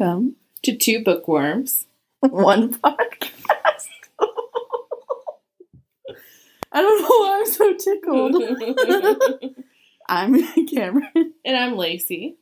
Welcome 0.00 0.36
to 0.62 0.74
two 0.74 1.04
bookworms. 1.04 1.84
one 2.20 2.72
podcast. 2.72 3.88
I 6.72 6.80
don't 6.80 7.02
know 7.02 7.08
why 7.08 7.38
I'm 7.40 7.52
so 7.52 7.76
tickled. 7.76 9.54
I'm 10.08 10.66
Cameron, 10.68 11.34
and 11.44 11.54
I'm 11.54 11.76
Lacey. 11.76 12.36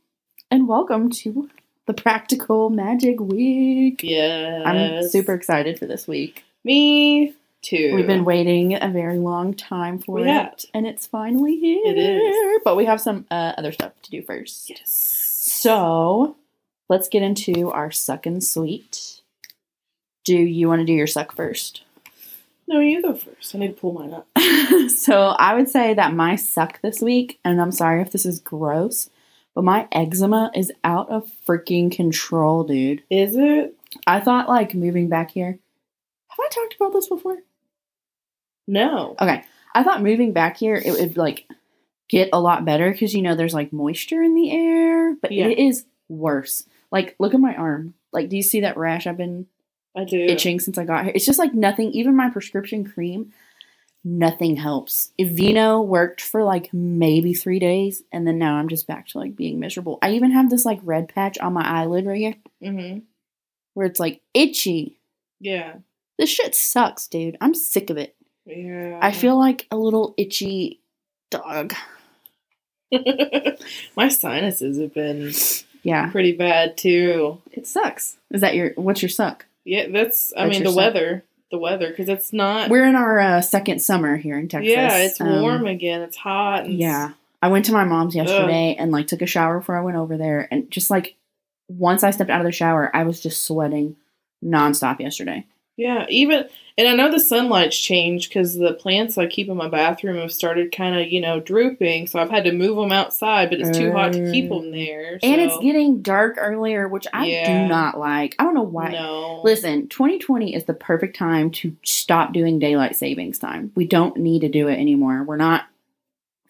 and 0.52 0.68
welcome 0.68 1.10
to 1.10 1.50
the 1.86 1.94
Practical 1.94 2.70
Magic 2.70 3.18
Week. 3.18 4.02
Yes. 4.04 4.62
I'm 4.64 5.08
super 5.08 5.34
excited 5.34 5.80
for 5.80 5.86
this 5.86 6.06
week. 6.06 6.44
Me 6.62 7.34
too. 7.62 7.96
We've 7.96 8.06
been 8.06 8.24
waiting 8.24 8.80
a 8.80 8.88
very 8.88 9.18
long 9.18 9.52
time 9.52 9.98
for 9.98 10.24
have. 10.24 10.52
it, 10.52 10.66
and 10.72 10.86
it's 10.86 11.08
finally 11.08 11.56
here. 11.56 11.82
It 11.86 11.98
is. 11.98 12.60
But 12.64 12.76
we 12.76 12.84
have 12.84 13.00
some 13.00 13.26
uh, 13.32 13.54
other 13.58 13.72
stuff 13.72 14.00
to 14.02 14.10
do 14.12 14.22
first. 14.22 14.70
Yes. 14.70 14.92
So 15.40 16.36
let's 16.88 17.08
get 17.08 17.22
into 17.22 17.70
our 17.70 17.90
suck 17.90 18.26
and 18.26 18.42
sweet. 18.42 19.20
Do 20.24 20.36
you 20.36 20.68
want 20.68 20.80
to 20.80 20.84
do 20.86 20.92
your 20.92 21.06
suck 21.06 21.34
first? 21.34 21.82
No, 22.66 22.80
you 22.80 23.00
go 23.00 23.14
first. 23.14 23.54
I 23.54 23.58
need 23.58 23.68
to 23.68 23.80
pull 23.80 23.92
mine 23.94 24.12
up. 24.12 24.28
so 24.90 25.28
I 25.28 25.54
would 25.54 25.70
say 25.70 25.94
that 25.94 26.12
my 26.12 26.36
suck 26.36 26.80
this 26.82 27.00
week, 27.00 27.40
and 27.44 27.60
I'm 27.60 27.72
sorry 27.72 28.02
if 28.02 28.10
this 28.12 28.26
is 28.26 28.40
gross, 28.40 29.08
but 29.54 29.64
my 29.64 29.88
eczema 29.90 30.50
is 30.54 30.70
out 30.84 31.08
of 31.08 31.30
freaking 31.46 31.90
control, 31.90 32.64
dude. 32.64 33.02
Is 33.10 33.36
it? 33.36 33.74
I 34.06 34.20
thought 34.20 34.48
like 34.50 34.74
moving 34.74 35.08
back 35.08 35.30
here. 35.30 35.58
Have 36.28 36.38
I 36.38 36.48
talked 36.50 36.76
about 36.76 36.92
this 36.92 37.08
before? 37.08 37.38
No. 38.66 39.16
Okay. 39.20 39.42
I 39.74 39.82
thought 39.82 40.02
moving 40.02 40.32
back 40.32 40.58
here 40.58 40.74
it 40.76 40.90
would 40.92 41.16
like 41.16 41.46
get 42.08 42.28
a 42.32 42.40
lot 42.40 42.64
better 42.64 42.90
because 42.90 43.14
you 43.14 43.22
know 43.22 43.34
there's 43.34 43.54
like 43.54 43.72
moisture 43.72 44.22
in 44.22 44.34
the 44.34 44.50
air, 44.50 45.14
but 45.14 45.32
Yeah. 45.32 45.46
it 45.46 45.58
is 45.58 45.86
worse. 46.08 46.64
Like 46.90 47.14
look 47.18 47.34
at 47.34 47.40
my 47.40 47.54
arm. 47.54 47.94
Like 48.12 48.28
do 48.28 48.36
you 48.36 48.42
see 48.42 48.60
that 48.60 48.76
rash 48.76 49.06
I've 49.06 49.16
been 49.16 49.46
I 49.96 50.04
do. 50.04 50.18
itching 50.18 50.60
since 50.60 50.78
I 50.78 50.84
got 50.84 51.04
here? 51.04 51.12
It's 51.14 51.26
just 51.26 51.38
like 51.38 51.54
nothing, 51.54 51.92
even 51.92 52.16
my 52.16 52.30
prescription 52.30 52.84
cream, 52.90 53.32
nothing 54.04 54.56
helps. 54.56 55.10
Vino 55.20 55.80
worked 55.82 56.20
for 56.20 56.44
like 56.44 56.72
maybe 56.72 57.34
three 57.34 57.58
days, 57.58 58.02
and 58.12 58.26
then 58.26 58.38
now 58.38 58.54
I'm 58.56 58.68
just 58.68 58.86
back 58.86 59.08
to 59.08 59.18
like 59.18 59.36
being 59.36 59.58
miserable. 59.60 59.98
I 60.02 60.12
even 60.12 60.30
have 60.32 60.50
this 60.50 60.64
like 60.64 60.80
red 60.82 61.08
patch 61.14 61.38
on 61.38 61.52
my 61.52 61.66
eyelid 61.66 62.06
right 62.06 62.16
here 62.18 62.34
Mm-hmm. 62.62 62.98
where 63.74 63.86
it's 63.86 64.00
like 64.00 64.20
itchy. 64.34 64.98
Yeah. 65.40 65.76
This 66.18 66.30
shit 66.30 66.54
sucks, 66.54 67.06
dude. 67.06 67.36
I'm 67.40 67.54
sick 67.54 67.90
of 67.90 67.96
it. 67.96 68.16
Yeah. 68.44 68.98
I 69.02 69.12
feel 69.12 69.38
like 69.38 69.66
a 69.70 69.76
little 69.76 70.14
itchy 70.16 70.80
dog. 71.30 71.74
my 73.96 74.08
sinuses 74.08 74.78
have 74.80 74.94
been 74.94 75.32
Yeah. 75.82 76.10
pretty 76.10 76.32
bad 76.32 76.76
too. 76.76 77.40
It 77.52 77.66
sucks. 77.66 78.16
Is 78.30 78.40
that 78.40 78.54
your 78.54 78.70
what's 78.76 79.02
your 79.02 79.08
suck? 79.08 79.46
Yeah, 79.64 79.86
that's. 79.90 80.32
I 80.36 80.44
That's 80.44 80.56
mean, 80.56 80.64
the 80.64 80.70
suck. 80.70 80.76
weather. 80.76 81.24
The 81.50 81.58
weather, 81.58 81.88
because 81.88 82.08
it's 82.10 82.32
not. 82.32 82.68
We're 82.68 82.86
in 82.86 82.94
our 82.94 83.18
uh, 83.18 83.40
second 83.40 83.80
summer 83.80 84.16
here 84.18 84.38
in 84.38 84.48
Texas. 84.48 84.70
yeah, 84.70 84.98
it's 84.98 85.18
Um, 85.20 85.40
warm 85.40 85.66
again. 85.66 86.02
It's 86.02 86.16
hot. 86.16 86.64
And 86.64 86.74
Yeah. 86.74 87.12
I 87.40 87.48
went 87.48 87.64
to 87.66 87.72
my 87.72 87.84
mom's 87.84 88.14
yesterday 88.14 88.76
and 88.78 88.90
like 88.92 89.06
took 89.06 89.22
a 89.22 89.26
shower 89.26 89.58
before 89.60 89.78
I 89.78 89.82
went 89.82 89.96
over 89.96 90.16
there 90.18 90.46
and 90.50 90.70
just 90.70 90.90
like 90.90 91.14
once 91.68 92.02
I 92.02 92.10
stepped 92.10 92.28
out 92.30 92.40
of 92.40 92.44
the 92.46 92.52
shower, 92.52 92.90
I 92.94 93.04
was 93.04 93.20
just 93.22 93.44
sweating 93.44 93.96
nonstop 94.44 95.00
yesterday. 95.00 95.46
Yeah, 95.78 96.06
even 96.08 96.48
and 96.76 96.88
I 96.88 96.94
know 96.94 97.10
the 97.10 97.20
sunlight's 97.20 97.78
changed 97.78 98.30
because 98.30 98.56
the 98.56 98.72
plants 98.72 99.16
I 99.16 99.26
keep 99.26 99.48
in 99.48 99.56
my 99.56 99.68
bathroom 99.68 100.16
have 100.16 100.32
started 100.32 100.72
kind 100.72 100.98
of 100.98 101.06
you 101.06 101.20
know 101.20 101.38
drooping, 101.38 102.08
so 102.08 102.18
I've 102.18 102.30
had 102.30 102.44
to 102.44 102.52
move 102.52 102.76
them 102.76 102.90
outside. 102.90 103.48
But 103.48 103.60
it's 103.60 103.78
too 103.78 103.92
hot 103.92 104.12
to 104.12 104.32
keep 104.32 104.48
them 104.48 104.64
mm. 104.64 104.72
there. 104.72 105.20
And 105.22 105.40
it's 105.40 105.56
getting 105.60 106.02
dark 106.02 106.34
earlier, 106.36 106.88
which 106.88 107.06
I 107.12 107.26
Yeah. 107.26 107.62
do 107.62 107.68
not 107.68 107.96
like. 107.96 108.34
I 108.40 108.42
don't 108.42 108.54
know 108.54 108.62
why. 108.62 108.90
no. 108.90 109.40
Listen, 109.44 109.86
2020 109.86 110.52
is 110.52 110.64
the 110.64 110.74
perfect 110.74 111.16
time 111.16 111.52
to 111.52 111.76
stop 111.84 112.32
doing 112.32 112.58
daylight 112.58 112.96
savings 112.96 113.38
time. 113.38 113.70
We 113.76 113.86
don't 113.86 114.16
need 114.16 114.40
to 114.40 114.48
do 114.48 114.66
it 114.66 114.80
anymore. 114.80 115.22
We're 115.22 115.36
not 115.36 115.64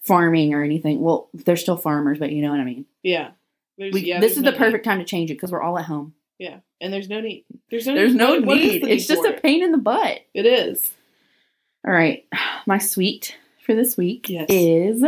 farming 0.05 0.55
or 0.55 0.62
anything. 0.62 1.03
Well, 1.03 1.28
they're 1.34 1.56
still 1.56 1.77
farmers, 1.77 2.19
but 2.19 2.33
you 2.33 2.41
know 2.41 2.50
what 2.50 2.61
I 2.61 2.65
mean. 2.65 2.87
Yeah, 3.03 3.33
We, 3.77 4.00
yeah, 4.00 4.21
this 4.21 4.38
is 4.38 4.43
the 4.43 4.53
perfect 4.53 4.87
time 4.87 5.00
to 5.00 5.05
change 5.05 5.31
it 5.31 5.34
because 5.34 5.53
we're 5.53 5.62
all 5.62 5.78
at 5.78 5.84
home. 5.84 6.15
Need. 6.38 6.47
Yeah, 6.47 6.59
and 6.81 6.93
there's 6.93 7.09
no 7.09 7.21
need. 7.21 7.44
There's 7.71 7.87
no. 7.87 7.94
There's 7.94 8.15
no 8.15 8.31
what- 8.34 8.44
what 8.47 8.59
is 8.59 8.72
need. 8.75 8.82
the 8.84 8.91
It's 8.93 9.06
just 9.06 9.25
a 9.25 9.34
it? 9.34 9.43
pain 9.43 9.62
in 9.62 9.72
the 9.72 9.78
butt. 9.78 10.21
It 10.34 10.47
is. 10.47 10.93
All 11.87 11.93
right, 11.93 12.25
my 12.66 12.78
sweet 12.78 13.37
for 13.65 13.75
this 13.75 13.97
week 13.97 14.28
Yes. 14.28 14.47
is 14.50 15.04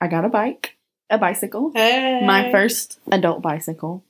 I 0.00 0.08
got 0.08 0.24
a 0.24 0.28
bike, 0.28 0.76
a 1.10 1.18
bicycle, 1.18 1.72
Hey. 1.74 2.22
my 2.26 2.50
first 2.50 2.98
adult 3.12 3.42
bicycle. 3.42 4.02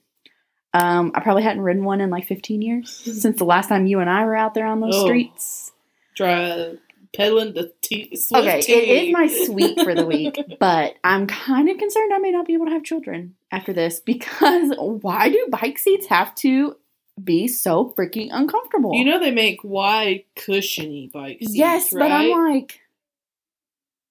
Um, 0.73 1.13
I 1.15 1.21
probably 1.21 1.45
hadn't 1.45 1.63
ridden 1.63 1.85
one 1.85 2.01
in 2.01 2.11
like 2.11 2.27
15 2.27 2.61
years 2.61 2.91
since 3.21 3.39
the 3.39 3.45
last 3.45 3.69
time 3.69 3.87
you 3.87 4.01
and 4.01 4.11
I 4.11 4.25
were 4.25 4.35
out 4.35 4.55
there 4.55 4.67
on 4.67 4.81
those 4.81 4.97
Oh. 4.97 5.05
streets. 5.05 5.71
Try 6.17 6.77
pedaling 7.15 7.55
the 7.55 7.73
tea. 7.81 8.17
Okay, 8.35 8.61
tea. 8.61 8.73
it 8.73 9.05
is 9.05 9.13
my 9.13 9.27
sweet 9.27 9.81
for 9.81 9.95
the 9.95 10.07
week, 10.07 10.39
but 10.61 10.95
I'm 11.05 11.27
kind 11.27 11.69
of 11.69 11.79
concerned 11.79 12.13
I 12.13 12.19
may 12.19 12.31
not 12.31 12.47
be 12.47 12.55
able 12.55 12.67
to 12.67 12.73
have 12.73 12.85
children 12.85 13.35
after 13.51 13.73
this 13.73 14.01
because 14.01 14.75
why 14.79 15.29
do 15.29 15.47
bike 15.51 15.79
seats 15.79 16.07
have 16.07 16.35
to 16.37 16.77
be 17.23 17.49
so 17.49 17.95
freaking 17.97 18.29
uncomfortable? 18.33 18.95
You 18.95 19.05
know 19.05 19.19
they 19.19 19.31
make 19.31 19.61
wide 19.63 20.25
cushiony 20.37 21.11
bike 21.13 21.39
seats, 21.41 21.55
yes, 21.55 21.93
right? 21.93 22.01
but 22.01 22.13
I'm 22.13 22.31
like, 22.31 22.81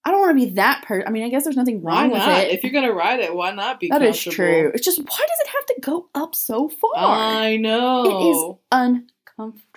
I 0.06 0.12
don't 0.12 0.20
want 0.20 0.38
to 0.38 0.46
be 0.46 0.54
that 0.56 0.84
person. 0.86 1.08
I 1.08 1.12
mean, 1.12 1.24
I 1.24 1.30
guess 1.30 1.46
there's 1.46 1.56
nothing 1.56 1.82
wrong 1.82 2.12
with 2.12 2.22
it. 2.22 2.52
If 2.52 2.64
you're 2.64 2.74
gonna 2.74 2.94
ride 2.94 3.22
it, 3.22 3.34
why 3.34 3.52
not 3.52 3.80
be? 3.80 3.90
that 3.90 4.02
is 4.02 4.20
true. 4.20 4.72
It's 4.74 4.84
just 4.84 5.00
why 5.00 5.06
does 5.06 5.40
it 5.46 5.48
have 5.48 5.66
to 5.68 5.76
go 5.82 6.10
up 6.14 6.36
so 6.36 6.70
far? 6.70 6.94
I 6.96 7.58
know. 7.58 8.04
It 8.06 8.30
is 8.30 8.56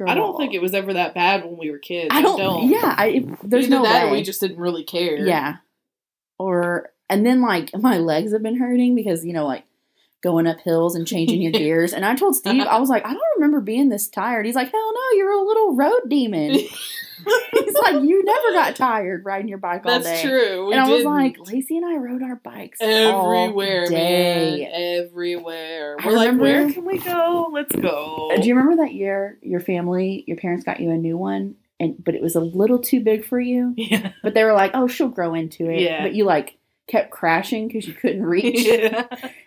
I 0.06 0.15
don't 0.15 0.37
think 0.37 0.54
it 0.54 0.62
was 0.62 0.75
ever 0.75 0.93
that 0.94 1.15
bad 1.15 1.44
when 1.44 1.56
we 1.56 1.71
were 1.71 1.78
kids. 1.78 2.09
I 2.10 2.22
don't. 2.22 2.69
Yeah, 2.69 2.94
I, 2.97 3.25
there's 3.43 3.66
Either 3.66 3.77
no 3.77 3.82
that, 3.82 4.06
way. 4.06 4.12
we 4.12 4.22
just 4.22 4.41
didn't 4.41 4.59
really 4.59 4.84
care. 4.84 5.27
Yeah. 5.27 5.56
Or 6.38 6.91
and 7.09 7.25
then 7.25 7.41
like 7.41 7.71
my 7.78 7.99
legs 7.99 8.32
have 8.32 8.43
been 8.43 8.59
hurting 8.59 8.94
because 8.94 9.25
you 9.25 9.32
know 9.32 9.47
like 9.47 9.65
going 10.22 10.47
up 10.47 10.60
hills 10.60 10.94
and 10.94 11.06
changing 11.06 11.43
your 11.43 11.53
gears. 11.60 11.93
And 11.93 12.04
I 12.04 12.15
told 12.15 12.37
Steve 12.37 12.62
I 12.62 12.78
was 12.78 12.88
like 12.88 13.04
I 13.06 13.12
don't 13.12 13.37
remember 13.37 13.60
being 13.60 13.88
this 13.88 14.09
tired. 14.09 14.47
He's 14.47 14.54
like 14.56 14.71
hell 14.71 14.93
no, 14.94 15.16
you're 15.16 15.32
a 15.32 15.43
little 15.43 15.75
road 15.77 16.09
demon. 16.09 16.59
He's 17.53 17.75
like 17.75 18.03
you 18.03 18.25
never 18.25 18.53
got 18.53 18.77
tired 18.77 19.25
riding 19.25 19.49
your 19.49 19.59
bike 19.59 19.82
all 19.87 19.93
that's 19.93 20.04
day. 20.04 20.10
That's 20.10 20.22
true. 20.22 20.71
And 20.72 20.81
I 20.81 20.88
was 20.88 20.99
didn't. 20.99 21.12
like 21.12 21.37
Lacey 21.47 21.77
and 21.77 21.87
I 21.87 21.97
rode 21.97 22.22
our 22.22 22.37
bikes 22.37 22.78
everywhere, 22.81 23.87
day. 23.88 24.69
man, 24.71 25.04
everywhere. 25.09 25.97
We're 26.04 26.12
like, 26.12 26.27
remember- 26.32 26.43
where 26.44 26.72
can 26.72 26.84
we 26.84 26.99
go? 26.99 27.49
Let's 27.53 27.75
go. 27.75 28.31
Uh, 28.32 28.41
Do 28.41 28.49
you 28.49 28.54
remember 28.54 28.82
that 28.84 28.93
year 28.94 29.38
your 29.43 29.60
family, 29.60 30.25
your 30.27 30.37
parents 30.37 30.65
got 30.65 30.81
you 30.81 30.91
a 30.91 30.97
new 30.97 31.16
one, 31.16 31.54
and 31.81 32.03
but 32.03 32.15
it 32.15 32.22
was 32.22 32.34
a 32.37 32.41
little 32.41 32.78
too 32.78 33.00
big 33.00 33.25
for 33.25 33.41
you? 33.41 33.75
Yeah. 33.77 34.12
But 34.22 34.34
they 34.34 34.44
were 34.44 34.53
like, 34.53 34.72
"Oh, 34.75 34.87
she'll 34.88 35.09
grow 35.09 35.34
into 35.34 35.71
it." 35.71 35.81
Yeah. 35.81 36.03
But 36.03 36.15
you 36.15 36.25
like 36.25 36.56
kept 36.88 37.10
crashing 37.10 37.66
because 37.69 37.87
you 37.87 37.94
couldn't 37.94 38.22
reach. 38.27 38.66
yeah. 38.66 39.06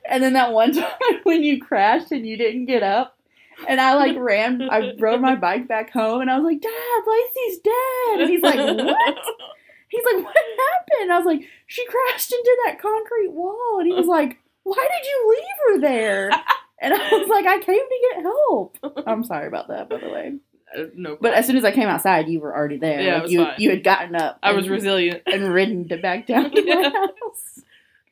And 0.09 0.23
then 0.23 0.33
that 0.33 0.51
one 0.53 0.73
time 0.73 0.89
when 1.23 1.43
you 1.43 1.61
crashed 1.61 2.11
and 2.11 2.25
you 2.25 2.35
didn't 2.37 2.65
get 2.65 2.83
up, 2.83 3.15
and 3.67 3.79
I 3.81 3.95
like 3.95 4.15
ran, 4.19 4.61
I 4.69 4.93
rode 4.99 5.21
my 5.21 5.35
bike 5.35 5.67
back 5.67 5.91
home, 5.91 6.21
and 6.21 6.29
I 6.31 6.37
was 6.37 6.45
like, 6.45 6.61
"Dad, 6.61 7.03
Lacey's 7.07 7.59
dead." 7.59 8.19
And 8.21 8.29
he's 8.29 8.41
like, 8.41 8.55
"What?" 8.85 9.17
He's 9.89 10.03
like, 10.05 10.23
"What 10.23 10.35
happened?" 10.35 11.11
I 11.11 11.17
was 11.17 11.25
like, 11.25 11.41
"She 11.67 11.85
crashed 11.85 12.31
into 12.31 12.57
that 12.65 12.79
concrete 12.81 13.31
wall," 13.31 13.77
and 13.79 13.87
he 13.87 13.93
was 13.93 14.07
like, 14.07 14.37
"Why 14.63 14.75
did 14.89 15.07
you 15.07 15.29
leave 15.29 15.75
her 15.75 15.81
there?" 15.81 16.31
And 16.81 16.93
I 16.93 17.09
was 17.11 17.27
like, 17.27 17.45
"I 17.45 17.59
came 17.59 17.75
to 17.75 18.13
get 18.13 18.21
help." 18.23 18.77
I'm 19.07 19.23
sorry 19.23 19.47
about 19.47 19.67
that, 19.69 19.89
by 19.89 19.97
the 19.97 20.09
way. 20.09 20.35
Uh, 20.77 20.83
no, 20.95 21.17
But 21.19 21.33
as 21.33 21.47
soon 21.47 21.57
as 21.57 21.65
I 21.65 21.71
came 21.71 21.87
outside, 21.89 22.29
you 22.29 22.39
were 22.39 22.55
already 22.55 22.77
there. 22.77 23.01
Yeah, 23.01 23.13
Like, 23.15 23.23
was 23.23 23.31
you 23.33 23.43
fine. 23.43 23.55
you 23.57 23.69
had 23.71 23.83
gotten 23.83 24.15
up. 24.15 24.37
I 24.43 24.51
was 24.53 24.69
resilient. 24.69 25.23
and 25.25 25.51
ridden 25.51 25.87
to 25.89 25.97
back 25.97 26.27
down 26.27 26.51
to 26.51 26.63
my 26.65 26.83
house. 26.89 27.61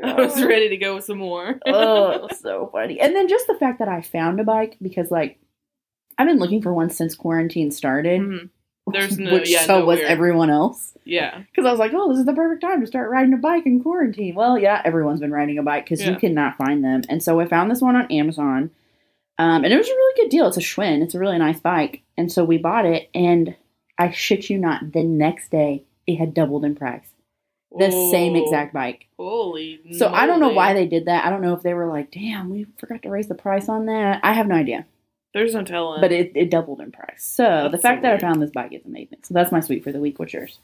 I 0.04 0.14
was 0.14 0.42
ready 0.44 0.70
to 0.70 0.78
go 0.78 0.96
with 0.96 1.06
some 1.06 1.18
more. 1.18 1.60
oh, 1.66 2.28
so 2.42 2.70
funny. 2.72 3.00
And 3.00 3.16
then 3.16 3.28
just 3.28 3.48
the 3.48 3.56
fact 3.56 3.80
that 3.80 3.88
I 3.88 4.02
found 4.02 4.40
a 4.40 4.44
bike 4.44 4.78
because 4.82 5.10
like 5.12 5.40
I've 6.18 6.28
been 6.28 6.40
looking 6.40 6.62
for 6.62 6.74
one 6.74 6.90
since 6.90 7.16
quarantine 7.16 7.72
started. 7.72 8.22
Mhm. 8.22 8.50
There's 8.92 9.18
no- 9.20 9.34
which 9.34 9.50
yeah, 9.50 9.62
so 9.64 9.80
no 9.80 9.86
was 9.86 9.98
weird. 10.00 10.10
everyone 10.12 10.50
else. 10.50 10.96
Yeah. 11.04 11.40
Because 11.40 11.66
I 11.66 11.72
was 11.72 11.80
like, 11.80 11.92
oh, 11.94 12.10
this 12.10 12.20
is 12.20 12.26
the 12.26 12.34
perfect 12.34 12.62
time 12.62 12.82
to 12.82 12.88
start 12.88 13.10
riding 13.10 13.34
a 13.34 13.38
bike 13.38 13.66
in 13.66 13.82
quarantine. 13.82 14.36
Well, 14.36 14.58
yeah, 14.58 14.82
everyone's 14.86 15.20
been 15.22 15.32
riding 15.32 15.58
a 15.58 15.64
bike 15.64 15.86
because 15.86 16.06
you 16.06 16.16
cannot 16.16 16.58
find 16.58 16.84
them. 16.84 17.02
And 17.10 17.22
so 17.24 17.40
I 17.40 17.48
found 17.48 17.70
this 17.72 17.82
one 17.82 17.96
on 17.96 18.12
Amazon. 18.12 18.72
Um, 19.40 19.64
and 19.64 19.72
it 19.74 19.78
was 19.78 19.88
a 19.88 19.92
really 19.92 20.24
good 20.24 20.30
deal. 20.30 20.48
It's 20.48 20.58
a 20.58 20.62
Schwinn. 20.62 21.02
It's 21.04 21.14
a 21.16 21.20
really 21.20 21.38
nice 21.38 21.60
bike. 21.60 22.02
And 22.18 22.32
so 22.32 22.44
we 22.44 22.58
bought 22.58 22.86
it. 22.86 23.10
And 23.14 23.56
I 23.98 24.10
shit 24.12 24.50
you 24.50 24.58
not, 24.58 24.92
the 24.94 25.04
next 25.04 25.50
day 25.52 25.84
it 26.08 26.16
had 26.18 26.34
doubled 26.34 26.66
in 26.66 26.76
price. 26.76 27.08
The 27.78 27.92
same 28.12 28.36
exact 28.36 28.74
bike. 28.74 29.08
Holy. 29.18 29.82
So 29.98 30.08
I 30.08 30.26
don't 30.26 30.40
know 30.40 30.50
why 30.50 30.74
they 30.74 30.86
did 30.88 31.06
that. 31.06 31.26
I 31.26 31.30
don't 31.30 31.42
know 31.42 31.54
if 31.54 31.64
they 31.64 31.74
were 31.74 31.88
like, 31.88 32.12
damn, 32.12 32.50
we 32.50 32.66
forgot 32.78 33.02
to 33.04 33.10
raise 33.10 33.28
the 33.28 33.36
price 33.36 33.68
on 33.70 33.88
that. 33.88 34.22
I 34.24 34.34
have 34.34 34.48
no 34.48 34.56
idea. 34.56 34.86
There's 35.34 35.54
no 35.54 35.64
telling. 35.64 36.02
But 36.02 36.12
it, 36.12 36.32
it 36.36 36.50
doubled 36.50 36.80
in 36.82 36.92
price. 36.92 37.24
So 37.24 37.68
the 37.72 37.78
fact 37.78 38.00
so 38.00 38.04
that 38.04 38.16
I 38.16 38.20
found 38.20 38.42
this 38.42 38.52
bike 38.52 38.74
is 38.74 38.86
amazing. 38.86 39.20
So 39.24 39.34
that's 39.34 39.52
my 39.52 39.60
sweet 39.60 39.84
for 39.84 39.92
the 39.92 40.00
week. 40.00 40.18
What's 40.18 40.34
yours? 40.34 40.58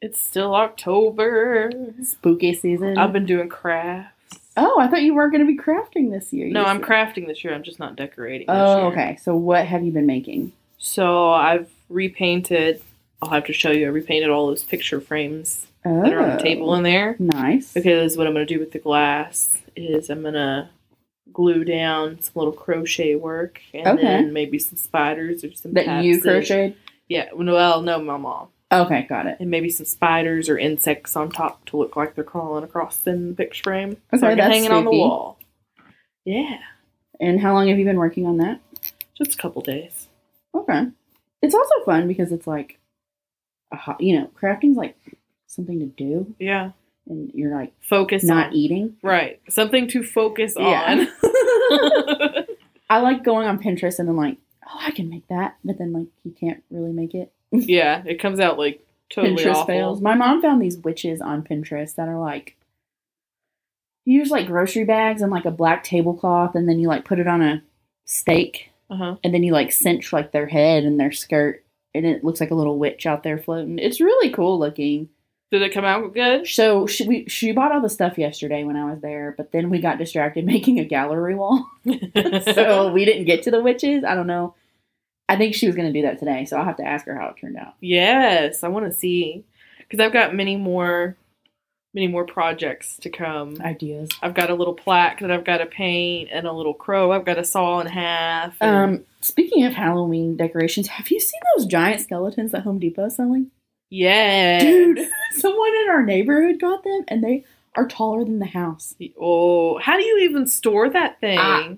it's 0.00 0.20
still 0.20 0.54
October. 0.54 1.70
Spooky 2.02 2.52
season. 2.54 2.98
I've 2.98 3.12
been 3.12 3.24
doing 3.26 3.48
crafts. 3.48 4.10
Oh, 4.56 4.78
I 4.78 4.86
thought 4.86 5.02
you 5.02 5.14
weren't 5.14 5.32
going 5.32 5.44
to 5.44 5.50
be 5.50 5.58
crafting 5.58 6.10
this 6.10 6.32
year. 6.32 6.46
No, 6.48 6.62
I'm 6.64 6.80
crafting 6.82 7.26
this 7.26 7.42
year. 7.42 7.54
I'm 7.54 7.62
just 7.62 7.78
not 7.78 7.96
decorating. 7.96 8.46
This 8.46 8.54
Oh, 8.56 8.76
year. 8.76 8.86
okay. 8.92 9.16
So 9.22 9.34
what 9.34 9.66
have 9.66 9.82
you 9.82 9.90
been 9.92 10.06
making? 10.06 10.52
So 10.78 11.30
I've 11.32 11.68
repainted. 11.88 12.80
I'll 13.24 13.30
have 13.30 13.46
to 13.46 13.52
show 13.52 13.70
you. 13.70 13.86
I 13.86 13.88
repainted 13.88 14.28
all 14.30 14.46
those 14.48 14.62
picture 14.62 15.00
frames 15.00 15.66
Oh, 15.86 16.02
that 16.02 16.12
are 16.12 16.20
on 16.22 16.36
the 16.36 16.42
table 16.42 16.70
oh, 16.70 16.74
in 16.74 16.82
there 16.82 17.16
Nice. 17.18 17.72
because 17.72 18.16
what 18.16 18.26
I'm 18.26 18.32
going 18.34 18.46
to 18.46 18.54
do 18.54 18.60
with 18.60 18.72
the 18.72 18.78
glass 18.78 19.56
is 19.76 20.08
I'm 20.10 20.22
going 20.22 20.34
to 20.34 20.68
glue 21.32 21.64
down 21.64 22.20
some 22.20 22.32
little 22.36 22.52
crochet 22.52 23.14
work 23.16 23.60
and 23.74 23.86
Okay. 23.86 24.02
then 24.02 24.32
maybe 24.32 24.58
some 24.58 24.76
spiders 24.76 25.42
or 25.44 25.52
some 25.54 25.72
That 25.74 26.04
you 26.04 26.20
crocheted? 26.20 26.76
Yeah. 27.08 27.28
Well, 27.34 27.82
no, 27.82 27.98
my 28.00 28.16
mom. 28.16 28.48
Okay, 28.72 29.02
got 29.08 29.26
it. 29.26 29.36
and 29.40 29.50
maybe 29.50 29.68
some 29.70 29.86
spiders 29.86 30.48
or 30.48 30.58
insects 30.58 31.16
on 31.16 31.30
top 31.30 31.64
to 31.66 31.76
look 31.76 31.96
like 31.96 32.14
they're 32.14 32.24
crawling 32.24 32.64
across 32.64 33.06
in 33.06 33.28
the 33.28 33.34
picture 33.34 33.62
frame. 33.62 33.90
Okay, 34.12 34.18
so 34.20 34.26
I 34.26 34.30
can 34.30 34.38
that's 34.38 34.54
hang 34.54 34.64
it 34.64 34.72
on 34.72 34.84
the 34.84 34.90
wall. 34.90 35.38
Yeah, 36.24 36.58
And 37.20 37.40
how 37.40 37.52
long 37.52 37.68
have 37.68 37.78
you 37.78 37.84
been 37.84 37.98
working 37.98 38.26
on 38.26 38.38
that? 38.38 38.60
just 39.16 39.34
a 39.34 39.36
couple 39.36 39.62
days. 39.62 40.08
Okay. 40.54 40.86
It's 41.42 41.54
also 41.54 41.74
fun 41.84 42.08
because 42.08 42.32
it's 42.32 42.46
like, 42.48 42.78
a 43.74 43.96
you 44.00 44.18
know, 44.18 44.26
crafting's 44.34 44.76
like 44.76 44.96
something 45.46 45.78
to 45.80 45.86
do, 45.86 46.34
Yeah, 46.38 46.70
and 47.08 47.30
you're 47.34 47.54
like 47.54 47.72
focus 47.80 48.24
not 48.24 48.48
on 48.48 48.54
eating. 48.54 48.96
right 49.02 49.40
something 49.48 49.88
to 49.88 50.02
focus 50.02 50.54
Yeah. 50.58 51.06
on. 51.06 51.08
I 52.90 53.00
like 53.00 53.24
going 53.24 53.46
on 53.46 53.58
Pinterest 53.62 53.98
and 53.98 54.08
then 54.08 54.16
like, 54.16 54.36
oh, 54.66 54.78
I 54.80 54.90
can 54.90 55.08
make 55.08 55.26
that, 55.28 55.56
but 55.64 55.78
then 55.78 55.92
like 55.92 56.06
you 56.24 56.32
can't 56.32 56.62
really 56.70 56.92
make 56.92 57.14
it. 57.14 57.32
yeah, 57.52 58.02
it 58.04 58.20
comes 58.20 58.40
out 58.40 58.58
like 58.58 58.84
totally 59.10 59.36
Pinterest 59.42 59.52
awful. 59.54 59.66
fails. 59.66 60.00
My 60.00 60.14
mom 60.14 60.42
found 60.42 60.60
these 60.60 60.76
witches 60.78 61.20
on 61.20 61.42
Pinterest 61.42 61.94
that 61.96 62.08
are 62.08 62.18
like, 62.20 62.56
you 64.04 64.18
use 64.18 64.30
like 64.30 64.46
grocery 64.46 64.84
bags 64.84 65.22
and 65.22 65.32
like 65.32 65.46
a 65.46 65.50
black 65.50 65.82
tablecloth, 65.84 66.54
and 66.54 66.68
then 66.68 66.78
you 66.78 66.88
like 66.88 67.04
put 67.04 67.18
it 67.18 67.26
on 67.26 67.40
a 67.42 67.62
stake, 68.04 68.70
Uh-huh. 68.90 69.16
and 69.24 69.32
then 69.32 69.42
you 69.42 69.52
like 69.52 69.72
cinch 69.72 70.12
like 70.12 70.32
their 70.32 70.46
head 70.46 70.84
and 70.84 71.00
their 71.00 71.12
skirt, 71.12 71.63
and 71.94 72.04
it 72.04 72.24
looks 72.24 72.40
like 72.40 72.50
a 72.50 72.54
little 72.54 72.78
witch 72.78 73.06
out 73.06 73.22
there 73.22 73.38
floating. 73.38 73.78
It's 73.78 74.00
really 74.00 74.30
cool 74.30 74.58
looking. 74.58 75.08
Did 75.50 75.62
it 75.62 75.72
come 75.72 75.84
out 75.84 76.12
good? 76.14 76.48
So 76.48 76.86
she 76.86 77.06
we 77.06 77.28
she 77.28 77.52
bought 77.52 77.70
all 77.70 77.80
the 77.80 77.88
stuff 77.88 78.18
yesterday 78.18 78.64
when 78.64 78.76
I 78.76 78.90
was 78.90 79.00
there, 79.00 79.34
but 79.36 79.52
then 79.52 79.70
we 79.70 79.80
got 79.80 79.98
distracted 79.98 80.44
making 80.46 80.80
a 80.80 80.84
gallery 80.84 81.34
wall, 81.34 81.70
so 82.54 82.92
we 82.92 83.04
didn't 83.04 83.26
get 83.26 83.44
to 83.44 83.50
the 83.50 83.62
witches. 83.62 84.04
I 84.04 84.14
don't 84.14 84.26
know. 84.26 84.54
I 85.28 85.36
think 85.36 85.54
she 85.54 85.66
was 85.66 85.76
going 85.76 85.90
to 85.90 85.98
do 85.98 86.06
that 86.06 86.18
today, 86.18 86.44
so 86.44 86.56
I'll 86.56 86.64
have 86.64 86.76
to 86.76 86.86
ask 86.86 87.06
her 87.06 87.18
how 87.18 87.28
it 87.28 87.36
turned 87.40 87.56
out. 87.56 87.74
yes, 87.80 88.62
I 88.62 88.68
want 88.68 88.90
to 88.90 88.98
see 88.98 89.44
because 89.78 90.00
I've 90.00 90.12
got 90.12 90.34
many 90.34 90.56
more, 90.56 91.16
many 91.94 92.08
more 92.08 92.24
projects 92.26 92.96
to 92.98 93.08
come. 93.10 93.56
Ideas. 93.60 94.10
I've 94.20 94.34
got 94.34 94.50
a 94.50 94.54
little 94.54 94.74
plaque 94.74 95.20
that 95.20 95.30
I've 95.30 95.44
got 95.44 95.58
to 95.58 95.66
paint 95.66 96.28
and 96.32 96.46
a 96.46 96.52
little 96.52 96.74
crow 96.74 97.12
I've 97.12 97.24
got 97.24 97.34
to 97.34 97.44
saw 97.44 97.80
in 97.80 97.86
half. 97.86 98.56
and- 98.60 98.76
Um, 99.00 99.04
speaking 99.20 99.64
of 99.64 99.74
Halloween 99.74 100.36
decorations, 100.36 100.88
have 100.88 101.08
you 101.10 101.20
seen 101.20 101.40
those 101.56 101.66
giant 101.66 102.00
skeletons 102.00 102.52
that 102.52 102.62
Home 102.62 102.78
Depot 102.78 103.06
is 103.06 103.16
selling? 103.16 103.50
yeah, 103.90 104.58
Dude, 104.60 104.98
someone 105.32 105.72
in 105.84 105.88
our 105.90 106.02
neighborhood 106.04 106.58
got 106.60 106.82
them, 106.82 107.04
and 107.08 107.22
they 107.22 107.44
are 107.76 107.86
taller 107.86 108.24
than 108.24 108.40
the 108.40 108.46
house. 108.46 108.94
Oh, 109.20 109.78
how 109.78 109.96
do 109.96 110.02
you 110.04 110.18
even 110.28 110.46
store 110.48 110.88
that 110.90 111.20
thing? 111.20 111.38
I, 111.38 111.76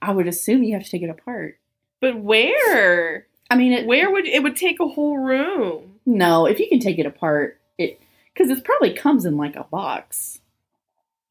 I 0.00 0.12
would 0.12 0.26
assume 0.28 0.62
you 0.62 0.74
have 0.74 0.84
to 0.84 0.90
take 0.90 1.02
it 1.02 1.10
apart. 1.10 1.58
but 2.00 2.16
where? 2.18 3.26
I 3.50 3.56
mean, 3.56 3.72
it, 3.72 3.86
Where 3.86 4.10
would 4.10 4.26
it 4.26 4.42
would 4.42 4.56
take 4.56 4.78
a 4.80 4.86
whole 4.88 5.18
room? 5.18 5.94
No, 6.06 6.46
if 6.46 6.58
you 6.58 6.68
can 6.68 6.80
take 6.80 6.98
it 6.98 7.06
apart, 7.06 7.58
it 7.78 8.00
because 8.38 8.56
it 8.56 8.64
probably 8.64 8.92
comes 8.94 9.24
in 9.24 9.36
like 9.36 9.56
a 9.56 9.64
box. 9.64 10.38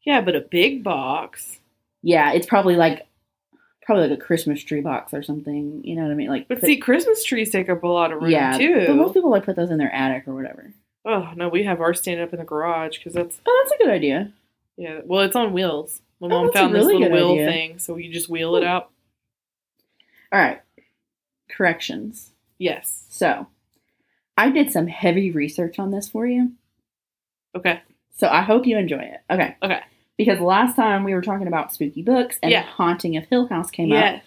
Yeah, 0.06 0.22
but 0.22 0.36
a 0.36 0.42
big 0.42 0.84
box. 0.84 1.60
Yeah, 2.04 2.34
it's 2.34 2.46
probably 2.46 2.76
like 2.76 3.08
probably 3.84 4.10
like 4.10 4.20
a 4.20 4.22
Christmas 4.22 4.62
tree 4.64 4.82
box 4.82 5.14
or 5.14 5.24
something. 5.24 5.82
You 5.86 5.96
know 5.96 6.04
what 6.04 6.12
I 6.12 6.16
mean? 6.16 6.28
Like, 6.30 6.48
But 6.50 6.60
put- 6.60 6.68
see, 6.68 6.78
Christmas 6.78 7.24
trees 7.24 7.52
take 7.52 7.70
up 7.70 7.84
a 7.84 7.88
lot 7.88 8.12
of 8.12 8.22
room 8.22 8.32
yeah, 8.32 8.58
too. 8.58 8.84
but 8.88 8.96
most 8.96 9.14
people 9.14 9.30
like 9.32 9.46
put 9.46 9.56
those 9.56 9.72
in 9.72 9.78
their 9.78 9.94
attic 9.94 10.28
or 10.28 10.36
whatever. 10.36 10.74
oh 11.06 11.32
no, 11.36 11.48
we 11.50 11.64
have 11.64 11.80
ours 11.80 12.00
standing 12.02 12.24
up 12.24 12.34
in 12.34 12.40
the 12.40 12.46
garage 12.46 12.98
because 12.98 13.14
that's 13.14 13.40
Oh, 13.46 13.64
that's 13.64 13.80
a 13.80 13.84
good 13.84 13.94
idea. 13.94 14.32
yeah. 14.78 15.00
Well, 15.06 15.22
it's 15.22 15.36
on 15.36 15.54
wheels. 15.54 16.02
My 16.20 16.28
Oh, 16.28 16.30
mom 16.30 16.52
found 16.52 16.76
this 16.76 16.84
little 16.86 17.10
wheel 17.12 17.32
idea. 17.34 17.46
thing, 17.48 17.80
so 17.80 17.96
you 17.98 18.12
just 18.12 18.28
wheel 18.30 18.56
it 18.58 18.64
out. 18.64 18.90
All 20.34 20.40
right, 20.40 20.62
corrections. 21.50 22.32
Yes. 22.58 23.06
So, 23.10 23.48
I 24.36 24.50
did 24.52 24.72
some 24.72 24.88
heavy 24.88 25.32
research 25.32 25.80
on 25.80 25.92
this 25.92 26.10
for 26.10 26.26
you. 26.28 26.52
Okay. 27.56 27.82
So 28.16 28.28
I 28.28 28.42
hope 28.42 28.66
you 28.66 28.78
enjoy 28.78 29.00
it. 29.00 29.22
Okay. 29.30 29.56
Okay. 29.64 29.82
Because 30.18 30.40
last 30.40 30.76
time 30.76 31.04
we 31.04 31.14
were 31.14 31.22
talking 31.22 31.48
about 31.48 31.74
spooky 31.74 32.02
books 32.02 32.40
and 32.42 32.52
Yeah. 32.52 32.64
The 32.64 32.68
Haunting 32.70 33.18
of 33.18 33.26
Hill 33.26 33.48
House 33.48 33.70
came 33.70 33.92
up, 33.92 33.98
yes. 33.98 34.24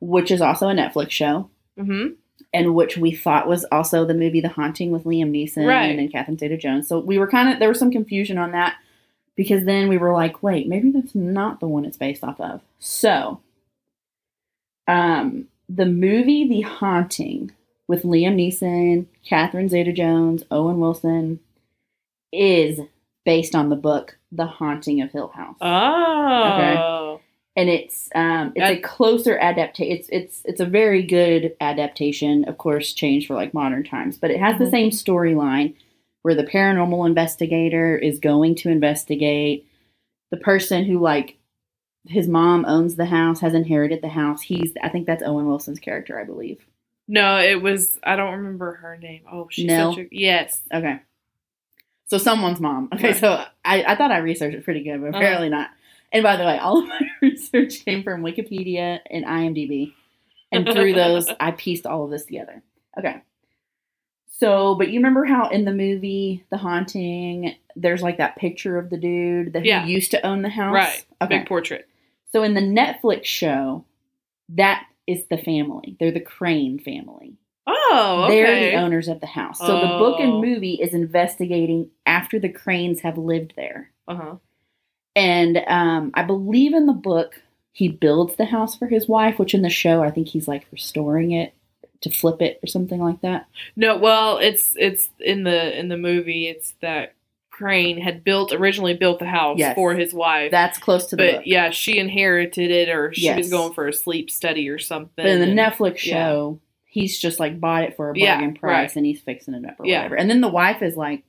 which 0.00 0.30
is 0.30 0.40
also 0.40 0.68
a 0.68 0.74
Netflix 0.74 1.10
show, 1.10 1.50
Mm-hmm. 1.78 2.14
and 2.54 2.74
which 2.74 2.96
we 2.96 3.12
thought 3.14 3.46
was 3.46 3.64
also 3.70 4.04
the 4.04 4.14
movie 4.14 4.40
The 4.40 4.48
Haunting 4.48 4.90
with 4.90 5.04
Liam 5.04 5.30
Neeson 5.30 5.66
Right. 5.66 5.98
and 5.98 6.10
Catherine 6.10 6.38
Zeta-Jones. 6.38 6.88
So 6.88 6.98
we 6.98 7.18
were 7.18 7.28
kind 7.28 7.50
of 7.52 7.58
there 7.58 7.68
was 7.68 7.78
some 7.78 7.92
confusion 7.92 8.38
on 8.38 8.52
that 8.52 8.76
because 9.36 9.64
then 9.64 9.88
we 9.88 9.98
were 9.98 10.12
like, 10.12 10.42
wait, 10.42 10.66
maybe 10.66 10.90
that's 10.90 11.14
not 11.14 11.60
the 11.60 11.68
one 11.68 11.84
it's 11.84 11.96
based 11.98 12.24
off 12.24 12.40
of. 12.40 12.60
So, 12.80 13.40
um, 14.86 15.48
the 15.68 15.86
movie 15.86 16.48
The 16.48 16.62
Haunting 16.62 17.52
with 17.86 18.02
Liam 18.02 18.34
Neeson, 18.36 19.06
Catherine 19.24 19.68
Zeta-Jones, 19.68 20.42
Owen 20.50 20.78
Wilson 20.80 21.40
is 22.32 22.80
based 23.24 23.54
on 23.54 23.68
the 23.68 23.76
book 23.76 24.16
The 24.32 24.46
Haunting 24.46 25.00
of 25.02 25.10
Hill 25.10 25.28
House. 25.28 25.56
Oh. 25.60 27.20
and 27.56 27.68
it's 27.68 28.08
um 28.14 28.52
it's 28.54 28.78
a 28.78 28.80
closer 28.80 29.36
adaptation. 29.38 29.92
It's 29.96 30.08
it's 30.10 30.42
it's 30.44 30.60
a 30.60 30.66
very 30.66 31.02
good 31.02 31.54
adaptation, 31.60 32.44
of 32.46 32.58
course, 32.58 32.92
changed 32.92 33.26
for 33.26 33.34
like 33.34 33.52
modern 33.54 33.84
times, 33.84 34.16
but 34.18 34.30
it 34.30 34.38
has 34.40 34.58
the 34.58 34.64
Mhm. 34.66 34.70
same 34.70 34.90
storyline 34.90 35.74
where 36.22 36.34
the 36.34 36.44
paranormal 36.44 37.06
investigator 37.06 37.96
is 37.96 38.18
going 38.20 38.54
to 38.56 38.68
investigate 38.70 39.66
the 40.30 40.36
person 40.36 40.84
who 40.84 40.98
like 41.00 41.36
his 42.06 42.28
mom 42.28 42.64
owns 42.66 42.94
the 42.96 43.06
house, 43.06 43.40
has 43.40 43.54
inherited 43.54 44.00
the 44.02 44.08
house. 44.08 44.42
He's 44.42 44.72
I 44.82 44.88
think 44.88 45.06
that's 45.06 45.22
Owen 45.22 45.46
Wilson's 45.46 45.80
character, 45.80 46.18
I 46.18 46.24
believe. 46.24 46.64
No, 47.08 47.38
it 47.38 47.60
was. 47.62 47.98
I 48.04 48.16
don't 48.16 48.32
remember 48.36 48.74
her 48.74 48.96
name. 48.98 49.22
Oh, 49.30 49.48
she's 49.50 49.66
Nell? 49.66 49.92
such 49.94 50.04
a 50.04 50.08
yes. 50.12 50.60
Okay. 50.72 51.00
So 52.08 52.18
someone's 52.18 52.58
mom. 52.60 52.88
Okay, 52.94 53.08
Right. 53.12 53.16
so 53.16 53.44
I, 53.64 53.82
I 53.84 53.94
thought 53.96 54.10
I 54.10 54.18
researched 54.18 54.56
it 54.56 54.64
pretty 54.64 54.82
good, 54.82 55.00
but 55.00 55.08
Uh-huh. 55.08 55.18
apparently 55.18 55.48
not. 55.50 55.70
And 56.12 56.22
by 56.22 56.36
the 56.36 56.44
way, 56.44 56.58
all 56.58 56.78
of 56.78 56.86
my 56.88 57.00
research 57.22 57.84
came 57.84 58.02
from 58.02 58.22
Wikipedia 58.22 59.00
and 59.10 59.24
IMDb. 59.24 59.92
And 60.50 60.66
through 60.66 60.94
those, 60.94 61.28
I 61.38 61.50
pieced 61.52 61.84
all 61.86 62.04
of 62.04 62.10
this 62.10 62.24
together. 62.24 62.62
Okay. 62.98 63.16
So, 64.30 64.74
but 64.76 64.88
you 64.88 65.00
remember 65.00 65.24
how 65.24 65.48
in 65.48 65.64
the 65.64 65.72
movie 65.72 66.44
The 66.50 66.56
Haunting, 66.58 67.56
there's 67.76 68.02
like 68.02 68.18
that 68.18 68.36
picture 68.36 68.78
of 68.78 68.88
the 68.88 68.96
dude 68.96 69.52
that 69.52 69.64
Yeah. 69.64 69.84
used 69.84 70.12
to 70.12 70.24
own 70.26 70.42
the 70.42 70.48
house? 70.48 70.74
Right. 70.74 71.06
Okay. 71.20 71.38
Big 71.38 71.48
portrait. 71.48 71.88
So 72.32 72.42
in 72.42 72.54
the 72.54 72.60
Netflix 72.60 73.24
show, 73.24 73.84
that 74.50 74.84
is 75.06 75.26
the 75.26 75.38
family. 75.38 75.96
They're 75.98 76.12
the 76.12 76.20
Crane 76.20 76.78
family. 76.78 77.36
Oh, 77.70 78.22
okay. 78.26 78.42
They're 78.42 78.70
the 78.70 78.76
owners 78.78 79.08
of 79.08 79.20
the 79.20 79.26
house. 79.26 79.58
So 79.58 79.66
the 79.66 79.98
book 79.98 80.20
and 80.20 80.32
Oh. 80.34 80.40
movie 80.42 80.74
is 80.74 80.94
investigating 80.94 81.90
after 82.06 82.38
the 82.38 82.48
Cranes 82.48 83.00
have 83.02 83.18
lived 83.18 83.52
there. 83.56 83.90
Uh 84.08 84.14
huh. 84.16 84.34
And 85.14 85.58
um, 85.66 86.10
I 86.14 86.22
believe 86.22 86.72
in 86.74 86.86
the 86.86 86.92
book, 86.92 87.42
he 87.72 87.88
builds 87.88 88.36
the 88.36 88.44
house 88.46 88.76
for 88.76 88.86
his 88.86 89.06
wife, 89.08 89.38
which 89.38 89.52
in 89.54 89.62
the 89.62 89.68
show, 89.70 90.02
I 90.02 90.10
think 90.10 90.28
he's 90.28 90.48
like 90.48 90.66
restoring 90.72 91.32
it 91.32 91.54
to 92.00 92.10
flip 92.10 92.40
it 92.40 92.58
or 92.62 92.66
something 92.68 93.00
like 93.00 93.20
that. 93.22 93.46
No, 93.76 93.96
well, 93.98 94.38
it's 94.38 94.72
it's 94.76 95.10
in 95.20 95.42
the 95.44 95.78
in 95.78 95.88
the 95.88 95.96
movie. 95.96 96.46
It's 96.48 96.72
that 96.80 97.14
Crane 97.50 98.00
had 98.00 98.22
built 98.22 98.52
originally 98.52 98.94
built 98.94 99.18
the 99.18 99.26
house 99.26 99.58
Yes. 99.58 99.74
for 99.74 99.92
his 99.94 100.14
wife, 100.14 100.52
That's 100.52 100.78
close 100.78 101.06
to 101.06 101.16
the 101.16 101.22
but 101.24 101.32
book. 101.38 101.42
yeah, 101.46 101.70
she 101.70 101.98
inherited 101.98 102.70
it, 102.70 102.88
or 102.88 103.12
she 103.12 103.34
was 103.34 103.50
going 103.50 103.74
for 103.74 103.88
a 103.88 103.92
sleep 103.92 104.30
study 104.30 104.68
or 104.68 104.78
something. 104.78 105.10
But 105.16 105.26
in 105.26 105.40
the 105.40 105.46
and- 105.48 105.58
Netflix 105.58 106.06
yeah. 106.06 106.28
He's 106.90 107.18
just 107.18 107.38
like 107.38 107.60
bought 107.60 107.84
it 107.84 107.96
for 107.96 108.10
a 108.10 108.18
Yeah, 108.18 108.36
bargain 108.36 108.54
price 108.54 108.72
right. 108.90 108.96
and 108.96 109.06
he's 109.06 109.20
fixing 109.20 109.54
it 109.54 109.64
up 109.64 109.76
or 109.78 109.86
Yeah. 109.86 109.98
whatever. 109.98 110.16
And 110.16 110.28
then 110.30 110.40
the 110.40 110.48
wife 110.48 110.82
is 110.82 110.96
like, 110.96 111.22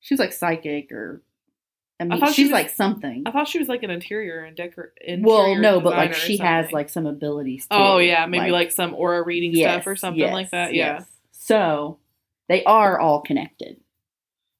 she's 0.00 0.18
like 0.18 0.32
psychic 0.32 0.90
or, 0.92 1.22
I 2.00 2.04
mean, 2.04 2.18
she 2.26 2.32
she's 2.32 2.44
was- 2.46 2.52
like 2.52 2.70
something. 2.70 3.22
I 3.24 3.30
thought 3.30 3.46
she 3.46 3.60
was 3.60 3.68
like 3.68 3.84
an 3.84 3.90
interior 3.90 4.42
and 4.42 4.56
decor. 4.56 4.92
Well, 5.20 5.54
no, 5.54 5.80
but 5.80 5.92
like 5.92 6.12
she 6.14 6.38
has 6.38 6.72
like 6.72 6.88
some 6.88 7.06
abilities. 7.06 7.62
Too. 7.68 7.76
Oh 7.76 7.98
yeah, 7.98 8.26
maybe 8.26 8.50
like, 8.50 8.72
some 8.72 8.94
aura 8.94 9.22
reading 9.24 9.52
yes, 9.52 9.74
stuff 9.74 9.86
or 9.86 9.96
something 9.96 10.20
yes, 10.20 10.32
like 10.32 10.50
that. 10.50 10.74
Yeah. 10.74 10.94
yes. 10.94 11.06
So 11.30 11.98
they 12.48 12.64
are 12.64 12.98
all 12.98 13.20
connected. 13.22 13.76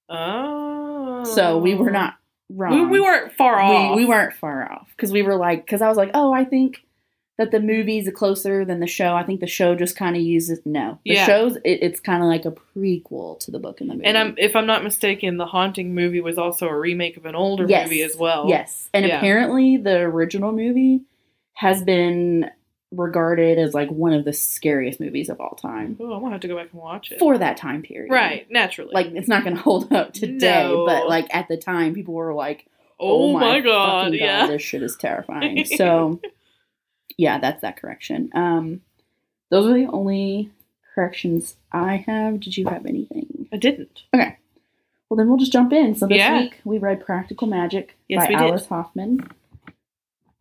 Oh. 0.09 1.25
So 1.25 1.59
we 1.59 1.75
were 1.75 1.91
oh. 1.91 1.93
not 1.93 2.15
We, 2.49 2.57
wrong. 2.57 2.91
we 2.91 3.01
weren't 3.01 3.33
far 3.33 3.59
off. 3.59 3.97
We, 3.97 4.05
we 4.05 4.09
weren't 4.09 4.35
far 4.35 4.71
off 4.71 4.89
because 4.97 5.11
we 5.11 5.23
were 5.23 5.37
like, 5.37 5.65
because 5.65 5.83
I 5.83 5.89
was 5.89 5.97
like, 5.97 6.11
oh, 6.15 6.33
I 6.33 6.45
think 6.45 6.85
that 7.37 7.51
the 7.51 7.59
movie's 7.61 8.07
are 8.07 8.13
closer 8.13 8.65
than 8.65 8.79
the 8.81 8.87
show. 8.87 9.15
I 9.17 9.25
think 9.25 9.41
the 9.41 9.47
show 9.49 9.75
just 9.75 9.97
kind 9.97 10.15
of 10.17 10.23
uses 10.23 10.61
no. 10.65 10.99
The 11.05 11.15
Yeah. 11.15 11.27
show's 11.27 11.57
it, 11.57 11.81
it's 11.83 11.99
kind 12.01 12.23
of 12.23 12.29
like 12.29 12.45
a 12.45 12.53
prequel 12.53 13.41
to 13.41 13.51
the 13.51 13.59
book 13.59 13.81
and 13.81 13.91
the 13.91 13.95
movie. 13.95 14.07
And 14.07 14.17
I'm, 14.17 14.35
if 14.39 14.55
I'm 14.55 14.67
not 14.67 14.85
mistaken, 14.85 15.37
the 15.37 15.47
Haunting 15.47 15.95
movie 15.95 16.21
was 16.21 16.39
also 16.39 16.69
a 16.69 16.79
remake 16.79 17.17
of 17.17 17.27
an 17.27 17.35
older 17.35 17.67
Yes. 17.69 17.87
movie 17.89 18.03
as 18.03 18.17
well. 18.17 18.49
Yes. 18.49 18.89
And 18.95 19.05
Yeah. 19.05 19.17
apparently 19.19 19.77
the 19.79 19.97
original 19.99 20.53
movie 20.53 21.01
has 21.55 21.83
been 21.83 22.51
regarded 22.93 23.59
as 23.59 23.75
like 23.75 23.91
one 23.91 24.13
of 24.13 24.25
the 24.25 24.33
scariest 24.33 25.01
movies 25.01 25.29
of 25.29 25.41
all 25.41 25.57
time 25.57 25.97
Oh, 25.99 26.13
I'm 26.13 26.21
gonna 26.21 26.31
have 26.33 26.41
to 26.43 26.49
go 26.49 26.57
back 26.57 26.69
and 26.73 26.81
watch 26.81 27.11
it. 27.11 27.19
for 27.19 27.37
that 27.39 27.57
time 27.57 27.83
period. 27.83 28.13
right, 28.13 28.49
naturally. 28.51 28.93
Like 28.95 29.07
it's 29.09 29.27
not 29.27 29.43
going 29.43 29.57
to 29.57 29.63
hold 29.63 29.93
up 29.93 30.13
today, 30.13 30.63
No. 30.69 30.87
but 30.87 31.09
like 31.09 31.27
at 31.35 31.49
the 31.49 31.57
time 31.57 31.95
people 31.95 32.15
were 32.15 32.33
like, 32.35 32.67
oh, 33.01 33.31
oh 33.31 33.33
my 33.33 33.59
god, 33.61 34.05
fucking 34.07 34.21
yeah. 34.21 34.47
this 34.47 34.63
shit 34.63 34.85
is 34.85 34.95
terrifying." 35.01 35.65
so 35.65 36.21
yeah, 37.17 37.39
that's 37.39 37.61
that 37.63 37.77
correction. 37.77 38.31
Um 38.35 38.81
those 39.51 39.67
are 39.71 39.75
the 39.75 39.87
only 39.87 40.51
corrections 40.95 41.57
I 41.73 41.97
have. 42.07 42.41
Did 42.41 42.57
you 42.57 42.67
have 42.69 42.87
anything? 42.87 43.49
I 43.53 43.57
didn't. 43.57 44.03
Okay. 44.15 44.37
Well, 45.09 45.17
then 45.19 45.29
we'll 45.29 45.39
just 45.39 45.53
jump 45.53 45.73
in. 45.73 45.95
So 45.95 46.07
this 46.07 46.19
Yeah. 46.19 46.41
week 46.41 46.61
we 46.65 46.79
read 46.79 47.05
Practical 47.05 47.47
Magic 47.47 47.97
Yes, 48.09 48.25
by 48.25 48.29
we 48.31 48.37
did. 48.37 48.43
Alice 48.51 48.67
Hoffman. 48.67 49.29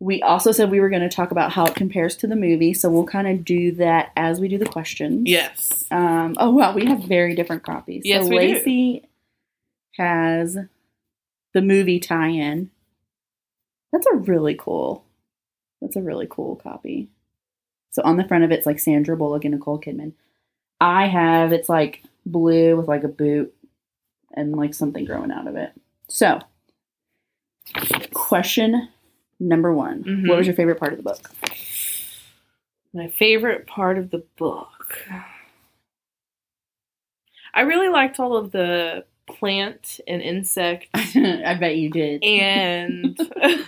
We 0.00 0.20
also 0.22 0.52
said 0.52 0.70
we 0.70 0.80
were 0.80 0.90
going 0.90 1.08
to 1.08 1.14
talk 1.14 1.30
about 1.30 1.52
how 1.52 1.64
it 1.66 1.74
compares 1.76 2.16
to 2.16 2.26
the 2.26 2.36
movie, 2.36 2.74
so 2.74 2.90
we'll 2.90 3.06
kind 3.06 3.26
of 3.28 3.44
do 3.44 3.72
that 3.72 4.10
as 4.16 4.38
we 4.40 4.48
do 4.48 4.58
the 4.58 4.66
questions. 4.66 5.22
Yes. 5.26 5.84
Um, 5.90 6.36
oh 6.38 6.50
wow, 6.50 6.74
we 6.74 6.84
have 6.86 7.00
very 7.04 7.34
different 7.34 7.62
copies. 7.62 8.02
Yes, 8.04 8.24
so 8.24 8.28
we 8.28 8.38
do. 8.38 8.54
Lacey 8.54 9.08
has 9.96 10.58
the 11.54 11.62
movie 11.62 12.00
tie-in. 12.00 12.70
That's 13.92 14.06
a 14.12 14.16
really 14.16 14.56
cool. 14.58 15.04
That's 15.84 15.96
a 15.96 16.02
really 16.02 16.26
cool 16.30 16.56
copy. 16.56 17.10
So 17.90 18.00
on 18.04 18.16
the 18.16 18.24
front 18.24 18.42
of 18.42 18.50
it's 18.50 18.64
like 18.64 18.80
Sandra 18.80 19.18
Bullock 19.18 19.44
and 19.44 19.52
Nicole 19.52 19.78
Kidman. 19.78 20.14
I 20.80 21.06
have 21.06 21.52
it's 21.52 21.68
like 21.68 22.02
blue 22.24 22.74
with 22.74 22.88
like 22.88 23.04
a 23.04 23.08
boot 23.08 23.54
and 24.34 24.56
like 24.56 24.72
something 24.72 25.04
growing 25.04 25.30
out 25.30 25.46
of 25.46 25.56
it. 25.56 25.72
So, 26.08 26.40
question 28.14 28.88
number 29.38 29.74
one: 29.74 30.04
Mhm. 30.04 30.28
What 30.28 30.38
was 30.38 30.46
your 30.46 30.56
favorite 30.56 30.80
part 30.80 30.92
of 30.94 30.96
the 30.96 31.02
book? 31.04 31.30
My 32.94 33.08
favorite 33.08 33.66
part 33.66 33.98
of 33.98 34.10
the 34.10 34.24
book. 34.38 35.06
I 37.52 37.60
really 37.60 37.90
liked 37.90 38.18
all 38.18 38.38
of 38.38 38.52
the 38.52 39.04
plant 39.26 40.00
and 40.08 40.22
insect 40.22 40.88
I 40.94 41.56
bet 41.60 41.76
you 41.76 41.90
did. 41.90 42.24
and 42.24 43.18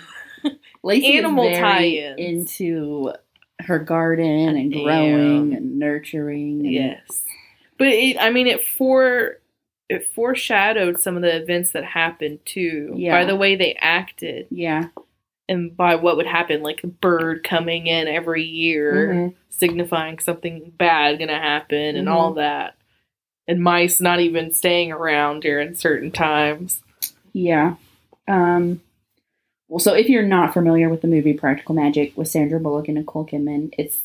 Lacey 0.86 1.18
Animal 1.18 1.50
tie-ins. 1.52 2.18
into 2.18 3.12
her 3.60 3.78
garden 3.78 4.56
and 4.56 4.72
growing 4.72 5.54
and 5.54 5.78
nurturing. 5.78 6.60
And, 6.60 6.72
yes. 6.72 7.22
But 7.78 7.88
it 7.88 8.16
I 8.18 8.30
mean 8.30 8.46
it 8.46 8.64
for 8.66 9.38
it 9.88 10.06
foreshadowed 10.14 10.98
some 10.98 11.16
of 11.16 11.22
the 11.22 11.36
events 11.36 11.72
that 11.72 11.84
happened 11.84 12.40
too 12.44 12.92
Yeah. 12.96 13.12
by 13.20 13.24
the 13.24 13.36
way 13.36 13.54
they 13.56 13.74
acted 13.80 14.46
yeah, 14.50 14.88
and 15.48 15.76
by 15.76 15.94
what 15.96 16.16
would 16.16 16.26
happen 16.26 16.62
like 16.62 16.82
a 16.82 16.88
bird 16.88 17.44
coming 17.44 17.86
in 17.86 18.08
every 18.08 18.42
year 18.44 19.12
Mhm. 19.14 19.34
signifying 19.48 20.18
something 20.18 20.72
bad 20.76 21.18
gonna 21.18 21.38
happen 21.38 21.96
and 21.96 22.08
Mhm. 22.08 22.12
all 22.12 22.32
that 22.34 22.74
and 23.46 23.62
mice 23.62 24.00
not 24.00 24.18
even 24.20 24.50
staying 24.52 24.90
around 24.92 25.40
during 25.42 25.74
certain 25.74 26.10
times 26.10 26.82
yeah. 27.32 27.74
Um, 28.26 28.80
well, 29.68 29.80
so 29.80 29.92
if 29.94 30.08
you're 30.08 30.22
not 30.22 30.52
familiar 30.52 30.88
with 30.88 31.00
the 31.02 31.08
movie 31.08 31.32
Practical 31.32 31.74
Magic 31.74 32.16
with 32.16 32.28
Sandra 32.28 32.60
Bullock 32.60 32.88
and 32.88 32.96
Nicole 32.96 33.26
Kidman, 33.26 33.74
it's 33.78 34.00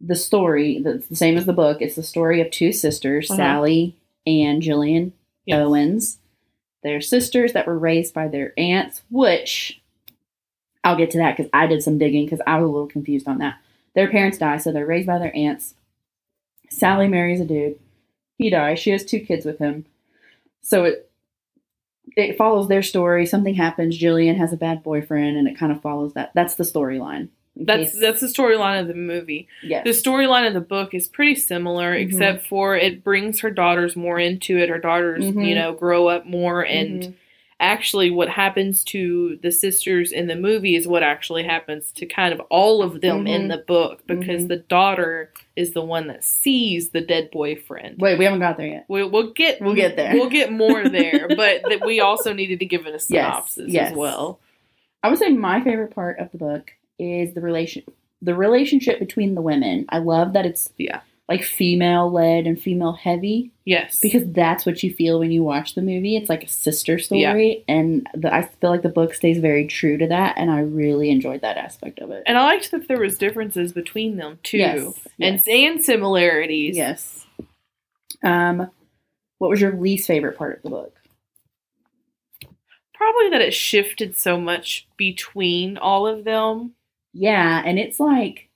the 0.00 0.16
story 0.16 0.80
that's 0.80 1.06
the 1.06 1.16
same 1.16 1.36
as 1.36 1.46
the 1.46 1.52
book. 1.52 1.78
It's 1.80 1.96
the 1.96 2.02
story 2.02 2.40
of 2.40 2.50
two 2.50 2.72
sisters, 2.72 3.30
Uh-huh. 3.30 3.36
Sally 3.38 3.96
and 4.26 4.62
Jillian 4.62 5.12
Yes. 5.46 5.58
Owens. 5.58 6.18
They're 6.82 7.00
sisters 7.00 7.52
that 7.52 7.66
were 7.66 7.78
raised 7.78 8.12
by 8.14 8.28
their 8.28 8.52
aunts, 8.58 9.02
which 9.10 9.80
I'll 10.84 10.96
get 10.96 11.10
to 11.12 11.18
that 11.18 11.36
because 11.36 11.50
I 11.52 11.66
did 11.68 11.82
some 11.82 11.98
digging 11.98 12.26
because 12.26 12.40
I 12.46 12.56
was 12.58 12.68
a 12.68 12.72
little 12.72 12.88
confused 12.88 13.28
on 13.28 13.38
that. 13.38 13.58
Their 13.94 14.10
parents 14.10 14.38
die, 14.38 14.56
so 14.58 14.72
they're 14.72 14.86
raised 14.86 15.06
by 15.06 15.18
their 15.18 15.34
aunts. 15.36 15.74
Sally 16.70 17.06
marries 17.06 17.40
a 17.40 17.44
dude. 17.44 17.78
He 18.38 18.50
dies. 18.50 18.78
She 18.80 18.90
has 18.90 19.04
two 19.04 19.20
kids 19.20 19.44
with 19.44 19.58
him. 19.58 19.84
So 20.62 20.84
it 20.84 21.10
it 22.16 22.36
follows 22.36 22.68
their 22.68 22.82
story. 22.82 23.26
Something 23.26 23.54
happens. 23.54 23.98
Jillian 23.98 24.36
has 24.36 24.52
a 24.52 24.56
bad 24.56 24.82
boyfriend, 24.82 25.36
and 25.36 25.48
it 25.48 25.56
kind 25.58 25.72
of 25.72 25.80
follows 25.80 26.14
that. 26.14 26.32
That's 26.34 26.54
the 26.56 26.64
storyline. 26.64 27.28
That's 27.54 27.92
case- 27.92 28.00
that's 28.00 28.20
the 28.22 28.28
storyline 28.28 28.80
of 28.80 28.88
the 28.88 28.94
movie 28.94 29.46
yes. 29.62 29.84
the 29.84 29.90
storyline 29.90 30.46
of 30.48 30.54
the 30.54 30.62
book 30.62 30.94
is 30.94 31.06
pretty 31.06 31.34
similar 31.34 31.92
Mhm. 31.94 32.00
except 32.00 32.46
for 32.46 32.74
it 32.78 33.04
brings 33.04 33.40
her 33.40 33.50
daughters 33.50 33.94
more 33.94 34.18
into 34.18 34.56
it 34.56 34.70
her 34.70 34.78
daughters 34.78 35.22
Mhm. 35.26 35.46
you 35.46 35.54
know 35.54 35.74
grow 35.74 36.06
up 36.08 36.24
more 36.24 36.64
and 36.64 37.02
Mhm. 37.02 37.14
Actually 37.62 38.10
what 38.10 38.28
happens 38.28 38.82
to 38.84 39.38
the 39.42 39.52
sisters 39.52 40.10
in 40.12 40.26
the 40.26 40.34
movie 40.36 40.74
is 40.76 40.86
what 40.88 41.02
actually 41.02 41.44
happens 41.44 41.92
to 41.92 42.04
kind 42.04 42.34
of 42.34 42.40
all 42.50 42.82
of 42.82 43.00
them 43.00 43.26
in 43.26 43.42
Mhm. 43.42 43.48
the 43.50 43.58
book 43.58 44.06
because 44.06 44.44
Mhm. 44.44 44.48
the 44.48 44.56
daughter 44.56 45.30
is 45.56 45.72
the 45.72 45.80
one 45.84 46.08
that 46.08 46.24
sees 46.24 46.90
the 46.90 47.00
dead 47.00 47.30
boyfriend 47.30 47.98
Wait, 48.00 48.18
we 48.18 48.24
haven't 48.24 48.40
got 48.40 48.56
there 48.56 48.66
yet. 48.66 48.84
we, 48.88 49.04
we'll 49.04 49.30
get 49.32 49.60
We'll 49.60 49.74
get 49.74 49.96
there. 49.96 50.12
we'll 50.14 50.28
get 50.28 50.50
more 50.52 50.86
there 50.88 51.28
but 51.28 51.62
that 51.68 51.86
we 51.86 52.00
also 52.00 52.32
needed 52.32 52.58
to 52.58 52.66
give 52.66 52.86
it 52.86 52.94
a 52.94 52.98
synopsis 52.98 53.70
yes. 53.70 53.92
as 53.92 53.96
well 53.96 54.40
I 55.04 55.08
would 55.08 55.18
say 55.18 55.30
my 55.30 55.60
favorite 55.62 55.94
part 55.94 56.18
of 56.18 56.30
the 56.32 56.38
book 56.38 56.72
is 56.98 57.32
the 57.34 57.40
relation 57.40 57.84
the 58.20 58.34
relationship 58.36 59.00
between 59.00 59.34
the 59.34 59.42
women. 59.42 59.84
I 59.88 59.98
love 59.98 60.32
that 60.34 60.46
it's 60.46 60.70
Yeah. 60.78 61.00
Like 61.32 61.42
female 61.44 62.10
led 62.12 62.46
and 62.46 62.60
female 62.60 62.92
heavy 62.92 63.50
yes 63.64 64.00
because 64.00 64.22
that's 64.32 64.66
what 64.66 64.82
you 64.82 64.92
feel 64.92 65.18
when 65.18 65.30
you 65.30 65.42
watch 65.42 65.74
the 65.74 65.82
movie. 65.82 66.16
It's 66.16 66.28
like 66.28 66.44
a 66.44 66.48
sister 66.48 66.98
story, 66.98 67.64
and 67.68 68.06
the, 68.14 68.32
I 68.34 68.42
feel 68.42 68.70
like 68.70 68.82
the 68.82 68.88
book 68.88 69.14
stays 69.14 69.38
very 69.38 69.66
true 69.66 69.96
to 69.98 70.06
that, 70.08 70.34
and 70.36 70.50
I 70.50 70.60
really 70.60 71.10
enjoyed 71.10 71.40
that 71.42 71.56
aspect 71.56 71.98
of 72.00 72.10
it. 72.10 72.22
and 72.26 72.36
i 72.36 72.42
liked 72.44 72.70
that 72.72 72.86
there 72.88 72.98
was 73.00 73.16
differences 73.18 73.72
between 73.72 74.16
them 74.16 74.38
too 74.42 74.58
Yes, 74.58 74.94
and 75.20 75.42
and 75.48 75.84
similarities 75.84 76.76
yes. 76.76 77.26
Um, 78.22 78.70
what 79.38 79.50
was 79.50 79.60
your 79.60 79.72
least 79.76 80.06
favorite 80.06 80.38
part 80.38 80.56
of 80.58 80.62
the 80.62 80.70
book? 80.70 80.94
Probably 82.94 83.30
that 83.30 83.40
it 83.40 83.52
shifted 83.54 84.16
so 84.16 84.38
much 84.40 84.86
between 84.96 85.76
all 85.76 86.06
of 86.06 86.22
them. 86.24 86.74
Yeah, 87.12 87.62
and 87.64 87.78
it's 87.78 87.98
like 87.98 88.48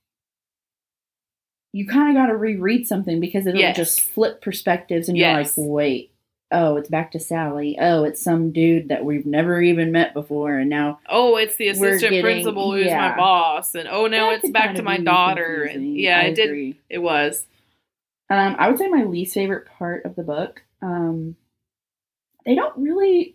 you 1.76 1.86
kind 1.86 2.08
of 2.08 2.14
got 2.20 2.26
to 2.28 2.36
reread 2.36 2.86
something 2.86 3.20
because 3.20 3.46
it'll 3.46 3.60
Yes. 3.60 3.76
just 3.76 4.00
flip 4.00 4.40
perspectives, 4.40 5.08
and 5.08 5.18
Yes. 5.18 5.56
you're 5.56 5.66
like, 5.66 5.74
wait, 5.74 6.10
oh, 6.50 6.76
it's 6.76 6.88
back 6.88 7.10
to 7.12 7.18
Sally. 7.20 7.76
Oh, 7.80 8.04
it's 8.04 8.22
some 8.22 8.50
dude 8.52 8.88
that 8.88 9.04
we've 9.04 9.26
never 9.26 9.60
even 9.60 9.92
met 9.92 10.14
before, 10.14 10.56
and 10.56 10.70
now 10.70 11.00
Oh, 11.08 11.36
it's 11.36 11.56
the 11.56 11.68
assistant 11.68 12.00
getting- 12.00 12.22
principal 12.22 12.72
who's 12.72 12.86
yeah. 12.86 13.10
my 13.10 13.16
boss, 13.16 13.74
and 13.74 13.88
oh, 13.88 14.06
now 14.06 14.30
That 14.30 14.40
it's 14.44 14.50
back 14.50 14.74
to 14.76 14.82
my 14.82 14.96
daughter, 14.98 15.64
and 15.64 15.94
yeah, 15.96 16.18
I 16.20 16.22
it 16.28 16.34
did. 16.34 16.76
It 16.88 16.98
was. 16.98 17.46
Um, 18.30 18.56
I 18.58 18.68
would 18.68 18.78
say 18.78 18.88
my 18.88 19.04
least 19.04 19.34
favorite 19.34 19.66
part 19.66 20.04
of 20.04 20.16
the 20.16 20.22
book. 20.24 20.62
Um, 20.82 21.36
they 22.44 22.54
don't 22.54 22.76
really. 22.76 23.34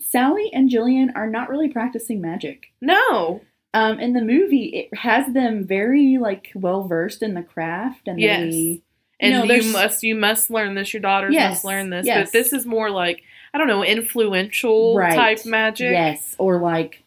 Sally 0.00 0.50
and 0.52 0.68
Jillian 0.70 1.12
are 1.14 1.28
not 1.28 1.48
really 1.50 1.68
practicing 1.68 2.20
magic. 2.20 2.72
No, 2.80 3.42
Um, 3.74 3.98
in 4.00 4.12
the 4.14 4.22
movie, 4.22 4.66
it 4.66 4.96
has 4.96 5.32
them 5.34 5.66
very 5.66 6.16
like 6.18 6.52
well 6.54 6.84
versed 6.86 7.22
in 7.22 7.34
the 7.34 7.42
craft, 7.42 8.06
and 8.08 8.18
Yes. 8.20 8.40
they 8.52 8.80
and 9.20 9.48
you 9.50 9.72
must 9.72 10.02
you 10.02 10.14
must 10.14 10.48
learn 10.48 10.74
this. 10.74 10.94
Your 10.94 11.00
daughters 11.02 11.34
Yes, 11.34 11.50
must 11.50 11.64
learn 11.64 11.90
this. 11.90 12.06
yes. 12.06 12.28
But 12.28 12.32
this 12.32 12.52
is 12.52 12.64
more 12.66 12.90
like 12.90 13.22
I 13.52 13.58
don't 13.58 13.66
know, 13.68 13.84
influential 13.84 14.96
Right. 14.96 15.14
type 15.14 15.44
magic. 15.46 15.92
Yes, 15.92 16.34
or 16.38 16.58
like 16.58 17.02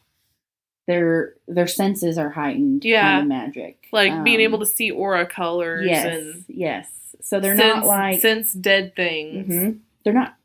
their 0.88 1.34
their 1.48 1.68
senses 1.68 2.18
are 2.18 2.30
heightened. 2.30 2.86
Yeah. 2.86 3.02
kind 3.02 3.22
of 3.24 3.28
magic, 3.28 3.88
like 3.92 4.24
being 4.24 4.38
Um, 4.40 4.42
able 4.44 4.60
to 4.60 4.66
see 4.66 4.92
aura 4.92 5.26
colors 5.26 5.88
Yes, 5.88 6.06
and 6.06 6.46
yes. 6.48 6.88
So 7.22 7.40
they're 7.40 7.58
sense, 7.58 7.76
not 7.78 7.86
like 7.86 8.22
sense 8.22 8.54
dead 8.54 8.96
things. 8.96 9.54
Mhm. 9.54 9.80
they're 10.04 10.14
not 10.14 10.36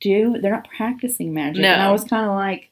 do 0.00 0.36
they're 0.40 0.52
not 0.52 0.68
practicing 0.68 1.32
magic. 1.32 1.62
No. 1.62 1.68
and 1.72 1.82
I 1.82 1.90
was 1.92 2.04
kind 2.04 2.26
of 2.26 2.32
like, 2.34 2.70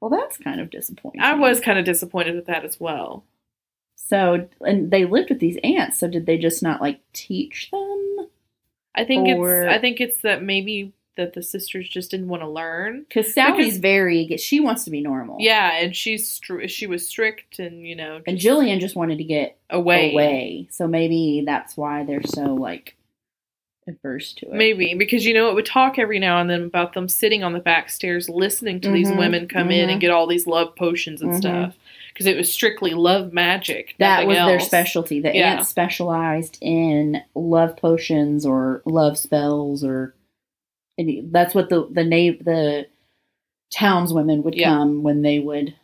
well, 0.00 0.10
that's 0.10 0.38
kind 0.38 0.60
of 0.60 0.70
disappointing. 0.70 1.20
I 1.20 1.34
was 1.34 1.60
kind 1.60 1.78
of 1.78 1.84
disappointed 1.84 2.34
with 2.34 2.46
that 2.46 2.64
as 2.64 2.80
well. 2.80 3.24
so, 3.96 4.48
and 4.62 4.90
they 4.90 5.04
lived 5.04 5.30
with 5.30 5.40
these 5.40 5.58
aunts. 5.62 5.98
So 5.98 6.08
did 6.08 6.26
they 6.26 6.38
just 6.38 6.62
not 6.62 6.80
like 6.80 7.00
teach 7.12 7.70
them? 7.70 8.26
I 8.94 9.04
think 9.04 9.28
Or- 9.28 9.64
it's 9.64 9.72
I 9.72 9.78
think 9.78 10.00
it's 10.00 10.20
that 10.22 10.42
maybe 10.42 10.92
that 11.16 11.34
the 11.34 11.42
sisters 11.42 11.88
just 11.88 12.10
didn't 12.10 12.28
want 12.28 12.42
to 12.42 12.48
learn. 12.48 13.00
Because 13.00 13.34
Sally's 13.34 13.78
very 13.78 14.36
she 14.38 14.58
wants 14.58 14.84
to 14.84 14.90
be 14.90 15.00
normal. 15.00 15.36
Yeah, 15.38 15.72
and 15.78 15.94
she's 15.94 16.26
str- 16.28 16.66
she 16.66 16.86
was 16.86 17.06
strict 17.08 17.58
and 17.58 17.86
you 17.86 17.94
know 17.94 18.20
and 18.26 18.38
Jillian 18.38 18.80
just 18.80 18.96
wanted 18.96 19.18
to 19.18 19.24
get 19.24 19.58
away. 19.68 20.12
away. 20.12 20.68
So 20.70 20.86
maybe 20.88 21.42
that's 21.44 21.76
why 21.76 22.04
they're 22.04 22.22
so 22.24 22.54
like 22.54 22.96
adverse 23.90 24.32
to 24.34 24.46
it. 24.46 24.52
Maybe 24.52 24.94
because 24.94 25.24
you 25.26 25.34
know 25.34 25.48
it 25.50 25.54
would 25.54 25.66
talk 25.66 25.98
every 25.98 26.18
now 26.18 26.40
and 26.40 26.48
then 26.48 26.62
about 26.64 26.94
them 26.94 27.08
sitting 27.08 27.42
on 27.42 27.52
the 27.52 27.58
back 27.60 27.90
stairs 27.90 28.28
listening 28.28 28.80
to 28.80 28.90
these 28.90 29.10
Mhm, 29.10 29.18
women 29.18 29.48
come 29.48 29.70
in 29.70 29.88
mhm. 29.88 29.92
and 29.92 30.00
get 30.00 30.10
all 30.10 30.26
these 30.26 30.46
love 30.46 30.74
potions 30.76 31.20
and 31.22 31.32
Mhm. 31.32 31.36
stuff 31.38 31.76
because 32.12 32.26
it 32.26 32.36
was 32.36 32.52
strictly 32.52 32.92
love 32.94 33.32
magic. 33.32 33.94
That 33.98 34.26
was 34.26 34.36
their 34.36 34.60
specialty. 34.60 35.20
The 35.20 35.34
Yeah. 35.34 35.54
aunts 35.56 35.68
specialized 35.68 36.58
in 36.60 37.22
love 37.34 37.76
potions 37.76 38.44
or 38.46 38.82
love 38.84 39.16
spells 39.18 39.84
or 39.84 40.14
any, 40.98 41.22
that's 41.30 41.54
what 41.54 41.68
the 41.70 41.86
the 41.90 42.04
na- 42.04 42.38
the 42.44 42.86
townswomen 43.72 44.42
would 44.42 44.54
Yeah. 44.54 44.68
come 44.70 45.02
when 45.02 45.22
they 45.22 45.38
would 45.38 45.74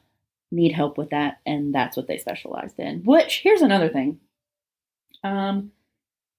need 0.52 0.72
help 0.72 0.96
with 0.98 1.10
that 1.10 1.38
and 1.46 1.74
that's 1.74 1.96
what 1.96 2.06
they 2.06 2.18
specialized 2.18 2.78
in. 2.78 3.02
Which 3.04 3.40
here's 3.42 3.62
another 3.62 3.88
thing. 3.88 4.20
Um 5.24 5.72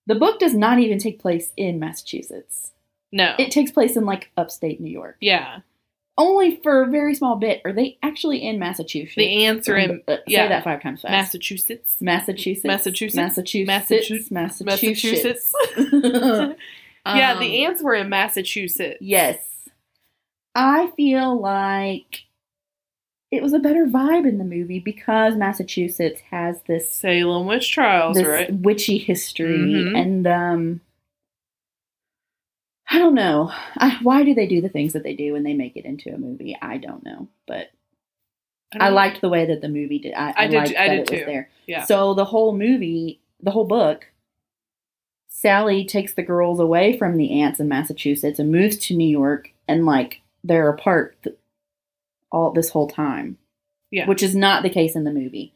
the 0.08 0.16
book 0.16 0.40
does 0.40 0.56
not 0.56 0.80
even 0.80 0.98
take 0.98 1.20
place 1.20 1.54
in 1.56 1.80
Massachusetts. 1.80 2.72
No. 3.12 3.36
It 3.38 3.52
takes 3.52 3.70
place 3.72 3.96
in 3.96 4.06
like 4.06 4.32
upstate 4.36 4.82
New 4.82 4.90
York. 4.92 5.18
yeah. 5.22 5.60
Only 6.20 6.56
for 6.64 6.82
a 6.82 6.88
very 6.90 7.14
small 7.14 7.36
bit. 7.36 7.62
Are 7.64 7.72
they 7.72 8.00
actually 8.02 8.40
in 8.44 8.58
Massachusetts? 8.58 9.14
The 9.18 9.46
aunts 9.46 9.70
are 9.70 9.78
in 9.78 10.02
Uh, 10.08 10.16
yeah. 10.26 10.46
Say 10.46 10.50
that 10.50 10.64
five 10.64 10.82
times 10.82 11.04
fast. 11.04 11.12
Massachusetts. 11.12 11.94
Massachusetts. 12.02 12.66
Massachusetts. 12.66 13.16
Massachusetts. 13.68 14.32
Massachusetts. 14.32 14.32
Massachusetts. 14.32 15.54
Massachusetts. 15.54 16.56
yeah, 17.06 17.34
Um, 17.34 17.40
the 17.40 17.66
aunts 17.66 17.84
were 17.84 17.94
in 17.94 18.10
Massachusetts. 18.10 18.98
Yes. 19.00 19.38
I 20.56 20.90
feel 20.98 21.40
like 21.40 22.24
it 23.32 23.44
was 23.44 23.54
a 23.54 23.60
better 23.60 23.86
vibe 23.86 24.28
in 24.28 24.38
the 24.38 24.44
movie 24.46 24.80
because 24.80 25.36
Massachusetts 25.36 26.22
has 26.32 26.62
this 26.68 26.92
Salem 26.92 27.46
witch 27.48 27.72
trials, 27.72 28.16
this 28.18 28.26
right? 28.26 28.54
witchy 28.54 28.98
history 28.98 29.58
Mhm. 29.58 29.98
and 30.00 30.28
um 30.28 30.82
I 32.90 33.00
don't 33.00 33.16
know. 33.16 33.52
I, 33.78 33.98
why 34.02 34.24
do 34.24 34.34
they 34.34 34.48
do 34.48 34.62
the 34.62 34.70
things 34.70 34.94
that 34.94 35.04
they 35.04 35.14
do 35.14 35.34
when 35.34 35.44
they 35.44 35.54
make 35.54 35.76
it 35.76 35.84
into 35.84 36.14
a 36.14 36.18
movie? 36.18 36.58
I 36.62 36.78
don't 36.78 37.04
know, 37.04 37.28
but 37.46 37.70
I, 38.74 38.78
don't 38.78 38.90
know. 38.92 38.96
liked 38.96 39.20
the 39.20 39.28
way 39.30 39.46
that 39.46 39.60
the 39.60 39.68
movie 39.68 40.00
did. 40.00 40.14
I, 40.14 40.30
I, 40.30 40.34
I 40.38 40.48
did- 40.48 40.56
liked 40.58 40.70
I 40.78 40.88
that 40.88 40.90
did 40.90 41.00
it 41.00 41.12
was 41.12 41.20
too. 41.20 41.26
there. 41.26 41.50
Yeah. 41.68 41.84
So 41.84 42.14
the 42.14 42.24
whole 42.26 42.56
movie, 42.58 43.20
the 43.44 43.52
whole 43.52 43.66
book, 43.68 44.06
Sally 45.28 45.84
takes 45.86 46.14
the 46.14 46.24
girls 46.24 46.60
away 46.62 46.98
from 46.98 47.18
the 47.18 47.42
aunts 47.42 47.60
in 47.60 47.68
Massachusetts 47.68 48.40
and 48.40 48.52
moves 48.54 48.78
to 48.88 48.96
New 48.96 49.08
York, 49.10 49.52
and 49.68 49.86
like 49.86 50.22
they're 50.46 50.70
apart 50.70 51.18
th- 51.24 51.36
all 52.32 52.52
this 52.52 52.70
whole 52.70 52.88
time. 52.88 53.38
Yeah. 53.92 54.08
Which 54.08 54.22
is 54.24 54.36
not 54.36 54.64
the 54.64 54.70
case 54.70 54.96
in 54.96 55.04
the 55.06 55.12
movie. 55.12 55.54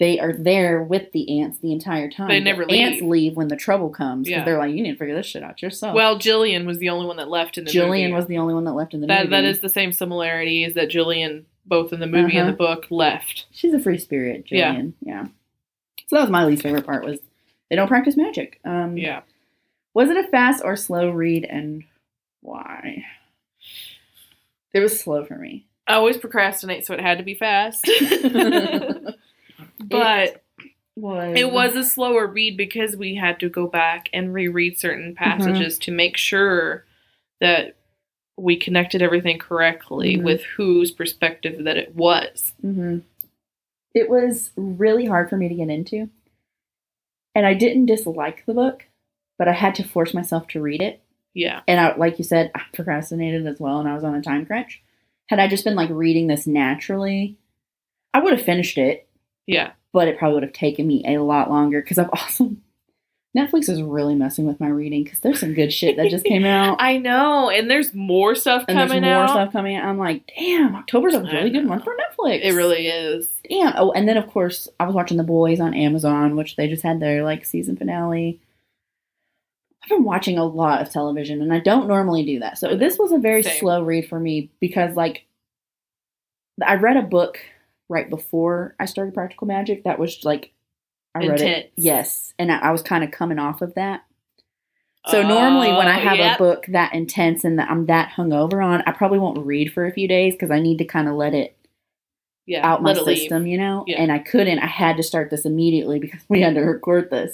They 0.00 0.18
are 0.18 0.32
there 0.32 0.82
with 0.82 1.12
the 1.12 1.40
aunts 1.40 1.58
the 1.58 1.72
entire 1.72 2.10
time. 2.10 2.28
They 2.28 2.38
The 2.38 2.44
never 2.44 2.62
Aunts 2.62 3.00
leave. 3.00 3.02
leave 3.02 3.36
when 3.36 3.48
the 3.48 3.56
trouble 3.56 3.90
comes 3.90 4.26
because 4.26 4.38
Yeah. 4.40 4.44
they're 4.44 4.58
like, 4.58 4.74
"You 4.74 4.82
need 4.82 4.92
to 4.92 4.98
figure 4.98 5.14
this 5.14 5.26
shit 5.26 5.42
out 5.42 5.60
yourself." 5.62 5.94
Well, 5.94 6.18
Jillian 6.18 6.64
was 6.64 6.78
the 6.78 6.88
only 6.88 7.06
one 7.06 7.18
that 7.18 7.28
left 7.28 7.58
in 7.58 7.64
the 7.64 7.68
movie. 7.68 7.78
Jillian 7.78 8.02
movie. 8.08 8.12
was 8.14 8.26
the 8.26 8.38
only 8.38 8.54
one 8.54 8.64
that 8.64 8.72
left 8.72 8.94
in 8.94 9.02
the 9.02 9.06
that 9.08 9.24
movie. 9.24 9.30
that 9.30 9.44
is 9.44 9.60
the 9.60 9.68
same 9.68 9.92
similarity 9.92 10.64
is 10.64 10.72
that 10.74 10.88
Jillian, 10.88 11.44
both 11.66 11.92
in 11.92 12.00
the 12.00 12.06
movie 12.06 12.32
and 12.38 12.48
Uh-huh. 12.48 12.50
the 12.52 12.56
book, 12.56 12.86
left. 12.90 13.46
She's 13.52 13.74
a 13.74 13.78
free 13.78 13.98
spirit, 13.98 14.46
Yeah. 14.50 14.74
Jillian. 14.74 14.94
Yeah. 15.02 15.26
So 16.06 16.16
that 16.16 16.22
was 16.22 16.30
my 16.30 16.46
least 16.46 16.62
favorite 16.62 16.86
part 16.86 17.04
was 17.04 17.20
they 17.68 17.76
don't 17.76 17.86
practice 17.88 18.16
magic. 18.16 18.58
Um, 18.64 18.96
Yeah. 18.96 19.20
Was 19.92 20.08
it 20.08 20.16
a 20.16 20.24
fast 20.24 20.62
or 20.64 20.76
slow 20.76 21.10
read 21.10 21.44
and 21.44 21.84
why? 22.40 23.04
It 24.72 24.80
was 24.80 24.98
slow 24.98 25.24
for 25.24 25.36
me. 25.36 25.66
I 25.90 25.94
always 25.94 26.16
procrastinate, 26.16 26.86
so 26.86 26.94
it 26.94 27.00
had 27.00 27.18
to 27.18 27.24
be 27.24 27.34
fast. 27.34 27.84
but 29.80 30.42
Was 30.96 31.36
it 31.36 31.50
was 31.52 31.76
a 31.76 31.84
slower 31.84 32.26
read 32.26 32.56
because 32.56 32.96
we 32.96 33.14
had 33.14 33.40
to 33.40 33.48
go 33.48 33.66
back 33.66 34.08
and 34.12 34.32
reread 34.34 34.78
certain 34.78 35.14
passages 35.14 35.78
to 35.80 35.90
make 35.90 36.16
sure 36.16 36.84
that 37.40 37.76
we 38.36 38.56
connected 38.56 39.02
everything 39.02 39.38
correctly 39.38 40.16
Mhm. 40.16 40.22
with 40.22 40.42
whose 40.56 40.90
perspective 40.90 41.64
that 41.64 41.76
it 41.76 41.94
was. 41.94 42.52
hmm 42.60 42.98
It 43.94 44.08
was 44.08 44.50
really 44.56 45.06
hard 45.06 45.28
for 45.28 45.36
me 45.36 45.48
to 45.48 45.54
get 45.54 45.68
into, 45.68 46.08
and 47.34 47.44
I 47.46 47.54
didn't 47.54 47.86
dislike 47.86 48.44
the 48.46 48.54
book, 48.54 48.86
but 49.38 49.48
I 49.48 49.52
had 49.52 49.74
to 49.76 49.84
force 49.84 50.14
myself 50.14 50.46
to 50.48 50.60
read 50.60 50.80
it. 50.82 51.00
Yeah. 51.34 51.60
And 51.68 51.80
I, 51.80 51.96
like 51.96 52.18
you 52.18 52.24
said, 52.24 52.50
I 52.54 52.62
procrastinated 52.72 53.46
as 53.46 53.58
well, 53.60 53.78
and 53.80 53.88
I 53.88 53.94
was 53.94 54.04
on 54.04 54.14
a 54.14 54.22
time 54.22 54.46
crunch. 54.46 54.82
Had 55.30 55.38
I 55.40 55.48
just 55.48 55.64
been 55.64 55.76
like 55.76 55.88
reading 55.90 56.26
this 56.26 56.46
naturally, 56.46 57.36
I 58.12 58.18
would 58.20 58.32
have 58.32 58.44
finished 58.44 58.76
it, 58.76 59.08
Yeah. 59.46 59.70
but 59.92 60.08
it 60.08 60.18
probably 60.18 60.34
would 60.34 60.42
have 60.42 60.52
taken 60.52 60.86
me 60.86 61.04
a 61.06 61.18
lot 61.22 61.48
longer 61.48 61.80
because 61.80 61.98
I've 61.98 62.10
also 62.12 62.50
Netflix 63.36 63.68
is 63.68 63.80
really 63.80 64.16
messing 64.16 64.44
with 64.44 64.58
my 64.58 64.66
reading 64.66 65.04
because 65.04 65.20
there's 65.20 65.38
some 65.38 65.54
good 65.54 65.72
shit 65.72 65.96
that 65.96 66.10
just 66.10 66.24
came 66.24 66.44
out. 66.46 66.78
I 66.80 66.96
know, 66.98 67.48
and 67.48 67.70
there's 67.70 67.94
more 67.94 68.34
stuff 68.34 68.64
and 68.66 68.76
there's 68.76 68.88
coming 68.90 69.04
more 69.04 69.22
out. 69.22 69.30
stuff 69.30 69.52
coming 69.52 69.76
out. 69.76 69.84
I'm 69.84 69.98
like, 69.98 70.28
damn, 70.36 70.74
October's 70.74 71.14
a 71.14 71.22
really 71.22 71.50
good 71.50 71.64
month 71.64 71.84
for 71.84 71.94
Netflix. 71.94 72.40
It 72.42 72.54
really 72.54 72.88
is. 72.88 73.30
damn. 73.48 73.72
Oh, 73.76 73.92
and 73.92 74.08
then 74.08 74.16
of 74.16 74.26
course 74.26 74.66
I 74.80 74.84
was 74.84 74.96
watching 74.96 75.16
The 75.16 75.22
Boys 75.22 75.60
on 75.60 75.74
Amazon, 75.74 76.34
which 76.34 76.56
they 76.56 76.66
just 76.66 76.82
had 76.82 76.98
their 76.98 77.22
like 77.22 77.44
season 77.44 77.76
finale. 77.76 78.40
I've 79.82 79.88
been 79.88 80.04
watching 80.04 80.36
a 80.38 80.44
lot 80.44 80.82
of 80.82 80.90
television, 80.90 81.40
and 81.42 81.52
I 81.52 81.58
don't 81.58 81.88
normally 81.88 82.24
do 82.24 82.38
that. 82.40 82.58
So 82.58 82.76
this 82.76 82.98
was 82.98 83.12
a 83.12 83.18
very 83.18 83.42
Same. 83.42 83.58
slow 83.60 83.82
read 83.82 84.08
for 84.08 84.20
me 84.20 84.50
because 84.60 84.94
like 84.94 85.26
I 86.64 86.74
read 86.74 86.96
a 86.96 87.02
book 87.02 87.38
right 87.88 88.08
before 88.08 88.74
I 88.78 88.84
started 88.84 89.14
Practical 89.14 89.46
Magic 89.46 89.84
that 89.84 89.98
was 89.98 90.24
like 90.24 90.52
I 91.14 91.20
read 91.20 91.40
Intense. 91.40 91.64
it. 91.66 91.72
Yes, 91.76 92.34
and 92.38 92.52
I, 92.52 92.58
I 92.58 92.70
was 92.72 92.82
kind 92.82 93.02
of 93.04 93.10
coming 93.10 93.38
off 93.38 93.62
of 93.62 93.74
that. 93.74 94.04
So 95.06 95.22
normally 95.22 95.72
when 95.72 95.88
I 95.88 95.96
Oh, 95.98 96.08
have 96.08 96.18
yep. 96.18 96.36
a 96.36 96.38
book 96.38 96.66
that 96.68 96.92
intense 96.92 97.42
and 97.42 97.58
that 97.58 97.70
I'm 97.70 97.86
that 97.86 98.12
hungover 98.14 98.62
on, 98.62 98.82
I 98.86 98.92
probably 98.92 99.18
won't 99.18 99.46
read 99.46 99.72
for 99.72 99.86
a 99.86 99.92
few 99.92 100.06
days 100.06 100.34
because 100.34 100.50
I 100.50 100.60
need 100.60 100.76
to 100.76 100.84
kind 100.84 101.08
of 101.08 101.14
let 101.14 101.32
it 101.32 101.56
yeah, 102.44 102.66
out 102.70 102.82
my 102.82 102.90
it 102.92 103.02
leave. 103.04 103.16
system, 103.18 103.46
you 103.46 103.56
know? 103.56 103.82
Yeah. 103.86 103.96
And 103.98 104.12
I 104.12 104.18
couldn't. 104.18 104.58
I 104.58 104.66
had 104.66 104.98
to 104.98 105.02
start 105.02 105.30
this 105.30 105.46
immediately 105.46 106.00
because 106.00 106.20
we 106.28 106.42
had 106.42 106.54
to 106.54 106.60
record 106.60 107.08
this. 107.08 107.32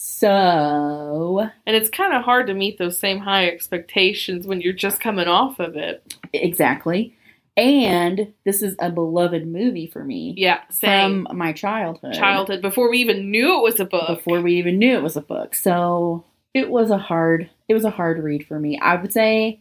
So, 0.00 1.50
And 1.66 1.74
it's 1.76 1.90
kind 1.90 2.14
of 2.14 2.22
hard 2.22 2.46
to 2.46 2.54
meet 2.54 2.78
those 2.78 2.96
same 2.96 3.18
high 3.18 3.48
expectations 3.48 4.46
when 4.46 4.60
you're 4.60 4.72
just 4.72 5.00
coming 5.00 5.26
off 5.26 5.58
of 5.58 5.76
it. 5.76 6.14
exactly. 6.32 7.16
And 7.56 8.32
this 8.44 8.62
is 8.62 8.76
a 8.78 8.90
beloved 8.92 9.44
movie 9.48 9.88
for 9.88 10.04
me 10.04 10.34
Yeah, 10.36 10.60
same. 10.70 11.26
from 11.26 11.36
my 11.36 11.52
childhood. 11.52 12.14
Childhood, 12.14 12.62
before 12.62 12.88
we 12.88 12.98
even 12.98 13.32
knew 13.32 13.58
it 13.58 13.62
was 13.64 13.80
a 13.80 13.84
book. 13.84 14.06
Before 14.06 14.40
we 14.40 14.54
even 14.54 14.78
knew 14.78 14.96
it 14.96 15.02
was 15.02 15.16
a 15.16 15.20
book. 15.20 15.56
So, 15.56 16.24
it 16.54 16.70
was 16.70 16.90
a 16.90 16.98
hard 16.98 17.50
it 17.68 17.74
was 17.74 17.84
a 17.84 17.90
hard 17.90 18.22
read 18.22 18.46
for 18.46 18.58
me. 18.60 18.78
I 18.78 18.94
would 18.94 19.12
say 19.12 19.60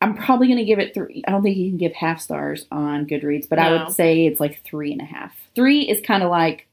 I'm 0.00 0.14
probably 0.16 0.46
going 0.46 0.58
to 0.58 0.64
give 0.64 0.78
it 0.78 0.94
three. 0.94 1.22
I 1.28 1.30
don't 1.32 1.42
think 1.42 1.56
you 1.58 1.68
can 1.70 1.76
give 1.78 1.92
half 1.92 2.20
stars 2.20 2.64
on 2.70 3.06
Goodreads, 3.06 3.48
but 3.48 3.58
I 3.58 3.72
would 3.72 3.92
say 3.94 4.24
it's 4.26 4.40
like 4.40 4.62
three 4.64 4.92
and 4.92 5.00
a 5.02 5.04
half. 5.06 5.34
Three 5.54 5.82
is 5.82 6.00
kind 6.00 6.22
of 6.22 6.30
like 6.30 6.66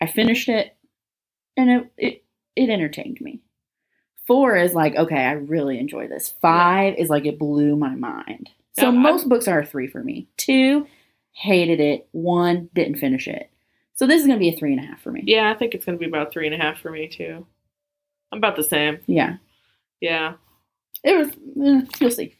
I 0.00 0.06
finished 0.06 0.48
it 0.48 0.74
and 1.60 1.70
it, 1.70 1.92
it 1.96 2.24
it 2.56 2.70
entertained 2.70 3.18
me. 3.20 3.40
Four 4.26 4.56
is 4.56 4.74
like 4.74 4.96
okay, 4.96 5.24
I 5.24 5.32
really 5.32 5.78
enjoy 5.78 6.08
this. 6.08 6.32
Five 6.40 6.94
is 6.98 7.08
like 7.10 7.26
it 7.26 7.38
blew 7.38 7.76
my 7.76 7.94
mind. 7.94 8.50
So 8.78 8.86
I'm- 8.86 9.02
most 9.02 9.28
books 9.28 9.48
are 9.48 9.60
a 9.60 9.66
three 9.66 9.86
for 9.88 10.02
me. 10.02 10.28
Two, 10.36 10.86
hated 11.32 11.80
it. 11.80 12.08
One, 12.12 12.68
didn't 12.74 12.98
finish 12.98 13.26
it. 13.28 13.50
So 13.94 14.06
this 14.06 14.20
is 14.20 14.26
going 14.26 14.38
to 14.38 14.40
be 14.40 14.48
a 14.48 14.56
three 14.56 14.72
and 14.72 14.82
a 14.82 14.86
half 14.86 15.02
for 15.02 15.10
me. 15.12 15.22
Yeah, 15.26 15.50
I 15.50 15.54
think 15.54 15.74
it's 15.74 15.84
going 15.84 15.98
to 15.98 16.00
be 16.00 16.06
about 16.08 16.32
three 16.32 16.46
and 16.46 16.54
a 16.54 16.58
half 16.58 16.80
for 16.80 16.90
me, 16.90 17.06
too. 17.06 17.46
I'm 18.32 18.38
about 18.38 18.56
the 18.56 18.64
same. 18.64 18.98
Yeah. 19.06 19.36
Yeah. 20.00 20.34
It 21.04 21.16
was. 21.18 21.28
eh, 21.30 21.86
you'll 22.00 22.10
see. 22.10 22.34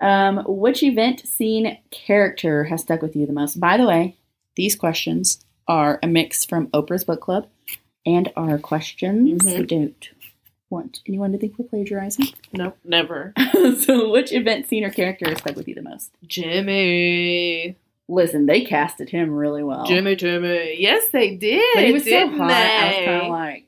Um, 0.00 0.42
which 0.46 0.82
event, 0.82 1.26
scene, 1.26 1.78
character 1.90 2.64
has 2.64 2.82
stuck 2.82 3.00
with 3.00 3.14
you 3.16 3.24
the 3.24 3.32
most? 3.32 3.60
By 3.60 3.76
the 3.78 3.86
way, 3.86 4.18
these 4.56 4.76
questions 4.76 5.42
are 5.68 5.98
a 6.02 6.06
mix 6.08 6.44
from 6.44 6.66
Oprah's 6.68 7.04
book 7.04 7.20
club 7.22 7.46
and 8.06 8.32
our 8.36 8.58
questions. 8.58 9.42
Mhm. 9.44 9.58
We 9.58 9.66
don't 9.66 10.08
want 10.70 11.00
anyone 11.06 11.32
to 11.32 11.38
think 11.38 11.58
we're 11.58 11.66
plagiarizing. 11.68 12.26
Nope, 12.52 12.76
never. 12.84 13.32
so, 13.80 14.10
which 14.10 14.32
event, 14.32 14.68
scene, 14.68 14.84
or 14.84 14.90
character 14.90 15.34
stuck 15.36 15.56
with 15.56 15.68
you 15.68 15.74
the 15.74 15.82
most? 15.82 16.10
Jimmy. 16.26 17.76
Listen, 18.08 18.46
they 18.46 18.62
casted 18.62 19.08
him 19.10 19.30
really 19.30 19.62
well. 19.62 19.84
Jimmy, 19.86 20.16
Jimmy. 20.16 20.76
Yes, 20.78 21.04
they 21.12 21.36
did. 21.36 21.62
but 21.74 21.84
he 21.84 21.92
was 21.92 22.04
so 22.04 22.28
hot. 22.28 22.50
I 22.50 22.86
was 22.86 22.96
kind 23.06 23.22
of 23.22 23.28
like, 23.30 23.66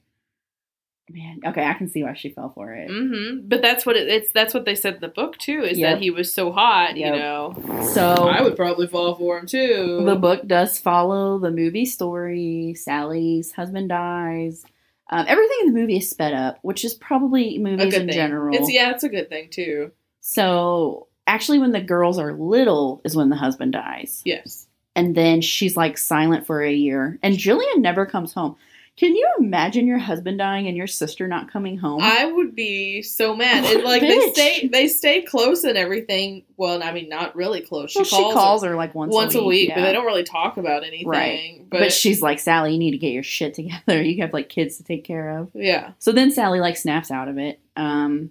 man, 1.10 1.40
okay, 1.46 1.64
I 1.64 1.74
can 1.74 1.88
see 1.88 2.02
why 2.02 2.14
she 2.14 2.30
fell 2.30 2.50
for 2.54 2.72
it. 2.74 2.88
hmm 2.90 3.46
But 3.46 3.62
that's 3.62 3.84
what 3.86 3.96
it, 3.96 4.08
it's. 4.08 4.30
That's 4.32 4.54
what 4.54 4.64
they 4.64 4.74
said 4.74 4.94
in 4.96 5.00
the 5.00 5.08
book 5.08 5.36
too. 5.38 5.62
Is 5.62 5.78
Yep. 5.78 5.94
that 5.96 6.02
he 6.02 6.10
was 6.10 6.32
so 6.32 6.50
hot. 6.52 6.96
Yep. 6.96 7.14
You 7.14 7.18
know. 7.20 7.84
So 7.92 8.02
I 8.28 8.42
would 8.42 8.56
probably 8.56 8.86
fall 8.86 9.14
for 9.14 9.38
him 9.38 9.46
too. 9.46 10.02
The 10.04 10.16
book 10.16 10.46
does 10.46 10.78
follow 10.78 11.38
the 11.38 11.50
movie 11.50 11.84
story. 11.86 12.74
Sally's 12.74 13.52
husband 13.52 13.88
dies. 13.90 14.64
Um, 15.10 15.26
everything 15.28 15.58
in 15.62 15.72
the 15.74 15.78
movie 15.78 15.98
is 15.98 16.08
sped 16.08 16.32
up, 16.32 16.58
which 16.62 16.84
is 16.84 16.94
probably 16.94 17.56
a 17.56 17.58
movies 17.60 17.92
good 17.92 18.02
in 18.02 18.06
thing. 18.08 18.14
general. 18.14 18.56
It's 18.56 18.72
yeah, 18.72 18.90
it's 18.90 19.04
a 19.04 19.08
good 19.10 19.28
thing 19.28 19.50
too. 19.50 19.92
So 20.20 21.08
actually, 21.26 21.58
when 21.58 21.72
the 21.72 21.80
girls 21.82 22.18
are 22.18 22.32
little, 22.32 23.02
is 23.04 23.14
when 23.14 23.28
the 23.28 23.36
husband 23.36 23.72
dies, 23.72 24.22
Yes. 24.24 24.66
and 24.96 25.14
then 25.14 25.42
she's 25.42 25.76
like 25.76 25.98
silent 25.98 26.46
for 26.46 26.62
a 26.62 26.72
year, 26.72 27.18
and 27.22 27.34
Jillian 27.36 27.78
never 27.80 28.06
comes 28.06 28.32
home. 28.32 28.56
Can 28.96 29.16
you 29.16 29.28
imagine 29.40 29.88
your 29.88 29.98
husband 29.98 30.38
dying 30.38 30.68
and 30.68 30.76
your 30.76 30.86
sister 30.86 31.26
not 31.26 31.50
coming 31.50 31.76
home? 31.78 32.00
I 32.00 32.26
would 32.26 32.54
be 32.54 33.02
so 33.02 33.34
mad. 33.34 33.64
And 33.64 33.82
like 33.82 34.02
a 34.02 34.06
they 34.06 34.30
stay 34.32 34.68
they 34.68 34.86
stay 34.86 35.22
close 35.22 35.64
and 35.64 35.76
everything. 35.76 36.44
Well, 36.56 36.80
I 36.80 36.92
mean 36.92 37.08
not 37.08 37.34
really 37.34 37.60
close. 37.60 37.90
She 37.90 37.98
Well, 37.98 38.04
calls, 38.08 38.32
she 38.32 38.32
calls 38.34 38.64
her, 38.64 38.76
like 38.76 38.94
once, 38.94 39.12
once 39.12 39.34
a 39.34 39.42
week, 39.42 39.70
yeah. 39.70 39.74
but 39.74 39.82
they 39.82 39.92
don't 39.92 40.06
really 40.06 40.22
talk 40.22 40.58
about 40.58 40.84
anything. 40.84 41.08
Right. 41.08 41.66
But, 41.68 41.80
But, 41.80 41.92
she's 41.92 42.22
like, 42.22 42.38
Sally, 42.38 42.72
you 42.72 42.78
need 42.78 42.92
to 42.92 42.98
get 42.98 43.10
your 43.12 43.24
shit 43.24 43.54
together. 43.54 44.00
You 44.02 44.22
have 44.22 44.32
like 44.32 44.48
kids 44.48 44.76
to 44.76 44.84
take 44.84 45.02
care 45.04 45.38
of. 45.38 45.50
yeah. 45.54 45.92
So 45.98 46.12
then 46.12 46.30
Sally 46.30 46.60
like 46.60 46.76
snaps 46.76 47.10
out 47.10 47.26
of 47.26 47.36
it, 47.36 47.58
um, 47.76 48.30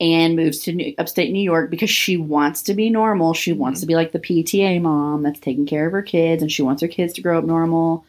and 0.00 0.34
moves 0.36 0.60
to 0.60 0.72
New- 0.72 0.94
upstate 0.96 1.30
New 1.32 1.42
York 1.42 1.70
because 1.70 1.90
she 1.90 2.16
wants 2.16 2.62
to 2.62 2.74
be 2.74 2.88
normal. 2.88 3.34
She 3.34 3.52
wants 3.52 3.80
Mhm. 3.80 3.82
to 3.82 3.86
be 3.88 3.94
like 3.96 4.12
the 4.12 4.18
PTA 4.20 4.80
mom 4.80 5.22
that's 5.24 5.40
taking 5.40 5.66
care 5.66 5.86
of 5.86 5.92
her 5.92 6.02
kids, 6.02 6.40
and 6.40 6.50
she 6.50 6.62
wants 6.62 6.80
her 6.80 6.88
kids 6.88 7.12
to 7.14 7.20
grow 7.20 7.36
up 7.38 7.44
normal. 7.44 8.06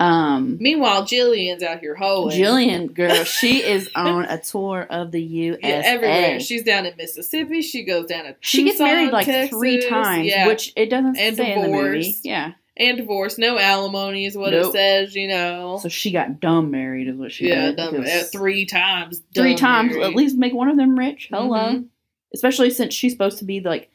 Um, 0.00 0.56
Meanwhile, 0.60 1.04
Jillian's 1.06 1.62
out 1.62 1.78
here 1.78 1.94
hoeing. 1.94 2.36
Jillian, 2.36 2.92
girl, 2.94 3.22
she 3.24 3.62
is 3.62 3.88
on 3.94 4.24
a 4.24 4.40
tour 4.40 4.86
of 4.90 5.12
the 5.12 5.22
USA. 5.22 5.60
Yeah, 5.62 5.82
everywhere. 5.84 6.40
She's 6.40 6.64
down 6.64 6.86
in 6.86 6.96
Mississippi. 6.96 7.62
She 7.62 7.84
goes 7.84 8.06
down 8.06 8.24
to 8.24 8.36
she 8.40 8.64
gets 8.64 8.80
married 8.80 9.12
like 9.12 9.26
Texas. 9.26 9.56
three 9.56 9.88
times, 9.88 10.26
Yeah. 10.26 10.48
which 10.48 10.72
it 10.76 10.86
doesn't 10.90 11.16
And 11.16 11.36
say 11.36 11.52
in 11.52 11.62
the 11.62 11.68
movie. 11.68 12.16
Yeah, 12.24 12.52
and 12.76 12.96
divorce, 12.96 13.38
No 13.38 13.58
alimony 13.58 14.24
is 14.24 14.36
what 14.36 14.52
Nope. 14.52 14.66
it 14.68 14.72
says. 14.72 15.14
You 15.14 15.28
know. 15.28 15.78
so 15.80 15.88
she 15.88 16.10
got 16.10 16.40
dumb 16.40 16.72
married, 16.72 17.06
is 17.06 17.16
what 17.16 17.30
she 17.30 17.48
yeah, 17.48 17.70
because 17.70 18.08
uh, 18.08 18.24
three 18.32 18.66
times. 18.66 19.22
three 19.34 19.54
times 19.54 19.92
married. 19.92 20.04
at 20.06 20.16
least 20.16 20.36
make 20.36 20.52
one 20.54 20.68
of 20.68 20.76
them 20.76 20.98
rich. 20.98 21.28
Hello. 21.30 21.50
Mhm. 21.50 21.84
Especially 22.34 22.70
since 22.70 22.92
she's 22.94 23.12
supposed 23.12 23.38
to 23.38 23.44
be 23.44 23.60
like 23.60 23.88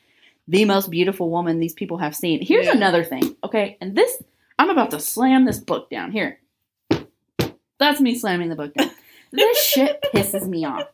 the 0.48 0.64
most 0.64 0.90
beautiful 0.90 1.30
woman 1.30 1.60
these 1.60 1.74
people 1.74 1.98
have 1.98 2.16
seen. 2.16 2.40
Here's 2.42 2.68
Yeah. 2.68 2.78
another 2.78 3.04
thing, 3.04 3.36
okay? 3.44 3.76
And 3.82 3.94
this 3.94 4.24
I'm 4.60 4.70
about 4.70 4.92
to 4.92 5.00
slam 5.00 5.46
this 5.46 5.60
book 5.60 5.90
down. 5.90 6.12
Here. 6.12 6.40
That's 7.80 8.02
me 8.02 8.16
slamming 8.16 8.50
the 8.50 8.56
book 8.56 8.74
down. 8.74 8.92
this 9.32 9.58
shit 9.64 10.04
pisses 10.14 10.48
me 10.48 10.66
off. 10.66 10.88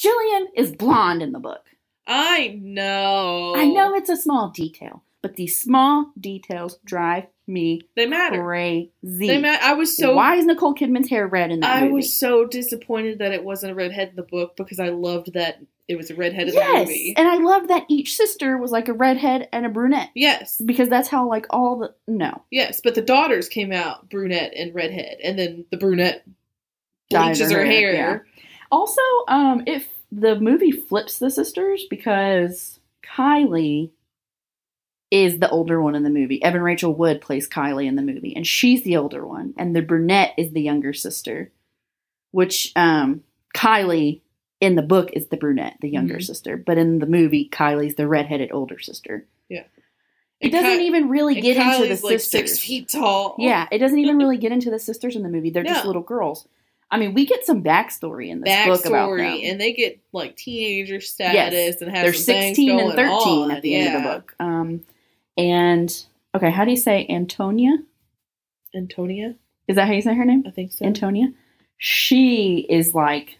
Jillian 0.00 0.46
is 0.54 0.72
blonde 0.74 1.22
in 1.22 1.32
the 1.32 1.38
book. 1.38 1.64
I 2.06 2.58
know. 2.62 3.54
I 3.56 3.66
know 3.66 3.94
it's 3.94 4.08
a 4.08 4.16
small 4.16 4.50
detail, 4.50 5.02
but 5.22 5.36
these 5.36 5.58
small 5.60 6.12
details 6.18 6.78
drive 6.84 7.26
me 7.48 7.82
they 7.94 8.06
matter. 8.06 8.42
crazy. 8.42 8.90
They 9.02 9.38
matter. 9.40 9.62
I 9.64 9.74
was 9.74 9.96
so 9.96 10.14
Why 10.14 10.36
is 10.36 10.44
Nicole 10.46 10.74
Kidman's 10.74 11.08
hair 11.10 11.26
red 11.26 11.50
in 11.50 11.60
that 11.60 11.76
I 11.76 11.80
movie? 11.82 11.92
was 11.94 12.18
so 12.18 12.44
disappointed 12.44 13.18
that 13.18 13.32
it 13.32 13.44
wasn't 13.44 13.72
a 13.72 13.74
redhead 13.74 14.10
in 14.10 14.16
the 14.16 14.22
book 14.22 14.56
because 14.56 14.80
I 14.80 14.88
loved 14.88 15.32
that 15.34 15.60
it 15.88 15.96
was 15.96 16.10
a 16.10 16.14
redhead 16.14 16.48
in 16.48 16.54
the 16.54 16.72
movie. 16.78 17.14
and 17.16 17.28
I 17.28 17.36
loved 17.36 17.68
that 17.68 17.84
each 17.88 18.16
sister 18.16 18.56
was 18.56 18.70
like 18.70 18.88
a 18.88 18.92
redhead 18.92 19.48
and 19.52 19.64
a 19.64 19.68
brunette 19.68 20.10
yes, 20.14 20.60
because 20.64 20.88
that's 20.88 21.08
how 21.08 21.28
like 21.28 21.46
all 21.50 21.78
the 21.78 21.94
no 22.06 22.42
yes, 22.50 22.80
but 22.82 22.94
the 22.94 23.02
daughters 23.02 23.48
came 23.48 23.72
out 23.72 24.08
brunette 24.08 24.52
and 24.56 24.74
redhead, 24.74 25.18
and 25.22 25.38
then 25.38 25.64
the 25.70 25.76
brunette 25.76 26.24
bleaches 27.10 27.50
her 27.50 27.58
her 27.58 27.64
hair, 27.64 27.94
hair. 27.94 28.26
yeah. 28.26 28.42
Also, 28.70 29.00
um, 29.28 29.62
if 29.66 29.88
the 30.10 30.38
movie 30.40 30.72
flips 30.72 31.18
the 31.18 31.30
sisters 31.30 31.84
because 31.88 32.80
Kylie 33.04 33.90
is 35.10 35.38
the 35.38 35.48
older 35.50 35.80
one 35.80 35.94
in 35.94 36.02
the 36.02 36.10
movie. 36.10 36.42
Evan 36.42 36.62
Rachel 36.62 36.94
Wood 36.94 37.20
plays 37.20 37.48
Kylie 37.48 37.86
in 37.86 37.96
the 37.96 38.02
movie, 38.02 38.34
and 38.34 38.46
she's 38.46 38.82
the 38.82 38.96
older 38.96 39.26
one, 39.26 39.54
and 39.56 39.74
the 39.74 39.82
brunette 39.82 40.34
is 40.36 40.52
the 40.52 40.62
younger 40.62 40.92
sister. 40.92 41.52
Which 42.32 42.72
um, 42.76 43.22
Kylie 43.54 44.20
in 44.60 44.74
the 44.74 44.82
book 44.82 45.10
is 45.12 45.26
the 45.28 45.36
brunette, 45.36 45.76
the 45.80 45.88
younger 45.88 46.16
Mhm. 46.16 46.24
sister, 46.24 46.56
but 46.56 46.78
in 46.78 46.98
the 46.98 47.06
movie, 47.06 47.48
Kylie's 47.48 47.94
the 47.96 48.08
redheaded 48.08 48.50
older 48.52 48.78
sister. 48.78 49.26
Yeah. 49.48 49.64
It 50.40 50.46
And 50.46 50.52
doesn't 50.52 50.78
Ky- 50.80 50.86
even 50.86 51.08
really 51.08 51.40
get 51.40 51.56
into 51.56 51.86
the 51.86 51.94
Kylie's 51.94 52.02
like 52.04 52.12
sisters. 52.20 52.50
six 52.52 52.58
feet 52.58 52.88
tall. 52.88 53.36
Yeah, 53.38 53.66
it 53.70 53.78
doesn't 53.78 53.98
even 53.98 54.16
really 54.18 54.36
get 54.38 54.52
into 54.52 54.70
the 54.70 54.78
sisters 54.78 55.14
in 55.16 55.22
the 55.22 55.28
movie. 55.28 55.50
They're 55.50 55.62
just 55.64 55.86
little 55.86 56.02
girls. 56.02 56.46
I 56.90 56.98
mean, 56.98 57.14
we 57.14 57.26
get 57.26 57.44
some 57.44 57.62
backstory 57.64 58.28
in 58.28 58.42
this 58.42 58.66
book 58.66 58.86
about 58.86 59.16
them. 59.16 59.40
and 59.42 59.60
they 59.60 59.72
get 59.72 59.98
like 60.12 60.36
teenager 60.36 61.00
status 61.00 61.80
and 61.82 61.90
have 61.90 62.04
They're 62.04 62.12
16 62.12 62.78
and 62.78 62.92
13 62.92 63.08
on. 63.10 63.50
at 63.50 63.62
the 63.62 63.74
end 63.74 63.96
of 63.96 64.02
the 64.02 64.08
book. 64.08 64.34
Um, 64.38 64.84
and 65.36 66.04
okay, 66.34 66.50
how 66.50 66.64
do 66.64 66.70
you 66.70 66.76
say 66.76 67.04
Antonia? 67.10 67.78
Antonia, 68.74 69.34
Is 69.68 69.76
that 69.76 69.86
how 69.86 69.94
you 69.94 70.02
say 70.02 70.14
her 70.14 70.24
name? 70.24 70.44
I 70.46 70.50
think 70.50 70.72
so. 70.72 70.84
Antonia. 70.84 71.32
She 71.78 72.66
is 72.68 72.94
like 72.94 73.38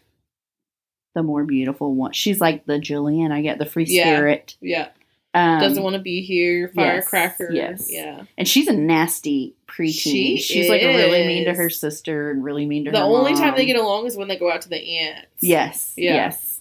the 1.17 1.23
more 1.25 1.43
beautiful 1.45 1.95
one. 1.95 2.13
She's 2.13 2.41
like 2.41 2.67
the 2.67 2.75
Jillian. 2.75 3.33
I 3.33 3.41
get 3.41 3.59
the 3.59 3.67
free 3.67 3.87
Yeah. 3.89 4.03
spirit. 4.05 4.57
yeah, 4.61 4.89
Um, 5.35 5.59
doesn't 5.61 5.83
want 5.83 5.95
to 5.97 6.03
be 6.03 6.21
here. 6.23 6.69
Firecracker. 6.75 7.51
yes. 7.53 7.89
Yeah. 7.91 8.23
and 8.39 8.47
she's 8.47 8.69
a 8.69 8.73
nasty 8.75 9.55
preteen. 9.67 9.93
She 9.99 10.37
she's 10.37 10.69
like 10.69 10.83
really 10.83 11.27
mean 11.27 11.47
to 11.47 11.55
her 11.55 11.71
sister 11.71 12.31
and 12.31 12.45
really 12.45 12.67
mean 12.67 12.85
to 12.85 12.91
The 12.91 12.99
her. 12.99 13.05
only 13.05 13.35
time 13.35 13.55
they 13.57 13.67
get 13.67 13.77
along 13.77 14.07
is 14.07 14.17
when 14.17 14.29
they 14.29 14.37
go 14.39 14.53
out 14.53 14.61
to 14.63 14.69
the 14.69 14.77
aunts. 15.01 15.27
Yes. 15.41 15.95
Yeah. 15.97 16.15
Yes. 16.15 16.61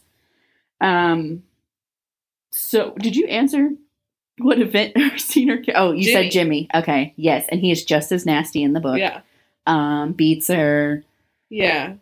Um. 0.82 1.44
So, 2.52 2.92
did 3.00 3.16
you 3.16 3.28
answer 3.28 3.72
what 4.38 4.60
event 4.60 4.94
or 4.96 5.18
scene 5.18 5.50
or? 5.52 5.62
Oh, 5.76 5.92
you 5.92 6.04
Jimmy. 6.04 6.14
said 6.14 6.32
Jimmy. 6.32 6.68
Okay. 6.74 7.14
Yes, 7.18 7.46
and 7.50 7.60
he 7.62 7.72
is 7.72 7.84
just 7.86 8.12
as 8.12 8.26
nasty 8.26 8.64
in 8.64 8.74
the 8.74 8.80
book. 8.80 8.98
Yeah. 8.98 9.22
Um, 9.68 10.14
beats 10.14 10.48
her. 10.48 11.04
Yeah. 11.50 11.96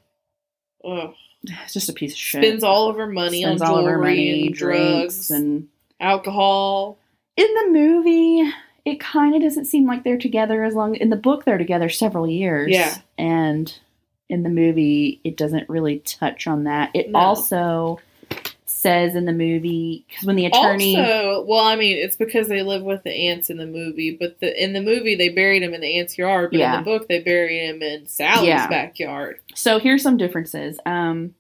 Ugh. 0.86 1.14
It's 1.64 1.74
just 1.74 1.90
a 1.90 1.94
piece 1.94 2.14
of 2.14 2.18
shit. 2.18 2.44
Spends 2.44 2.64
all 2.64 2.90
of 2.90 2.96
her 2.98 3.08
money 3.08 3.42
Spends 3.44 3.62
on 3.62 3.68
all 3.68 3.76
of 3.78 3.82
jewelry 3.84 3.94
her 3.94 4.00
money, 4.02 4.46
and 4.48 4.56
drugs 4.56 5.32
and 5.32 5.68
alcohol. 6.00 6.98
in 7.38 7.48
the 7.54 7.70
movie, 7.72 8.50
it 8.86 9.00
kind 9.00 9.36
of 9.36 9.42
doesn't 9.42 9.66
seem 9.66 9.86
like 9.88 10.04
they're 10.04 10.18
together 10.18 10.64
as 10.64 10.74
long. 10.76 10.96
In 10.96 11.10
the 11.10 11.16
book, 11.16 11.46
they're 11.46 11.58
together 11.58 11.90
several 11.90 12.28
years. 12.28 12.72
Yeah. 12.72 12.96
and 13.18 13.74
in 14.30 14.44
the 14.44 14.50
movie, 14.50 15.20
it 15.24 15.36
doesn't 15.38 15.70
really 15.70 16.00
touch 16.00 16.48
on 16.48 16.64
that. 16.64 16.90
It 16.94 17.12
No. 17.12 17.20
also 17.20 18.00
says 18.84 19.16
in 19.16 19.26
the 19.26 19.34
movie 19.34 20.06
because 20.08 20.28
when 20.28 20.36
the 20.36 20.46
attorney. 20.46 20.96
Also, 21.00 21.44
well, 21.48 21.66
I 21.66 21.76
mean, 21.76 21.98
it's 21.98 22.16
because 22.18 22.48
they 22.48 22.62
live 22.62 22.84
with 22.84 23.02
the 23.04 23.10
aunts 23.30 23.50
in 23.50 23.58
the 23.58 23.66
movie, 23.66 24.16
but 24.20 24.40
the 24.40 24.64
in 24.64 24.74
the 24.74 24.82
movie 24.82 25.16
they 25.16 25.30
buried 25.30 25.64
him 25.64 25.74
in 25.74 25.82
the 25.82 25.98
aunts' 26.00 26.18
yard, 26.18 26.52
but 26.52 26.60
Yeah. 26.60 26.78
in 26.78 26.84
the 26.84 26.92
book 26.92 27.08
they 27.08 27.20
bury 27.22 27.66
him 27.66 27.82
in 27.82 28.06
Sally's 28.06 28.50
Yeah. 28.50 28.68
backyard. 28.68 29.40
So 29.56 29.80
here's 29.80 30.04
some 30.04 30.18
differences. 30.18 30.80
Um, 30.86 31.34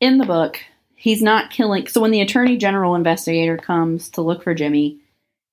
in 0.00 0.18
the 0.18 0.24
book, 0.24 0.58
he's 0.94 1.20
not 1.22 1.50
killing. 1.50 1.86
So 1.88 2.00
when 2.00 2.12
the 2.12 2.20
attorney 2.22 2.56
general 2.56 2.94
investigator 2.94 3.56
comes 3.58 4.08
to 4.10 4.22
look 4.22 4.42
for 4.42 4.54
Jimmy, 4.54 4.98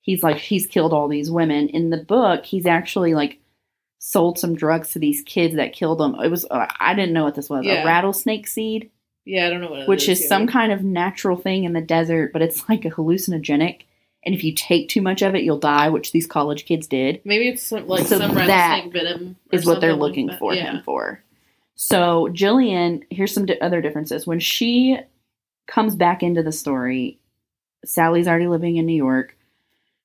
he's 0.00 0.22
like 0.22 0.38
he's 0.38 0.66
killed 0.66 0.92
all 0.94 1.08
these 1.08 1.30
women. 1.30 1.68
In 1.68 1.90
the 1.90 1.98
book, 1.98 2.46
he's 2.46 2.64
actually 2.66 3.12
like 3.14 3.40
sold 3.98 4.38
some 4.38 4.54
drugs 4.54 4.90
to 4.90 5.00
these 5.00 5.22
kids 5.22 5.56
that 5.56 5.72
killed 5.72 5.98
them. 5.98 6.14
It 6.22 6.30
was 6.30 6.46
uh, 6.50 6.66
I 6.78 6.94
didn't 6.94 7.12
know 7.12 7.24
what 7.24 7.34
this 7.34 7.50
was 7.50 7.64
Yeah. 7.66 7.82
a 7.82 7.84
rattlesnake 7.84 8.46
seed, 8.46 8.90
Yeah, 9.26 9.46
I 9.46 9.50
don't 9.50 9.60
know 9.60 9.68
what 9.70 9.80
it 9.80 9.88
which 9.88 10.08
is 10.08 10.22
yeah. 10.22 10.28
some 10.28 10.46
kind 10.46 10.72
of 10.72 10.82
natural 10.82 11.36
thing 11.36 11.64
in 11.64 11.72
the 11.74 11.80
desert, 11.82 12.32
but 12.32 12.40
it's 12.42 12.68
like 12.68 12.84
a 12.84 12.90
hallucinogenic. 12.90 13.82
And 14.24 14.34
if 14.34 14.42
you 14.42 14.54
take 14.54 14.88
too 14.88 15.02
much 15.02 15.20
of 15.22 15.34
it, 15.34 15.42
you'll 15.42 15.58
die, 15.58 15.88
which 15.88 16.12
these 16.12 16.26
college 16.26 16.64
kids 16.64 16.86
did. 16.86 17.20
Maybe 17.24 17.48
it's 17.48 17.62
some, 17.62 17.86
like 17.86 18.06
So 18.06 18.18
some 18.18 18.34
rattlesnake 18.36 18.92
venom. 18.92 19.36
is 19.52 19.66
what 19.66 19.80
they're 19.80 19.90
something 19.90 20.00
like 20.00 20.08
looking 20.08 20.30
for 20.38 20.54
yeah. 20.54 20.72
him 20.72 20.82
for. 20.84 21.22
So 21.74 22.28
Jillian, 22.32 23.04
here's 23.10 23.34
some 23.34 23.46
di- 23.46 23.60
other 23.60 23.80
differences. 23.82 24.26
When 24.26 24.40
she 24.40 24.98
comes 25.66 25.94
back 25.94 26.22
into 26.22 26.42
the 26.42 26.52
story, 26.52 27.18
Sally's 27.84 28.26
already 28.26 28.46
living 28.48 28.76
in 28.76 28.86
New 28.86 28.96
York. 28.96 29.36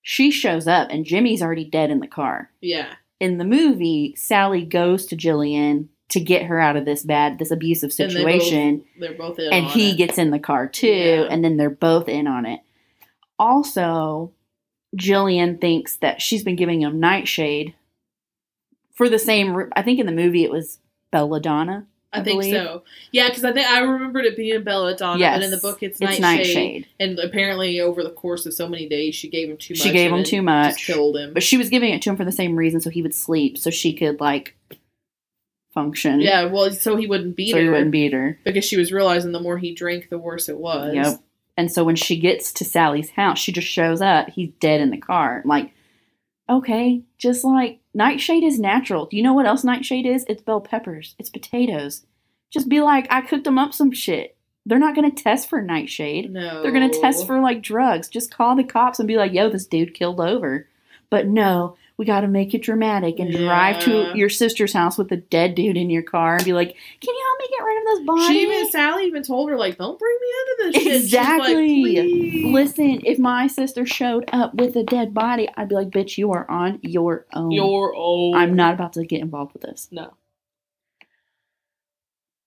She 0.02 0.32
shows 0.32 0.68
up 0.68 0.90
and 0.90 1.06
Jimmy's 1.06 1.42
already 1.42 1.66
dead 1.66 1.92
in 1.92 2.00
the 2.00 2.08
car. 2.08 2.50
Yeah, 2.60 2.94
In 3.20 3.38
the 3.38 3.46
movie, 3.46 4.16
Sally 4.16 4.66
goes 4.66 5.06
to 5.08 5.16
Jillian 5.16 5.88
to 6.12 6.19
get 6.19 6.43
her 6.43 6.60
out 6.60 6.76
of 6.76 6.86
this 6.86 7.04
bad, 7.04 7.39
this 7.39 7.52
abusive 7.52 7.91
And 8.00 8.12
they 8.12 8.24
both 8.24 8.41
situation, 8.43 8.84
they're 9.00 9.13
both 9.13 9.39
in. 9.39 9.52
and 9.52 9.65
he 9.65 9.91
it. 9.91 9.97
gets 9.97 10.17
in 10.17 10.32
the 10.32 10.39
car 10.39 10.67
too, 10.67 10.88
Yeah. 10.88 11.28
and 11.30 11.43
then 11.43 11.58
they're 11.58 11.69
both 11.69 12.08
in 12.08 12.28
on 12.28 12.45
it. 12.45 12.62
Also, 13.39 14.32
Jillian 14.95 15.60
thinks 15.60 15.95
that 15.97 16.21
she's 16.21 16.43
been 16.43 16.56
giving 16.56 16.82
him 16.82 17.00
nightshade 17.00 17.74
for 18.93 19.10
the 19.10 19.19
same. 19.19 19.69
I 19.76 19.82
think 19.82 20.00
in 20.00 20.06
the 20.06 20.12
movie 20.12 20.43
it 20.43 20.52
was 20.52 20.80
Belladonna. 21.12 21.88
I, 22.13 22.19
I 22.19 22.24
think 22.24 22.41
believe. 22.41 22.56
so. 22.56 22.84
Yeah, 23.13 23.30
because 23.30 23.45
I 23.45 23.54
think 23.54 23.65
I 23.67 23.80
remembered 23.80 24.26
it 24.26 24.36
being 24.36 24.63
Belladonna, 24.63 25.17
Yes, 25.17 25.38
but 25.38 25.45
in 25.45 25.52
the 25.52 25.58
book 25.58 25.82
it's, 25.82 26.02
It's 26.02 26.19
Nightshade. 26.19 26.21
nightshade, 26.21 26.88
And 27.00 27.17
apparently, 27.19 27.80
over 27.80 28.04
the 28.04 28.10
course 28.10 28.45
of 28.45 28.54
so 28.54 28.67
many 28.67 28.89
days, 28.89 29.15
she 29.15 29.30
gave 29.30 29.50
him 29.50 29.56
too 29.56 29.74
much. 29.76 29.80
She 29.82 29.91
gave 29.93 30.12
him 30.12 30.26
too 30.26 30.41
much, 30.41 30.86
killed 30.86 31.15
him. 31.15 31.34
but 31.34 31.41
she 31.41 31.56
was 31.58 31.69
giving 31.69 31.93
it 31.93 32.02
to 32.02 32.10
him 32.10 32.17
for 32.17 32.26
the 32.26 32.32
same 32.34 32.58
reason, 32.58 32.82
so 32.82 32.89
he 32.89 33.02
would 33.02 33.15
sleep, 33.15 33.58
so 33.58 33.69
she 33.69 33.93
could 33.93 34.19
like 34.19 34.58
function. 35.74 36.20
yeah, 36.20 36.46
well, 36.46 36.72
so 36.72 36.96
he 36.96 37.08
wouldn't 37.08 37.36
beat 37.36 37.52
so 37.52 37.58
her 37.58 37.64
he 37.64 37.70
wouldn't 37.70 37.92
beat 37.92 38.14
her. 38.14 38.38
because 38.44 38.66
she 38.66 38.78
was 38.78 38.92
realizing 38.92 39.32
the 39.32 39.40
more 39.40 39.58
he 39.58 39.74
drank, 39.74 40.10
the 40.10 40.18
worse 40.18 40.50
it 40.50 40.58
was. 40.58 40.94
Yep. 40.94 41.20
And 41.58 41.72
so 41.72 41.84
when 41.84 41.96
she 41.96 42.20
gets 42.20 42.52
to 42.54 42.66
Sally's 42.66 43.12
house, 43.12 43.38
she 43.38 43.52
just 43.52 43.68
shows 43.68 44.02
up. 44.02 44.30
He's 44.30 44.52
dead 44.60 44.82
in 44.82 44.90
the 44.90 44.98
car. 44.98 45.42
Like, 45.46 45.72
okay, 46.50 47.04
just 47.18 47.44
like 47.44 47.80
nightshade 47.94 48.44
is 48.44 48.60
natural. 48.60 49.06
Do 49.06 49.18
you 49.18 49.24
know 49.24 49.34
what 49.34 49.46
else 49.46 49.64
nightshade 49.64 50.06
is? 50.06 50.26
It's 50.28 50.42
bell 50.42 50.62
peppers. 50.62 51.16
It's 51.20 51.30
potatoes. 51.30 52.06
Just 52.52 52.70
be 52.70 52.82
like, 52.82 53.08
I 53.10 53.22
cooked 53.22 53.46
them 53.46 53.60
up 53.60 53.74
some 53.74 53.92
shit. 53.92 54.36
They're 54.66 54.80
not 54.80 54.96
going 54.96 55.10
to 55.10 55.24
test 55.24 55.50
for 55.50 55.62
nightshade. 55.62 56.32
No, 56.32 56.62
They're 56.62 56.72
going 56.72 56.90
to 56.90 57.00
test 57.02 57.26
for 57.26 57.40
like 57.40 57.64
drugs. 57.64 58.08
Just 58.08 58.34
call 58.34 58.56
the 58.56 58.64
cops 58.64 59.00
and 59.00 59.08
be 59.08 59.18
like, 59.18 59.34
yo, 59.34 59.50
this 59.50 59.66
dude 59.66 59.94
killed 59.94 60.20
over. 60.22 60.68
But 61.10 61.28
no, 61.28 61.78
We 62.02 62.06
got 62.06 62.22
to 62.22 62.28
make 62.28 62.56
it 62.56 62.64
dramatic 62.64 63.20
and 63.20 63.32
drive 63.32 63.78
to 63.82 64.18
your 64.18 64.28
sister's 64.28 64.74
house 64.74 64.98
with 64.98 65.12
a 65.12 65.18
dead 65.18 65.54
dude 65.54 65.78
in 65.78 65.92
your 65.92 66.02
car 66.02 66.38
and 66.38 66.44
be 66.44 66.52
like, 66.52 66.70
"Can 66.70 67.14
you 67.14 67.24
help 67.28 67.40
me 67.40 67.56
get 67.56 67.64
rid 67.64 67.78
of 67.78 67.86
this 67.86 68.06
body?" 68.08 68.34
She 68.34 68.42
even 68.42 68.72
Sally 68.72 69.06
even 69.06 69.22
told 69.22 69.52
her 69.52 69.56
like, 69.56 69.78
"Don't 69.78 70.00
bring 70.00 70.18
me 70.20 70.28
into 70.40 70.80
this 70.80 70.84
shit." 70.84 70.96
Exactly. 71.04 72.44
Like, 72.44 72.54
Listen, 72.56 73.02
if 73.06 73.20
my 73.20 73.46
sister 73.46 73.86
showed 73.86 74.28
up 74.34 74.56
with 74.56 74.76
a 74.76 74.84
dead 74.84 75.14
body, 75.14 75.48
I'd 75.56 75.70
be 75.70 75.76
like, 75.76 75.92
"Bitch, 75.92 76.18
you 76.18 76.32
are 76.32 76.50
on 76.50 76.80
your 76.82 77.28
own. 77.34 77.52
Your 77.52 77.94
old. 77.94 78.36
I'm 78.36 78.56
not 78.56 78.74
about 78.74 78.94
to 78.94 79.06
get 79.06 79.22
involved 79.22 79.54
with 79.54 79.62
this." 79.62 79.88
No. 79.92 80.16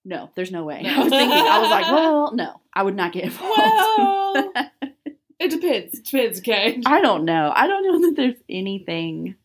No, 0.03 0.31
there's 0.35 0.51
no 0.51 0.65
way. 0.65 0.83
I 0.85 0.99
was 1.01 1.09
thinking, 1.09 1.31
I 1.31 1.59
was 1.61 1.69
like, 1.69 1.85
well, 1.91 2.35
no, 2.35 2.59
I 2.73 2.83
would 2.83 2.95
not 2.97 3.13
get 3.13 3.23
involved. 3.23 3.57
Well, 3.57 4.53
it 5.39 5.49
depends. 5.49 5.97
It 5.97 6.03
depends. 6.03 6.39
Okay. 6.39 6.81
I 6.85 6.99
don't 6.99 7.23
know. 7.23 7.53
I 7.55 7.67
don't 7.67 7.83
know 7.85 8.01
that 8.09 8.15
there's 8.17 8.35
anything. 8.49 9.35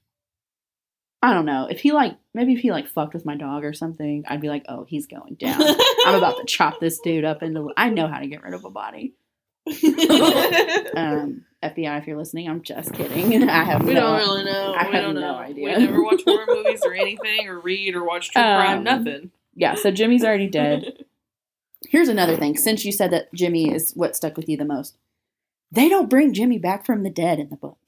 I 1.23 1.35
don't 1.35 1.45
know. 1.45 1.67
If 1.71 1.81
he 1.81 1.93
like, 1.93 2.17
maybe 2.33 2.55
if 2.55 2.61
he 2.61 2.73
like 2.73 2.89
fucked 2.89 3.13
with 3.13 3.27
my 3.27 3.37
dog 3.37 3.65
or 3.65 3.75
something, 3.75 4.25
I'd 4.27 4.41
be 4.41 4.49
like, 4.49 4.65
oh, 4.69 4.85
he's 4.85 5.07
going 5.07 5.35
down. 5.35 5.61
I'm 6.07 6.15
about 6.15 6.39
to 6.39 6.45
chop 6.47 6.81
this 6.81 6.99
dude 7.01 7.25
up 7.25 7.43
into. 7.43 7.71
I 7.77 7.91
know 7.91 8.09
how 8.09 8.21
to 8.21 8.27
get 8.27 8.43
rid 8.43 8.55
of 8.55 8.65
a 8.65 8.71
body. 8.71 9.15
Um, 10.97 11.45
FBI, 11.63 11.99
if 11.99 12.07
you're 12.07 12.17
listening, 12.17 12.49
I'm 12.49 12.63
just 12.63 12.93
kidding. 12.95 13.49
I 13.49 13.65
have 13.65 13.85
we 13.85 13.93
no, 13.95 14.01
don't 14.01 14.19
really 14.19 14.45
know. 14.45 14.73
I 14.73 14.89
we 14.89 14.95
have 14.95 15.05
don't 15.05 15.15
no 15.15 15.35
idea. 15.35 15.65
We 15.65 15.87
never 15.87 16.03
watch 16.03 16.23
horror 16.25 16.47
movies 16.49 16.83
or 16.85 16.95
anything, 16.95 17.49
or 17.49 17.61
read 17.61 17.95
or 17.95 18.05
watch 18.05 18.31
true 18.31 18.43
crime. 18.43 18.79
Um, 18.79 18.85
Nothing. 18.85 19.31
Yeah, 19.55 19.75
so 19.75 19.91
Jimmy's 19.91 20.25
already 20.25 20.49
dead. 20.49 21.05
Here's 21.89 22.09
another 22.09 22.37
thing. 22.37 22.57
Since 22.57 22.85
you 22.85 22.93
said 22.93 23.11
that 23.13 23.33
Jimmy 23.35 23.73
is 23.73 23.93
what 23.95 24.17
stuck 24.17 24.37
with 24.37 24.49
you 24.49 24.57
the 24.57 24.65
most, 24.65 24.97
they 25.71 25.89
don't 25.89 26.11
bring 26.11 26.33
Jimmy 26.33 26.59
back 26.59 26.87
from 26.87 27.03
the 27.03 27.11
dead 27.11 27.39
in 27.39 27.51
the 27.51 27.57
book. 27.57 27.79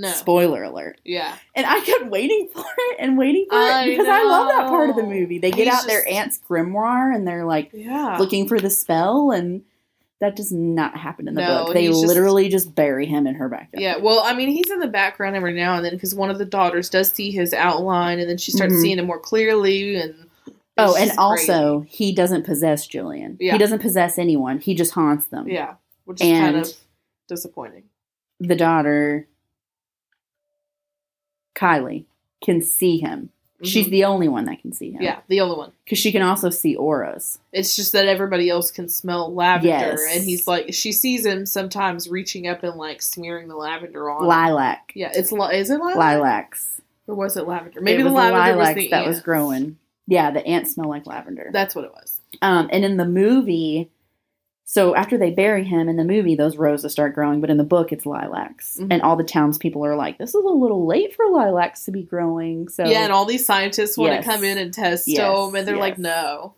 No. 0.00 0.08
Spoiler 0.12 0.62
alert. 0.62 1.00
yeah. 1.04 1.34
And 1.54 1.66
I 1.66 1.80
kept 1.80 2.06
waiting 2.06 2.48
for 2.54 2.64
it 2.78 2.96
and 3.00 3.18
waiting 3.18 3.46
for 3.50 3.56
I 3.56 3.82
it 3.82 3.90
because 3.90 4.06
I 4.08 4.22
love 4.22 4.48
that 4.48 4.68
part 4.68 4.90
of 4.90 4.96
the 4.96 5.02
movie. 5.02 5.38
They 5.38 5.50
get 5.50 5.66
He's 5.66 5.74
out 5.74 5.86
their 5.86 6.08
aunt's 6.08 6.40
grimoire 6.48 7.14
and 7.14 7.26
they're 7.26 7.44
like 7.44 7.70
Yeah. 7.72 8.16
looking 8.18 8.46
for 8.48 8.58
the 8.60 8.70
spell, 8.70 9.30
and 9.32 9.62
that 10.20 10.34
does 10.34 10.50
not 10.52 10.96
happen 10.96 11.28
in 11.28 11.34
the 11.34 11.40
No, 11.42 11.64
book. 11.66 11.74
They 11.74 11.86
he's 11.86 11.96
just- 11.96 12.06
literally 12.06 12.48
just 12.48 12.74
bury 12.74 13.06
him 13.06 13.26
in 13.26 13.34
her 13.36 13.48
backyard. 13.48 13.80
Yeah, 13.82 13.98
well, 13.98 14.20
I 14.24 14.34
mean, 14.34 14.48
he's 14.48 14.68
in 14.70 14.80
the 14.80 14.88
background 14.88 15.36
every 15.36 15.52
now 15.54 15.74
and 15.76 15.84
then 15.84 15.92
because 15.94 16.12
one 16.14 16.28
of 16.30 16.38
the 16.38 16.44
daughters 16.44 16.88
does 16.90 17.12
see 17.12 17.30
his 17.30 17.52
outline, 17.54 18.18
and 18.18 18.28
then 18.28 18.36
she 18.38 18.50
starts 18.50 18.74
Mhm. 18.74 18.80
seeing 18.80 18.98
him 18.98 19.06
more 19.06 19.20
clearly. 19.20 19.94
And 19.96 20.14
Oh, 20.76 20.96
and 20.96 21.06
just 21.08 21.18
also 21.20 21.84
he 21.88 22.12
doesn't 22.12 22.44
possess 22.46 22.86
Jillian. 22.88 23.36
Yeah. 23.38 23.52
He 23.52 23.58
doesn't 23.58 23.80
possess 23.80 24.18
anyone. 24.18 24.58
He 24.58 24.74
just 24.74 24.92
haunts 24.92 25.26
them. 25.26 25.48
yeah, 25.48 25.74
which 26.04 26.20
is 26.20 26.28
kind 26.38 26.56
of 26.56 26.68
disappointing. 27.28 27.84
The 28.40 28.56
daughter, 28.56 29.27
Kylie, 31.58 32.04
can 32.44 32.62
see 32.62 32.98
him. 32.98 33.30
She's 33.64 33.88
Mhm. 33.88 33.90
the 33.90 34.04
only 34.04 34.28
one 34.28 34.44
that 34.44 34.62
can 34.62 34.72
see 34.72 34.92
him. 34.92 35.02
yeah, 35.02 35.18
the 35.26 35.40
only 35.40 35.56
one. 35.56 35.72
because 35.84 35.98
she 35.98 36.12
can 36.12 36.22
also 36.22 36.48
see 36.48 36.76
auras. 36.76 37.40
It's 37.52 37.74
just 37.74 37.92
that 37.92 38.06
everybody 38.06 38.48
else 38.48 38.70
can 38.70 38.88
smell 38.88 39.34
lavender, 39.34 39.68
Yes. 39.68 40.00
and 40.14 40.22
he's 40.22 40.46
like, 40.46 40.72
she 40.72 40.92
sees 40.92 41.26
him 41.26 41.44
sometimes 41.44 42.08
reaching 42.08 42.46
up 42.46 42.62
and 42.62 42.76
like 42.76 43.02
smearing 43.02 43.48
the 43.48 43.56
lavender 43.56 44.08
on. 44.10 44.24
Lilac, 44.26 44.92
Yeah, 44.94 45.10
it's 45.12 45.32
li- 45.32 45.56
is 45.56 45.70
it 45.70 45.80
lilac 45.80 45.96
lilacs. 45.96 46.80
or 47.08 47.16
was 47.16 47.36
it 47.36 47.48
lavender? 47.48 47.80
Maybe 47.80 48.02
it 48.02 48.04
the 48.04 48.12
was 48.12 48.30
lavender 48.30 48.58
was 48.58 48.74
the 48.76 48.88
that 48.90 49.06
was 49.06 49.20
growing. 49.20 49.76
Yeah, 50.06 50.30
the 50.30 50.46
aunts 50.46 50.74
smell 50.74 50.88
like 50.88 51.06
lavender. 51.08 51.50
That's 51.52 51.74
what 51.74 51.84
it 51.84 51.90
was. 51.92 52.20
Um, 52.40 52.68
and 52.70 52.84
in 52.84 52.96
the 52.96 53.04
movie, 53.06 53.90
so 54.70 54.94
after 54.94 55.16
they 55.16 55.30
bury 55.30 55.64
him 55.64 55.88
in 55.88 55.96
the 55.96 56.04
movie, 56.04 56.34
those 56.34 56.58
roses 56.58 56.92
start 56.92 57.14
growing, 57.14 57.40
but 57.40 57.48
in 57.48 57.56
the 57.56 57.64
book, 57.64 57.90
it's 57.90 58.04
lilacs, 58.04 58.76
Mhm. 58.78 58.88
and 58.92 59.00
all 59.02 59.16
the 59.16 59.24
townspeople 59.24 59.82
are 59.82 59.96
like, 59.96 60.18
"This 60.18 60.28
is 60.34 60.44
a 60.44 60.48
little 60.48 60.84
late 60.84 61.14
for 61.14 61.24
lilacs 61.30 61.86
to 61.86 61.90
be 61.90 62.02
growing." 62.02 62.68
So 62.68 62.84
yeah, 62.84 63.04
and 63.04 63.10
all 63.12 63.24
these 63.24 63.46
scientists 63.46 63.96
want 63.96 64.12
Yes. 64.12 64.24
to 64.26 64.30
come 64.30 64.44
in 64.44 64.58
and 64.58 64.72
test 64.74 65.08
Yes, 65.08 65.20
them, 65.20 65.54
and 65.54 65.66
they're 65.66 65.78
like, 65.78 65.96
no. 65.96 66.52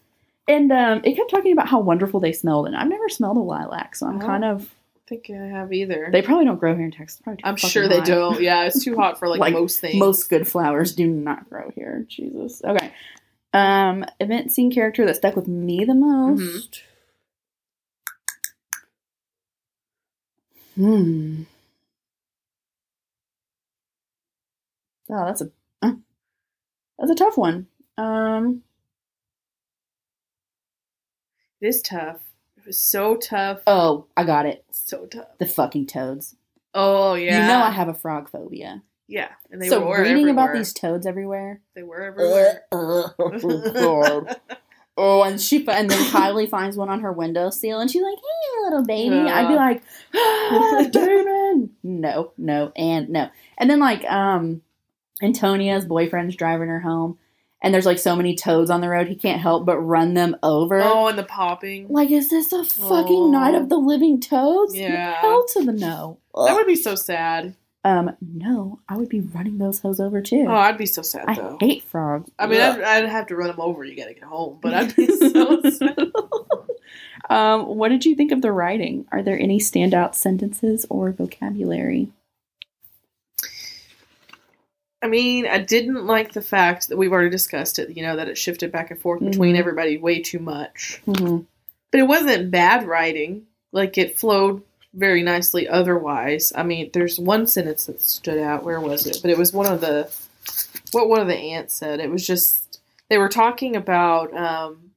and 0.49 0.73
um, 0.73 1.03
it 1.05 1.14
kept 1.14 1.31
talking 1.31 1.53
about 1.53 1.68
how 1.68 1.79
wonderful 1.79 2.18
they 2.18 2.33
smelled, 2.33 2.66
and 2.66 2.75
I've 2.77 2.88
never 2.88 3.09
smelled 3.09 3.37
a 3.37 3.40
lilac, 3.40 3.94
so 3.94 4.09
I'm 4.09 4.18
kind 4.18 4.44
of. 4.44 4.75
I 4.96 5.09
think 5.09 5.31
I 5.31 5.46
have 5.46 5.73
either. 5.73 6.09
They 6.12 6.23
probably 6.23 6.44
don't 6.46 6.59
grow 6.59 6.75
here 6.75 6.85
in 6.85 6.90
Texas. 6.90 7.20
I'm 7.44 7.57
sure 7.57 7.87
they 7.88 7.99
hot. 7.99 8.07
don't. 8.07 8.40
Yeah, 8.42 8.64
it's 8.64 8.83
too 8.85 8.96
hot 8.96 9.18
for 9.20 9.29
like, 9.29 9.38
Like, 9.46 9.53
most 9.53 9.79
things. 9.81 9.96
Most 10.01 10.29
good 10.31 10.46
flowers 10.49 10.94
do 10.94 11.07
not 11.07 11.49
grow 11.49 11.70
here. 11.77 12.05
Jesus. 12.09 12.61
Okay. 12.64 12.90
Um, 13.53 14.05
event 14.20 14.51
scene 14.53 14.70
character 14.73 15.05
that 15.07 15.16
stuck 15.16 15.35
with 15.37 15.46
me 15.49 15.85
the 15.85 15.94
most. 15.94 16.83
Hmm. 20.81 21.43
Oh, 25.11 25.27
that's 25.27 25.43
a 25.43 25.51
uh, 25.83 25.93
that's 26.99 27.11
a 27.11 27.14
tough 27.14 27.37
one. 27.37 27.66
Um, 27.99 28.62
It 31.61 31.66
is 31.66 31.83
tough. 31.83 32.23
It 32.57 32.64
was 32.64 32.79
so 32.79 33.16
tough. 33.16 33.61
oh, 33.66 34.07
I 34.16 34.25
got 34.25 34.47
it. 34.47 34.64
So 34.71 35.05
tough. 35.05 35.37
The 35.37 35.45
fucking 35.45 35.87
toads. 35.88 36.35
Oh 36.73 37.12
yeah. 37.12 37.43
You 37.43 37.47
know 37.47 37.61
I 37.62 37.71
have 37.73 37.88
a 37.88 37.95
frog 37.95 38.31
phobia. 38.31 38.83
Yeah, 39.07 39.33
and 39.51 39.61
they 39.61 39.69
so 39.69 39.87
were 39.87 40.01
reading 40.01 40.31
about 40.31 40.55
these 40.55 40.73
toads 40.73 41.05
everywhere. 41.07 41.61
they 41.75 41.83
were 41.83 42.01
everywhere. 42.05 42.62
Oh, 42.73 44.27
and 45.01 45.41
she 45.41 45.59
and 45.69 45.89
then 45.91 46.11
Kylie 46.11 46.49
finds 46.57 46.77
one 46.77 46.89
on 46.91 47.01
her 47.01 47.13
windowsill, 47.13 47.81
and 47.81 47.91
she's 47.91 48.03
like, 48.03 48.17
"Hey, 48.19 48.63
little 48.65 48.85
baby." 48.85 49.17
I'd 49.17 49.49
be 49.49 49.55
like, 49.55 49.83
ah, 50.15 50.87
"Damon, 50.93 51.71
no, 51.83 52.33
no, 52.39 52.73
and 52.77 53.09
no." 53.09 53.29
And 53.59 53.69
then 53.71 53.79
like, 53.81 54.05
um, 54.05 54.63
Antonia's 55.23 55.85
boyfriend's 55.85 56.37
driving 56.37 56.69
her 56.69 56.81
home, 56.81 57.19
and 57.63 57.73
there's 57.75 57.87
like 57.87 57.99
so 57.99 58.17
many 58.17 58.35
toads 58.35 58.71
on 58.71 58.81
the 58.81 58.89
road, 58.89 59.09
he 59.09 59.15
can't 59.17 59.41
help 59.41 59.67
but 59.67 59.79
run 59.79 60.15
them 60.15 60.37
over. 60.43 60.81
oh, 60.81 61.09
and 61.09 61.19
the 61.19 61.23
popping. 61.25 61.89
Like, 61.89 62.11
is 62.11 62.29
this 62.31 62.53
a 62.53 62.65
fucking 62.65 63.15
Oh. 63.25 63.31
night 63.31 63.55
of 63.55 63.69
the 63.69 63.77
living 63.79 64.21
toads? 64.21 64.75
Yeah. 64.77 65.21
hell 65.21 65.45
to 65.55 65.65
the 65.65 65.73
no. 65.73 66.19
That 66.35 66.55
would 66.55 66.67
be 66.67 66.77
so 66.77 66.95
sad. 66.95 67.55
Um, 67.85 68.14
no, 68.21 68.81
I 68.88 68.97
would 68.97 69.09
be 69.09 69.21
running 69.21 69.59
those 69.59 69.81
hoes 69.81 70.01
over 70.01 70.21
too. 70.21 70.45
Oh, 70.49 70.55
I'd 70.55 70.77
be 70.79 70.87
so 70.87 71.03
sad 71.03 71.25
I 71.29 71.35
though. 71.35 71.57
hate 71.61 71.83
frogs. 71.85 72.31
I 72.38 72.47
mean, 72.47 72.61
I'd, 72.61 72.81
I'd 72.83 73.09
have 73.09 73.27
to 73.29 73.37
run 73.37 73.49
them 73.49 73.61
over. 73.61 73.85
You 73.85 73.97
got 73.97 74.07
to 74.09 74.14
get 74.14 74.23
home, 74.25 74.59
but 74.61 74.75
I'd 74.75 74.95
be 74.97 75.07
so 75.33 75.62
sad. 75.62 76.12
um, 77.31 77.77
what 77.77 77.88
did 77.88 78.05
you 78.05 78.14
think 78.14 78.33
of 78.33 78.43
the 78.43 78.53
writing? 78.53 79.07
Are 79.12 79.23
there 79.23 79.38
any 79.38 79.59
standout 79.59 80.14
sentences 80.14 80.85
or 80.90 81.12
vocabulary? 81.12 82.09
I 85.03 85.09
mean, 85.09 85.47
I 85.47 85.59
didn't 85.59 86.05
like 86.07 86.33
the 86.33 86.43
fact 86.43 86.88
that 86.90 86.99
we've 86.99 87.12
already 87.12 87.31
discussed 87.31 87.79
it. 87.79 87.97
You 87.97 88.03
know 88.03 88.16
that 88.16 88.29
it 88.29 88.37
shifted 88.37 88.71
back 88.71 88.90
and 88.90 89.01
forth 89.01 89.21
between 89.21 89.55
Mhm. 89.57 89.59
everybody 89.59 89.97
way 89.97 90.21
too 90.21 90.38
much. 90.40 91.01
Mm-hmm. 91.07 91.38
But 91.90 92.01
it 92.01 92.07
wasn't 92.07 92.51
bad 92.51 92.87
writing. 92.87 93.47
Like 93.73 93.97
it 93.97 94.19
flowed 94.19 94.62
very 94.94 95.22
nicely 95.22 95.68
otherwise. 95.68 96.53
I 96.55 96.62
mean, 96.62 96.90
there's 96.92 97.18
one 97.18 97.46
sentence 97.46 97.87
that 97.87 98.00
stood 98.00 98.38
out. 98.38 98.64
Where 98.64 98.81
was 98.81 99.07
it? 99.07 99.18
But 99.22 99.31
it 99.31 99.38
was 99.38 99.53
one 99.53 99.72
of 99.72 99.81
the 99.81 100.11
what 100.92 101.09
one 101.09 101.20
of 101.20 101.29
the 101.29 101.37
aunts 101.37 101.74
said. 101.74 102.00
It 102.00 102.11
was 102.11 102.26
just 102.26 102.81
they 103.09 103.18
were 103.18 103.29
talking 103.29 103.76
about 103.76 104.37
um 104.37 104.90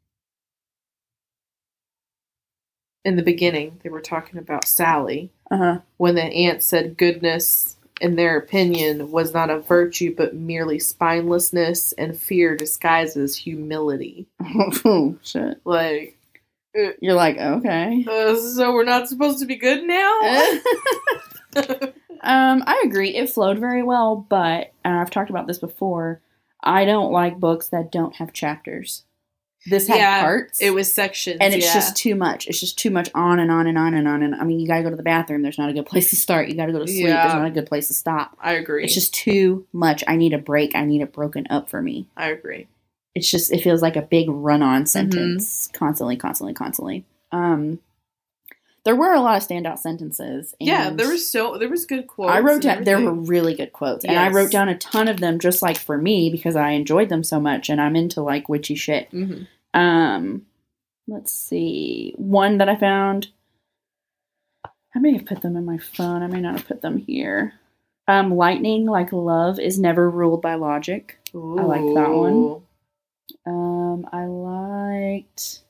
in 3.05 3.17
the 3.17 3.23
beginning, 3.23 3.79
they 3.83 3.89
were 3.89 4.01
talking 4.01 4.39
about 4.39 4.67
Sally 4.67 5.29
Uh 5.51 5.79
when 5.97 6.15
the 6.15 6.23
aunts 6.23 6.65
said 6.65 6.97
goodness 6.97 7.77
in 8.01 8.15
their 8.15 8.37
opinion 8.37 9.11
was 9.11 9.33
not 9.33 9.51
a 9.51 9.59
virtue 9.59 10.13
but 10.15 10.33
merely 10.35 10.77
spinelessness 10.79 11.93
and 11.97 12.17
fear 12.17 12.57
disguises 12.57 13.37
humility. 13.37 14.25
Shit. 15.23 15.61
Like 15.63 16.17
You're 16.73 17.13
like, 17.13 17.37
okay. 17.37 18.05
uh, 18.09 18.35
so 18.35 18.73
we're 18.73 18.83
not 18.83 19.07
supposed 19.07 19.39
to 19.39 19.45
be 19.45 19.55
good 19.55 19.83
now? 19.83 20.19
um, 22.21 22.63
I 22.65 22.83
agree. 22.85 23.15
It 23.15 23.29
flowed 23.29 23.59
very 23.59 23.83
well, 23.83 24.15
but 24.15 24.73
and 24.83 24.95
I've 24.95 25.11
talked 25.11 25.29
about 25.29 25.47
this 25.47 25.59
before. 25.59 26.21
I 26.63 26.85
don't 26.85 27.11
like 27.11 27.39
books 27.39 27.69
that 27.69 27.91
don't 27.91 28.15
have 28.15 28.33
chapters. 28.33 29.03
This 29.65 29.87
had 29.87 29.97
Yeah, 29.97 30.21
parts. 30.21 30.61
It 30.61 30.73
was 30.73 30.91
sections, 30.91 31.37
and 31.39 31.53
it's 31.53 31.65
yeah. 31.65 31.73
just 31.73 31.95
too 31.95 32.15
much. 32.15 32.47
It's 32.47 32.59
just 32.59 32.77
too 32.77 32.89
much 32.89 33.09
on 33.15 33.39
and 33.39 33.49
on 33.49 33.65
and 33.65 33.77
on 33.77 33.93
and 33.93 34.07
on. 34.07 34.21
And 34.21 34.35
I 34.35 34.43
mean, 34.43 34.59
you 34.59 34.67
got 34.67 34.77
to 34.77 34.83
go 34.83 34.89
to 34.89 34.95
the 34.95 35.03
bathroom. 35.03 35.41
There's 35.41 35.57
not 35.57 35.69
a 35.69 35.73
good 35.73 35.85
place 35.93 36.09
to 36.09 36.15
start. 36.15 36.49
You 36.49 36.55
got 36.55 36.65
to 36.65 36.73
go 36.73 36.79
to 36.79 36.87
sleep. 36.87 37.05
Yeah. 37.05 37.21
There's 37.23 37.33
not 37.35 37.47
a 37.47 37.51
good 37.51 37.67
place 37.67 37.87
to 37.87 37.93
stop. 37.93 38.37
I 38.41 38.53
agree. 38.53 38.83
It's 38.83 38.93
just 38.93 39.13
too 39.13 39.65
much. 39.71 40.03
I 40.07 40.15
need 40.17 40.33
a 40.33 40.37
break. 40.37 40.75
I 40.75 40.85
need 40.85 41.01
it 41.01 41.13
broken 41.13 41.47
up 41.49 41.69
for 41.69 41.81
me. 41.81 42.09
I 42.17 42.27
agree. 42.27 42.67
It's 43.15 43.29
just 43.29 43.51
it 43.51 43.61
feels 43.61 43.81
like 43.81 43.95
a 43.95 44.01
big 44.01 44.27
run 44.29 44.61
Mm-hmm. 44.61 44.69
on 44.69 44.85
sentence 44.85 45.69
constantly, 45.73 46.15
constantly, 46.17 46.53
constantly. 46.53 47.05
Um, 47.31 47.79
there 48.85 48.95
were 48.95 49.13
a 49.13 49.21
lot 49.21 49.37
of 49.41 49.47
standout 49.47 49.77
sentences. 49.79 50.53
yeah, 50.59 50.89
there 50.89 51.07
was 51.07 51.25
so 51.29 51.57
there 51.57 51.69
was 51.69 51.85
good 51.85 52.07
quotes. 52.07 52.33
I 52.33 52.39
wrote 52.41 52.63
down 52.63 52.83
there 52.83 52.99
were 52.99 53.13
really 53.13 53.53
good 53.55 53.71
quotes, 53.71 54.03
and 54.03 54.17
I 54.19 54.29
wrote 54.29 54.51
down 54.51 54.67
a 54.67 54.77
ton 54.77 55.07
of 55.07 55.19
them 55.19 55.39
just 55.39 55.61
like 55.61 55.77
for 55.77 55.97
me 55.97 56.29
because 56.29 56.55
I 56.55 56.71
enjoyed 56.71 57.09
them 57.09 57.23
so 57.23 57.39
much, 57.39 57.69
and 57.69 57.79
I'm 57.79 57.95
into 57.95 58.21
like 58.21 58.49
witchy 58.49 58.75
shit. 58.75 59.09
Mhm. 59.11 59.47
Um, 59.73 60.45
let's 61.07 61.31
see. 61.31 62.13
One 62.17 62.57
that 62.57 62.67
I 62.67 62.75
found. 62.75 63.29
I 64.95 64.99
may 64.99 65.13
have 65.13 65.25
put 65.25 65.41
them 65.41 65.55
in 65.55 65.65
my 65.65 65.77
phone. 65.77 66.21
I 66.21 66.27
may 66.27 66.41
not 66.41 66.57
have 66.57 66.67
put 66.67 66.81
them 66.81 66.97
here. 66.97 67.53
Um, 68.07 68.35
lightning, 68.35 68.85
like 68.85 69.11
love, 69.13 69.59
is 69.59 69.79
never 69.79 70.09
ruled 70.09 70.41
by 70.41 70.55
logic. 70.55 71.17
I 71.33 71.37
like 71.37 71.81
that 71.95 72.09
one. 72.11 72.61
Um, 73.45 74.07
I 74.11 74.25
liked 74.25 75.61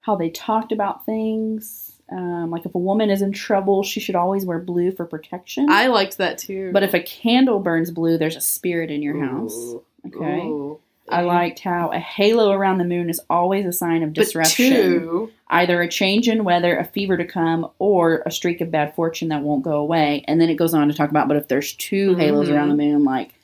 how 0.00 0.16
they 0.16 0.30
talked 0.30 0.72
about 0.72 1.04
things. 1.04 1.92
Um, 2.10 2.50
like 2.52 2.64
if 2.64 2.74
a 2.74 2.78
woman 2.78 3.10
is 3.10 3.22
in 3.22 3.32
trouble, 3.32 3.82
she 3.82 3.98
should 3.98 4.14
always 4.14 4.46
wear 4.46 4.60
blue 4.60 4.92
for 4.92 5.04
protection. 5.04 5.68
I 5.70 5.88
liked 5.88 6.18
that 6.18 6.38
too. 6.38 6.70
but 6.72 6.84
if 6.84 6.94
a 6.94 7.00
candle 7.00 7.58
burns 7.58 7.90
blue, 7.90 8.16
there's 8.16 8.36
a 8.36 8.40
spirit 8.40 8.90
in 8.90 9.02
your 9.02 9.18
house. 9.24 9.74
Okay. 10.06 10.42
Ooh. 10.46 10.78
I 11.08 11.22
liked 11.22 11.60
how 11.60 11.92
a 11.92 11.98
halo 12.00 12.50
around 12.50 12.78
the 12.78 12.84
moon 12.84 13.08
is 13.08 13.20
always 13.30 13.64
a 13.64 13.72
sign 13.72 14.02
of 14.02 14.10
But 14.12 14.24
disruption. 14.24 14.72
two, 14.72 15.30
Either 15.48 15.80
a 15.80 15.88
change 15.88 16.28
in 16.28 16.42
weather, 16.42 16.76
a 16.76 16.84
fever 16.84 17.16
to 17.16 17.24
come, 17.24 17.70
or 17.78 18.24
a 18.26 18.30
streak 18.32 18.60
of 18.60 18.72
bad 18.72 18.92
fortune 18.96 19.28
that 19.28 19.42
won't 19.42 19.62
go 19.62 19.76
away. 19.76 20.24
And 20.26 20.40
then 20.40 20.48
it 20.50 20.56
goes 20.56 20.74
on 20.74 20.88
to 20.88 20.94
talk 20.94 21.10
about, 21.10 21.28
but 21.28 21.36
if 21.36 21.46
there's 21.46 21.74
2 21.74 22.16
halos 22.16 22.48
Mhm. 22.48 22.54
around 22.56 22.68
the 22.70 22.74
moon, 22.76 23.04
like, 23.04 23.34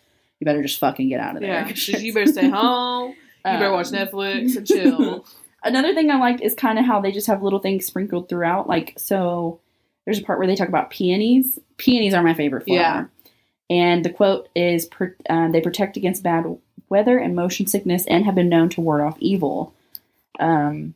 you 0.42 0.44
better 0.44 0.60
just 0.62 0.80
fucking 0.80 1.08
get 1.08 1.20
out 1.20 1.36
of 1.36 1.40
there. 1.42 1.72
yeah, 1.72 1.98
you 1.98 2.12
better 2.12 2.26
stay 2.26 2.48
home. 2.48 3.10
You 3.10 3.16
better 3.44 3.70
watch 3.70 3.86
Um, 3.86 3.92
Netflix 3.92 4.56
and 4.56 4.66
chill. 4.66 5.24
Another 5.62 5.94
thing 5.94 6.10
I 6.10 6.18
liked 6.18 6.40
is 6.40 6.52
kind 6.52 6.80
of 6.80 6.84
how 6.84 7.00
they 7.00 7.12
just 7.12 7.28
have 7.28 7.44
little 7.44 7.60
things 7.60 7.86
sprinkled 7.86 8.28
throughout. 8.28 8.66
Like, 8.68 8.94
so 8.98 9.60
there's 10.04 10.18
a 10.18 10.22
part 10.24 10.40
where 10.40 10.48
they 10.48 10.56
talk 10.56 10.66
about 10.66 10.90
peonies. 10.90 11.60
Peonies 11.76 12.12
are 12.12 12.24
my 12.24 12.34
favorite 12.34 12.64
flower. 12.64 12.76
Yeah. 12.76 13.04
And 13.70 14.04
the 14.04 14.10
quote 14.10 14.48
is 14.56 14.86
"Pro- 14.86 15.12
uh, 15.30 15.48
They 15.52 15.60
protect 15.60 15.96
against 15.96 16.24
bad 16.24 16.44
weather 16.88 17.18
and 17.18 17.36
motion 17.36 17.68
sickness 17.68 18.04
and 18.08 18.24
have 18.24 18.34
been 18.34 18.48
known 18.48 18.68
to 18.70 18.80
ward 18.80 19.00
off 19.00 19.16
evil. 19.20 19.72
Um, 20.40 20.94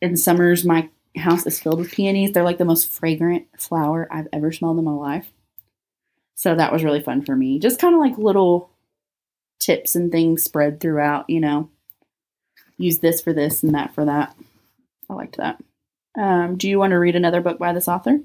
in 0.00 0.16
summers, 0.16 0.64
my 0.64 0.88
house 1.16 1.44
is 1.44 1.58
filled 1.58 1.80
with 1.80 1.90
peonies. 1.90 2.30
They're 2.30 2.44
like 2.44 2.58
the 2.58 2.64
most 2.64 2.88
fragrant 2.88 3.46
flower 3.58 4.06
I've 4.12 4.28
ever 4.32 4.52
smelled 4.52 4.78
in 4.78 4.84
my 4.84 4.92
life. 4.92 5.32
So 6.38 6.54
that 6.54 6.72
was 6.72 6.84
really 6.84 7.00
fun 7.00 7.24
for 7.24 7.34
me. 7.34 7.58
Just 7.58 7.80
kind 7.80 7.94
of 7.96 8.00
like 8.00 8.16
little 8.16 8.70
tips 9.58 9.96
and 9.96 10.12
things 10.12 10.44
spread 10.44 10.78
throughout, 10.80 11.28
you 11.28 11.40
know. 11.40 11.68
Use 12.76 13.00
this 13.00 13.20
for 13.20 13.32
this 13.32 13.64
and 13.64 13.74
that 13.74 13.92
for 13.92 14.04
that. 14.04 14.36
I 15.10 15.14
liked 15.14 15.38
that. 15.38 15.58
Um, 16.16 16.56
do 16.56 16.68
you 16.68 16.78
want 16.78 16.92
to 16.92 16.98
read 17.00 17.16
another 17.16 17.40
book 17.40 17.58
by 17.58 17.72
this 17.72 17.88
author? 17.88 18.20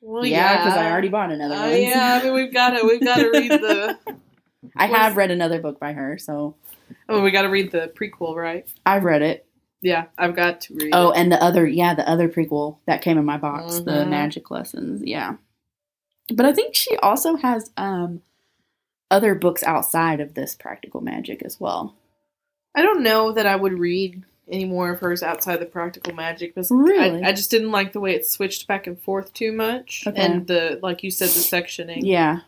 Well, 0.00 0.26
yeah, 0.26 0.64
because 0.64 0.76
I 0.76 0.90
already 0.90 1.08
bought 1.08 1.30
another 1.30 1.54
Uh, 1.54 1.70
one. 1.70 1.80
yeah, 1.82 2.18
I 2.20 2.24
mean 2.24 2.34
we've 2.34 2.52
got 2.52 2.70
to 2.70 2.84
we've 2.84 3.02
got 3.04 3.18
to 3.18 3.30
read 3.30 3.50
the 3.52 3.98
I 4.76 4.88
What's- 4.88 4.96
have 5.02 5.16
read 5.16 5.30
another 5.30 5.60
book 5.60 5.78
by 5.78 5.92
her, 5.92 6.18
so 6.18 6.56
oh 7.08 7.22
we 7.22 7.30
got 7.30 7.42
to 7.42 7.48
read 7.48 7.70
the 7.70 7.92
prequel, 7.94 8.34
right? 8.34 8.68
I've 8.84 9.04
read 9.04 9.22
it. 9.22 9.46
Yeah, 9.80 10.06
I've 10.18 10.34
got 10.34 10.62
to 10.62 10.74
read. 10.74 10.90
Oh, 10.92 11.10
it. 11.12 11.18
and 11.18 11.30
the 11.30 11.40
other, 11.42 11.66
yeah, 11.66 11.94
the 11.94 12.08
other 12.08 12.28
prequel 12.28 12.78
that 12.86 13.02
came 13.02 13.16
in 13.16 13.24
my 13.24 13.36
box, 13.36 13.78
the 13.80 13.92
Mhm. 13.92 14.08
magic 14.10 14.50
lessons, 14.50 15.02
yeah. 15.04 15.36
But 16.34 16.46
I 16.46 16.52
think 16.52 16.74
she 16.74 16.96
also 16.96 17.36
has 17.36 17.70
um 17.76 18.22
other 19.10 19.34
books 19.34 19.62
outside 19.62 20.20
of 20.20 20.34
this 20.34 20.54
practical 20.54 21.00
magic 21.00 21.42
as 21.44 21.60
well. 21.60 21.94
I 22.74 22.82
don't 22.82 23.02
know 23.02 23.32
that 23.32 23.46
I 23.46 23.56
would 23.56 23.78
read 23.78 24.22
any 24.48 24.64
more 24.64 24.90
of 24.92 25.00
hers 25.00 25.22
outside 25.22 25.56
the 25.60 25.66
practical 25.66 26.12
magic 26.14 26.54
because 26.54 26.70
Really? 26.70 27.22
I, 27.22 27.28
I 27.28 27.32
just 27.32 27.50
didn't 27.50 27.72
like 27.72 27.92
the 27.92 28.00
way 28.00 28.14
it 28.14 28.26
switched 28.26 28.66
back 28.68 28.86
and 28.86 29.00
forth 29.00 29.32
too 29.32 29.50
much, 29.52 30.04
Okay. 30.06 30.20
and 30.20 30.46
the 30.46 30.78
like 30.82 31.02
you 31.02 31.10
said 31.10 31.28
the 31.28 31.40
sectioning. 31.40 32.00
Yeah. 32.02 32.40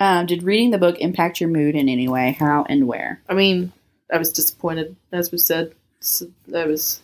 Um, 0.00 0.26
did 0.26 0.44
reading 0.44 0.70
the 0.70 0.78
book 0.78 0.98
impact 1.00 1.40
your 1.40 1.50
mood 1.50 1.74
in 1.74 1.88
any 1.88 2.06
way? 2.08 2.36
How 2.38 2.64
and 2.68 2.86
where? 2.86 3.20
I 3.28 3.34
mean, 3.34 3.72
I 4.12 4.18
was 4.18 4.32
disappointed, 4.32 4.94
as 5.10 5.32
we 5.32 5.38
said. 5.38 5.72
So 6.00 6.26
I 6.54 6.66
was, 6.66 7.00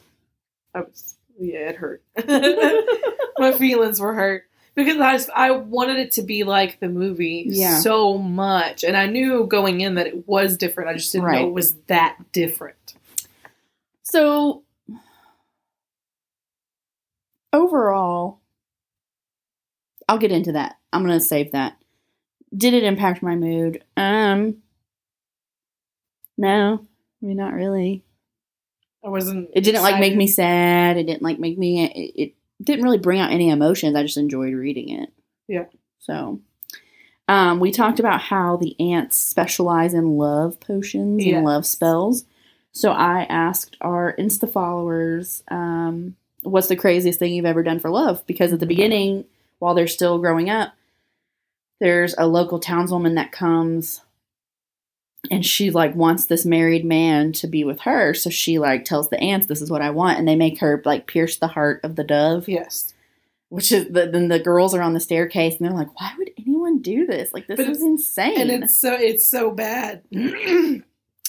I 0.75 0.83
was, 0.83 1.17
yeah, 1.39 1.71
it 1.71 1.77
hurt. 1.77 2.03
My 3.39 3.53
feelings 3.53 4.01
were 4.01 4.15
hurt 4.15 4.45
because 4.75 4.99
I, 4.99 5.13
just- 5.13 5.31
I 5.35 5.51
wanted 5.53 5.99
it 5.99 6.13
to 6.13 6.23
be 6.23 6.45
like 6.45 6.81
the 6.81 6.89
movie 6.89 7.45
Yeah. 7.49 7.79
so 7.79 8.19
much, 8.19 8.85
and 8.85 8.97
I 8.97 9.07
knew 9.07 9.47
going 9.47 9.81
in 9.81 9.95
that 9.97 10.07
it 10.07 10.27
was 10.29 10.57
different. 10.57 10.91
I 10.91 10.95
just 10.95 11.13
didn't 11.13 11.25
Right. 11.27 11.43
know 11.43 11.49
it 11.49 11.53
was 11.55 11.75
that 11.87 12.17
different. 12.33 12.95
So 14.03 14.63
overall, 17.53 18.41
I'll 20.09 20.19
get 20.19 20.33
into 20.33 20.53
that. 20.53 20.77
I'm 20.93 21.03
gonna 21.03 21.21
save 21.21 21.53
that. 21.53 21.77
Did 22.57 22.75
it 22.75 22.85
impact 22.85 23.23
my 23.23 23.35
mood? 23.35 23.83
Um, 23.97 24.59
no, 26.37 26.87
I 27.23 27.27
mean 27.27 27.37
not 27.37 27.53
really. 27.55 28.05
I 29.05 29.09
wasn't. 29.09 29.51
It 29.55 29.63
didn't 29.63 29.83
like 29.83 30.01
make 30.01 30.17
me 30.17 30.27
sad. 30.27 30.97
It 30.97 31.05
didn't 31.05 31.23
like 31.23 31.39
make 31.39 31.59
me. 31.59 31.85
It, 31.85 32.13
it 32.23 32.35
didn't 32.63 32.85
really 32.85 32.99
bring 32.99 33.21
out 33.21 33.33
any 33.33 33.51
emotions. 33.51 33.97
I 33.97 34.03
just 34.03 34.17
enjoyed 34.17 34.55
reading 34.55 34.89
it. 34.91 35.13
Yeah. 35.49 35.65
So, 35.99 36.41
um, 37.29 37.59
we 37.61 37.71
talked 37.71 37.99
about 38.01 38.21
how 38.21 38.57
the 38.57 38.79
aunts 38.79 39.17
specialize 39.17 39.95
in 39.95 40.17
love 40.19 40.61
potions 40.61 41.25
Yes. 41.25 41.37
and 41.37 41.45
love 41.45 41.67
spells. 41.67 42.25
So 42.73 42.91
I 42.93 43.23
asked 43.25 43.77
our 43.81 44.15
Insta 44.19 44.51
followers, 44.51 45.43
um, 45.49 46.17
"What's 46.43 46.69
the 46.69 46.77
craziest 46.77 47.19
thing 47.19 47.33
you've 47.33 47.45
ever 47.47 47.63
done 47.63 47.79
for 47.79 47.89
love?" 47.91 48.25
Because 48.27 48.53
at 48.53 48.61
the 48.61 48.67
beginning, 48.67 49.25
while 49.59 49.75
they're 49.75 49.87
still 49.87 50.19
growing 50.19 50.51
up, 50.51 50.73
there's 51.81 52.15
a 52.19 52.27
local 52.27 52.61
townswoman 52.61 53.15
that 53.15 53.33
comes 53.33 54.01
and 55.31 55.45
she 55.45 55.71
like 55.71 55.95
wants 55.95 56.27
this 56.27 56.45
married 56.45 56.85
man 56.85 57.33
to 57.33 57.47
be 57.47 57.65
with 57.65 57.81
her. 57.81 58.15
So 58.15 58.31
she 58.31 58.59
like 58.59 58.85
tells 58.85 59.09
the 59.09 59.21
aunts 59.21 59.47
this 59.47 59.63
is 59.63 59.71
what 59.71 59.83
i 59.83 59.91
want 59.91 60.19
and 60.19 60.29
they 60.29 60.37
make 60.37 60.59
her 60.61 60.83
like 60.85 61.07
pierce 61.07 61.39
the 61.39 61.49
heart 61.49 61.81
of 61.83 61.97
the 61.97 62.05
dove. 62.05 62.49
Yes, 62.49 62.95
which 63.49 63.73
is 63.73 63.87
the, 63.91 64.07
then 64.07 64.29
the 64.29 64.39
girls 64.39 64.75
are 64.75 64.83
on 64.83 64.95
the 64.95 65.01
staircase 65.01 65.57
and 65.57 65.67
they're 65.67 65.77
like 65.77 66.01
why 66.01 66.13
would 66.19 66.31
anyone 66.39 66.81
do 66.81 67.07
this? 67.07 67.33
Like 67.33 67.47
this 67.47 67.57
But 67.57 67.69
is 67.69 67.83
insane 67.83 68.51
and 68.51 68.65
it's 68.65 68.81
so 68.81 68.95
it's 68.95 69.29
so 69.29 69.51
bad. 69.51 70.03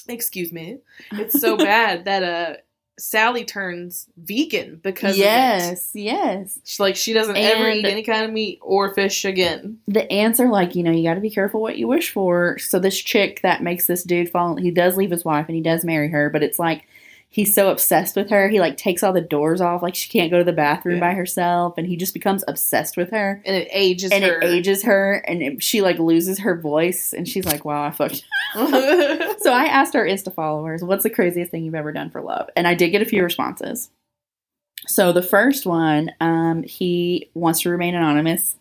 Excuse 0.07 0.51
me. 0.51 0.79
It's 1.13 1.39
so 1.39 1.57
bad 1.57 2.05
that 2.05 2.23
uh 2.23 2.57
Sally 2.97 3.43
turns 3.43 4.07
vegan 4.17 4.79
because 4.81 5.15
of 5.15 5.19
it. 5.19 5.23
yes 5.23 5.91
yes 5.93 6.59
She's 6.63 6.79
like 6.79 6.95
she 6.95 7.11
doesn't 7.13 7.35
ever 7.35 7.69
eat 7.69 7.85
any 7.85 8.03
kind 8.03 8.23
of 8.25 8.31
meat 8.31 8.59
or 8.61 8.93
fish 8.93 9.25
again. 9.25 9.79
the 9.87 10.09
aunts 10.11 10.39
are 10.39 10.49
like 10.49 10.75
you 10.75 10.83
know 10.83 10.91
you 10.91 11.03
got 11.03 11.15
to 11.15 11.19
be 11.21 11.29
careful 11.29 11.61
what 11.61 11.77
you 11.77 11.87
wish 11.87 12.11
for 12.11 12.57
so 12.57 12.79
this 12.79 12.97
chick 13.01 13.41
that 13.41 13.61
makes 13.61 13.85
this 13.87 14.03
dude 14.03 14.29
fall 14.29 14.55
he 14.55 14.71
does 14.71 14.95
leave 14.95 15.11
his 15.11 15.25
wife 15.25 15.47
and 15.47 15.55
he 15.55 15.61
does 15.61 15.83
marry 15.83 16.09
her 16.09 16.29
but 16.29 16.41
it's 16.43 16.57
like 16.59 16.87
he's 17.35 17.53
so 17.53 17.69
obsessed 17.69 18.15
with 18.15 18.29
her. 18.29 18.47
He 18.47 18.61
like 18.61 18.77
takes 18.77 19.03
all 19.03 19.11
the 19.11 19.19
doors 19.19 19.59
off. 19.59 19.83
Like 19.83 19.93
she 19.93 20.07
can't 20.09 20.31
go 20.31 20.37
to 20.37 20.43
the 20.45 20.53
bathroom 20.53 20.95
Yeah. 20.95 21.09
by 21.09 21.13
herself 21.13 21.73
and 21.77 21.85
he 21.85 21.97
just 21.97 22.13
becomes 22.13 22.45
obsessed 22.47 22.95
with 22.95 23.11
her. 23.11 23.41
And 23.45 23.53
it 23.57 23.67
ages 23.73 24.13
and 24.13 24.23
her. 24.23 24.39
it 24.39 24.45
ages 24.45 24.83
her 24.83 25.15
and 25.27 25.43
it, 25.43 25.61
she 25.61 25.81
like 25.81 25.99
loses 25.99 26.39
her 26.39 26.55
voice 26.57 27.11
and 27.11 27.27
she's 27.27 27.43
like 27.45 27.65
wow 27.65 27.83
i 27.83 27.91
fucked 27.91 28.23
so 28.55 29.51
i 29.51 29.65
asked 29.69 29.97
our 29.97 30.05
insta 30.05 30.33
followers 30.33 30.81
what's 30.81 31.03
the 31.03 31.09
craziest 31.09 31.51
thing 31.51 31.65
you've 31.65 31.75
ever 31.75 31.91
done 31.91 32.09
for 32.09 32.21
love? 32.21 32.49
And 32.55 32.67
i 32.69 32.73
did 32.73 32.91
get 32.91 33.01
a 33.01 33.05
few 33.05 33.21
responses. 33.21 33.89
So 34.87 35.11
the 35.11 35.21
first 35.21 35.65
one 35.65 36.11
um, 36.21 36.63
he 36.63 37.29
wants 37.33 37.59
to 37.61 37.69
remain 37.69 37.95
anonymous. 37.95 38.55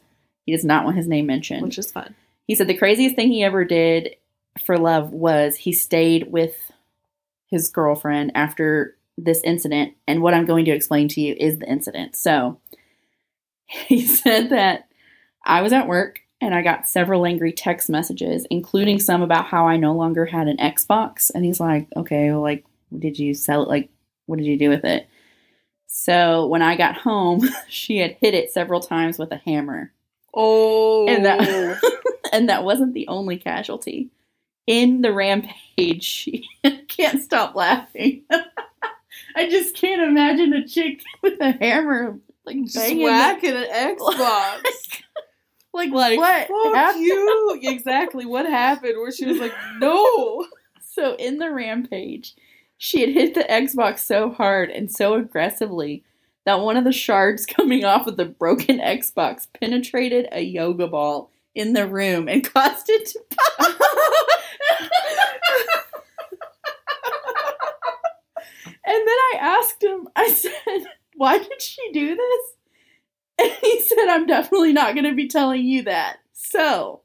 He 0.46 0.52
does 0.52 0.64
not 0.64 0.84
want 0.84 0.96
his 0.96 1.06
name 1.06 1.26
mentioned. 1.26 1.62
Which 1.62 1.78
is 1.78 1.92
fun. 1.92 2.16
he 2.48 2.56
said 2.56 2.66
the 2.66 2.76
craziest 2.76 3.14
thing 3.14 3.28
he 3.30 3.44
ever 3.44 3.64
did 3.64 4.16
for 4.64 4.78
love 4.78 5.12
was 5.12 5.54
he 5.54 5.72
stayed 5.72 6.32
with 6.32 6.72
his 7.54 7.70
girlfriend 7.70 8.32
after 8.34 8.96
this 9.16 9.40
incident. 9.44 9.94
And 10.06 10.22
what 10.22 10.34
I'm 10.34 10.46
going 10.46 10.64
to 10.66 10.72
explain 10.72 11.08
to 11.08 11.20
you 11.20 11.36
is 11.38 11.58
the 11.58 11.68
incident. 11.68 12.16
So 12.16 12.60
he 13.66 14.04
said 14.04 14.50
that 14.50 14.88
I 15.44 15.62
was 15.62 15.72
at 15.72 15.88
work 15.88 16.20
and 16.40 16.54
I 16.54 16.62
got 16.62 16.88
several 16.88 17.24
angry 17.24 17.52
text 17.52 17.88
messages, 17.88 18.46
including 18.50 18.98
some 18.98 19.22
about 19.22 19.46
how 19.46 19.66
I 19.66 19.76
no 19.76 19.94
longer 19.94 20.26
had 20.26 20.48
an 20.48 20.58
Xbox. 20.58 21.30
And 21.34 21.44
he's 21.44 21.60
like, 21.60 21.88
okay, 21.96 22.30
well, 22.30 22.42
like, 22.42 22.64
did 22.96 23.18
you 23.18 23.34
sell 23.34 23.62
it? 23.62 23.68
Like, 23.68 23.88
what 24.26 24.36
did 24.36 24.46
you 24.46 24.58
do 24.58 24.68
with 24.68 24.84
it? 24.84 25.08
So 25.86 26.46
when 26.46 26.60
I 26.60 26.76
got 26.76 26.96
home, 26.96 27.48
she 27.68 27.98
had 27.98 28.16
hit 28.20 28.34
it 28.34 28.52
several 28.52 28.80
times 28.80 29.18
with 29.18 29.32
a 29.32 29.36
hammer 29.36 29.92
Oh, 30.34 31.06
and 31.08 31.24
that 31.24 31.80
and 32.32 32.48
that 32.48 32.64
wasn't 32.64 32.94
the 32.94 33.06
only 33.08 33.36
casualty. 33.36 34.10
In 34.66 35.02
the 35.02 35.12
rampage, 35.12 36.02
she 36.02 36.48
can't 36.88 37.22
stop 37.22 37.54
laughing. 37.54 38.22
I 39.36 39.48
just 39.48 39.76
can't 39.76 40.02
imagine 40.02 40.52
a 40.52 40.66
chick 40.66 41.02
with 41.22 41.40
a 41.40 41.52
hammer 41.52 42.18
like 42.44 42.62
just 42.64 42.76
banging 42.76 43.04
whacking 43.04 43.52
an 43.52 43.64
Xbox. 43.96 44.60
like, 45.72 45.90
like 45.90 46.18
what 46.18 46.48
fuck 46.48 46.74
happened? 46.74 47.04
you. 47.04 47.60
Exactly 47.62 48.26
what 48.26 48.46
happened? 48.46 48.96
Where 48.98 49.12
she 49.12 49.26
was 49.26 49.38
like, 49.38 49.54
no. 49.78 50.46
So 50.80 51.16
in 51.16 51.38
the 51.38 51.50
rampage, 51.50 52.34
she 52.78 53.00
had 53.00 53.10
hit 53.10 53.34
the 53.34 53.44
Xbox 53.44 54.00
so 54.00 54.30
hard 54.30 54.70
and 54.70 54.90
so 54.90 55.14
aggressively 55.14 56.04
that 56.44 56.60
one 56.60 56.76
of 56.76 56.84
the 56.84 56.92
shards 56.92 57.46
coming 57.46 57.84
off 57.84 58.06
of 58.06 58.16
the 58.16 58.26
broken 58.26 58.78
Xbox 58.78 59.46
penetrated 59.60 60.28
a 60.32 60.42
yoga 60.42 60.86
ball 60.86 61.30
in 61.54 61.72
the 61.72 61.86
room 61.86 62.28
and 62.28 62.44
caused 62.52 62.90
it 62.90 63.06
to 63.06 63.20
pop. 63.58 63.76
And 68.86 68.96
then 68.96 69.08
I 69.08 69.36
asked 69.40 69.82
him, 69.82 70.08
I 70.16 70.30
said, 70.32 70.52
why 71.16 71.38
did 71.38 71.60
she 71.62 71.90
do 71.92 72.14
this? 72.14 72.40
And 73.38 73.50
he 73.62 73.80
said, 73.88 74.08
I'm 74.08 74.26
definitely 74.26 74.72
not 74.72 74.94
going 74.94 75.04
to 75.06 75.14
be 75.14 75.28
telling 75.28 75.64
you 75.64 75.82
that. 75.84 76.18
So, 76.32 77.00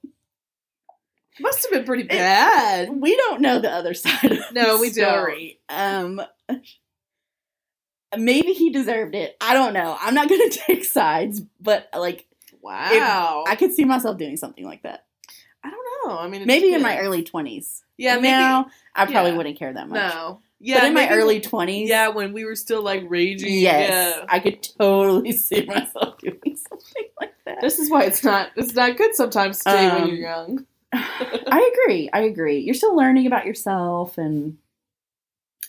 Must 1.39 1.61
have 1.63 1.71
been 1.71 1.85
pretty 1.85 2.03
bad. 2.03 2.89
we 3.01 3.15
don't 3.15 3.41
know 3.41 3.59
the 3.59 3.71
other 3.71 3.93
side 3.95 4.31
of 4.31 4.39
No, 4.51 4.75
the 4.77 4.81
we 4.81 4.91
don't. 4.91 5.51
Um, 5.69 6.21
maybe 8.17 8.53
he 8.53 8.69
deserved 8.71 9.15
it. 9.15 9.35
I 9.41 9.53
don't 9.53 9.73
know. 9.73 9.97
I'm 9.99 10.13
not 10.13 10.29
going 10.29 10.49
to 10.49 10.59
take 10.67 10.83
sides, 10.85 11.41
but 11.59 11.89
like, 11.95 12.25
Wow. 12.61 13.45
I 13.47 13.55
could 13.55 13.73
see 13.73 13.85
myself 13.85 14.17
doing 14.17 14.35
something 14.37 14.65
like 14.65 14.83
that. 14.83 15.05
I 15.63 15.69
don't 15.71 16.09
know. 16.11 16.19
I 16.19 16.27
mean, 16.27 16.41
it 16.41 16.47
Maybe 16.47 16.73
in 16.73 16.81
my 16.81 16.99
early 16.99 17.23
20s. 17.23 17.81
Yeah, 17.97 18.15
maybe. 18.15 18.27
now 18.29 18.67
I 18.95 19.05
probably 19.05 19.31
yeah. 19.31 19.37
wouldn't 19.37 19.57
care 19.57 19.73
that 19.73 19.87
much. 19.89 20.13
No. 20.13 20.41
Yeah, 20.61 20.79
but 20.79 20.87
in 20.87 20.93
my 20.93 21.09
early 21.09 21.39
20s, 21.39 21.87
Yeah, 21.87 22.09
when 22.09 22.33
we 22.33 22.43
were 22.45 22.55
still 22.55 22.81
like 22.81 23.03
raging. 23.07 23.53
yes, 23.53 23.89
Yeah. 23.89 24.25
I 24.27 24.39
could 24.39 24.61
totally 24.77 25.31
see 25.31 25.65
myself 25.65 26.17
doing 26.19 26.57
something 26.57 27.05
like 27.19 27.33
that. 27.45 27.61
This 27.61 27.79
is 27.79 27.89
why 27.89 28.03
it's 28.03 28.23
not 28.23 28.49
it's 28.55 28.73
not 28.73 28.97
good 28.97 29.15
sometimes 29.15 29.59
to 29.59 29.69
date 29.69 29.93
when 29.93 30.03
Um, 30.03 30.09
you're 30.09 30.17
young. 30.17 30.65
I 30.93 31.71
agree. 31.85 32.09
I 32.11 32.21
agree. 32.21 32.59
You're 32.59 32.73
still 32.75 32.95
learning 32.95 33.25
about 33.27 33.45
yourself, 33.45 34.17
and 34.17 34.57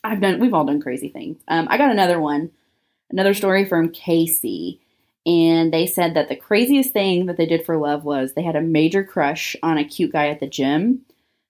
I've 0.03 0.21
done. 0.21 0.41
We've 0.41 0.55
all 0.55 0.65
done 0.65 0.81
crazy 0.81 1.09
things. 1.09 1.39
Um, 1.47 1.69
I 1.71 1.77
got 1.79 1.91
another 1.91 2.21
one, 2.21 2.51
another 3.11 3.35
story 3.35 3.65
from 3.67 3.91
Casey, 3.91 4.81
and 5.27 5.73
they 5.73 5.87
said 5.87 6.15
that 6.15 6.29
the 6.29 6.37
craziest 6.37 6.93
thing 6.93 7.27
that 7.27 7.37
they 7.37 7.47
did 7.47 7.65
for 7.67 7.77
love 7.77 8.05
was 8.05 8.33
they 8.33 8.43
had 8.43 8.57
a 8.57 8.63
major 8.63 9.05
crush 9.05 9.55
on 9.63 9.77
a 9.79 9.85
cute 9.85 10.13
guy 10.13 10.29
at 10.29 10.41
the 10.41 10.47
gym, 10.49 11.03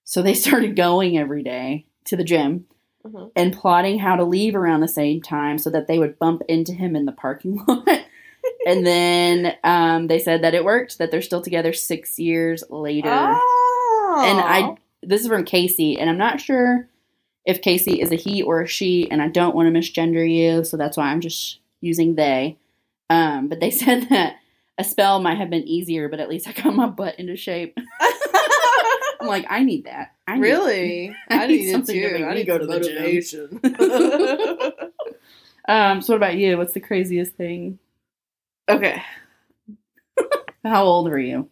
so 0.03 0.21
they 0.21 0.33
started 0.45 0.75
going 0.75 1.17
every 1.17 1.43
day 1.43 1.85
to 2.05 2.15
the 2.17 2.23
gym 2.25 2.65
Mhm. 3.05 3.31
and 3.35 3.53
plotting 3.53 3.99
how 3.99 4.15
to 4.15 4.23
leave 4.23 4.55
around 4.55 4.81
the 4.81 4.87
same 4.87 5.21
time 5.21 5.57
so 5.57 5.69
that 5.69 5.87
they 5.87 5.99
would 5.99 6.19
bump 6.19 6.41
into 6.47 6.73
him 6.73 6.95
in 6.95 7.05
the 7.05 7.11
parking 7.11 7.63
lot. 7.67 7.87
and 8.65 8.85
then 8.85 9.55
um, 9.63 10.07
they 10.07 10.19
said 10.19 10.43
that 10.43 10.53
it 10.53 10.63
worked. 10.65 10.97
That 10.97 11.11
they're 11.11 11.21
still 11.21 11.41
together 11.41 11.73
six 11.73 12.17
years 12.19 12.63
later. 12.69 13.09
Oh. 13.11 14.23
And 14.25 14.39
I 14.39 14.75
this 15.03 15.21
is 15.21 15.27
from 15.27 15.45
Casey, 15.45 15.99
and 15.99 16.09
I'm 16.09 16.17
not 16.17 16.39
sure 16.41 16.87
if 17.45 17.61
Casey 17.61 18.01
is 18.01 18.11
a 18.11 18.15
he 18.15 18.43
or 18.43 18.61
a 18.61 18.67
she, 18.67 19.09
and 19.09 19.21
I 19.21 19.27
don't 19.27 19.55
want 19.55 19.73
to 19.73 19.79
misgender 19.79 20.29
you, 20.29 20.63
so 20.63 20.77
that's 20.77 20.95
why 20.97 21.05
I'm 21.07 21.21
just 21.21 21.59
using 21.81 22.15
they. 22.15 22.57
Um, 23.09 23.47
but 23.47 23.59
they 23.59 23.71
said 23.71 24.09
that 24.09 24.35
a 24.77 24.83
spell 24.83 25.19
might 25.19 25.37
have 25.37 25.49
been 25.49 25.67
easier, 25.67 26.07
but 26.07 26.19
at 26.19 26.29
least 26.29 26.47
I 26.47 26.51
got 26.53 26.75
my 26.75 26.87
butt 26.87 27.19
into 27.19 27.35
shape. 27.35 27.77
I'm 29.21 29.27
like, 29.27 29.45
I 29.49 29.63
need 29.63 29.85
that. 29.85 30.13
I 30.27 30.35
need 30.35 30.41
really? 30.41 31.15
I 31.29 31.43
I 31.43 31.47
need 31.47 31.71
something 31.71 31.95
to 31.95 32.07
too. 32.09 32.13
make 32.13 32.23
I 32.23 32.29
me 32.29 32.35
need 32.35 32.47
go 32.47 32.57
go 32.59 32.79
to 32.79 32.83
the 32.83 33.21
gym. 33.21 34.91
Um, 35.67 36.01
so 36.01 36.13
what 36.13 36.17
about 36.17 36.37
you? 36.37 36.57
What's 36.57 36.73
the 36.73 36.79
craziest 36.79 37.33
thing? 37.33 37.77
okay. 38.67 39.01
How 40.65 40.83
old 40.83 41.07
were 41.09 41.19
you? 41.19 41.49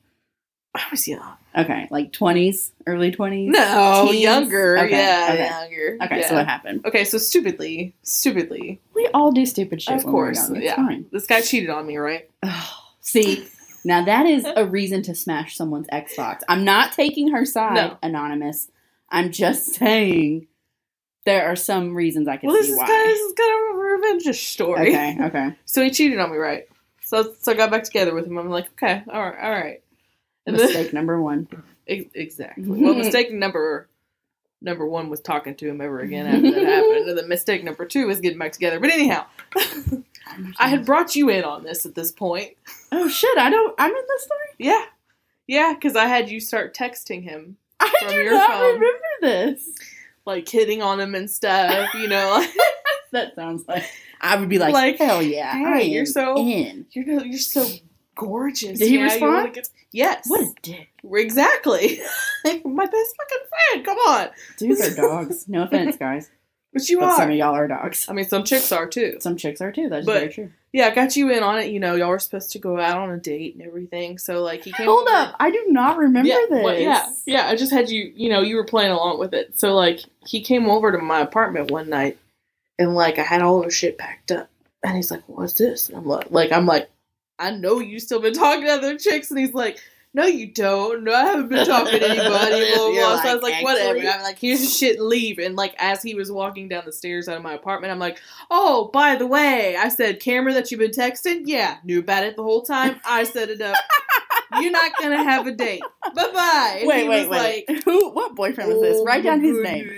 I 0.76 0.82
was 0.91 1.07
young. 1.07 1.36
Okay, 1.57 1.88
like 1.89 2.11
20s, 2.11 2.72
early 2.86 3.11
20s? 3.11 3.47
No, 3.47 4.07
Teens? 4.09 4.22
younger. 4.22 4.78
Okay, 4.80 4.89
yeah, 4.91 5.30
okay. 5.32 5.47
younger. 5.47 5.97
Okay, 6.05 6.20
yeah. 6.22 6.30
so 6.30 6.36
what 6.36 6.47
happened? 6.47 6.86
Okay, 6.86 7.03
so 7.05 7.17
stupidly, 7.17 7.95
stupidly, 8.03 8.80
We 8.93 9.07
all 9.13 9.32
do 9.32 9.45
stupid 9.45 9.82
shit 9.82 9.95
Of 9.97 10.03
when 10.05 10.13
we're 10.13 10.34
course, 10.34 10.51
yeah. 10.55 10.76
fine. 10.76 11.05
this 11.11 11.26
guy 11.26 11.41
cheated 11.41 11.70
on 11.70 11.86
me, 11.88 11.97
right? 11.97 12.30
See, 13.01 13.47
now 13.84 14.03
that 14.05 14.25
is 14.25 14.45
a 14.55 14.65
reason 14.65 15.01
to 15.03 15.15
smash 15.15 15.55
someone's 15.55 15.88
Xbox. 15.88 16.41
I'm 16.47 16.63
not 16.65 16.93
taking 16.93 17.32
her 17.32 17.45
side, 17.45 17.75
No. 17.75 17.97
anonymous. 18.03 18.69
I'm 19.09 19.32
just 19.32 19.75
saying 19.75 20.47
there 21.25 21.45
are 21.51 21.55
some 21.55 21.95
reasons 21.95 22.27
I 22.27 22.38
can 22.38 22.47
Well, 22.47 22.57
this 22.57 22.67
see 22.67 22.71
is 22.73 22.77
why. 22.77 22.88
kind 22.88 23.01
of, 23.01 23.07
this 23.07 23.19
is 23.19 23.34
kind 23.34 23.51
of 23.71 23.75
a 23.75 23.80
revenge 23.80 24.39
story. 24.39 24.89
okay, 24.89 25.17
okay. 25.21 25.55
So 25.65 25.84
he 25.84 25.89
cheated 25.91 26.19
on 26.19 26.32
me, 26.32 26.38
right? 26.38 26.67
So 27.03 27.34
so 27.39 27.51
I 27.51 27.55
got 27.55 27.71
back 27.71 27.84
together 27.84 28.13
with 28.13 28.25
him. 28.27 28.38
I'm 28.38 28.49
like, 28.49 28.67
okay, 28.73 29.03
all 29.11 29.21
right, 29.23 29.43
all 29.43 29.51
right. 29.51 29.82
And 30.45 30.57
then- 30.57 30.67
Mistake 30.67 30.93
number 30.93 31.21
one. 31.21 31.47
Exactly. 31.91 32.63
Well, 32.67 32.93
mistake 32.93 33.32
number 33.34 33.89
number 34.62 34.86
one 34.86 35.10
was 35.10 35.22
talking 35.22 35.55
to 35.55 35.68
him 35.70 35.82
ever 35.82 35.99
again 35.99 36.26
after 36.28 36.51
that 36.51 36.64
happened, 36.64 37.10
and 37.10 37.18
then 37.18 37.28
mistake 37.28 37.64
number 37.64 37.86
two 37.86 38.07
was 38.07 38.20
getting 38.20 38.38
back 38.39 38.51
together. 38.51 38.80
But 38.80 38.89
anyhow, 38.91 39.26
I 40.60 40.68
had 40.70 40.86
brought 40.86 41.16
you 41.16 41.30
in 41.30 41.43
on 41.43 41.64
this 41.64 41.86
at 41.86 41.95
this 41.95 42.12
point. 42.12 42.51
Oh 42.91 43.07
shit! 43.10 43.38
I 43.38 43.49
don't. 43.49 43.74
I'm 43.80 43.91
in 43.91 44.03
this 44.07 44.24
story. 44.24 44.39
Yeah, 44.57 44.86
yeah, 45.47 45.74
because 45.74 45.95
I 45.95 46.05
had 46.05 46.30
you 46.30 46.39
start 46.39 46.76
texting 46.76 47.24
him, 47.24 47.57
I 47.80 47.91
do 48.10 48.30
not 48.32 48.49
phone. 48.49 48.74
remember 48.76 48.97
this. 49.22 49.70
like 50.26 50.47
hitting 50.47 50.82
on 50.82 50.99
him 50.99 51.16
and 51.16 51.30
stuff. 51.30 51.93
You 51.95 52.07
know, 52.07 52.45
That 53.12 53.34
sounds 53.36 53.68
like 53.68 53.86
I 54.22 54.36
would 54.39 54.49
be 54.49 54.60
like, 54.60 54.74
Like, 54.74 54.97
hell 54.97 55.22
yeah, 55.24 55.51
hey, 55.53 55.66
I 55.66 55.80
you're 55.82 56.05
so- 56.05 56.38
in. 56.38 56.86
you're 56.91 57.26
you're 57.26 57.39
so 57.39 57.66
gorgeous. 58.20 58.80
Did 58.80 58.88
he 58.89 58.97
Yeah, 58.97 59.03
respond? 59.03 59.59
yes. 59.91 60.24
What 60.28 60.41
a 60.41 60.53
dick. 60.61 60.89
Exactly. 61.11 61.99
My 62.45 62.86
best 62.86 63.15
fucking 63.17 63.47
friend. 63.72 63.86
Come 63.86 63.97
on. 63.99 64.28
Dudes 64.57 64.82
are 64.82 64.95
dogs. 64.95 65.47
No 65.47 65.63
offense, 65.63 65.95
guys, 65.97 66.30
But 66.74 66.88
you 66.88 66.99
but 66.99 67.15
some 67.17 67.32
of 67.32 67.36
y'all 67.36 67.55
are 67.55 67.67
dogs. 67.67 68.07
I 68.09 68.13
mean, 68.13 68.26
some 68.26 68.43
chicks 68.43 68.72
are 68.72 68.88
too. 68.88 69.17
Some 69.22 69.38
chicks 69.38 69.59
are 69.61 69.72
too. 69.72 69.89
That's 69.89 70.05
But- 70.05 70.20
very 70.20 70.34
true. 70.34 70.51
Yeah, 70.72 70.86
I 70.86 70.91
got 70.93 71.15
you 71.15 71.32
in 71.32 71.41
on 71.41 71.57
it. 71.57 71.72
You 71.72 71.80
know, 71.80 71.95
y'all 71.95 72.09
were 72.09 72.20
supposed 72.20 72.51
to 72.51 72.59
go 72.59 72.80
out 72.80 72.99
on 72.99 73.09
a 73.09 73.17
date 73.17 73.55
and 73.55 73.65
everything. 73.65 74.20
So 74.20 74.43
like 74.43 74.63
he 74.63 74.72
came. 74.72 74.86
Hold 74.86 75.07
up, 75.09 75.36
I 75.39 75.49
do 75.49 75.65
not 75.70 75.97
remember 75.97 76.30
yeah, 76.30 76.45
this. 76.47 76.63
well, 76.63 76.78
yeah, 76.80 77.11
yeah. 77.26 77.47
I 77.47 77.55
just 77.55 77.72
had 77.72 77.89
you. 77.89 78.13
You 78.15 78.30
know, 78.30 78.41
you 78.43 78.55
were 78.55 78.63
playing 78.65 78.91
along 78.91 79.17
with 79.17 79.34
it. 79.34 79.59
So 79.59 79.74
like 79.74 80.01
he 80.28 80.41
came 80.41 80.70
over 80.70 80.91
to 80.91 80.99
my 80.99 81.22
apartment 81.22 81.72
one 81.72 81.89
night, 81.89 82.20
and 82.78 82.93
like 82.93 83.17
I 83.17 83.24
had 83.24 83.41
all 83.41 83.63
the 83.63 83.72
shit 83.72 83.97
packed 83.97 84.32
up, 84.32 84.47
and 84.84 84.95
he's 84.95 85.09
like, 85.09 85.24
"What's 85.26 85.53
this?" 85.53 85.89
And 85.89 85.97
I'm 85.97 86.05
like, 86.05 86.30
like 86.30 86.51
I'm 86.51 86.67
like, 86.67 86.88
I 87.39 87.51
know 87.51 87.79
you've 87.79 88.03
still 88.03 88.21
been 88.21 88.33
talking 88.33 88.65
to 88.65 88.73
other 88.73 88.97
chicks, 88.97 89.31
and 89.31 89.39
he's 89.39 89.53
like. 89.53 89.79
No, 90.11 90.25
you 90.25 90.47
don't. 90.47 91.03
No, 91.03 91.13
I 91.13 91.23
haven't 91.23 91.49
been 91.49 91.67
talking 91.67 91.99
to 91.99 92.09
anybody. 92.09 92.25
Blah, 92.27 92.75
blah, 92.75 92.89
You're. 92.89 93.17
So 93.17 93.29
I 93.29 93.33
was 93.35 93.43
like, 93.43 93.53
like, 93.53 93.63
whatever. 93.63 93.99
I'm 93.99 94.23
like, 94.23 94.39
here's 94.39 94.59
your 94.59 94.71
shit 94.71 94.97
and 94.97 95.07
leave. 95.07 95.37
And 95.37 95.55
like, 95.55 95.75
as 95.77 96.01
he 96.01 96.15
was 96.15 96.31
walking 96.31 96.67
down 96.67 96.81
the 96.85 96.91
stairs 96.91 97.27
out 97.27 97.37
of 97.37 97.43
my 97.43 97.53
apartment, 97.53 97.91
I'm 97.91 97.99
like, 97.99 98.19
oh, 98.49 98.89
by 98.91 99.15
the 99.15 99.27
way, 99.27 99.75
I 99.75 99.89
said, 99.89 100.19
camera 100.19 100.51
that 100.53 100.71
you've 100.71 100.79
been 100.79 100.89
texting? 100.89 101.43
Yeah, 101.45 101.77
knew 101.83 101.99
about 101.99 102.23
it 102.23 102.35
the 102.35 102.41
whole 102.41 102.63
time. 102.63 102.99
I 103.05 103.23
set 103.23 103.49
it 103.49 103.61
up. 103.61 103.77
You're 104.62 104.72
not 104.72 104.91
going 104.99 105.12
to 105.18 105.24
have 105.24 105.45
a 105.47 105.51
date. 105.51 105.82
Bye 106.16 106.32
bye. 106.34 106.84
Wait, 106.86 107.07
wait, 107.07 107.30
wait. 107.30 107.84
Who? 107.84 108.10
What 108.12 108.36
boyfriend 108.36 108.72
was 108.72 108.82
this? 108.82 108.97
"Oh 108.99 109.03
Write 109.05 109.24
down 109.24 109.41
his 109.41 109.57
name. 109.62 109.89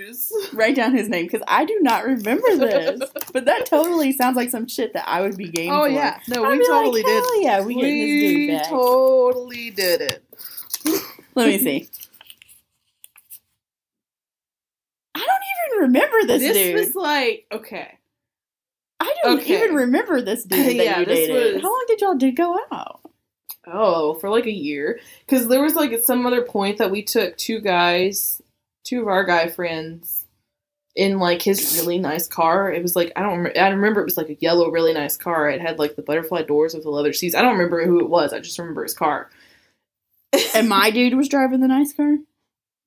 Write 0.53 0.75
down 0.75 0.95
his 0.95 1.09
name 1.09 1.25
because 1.25 1.41
I 1.47 1.65
do 1.65 1.77
not 1.81 2.05
remember 2.05 2.55
this. 2.57 2.99
but 3.33 3.45
that 3.45 3.65
totally 3.65 4.11
sounds 4.11 4.35
like 4.35 4.49
some 4.49 4.67
shit 4.67 4.93
that 4.93 5.07
I 5.07 5.21
would 5.21 5.37
be 5.37 5.47
game 5.47 5.71
Oh, 5.71 5.83
for. 5.83 5.89
yeah. 5.89 6.19
No, 6.27 6.43
I'd 6.45 6.57
we 6.59 6.65
totally 6.67 7.01
like, 7.03 7.05
did. 7.11 7.23
Hell 7.23 7.41
yeah, 7.41 7.61
we 7.65 7.75
getting 7.75 7.99
this 7.99 8.31
dude 8.31 8.57
back. 8.59 8.69
totally 8.69 9.69
did 9.71 10.01
it. 10.01 10.23
Let 11.35 11.47
me 11.47 11.57
see. 11.59 11.89
I 15.15 15.19
don't 15.19 15.75
even 15.75 15.81
remember 15.87 16.17
this, 16.27 16.41
This 16.41 16.53
dude. 16.57 16.75
was 16.75 16.95
like, 16.95 17.45
okay. 17.51 17.97
I 18.99 19.13
don't 19.23 19.39
okay. 19.39 19.63
even 19.63 19.75
remember 19.75 20.21
this 20.21 20.43
dude 20.43 20.65
that 20.65 20.75
Yeah, 20.85 20.99
you 20.99 21.05
dated. 21.05 21.55
was- 21.55 21.61
How 21.63 21.69
long 21.69 21.85
did 21.87 22.01
y'all 22.01 22.15
do 22.15 22.31
go 22.31 22.57
out? 22.71 23.00
Oh, 23.67 24.15
for 24.15 24.29
like 24.29 24.45
a 24.45 24.51
year. 24.51 24.99
Because 25.25 25.47
there 25.47 25.61
was 25.61 25.75
like 25.75 25.91
at 25.91 26.05
some 26.05 26.25
other 26.25 26.41
point 26.41 26.77
that 26.79 26.91
we 26.91 27.03
took 27.03 27.37
two 27.37 27.59
guys, 27.59 28.41
two 28.83 29.01
of 29.01 29.07
our 29.07 29.23
guy 29.23 29.49
friends, 29.49 30.25
in 30.95 31.19
like 31.19 31.41
his 31.41 31.77
really 31.77 31.97
nice 31.97 32.27
car. 32.27 32.71
It 32.71 32.81
was 32.81 32.95
like 32.95 33.11
I 33.15 33.21
don't 33.21 33.37
remember. 33.37 33.59
I 33.59 33.69
remember 33.69 34.01
it 34.01 34.05
was 34.05 34.17
like 34.17 34.29
a 34.29 34.37
yellow, 34.39 34.69
really 34.69 34.93
nice 34.93 35.17
car. 35.17 35.49
It 35.49 35.61
had 35.61 35.79
like 35.79 35.95
the 35.95 36.01
butterfly 36.01 36.43
doors 36.43 36.73
with 36.73 36.83
the 36.83 36.89
leather 36.89 37.13
seats. 37.13 37.35
I 37.35 37.41
don't 37.41 37.53
remember 37.53 37.85
who 37.85 37.99
it 37.99 38.09
was. 38.09 38.33
I 38.33 38.39
just 38.39 38.59
remember 38.59 38.83
his 38.83 38.93
car. 38.93 39.29
And 40.53 40.69
my 40.69 40.91
dude 40.91 41.15
was 41.15 41.27
driving 41.27 41.59
the 41.59 41.67
nice 41.67 41.91
car. 41.93 42.17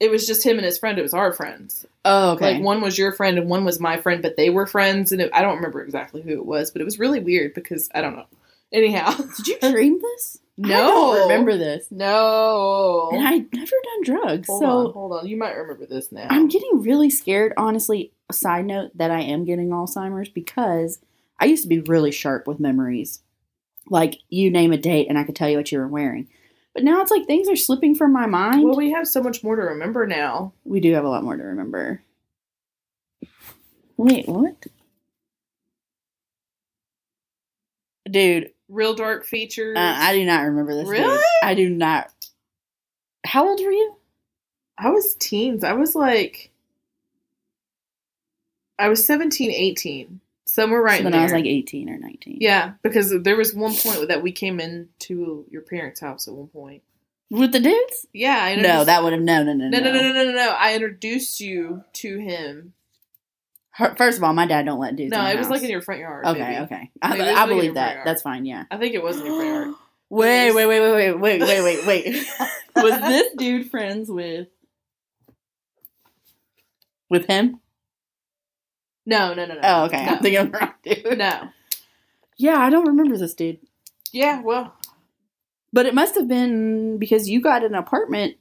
It 0.01 0.11
was 0.11 0.27
just 0.27 0.45
him 0.45 0.57
and 0.57 0.65
his 0.65 0.79
friend. 0.79 0.99
It 0.99 1.03
was 1.03 1.15
our 1.15 1.33
friends. 1.33 1.87
Oh, 2.05 2.33
okay. 2.33 2.55
Like 2.55 2.63
one 2.63 2.81
was 2.81 2.99
your 2.99 3.13
friend 3.13 3.39
and 3.39 3.49
one 3.49 3.65
was 3.65 3.81
my 3.81 4.01
friend, 4.01 4.23
but 4.23 4.37
they 4.37 4.51
were 4.51 4.67
friends. 4.67 5.13
And 5.13 5.21
it, 5.21 5.31
I 5.33 5.43
don't 5.43 5.57
remember 5.57 5.83
exactly 5.83 6.23
who 6.23 6.31
it 6.31 6.45
was, 6.45 6.71
but 6.71 6.81
it 6.81 6.85
was 6.85 6.99
really 6.99 7.21
weird 7.21 7.55
because 7.55 7.91
I 7.95 8.01
don't 8.01 8.17
know. 8.17 8.27
Anyhow, 8.73 9.15
Did 9.37 9.47
you 9.47 9.59
dream 9.61 10.01
this? 10.01 10.41
I 10.63 10.69
No. 10.69 10.79
don't 10.87 11.23
remember 11.29 11.57
this. 11.57 11.89
no. 11.91 13.11
And 13.13 13.27
I'd 13.27 13.53
never 13.53 13.73
done 13.85 14.03
drugs, 14.05 14.47
hold 14.47 14.61
so 14.61 14.67
on, 14.67 14.93
hold 14.93 15.13
on. 15.13 15.27
You 15.27 15.37
might 15.37 15.53
remember 15.57 15.85
this 15.87 16.13
now. 16.13 16.29
I'm 16.31 16.47
getting 16.49 16.83
really 16.83 17.11
scared, 17.11 17.53
honestly. 17.57 18.13
Side 18.33 18.65
note 18.67 18.93
that 18.97 19.11
I 19.11 19.21
am 19.21 19.45
getting 19.45 19.69
Alzheimer's 19.71 20.29
because 20.29 20.99
I 21.41 21.47
used 21.47 21.63
to 21.65 21.69
be 21.69 21.81
really 21.81 22.13
sharp 22.13 22.47
with 22.47 22.61
memories. 22.61 23.21
Like, 23.91 24.17
you 24.31 24.51
name 24.51 24.73
a 24.73 24.79
date 24.79 25.09
and 25.09 25.19
I 25.19 25.25
could 25.25 25.37
tell 25.37 25.49
you 25.49 25.57
what 25.59 25.71
you 25.73 25.79
were 25.79 25.89
wearing. 25.89 26.29
But 26.73 26.85
now 26.85 27.03
it's 27.03 27.11
like 27.11 27.27
things 27.27 27.49
are 27.49 27.57
slipping 27.57 27.95
from 27.95 28.13
my 28.13 28.27
mind. 28.27 28.65
Well, 28.65 28.77
we 28.77 28.93
have 28.93 29.07
so 29.07 29.23
much 29.23 29.45
more 29.45 29.57
to 29.57 29.63
remember 29.63 30.07
now. 30.07 30.53
we 30.65 30.81
do 30.81 30.93
have 30.95 31.05
a 31.05 31.09
lot 31.09 31.23
more 31.23 31.37
to 31.37 31.43
remember. 31.43 32.03
Wait, 33.97 34.27
what? 34.27 34.67
Dude, 38.11 38.51
Real 38.75 38.95
Dark 38.95 39.25
Features. 39.25 39.77
Uh, 39.77 39.95
I 39.99 40.15
do 40.15 40.25
not 40.25 40.43
remember 40.43 40.75
this. 40.75 40.89
Really? 40.89 41.17
Dude. 41.17 41.23
I 41.43 41.55
do 41.55 41.71
not. 41.71 42.11
How 43.25 43.49
old 43.49 43.61
were 43.65 43.73
you? 43.73 43.97
I 44.77 44.91
was 44.91 45.15
teens. 45.15 45.63
I 45.63 45.73
was 45.75 45.95
like, 45.95 46.51
I 48.79 48.89
was 48.89 49.07
17, 49.07 49.51
18. 49.51 50.21
Somewhere 50.47 50.83
right 50.83 50.99
so 50.99 51.05
then 51.05 51.13
there. 51.13 51.21
I 51.21 51.25
was 51.25 51.33
like 51.33 51.47
18 51.47 51.89
or 51.89 51.99
19. 51.99 52.39
Yeah, 52.41 52.73
because 52.83 53.15
there 53.23 53.37
was 53.37 53.55
one 53.55 53.75
point 53.75 54.09
that 54.09 54.23
we 54.23 54.31
came 54.31 54.61
into 54.61 55.47
your 55.51 55.63
parents' 55.63 56.01
house 56.01 56.29
at 56.29 56.35
one 56.35 56.49
point. 56.49 56.83
With 57.31 57.53
the 57.53 57.61
dudes? 57.61 58.07
Yeah. 58.13 58.37
I 58.43 58.57
no, 58.57 58.85
that 58.85 59.03
would 59.03 59.13
have, 59.13 59.23
no, 59.23 59.43
no, 59.43 59.53
no, 59.55 59.69
no. 59.69 59.79
No, 59.79 59.85
no, 59.85 59.93
no, 59.93 60.13
no, 60.13 60.25
no, 60.25 60.33
no. 60.33 60.57
I 60.59 60.75
introduced 60.75 61.41
you 61.41 61.85
to 61.95 62.19
him 62.19 62.75
her- 63.75 63.95
First 63.97 64.19
of 64.19 64.25
all, 64.25 64.33
my 64.33 64.47
dad 64.47 64.67
don't 64.67 64.79
let 64.79 64.95
dudes. 64.95 65.11
No, 65.11 65.25
it 65.27 65.37
was 65.37 65.47
house. 65.47 65.51
like 65.51 65.63
in 65.63 65.71
your 65.71 65.83
front 65.83 66.01
yard. 66.01 66.25
Okay, 66.27 66.41
maybe. 66.41 66.57
okay. 66.65 66.91
I, 67.03 67.17
it 67.17 67.37
I 67.37 67.47
believe 67.47 67.75
that. 67.75 68.05
That's 68.05 68.23
fine. 68.23 68.45
Yeah. 68.47 68.65
I 68.71 68.77
think 68.79 68.95
it 68.95 69.03
was 69.03 69.19
in 69.19 69.27
your 69.27 69.37
front 69.37 69.49
yard. 69.67 69.75
Wait, 70.11 70.53
wait, 70.53 70.67
wait, 70.67 70.81
wait, 70.81 70.93
wait, 70.93 71.19
wait, 71.19 71.41
wait, 71.41 71.63
wait, 71.65 71.87
wait. 71.87 72.27
was 72.77 73.01
this 73.01 73.33
dude 73.37 73.69
friends 73.69 74.09
with 74.09 74.47
with 77.11 77.27
him? 77.27 77.59
No, 79.07 79.35
no, 79.35 79.47
no, 79.47 79.55
no. 79.55 79.61
Oh, 79.63 79.85
okay. 79.87 80.05
No. 80.05 80.13
I'm 80.13 80.19
thinking 80.21 80.41
of 80.41 80.53
the 80.53 80.59
wrong 80.59 80.75
dude. 80.85 81.19
no. 81.19 81.49
Yeah, 82.37 82.59
I 82.59 82.71
don't 82.71 82.87
remember 82.87 83.17
this 83.17 83.35
dude. 83.35 83.59
Yeah, 84.13 84.41
well, 84.43 84.77
But 85.73 85.87
it 85.87 85.95
must 85.95 86.15
have 86.15 86.29
been 86.29 86.99
because 86.99 87.29
you 87.29 87.41
got 87.41 87.65
an 87.65 87.75
apartment. 87.75 88.37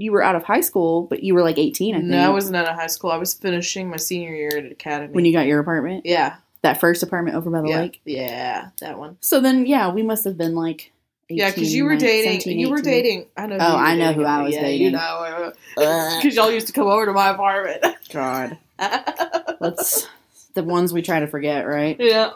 You 0.00 0.12
were 0.12 0.22
out 0.22 0.34
of 0.34 0.44
high 0.44 0.62
school, 0.62 1.02
but 1.02 1.22
you 1.22 1.34
were 1.34 1.42
like 1.42 1.58
18, 1.58 1.94
I 1.94 1.98
think. 1.98 2.08
no, 2.10 2.18
I 2.26 2.28
wasn't 2.30 2.56
out 2.56 2.66
of 2.66 2.74
high 2.74 2.86
school. 2.86 3.10
I 3.10 3.18
was 3.18 3.34
finishing 3.34 3.90
my 3.90 3.98
senior 3.98 4.34
year 4.34 4.56
at 4.56 4.72
academy. 4.72 5.12
when 5.12 5.24
you 5.26 5.32
got 5.32 5.46
your 5.46 5.60
apartment. 5.60 6.06
yeah, 6.06 6.36
That 6.62 6.80
first 6.80 7.02
apartment 7.02 7.36
over 7.36 7.50
by 7.50 7.60
the 7.60 7.68
yeah, 7.68 7.80
lake. 7.80 8.00
yeah, 8.06 8.68
that 8.80 8.98
one. 8.98 9.18
So 9.20 9.40
then, 9.40 9.66
yeah, 9.66 9.90
we 9.92 10.02
must 10.02 10.24
have 10.24 10.38
been 10.38 10.54
like 10.54 10.92
18, 11.28 11.36
Yeah, 11.38 11.50
because 11.50 11.74
you 11.74 11.84
were 11.84 11.90
like, 11.90 11.98
dating. 12.00 12.40
17, 12.40 12.58
you 12.58 12.70
were 12.70 12.80
dating. 12.80 13.26
I 13.36 13.46
know. 13.46 13.58
Oh, 13.60 13.76
I 13.76 13.94
know 13.94 14.12
who 14.14 14.24
I 14.24 14.42
was 14.42 14.54
yeah, 14.54 14.62
dating. 14.62 14.86
You 14.86 14.90
know, 14.92 15.52
because 15.76 16.34
y'all 16.34 16.50
used 16.50 16.66
to 16.68 16.72
come 16.72 16.86
over 16.88 17.04
to 17.06 17.12
my 17.12 17.28
apartment. 17.28 17.84
God. 18.12 18.56
That's 18.78 20.08
the 20.54 20.62
ones 20.64 20.92
we 20.92 21.02
try 21.02 21.20
to 21.20 21.26
forget, 21.26 21.66
right? 21.66 21.96
yeah. 22.00 22.30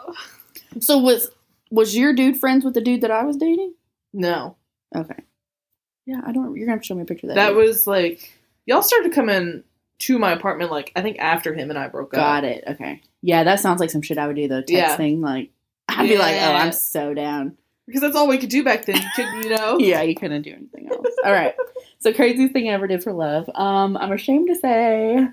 So 0.79 0.97
was 0.99 1.29
was 1.71 1.97
your 1.97 2.13
dude 2.13 2.37
friends 2.39 2.63
with 2.63 2.73
the 2.75 2.81
dude 2.81 3.01
that 3.01 3.11
I 3.11 3.23
was 3.23 3.37
dating? 3.37 3.73
No, 4.13 4.55
Okay. 4.95 5.15
Yeah, 6.05 6.21
I 6.25 6.31
don't. 6.31 6.55
You're 6.55 6.65
gonna 6.65 6.75
have 6.75 6.81
to 6.81 6.87
show 6.87 6.95
me 6.95 7.01
a 7.01 7.05
picture 7.05 7.27
of 7.27 7.35
that. 7.35 7.35
that 7.35 7.55
was 7.55 7.87
like 7.87 8.31
y'all 8.65 8.81
started 8.81 9.09
to 9.09 9.15
come 9.15 9.29
in 9.29 9.63
to 9.99 10.19
my 10.19 10.31
apartment. 10.31 10.71
Like 10.71 10.91
I 10.95 11.01
think 11.01 11.17
after 11.19 11.53
him 11.53 11.69
and 11.69 11.79
I 11.79 11.87
broke 11.87 12.13
up. 12.13 12.19
got 12.19 12.43
it. 12.43 12.63
Okay. 12.67 13.01
Yeah, 13.21 13.43
that 13.43 13.59
sounds 13.59 13.79
like 13.79 13.89
some 13.89 14.01
shit 14.01 14.17
I 14.17 14.27
would 14.27 14.35
do 14.35 14.47
though. 14.47 14.63
Yeah. 14.67 14.95
Texting, 14.95 15.21
like 15.21 15.49
I'd 15.87 16.07
be 16.07 16.17
like, 16.17 16.35
oh, 16.35 16.53
I'm 16.53 16.71
so 16.73 17.13
down. 17.13 17.57
Because 17.85 18.01
that's 18.01 18.15
all 18.15 18.27
we 18.27 18.39
could 18.39 18.49
do 18.49 18.63
back 18.63 18.85
then. 18.85 18.95
You 18.95 19.09
could, 19.15 19.43
you 19.43 19.49
know. 19.55 19.77
Yeah, 19.85 20.01
you 20.01 20.15
couldn't 20.15 20.41
do 20.41 20.51
anything 20.51 20.89
else. 20.91 21.05
All 21.23 21.31
right. 21.31 21.53
So 21.99 22.11
craziest 22.13 22.51
thing 22.53 22.67
I 22.67 22.73
ever 22.73 22.87
did 22.87 23.03
for 23.03 23.13
love. 23.13 23.49
Um, 23.53 23.95
I'm 23.97 24.11
ashamed 24.11 24.47
to 24.47 24.55
say, 24.55 25.27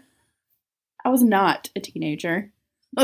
I 1.04 1.08
was 1.08 1.22
not 1.22 1.70
a 1.74 1.80
teenager. 1.80 2.50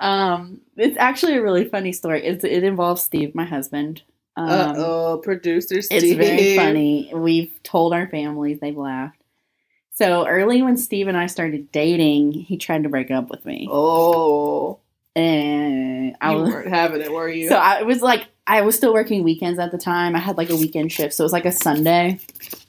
um, 0.00 0.60
it's 0.76 0.96
actually 0.96 1.36
a 1.36 1.42
really 1.42 1.64
funny 1.64 1.92
story. 1.92 2.24
It's, 2.24 2.44
it 2.44 2.62
involves 2.62 3.02
Steve, 3.02 3.34
my 3.34 3.44
husband. 3.44 4.02
Um, 4.36 4.48
uh 4.48 4.74
oh, 4.76 5.20
producer 5.22 5.80
Steve. 5.82 6.02
It's 6.02 6.12
very 6.14 6.56
funny. 6.56 7.10
We've 7.14 7.52
told 7.62 7.92
our 7.94 8.06
families, 8.08 8.60
they've 8.60 8.76
laughed. 8.76 9.20
So 9.94 10.26
early 10.26 10.60
when 10.60 10.76
Steve 10.76 11.08
and 11.08 11.16
I 11.16 11.26
started 11.26 11.72
dating, 11.72 12.32
he 12.32 12.58
tried 12.58 12.82
to 12.82 12.90
break 12.90 13.10
up 13.10 13.30
with 13.30 13.46
me, 13.46 13.66
Oh, 13.70 14.78
and 15.14 16.14
I 16.20 16.32
you 16.32 16.40
was 16.42 16.50
weren't 16.52 16.68
having 16.68 17.00
it, 17.00 17.10
were 17.10 17.28
you? 17.30 17.48
so 17.50 17.56
I 17.56 17.80
it 17.80 17.86
was 17.86 18.02
like 18.02 18.26
I 18.46 18.60
was 18.60 18.76
still 18.76 18.92
working 18.92 19.24
weekends 19.24 19.58
at 19.58 19.72
the 19.72 19.78
time. 19.78 20.14
I 20.14 20.18
had 20.18 20.36
like 20.36 20.50
a 20.50 20.56
weekend 20.56 20.92
shift, 20.92 21.14
so 21.14 21.22
it 21.22 21.24
was 21.24 21.32
like 21.32 21.46
a 21.46 21.52
Sunday, 21.52 22.20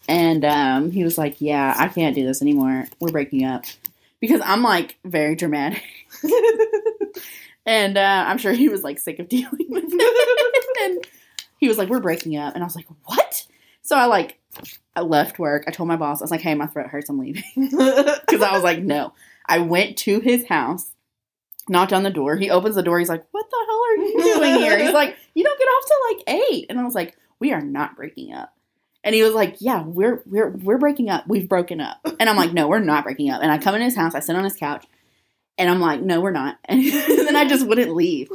and 0.08 0.46
um, 0.46 0.90
he 0.92 1.04
was 1.04 1.18
like, 1.18 1.42
"Yeah, 1.42 1.76
I 1.78 1.90
can't 1.90 2.16
do 2.16 2.26
this 2.26 2.42
anymore. 2.42 2.86
We're 3.02 3.12
breaking 3.12 3.44
up." 3.44 3.66
Because 4.22 4.42
I'm 4.44 4.64
like 4.64 4.98
very 5.04 5.36
dramatic, 5.36 5.84
and 7.66 7.98
uh, 7.98 8.26
I'm 8.28 8.38
sure 8.38 8.54
he 8.54 8.70
was 8.70 8.84
like 8.84 9.00
sick 9.00 9.20
of 9.20 9.28
dealing 9.28 9.66
with 9.70 9.84
it. 9.86 10.78
and 10.82 11.06
he 11.58 11.68
was 11.68 11.78
like, 11.78 11.90
"We're 11.90 12.00
breaking 12.00 12.38
up," 12.38 12.54
and 12.56 12.64
I 12.64 12.68
was 12.68 12.76
like, 12.76 12.88
"What?" 13.06 13.46
So 13.82 13.96
I 13.96 14.06
like 14.06 14.40
I 14.96 15.02
left 15.02 15.40
work. 15.40 15.64
I 15.68 15.72
told 15.72 15.88
my 15.88 15.96
boss, 15.96 16.22
I 16.22 16.24
was 16.24 16.32
like, 16.32 16.42
"Hey, 16.42 16.56
my 16.56 16.68
throat 16.68 16.88
hurts. 16.88 17.10
I'm 17.10 17.20
leaving." 17.20 17.44
Because 17.56 18.42
I 18.42 18.52
was 18.54 18.64
like, 18.64 18.80
"No." 18.82 19.14
I 19.50 19.60
went 19.60 19.98
to 20.00 20.20
his 20.20 20.46
house, 20.48 20.92
knocked 21.70 21.94
on 21.94 22.04
the 22.04 22.10
door. 22.10 22.36
He 22.36 22.50
opens 22.50 22.76
the 22.76 22.84
door. 22.84 23.00
He's 23.00 23.10
like, 23.10 23.26
"What 23.32 23.46
the 23.50 23.66
hell 23.68 23.84
are 23.84 23.96
you 23.96 24.24
doing 24.36 24.56
here?" 24.62 24.78
He's 24.78 24.94
like, 24.94 25.16
"You 25.34 25.44
don't 25.44 25.60
get 25.60 25.66
off 25.66 25.86
till 25.88 26.34
like 26.36 26.52
8. 26.52 26.66
And 26.70 26.80
I 26.80 26.84
was 26.84 26.96
like, 26.96 27.16
"We 27.40 27.54
are 27.54 27.62
not 27.62 27.96
breaking 27.96 28.34
up." 28.34 28.54
And 29.04 29.16
he 29.16 29.24
was 29.24 29.34
like, 29.34 29.58
"Yeah, 29.60 29.84
we're 29.84 30.22
we're 30.26 30.50
we're 30.50 30.78
breaking 30.78 31.10
up. 31.10 31.28
We've 31.28 31.48
broken 31.48 31.80
up." 31.80 32.00
And 32.20 32.30
I'm 32.30 32.36
like, 32.36 32.52
"No, 32.52 32.68
we're 32.68 32.80
not 32.80 33.04
breaking 33.06 33.30
up." 33.30 33.42
And 33.42 33.52
I 33.52 33.58
come 33.58 33.76
in 33.76 33.82
his 33.82 33.96
house. 33.96 34.16
I 34.16 34.20
sit 34.20 34.36
on 34.36 34.44
his 34.44 34.56
couch, 34.56 34.86
and 35.58 35.70
I'm 35.70 35.80
like, 35.80 36.02
"No, 36.02 36.20
we're 36.20 36.32
not." 36.32 36.58
And 36.68 36.84
then 36.84 37.36
I 37.38 37.48
just 37.48 37.66
wouldn't 37.66 37.96
leave. 37.96 38.30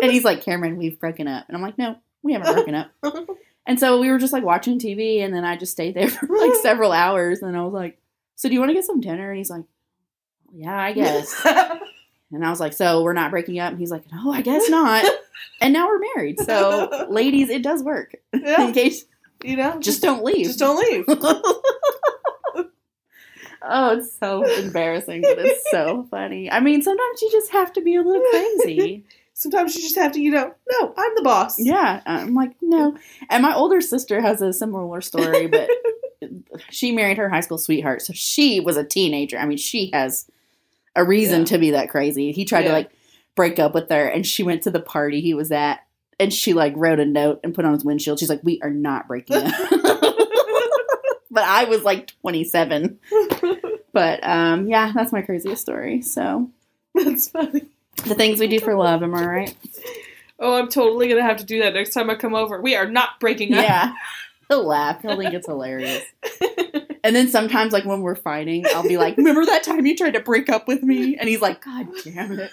And 0.00 0.10
he's 0.10 0.24
like, 0.24 0.42
"Cameron, 0.42 0.78
we've 0.78 0.98
broken 0.98 1.28
up." 1.28 1.44
And 1.48 1.56
I'm 1.56 1.62
like, 1.62 1.76
"No, 1.76 1.96
we 2.24 2.32
haven't 2.32 2.52
broken 2.54 2.74
up." 2.74 2.90
And 3.66 3.80
so 3.80 3.98
we 3.98 4.10
were 4.10 4.18
just 4.18 4.34
like 4.34 4.44
watching 4.44 4.78
TV, 4.78 5.24
and 5.24 5.32
then 5.34 5.42
I 5.46 5.56
just 5.56 5.72
stayed 5.72 5.94
there 5.94 6.08
for 6.10 6.26
like 6.28 6.54
several 6.60 6.92
hours. 6.92 7.40
And 7.40 7.56
I 7.56 7.62
was 7.62 7.72
like, 7.72 7.96
"So 8.36 8.46
do 8.46 8.52
you 8.54 8.60
want 8.60 8.68
to 8.68 8.74
get 8.74 8.84
some 8.84 9.00
dinner?" 9.00 9.30
And 9.30 9.38
he's 9.38 9.48
like, 9.48 9.64
"Yeah, 10.52 10.76
I 10.78 10.92
guess." 10.92 11.46
And 12.32 12.44
I 12.44 12.50
was 12.50 12.58
like, 12.60 12.72
"So 12.74 13.02
we're 13.02 13.12
not 13.14 13.30
breaking 13.30 13.58
up?" 13.60 13.70
And 13.70 13.78
he's 13.78 13.90
like, 13.90 14.04
"No, 14.12 14.30
I 14.32 14.42
guess 14.42 14.68
not." 14.68 15.04
And 15.62 15.72
now 15.72 15.86
we're 15.86 16.00
married. 16.14 16.40
So, 16.40 17.06
ladies, 17.08 17.48
it 17.48 17.62
does 17.62 17.82
work. 17.82 18.16
yeah, 18.34 18.66
In 18.66 18.72
case, 18.74 19.04
you 19.42 19.56
know, 19.56 19.78
just 19.80 20.02
don't 20.02 20.24
leave. 20.24 20.44
just 20.46 20.58
don't 20.58 20.78
leave. 20.78 21.04
oh, 23.62 23.96
it's 23.98 24.16
so 24.18 24.42
embarrassing, 24.44 25.22
but 25.22 25.38
it's 25.38 25.70
so 25.70 26.06
funny. 26.10 26.50
I 26.50 26.60
mean, 26.60 26.82
sometimes 26.82 27.22
you 27.22 27.30
just 27.32 27.50
have 27.52 27.72
to 27.74 27.80
be 27.80 27.94
a 27.96 28.02
little 28.02 28.22
crazy. 28.30 29.04
Sometimes 29.36 29.74
you 29.74 29.82
just 29.82 29.96
have 29.96 30.12
to, 30.12 30.20
you 30.20 30.30
know, 30.30 30.54
no, 30.70 30.94
I'm 30.96 31.12
the 31.16 31.22
boss. 31.22 31.58
Yeah, 31.58 32.00
I'm 32.06 32.34
like, 32.34 32.52
no. 32.62 32.96
And 33.30 33.42
my 33.42 33.54
older 33.54 33.80
sister 33.80 34.20
has 34.20 34.40
a 34.40 34.52
similar 34.52 35.00
story, 35.00 35.48
but 35.48 35.68
she 36.70 36.92
married 36.92 37.16
her 37.18 37.28
high 37.28 37.40
school 37.40 37.58
sweetheart, 37.58 38.00
so 38.02 38.12
she 38.12 38.60
was 38.60 38.76
a 38.76 38.84
teenager. 38.84 39.36
I 39.38 39.46
mean, 39.46 39.58
she 39.58 39.90
has 39.92 40.30
a 40.94 41.04
reason 41.04 41.40
Yeah. 41.40 41.46
to 41.46 41.58
be 41.58 41.70
that 41.72 41.90
crazy. 41.90 42.30
He 42.30 42.44
tried 42.44 42.62
to 42.62 42.72
like 42.72 42.90
break 43.34 43.58
up 43.58 43.74
with 43.74 43.90
her, 43.90 44.06
and 44.06 44.24
she 44.24 44.44
went 44.44 44.62
to 44.62 44.70
the 44.70 44.78
party 44.80 45.20
he 45.20 45.34
was 45.34 45.50
at, 45.50 45.80
and 46.20 46.32
she 46.32 46.54
like 46.54 46.72
wrote 46.76 47.00
a 47.00 47.04
note 47.04 47.40
and 47.42 47.52
put 47.54 47.64
on 47.64 47.72
his 47.72 47.84
windshield. 47.84 48.20
She's 48.20 48.28
like, 48.30 48.44
"We 48.44 48.60
are 48.62 48.70
not 48.70 49.08
breaking 49.08 49.36
up." 49.38 49.52
but 51.30 51.42
I 51.42 51.64
was 51.68 51.82
like 51.82 52.12
27. 52.22 52.98
But 53.92 54.26
um, 54.26 54.66
yeah, 54.68 54.90
that's 54.92 55.12
my 55.12 55.22
craziest 55.22 55.62
story. 55.62 56.02
So 56.02 56.50
That's 56.96 57.28
funny. 57.28 57.62
The 58.06 58.14
things 58.14 58.40
we 58.40 58.48
do 58.48 58.60
for 58.60 58.74
love, 58.74 59.02
am 59.02 59.14
I 59.14 59.24
right? 59.24 59.56
Oh, 60.38 60.56
I'm 60.56 60.68
totally 60.68 61.08
gonna 61.08 61.22
have 61.22 61.38
to 61.38 61.44
do 61.44 61.60
that 61.62 61.74
next 61.74 61.94
time 61.94 62.10
I 62.10 62.16
come 62.16 62.34
over. 62.34 62.60
We 62.60 62.74
are 62.76 62.86
not 62.88 63.20
breaking 63.20 63.54
up. 63.54 63.64
Yeah. 63.64 63.94
He'll 64.48 64.66
laugh. 64.66 65.00
He'll 65.02 65.16
think 65.16 65.32
it's 65.32 65.46
hilarious. 65.46 66.04
And 67.04 67.14
then 67.14 67.28
sometimes, 67.28 67.74
like 67.74 67.84
when 67.84 68.00
we're 68.00 68.14
fighting, 68.14 68.64
I'll 68.74 68.82
be 68.82 68.96
like, 68.96 69.18
"Remember 69.18 69.44
that 69.44 69.62
time 69.62 69.84
you 69.84 69.94
tried 69.94 70.14
to 70.14 70.20
break 70.20 70.48
up 70.48 70.66
with 70.66 70.82
me?" 70.82 71.18
And 71.18 71.28
he's 71.28 71.42
like, 71.42 71.62
"God 71.62 71.86
damn 72.02 72.38
it, 72.38 72.50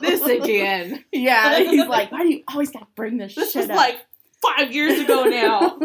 this 0.00 0.20
again. 0.20 1.04
Yeah, 1.12 1.58
he's 1.62 1.86
like, 1.86 2.10
"Why 2.10 2.24
do 2.24 2.28
you 2.28 2.42
always 2.48 2.72
gotta 2.72 2.88
bring 2.96 3.18
this, 3.18 3.36
This 3.36 3.52
shit 3.52 3.62
was 3.62 3.70
up?" 3.70 3.76
like 3.76 4.04
five 4.42 4.72
years 4.72 4.98
ago 4.98 5.24
now. 5.24 5.78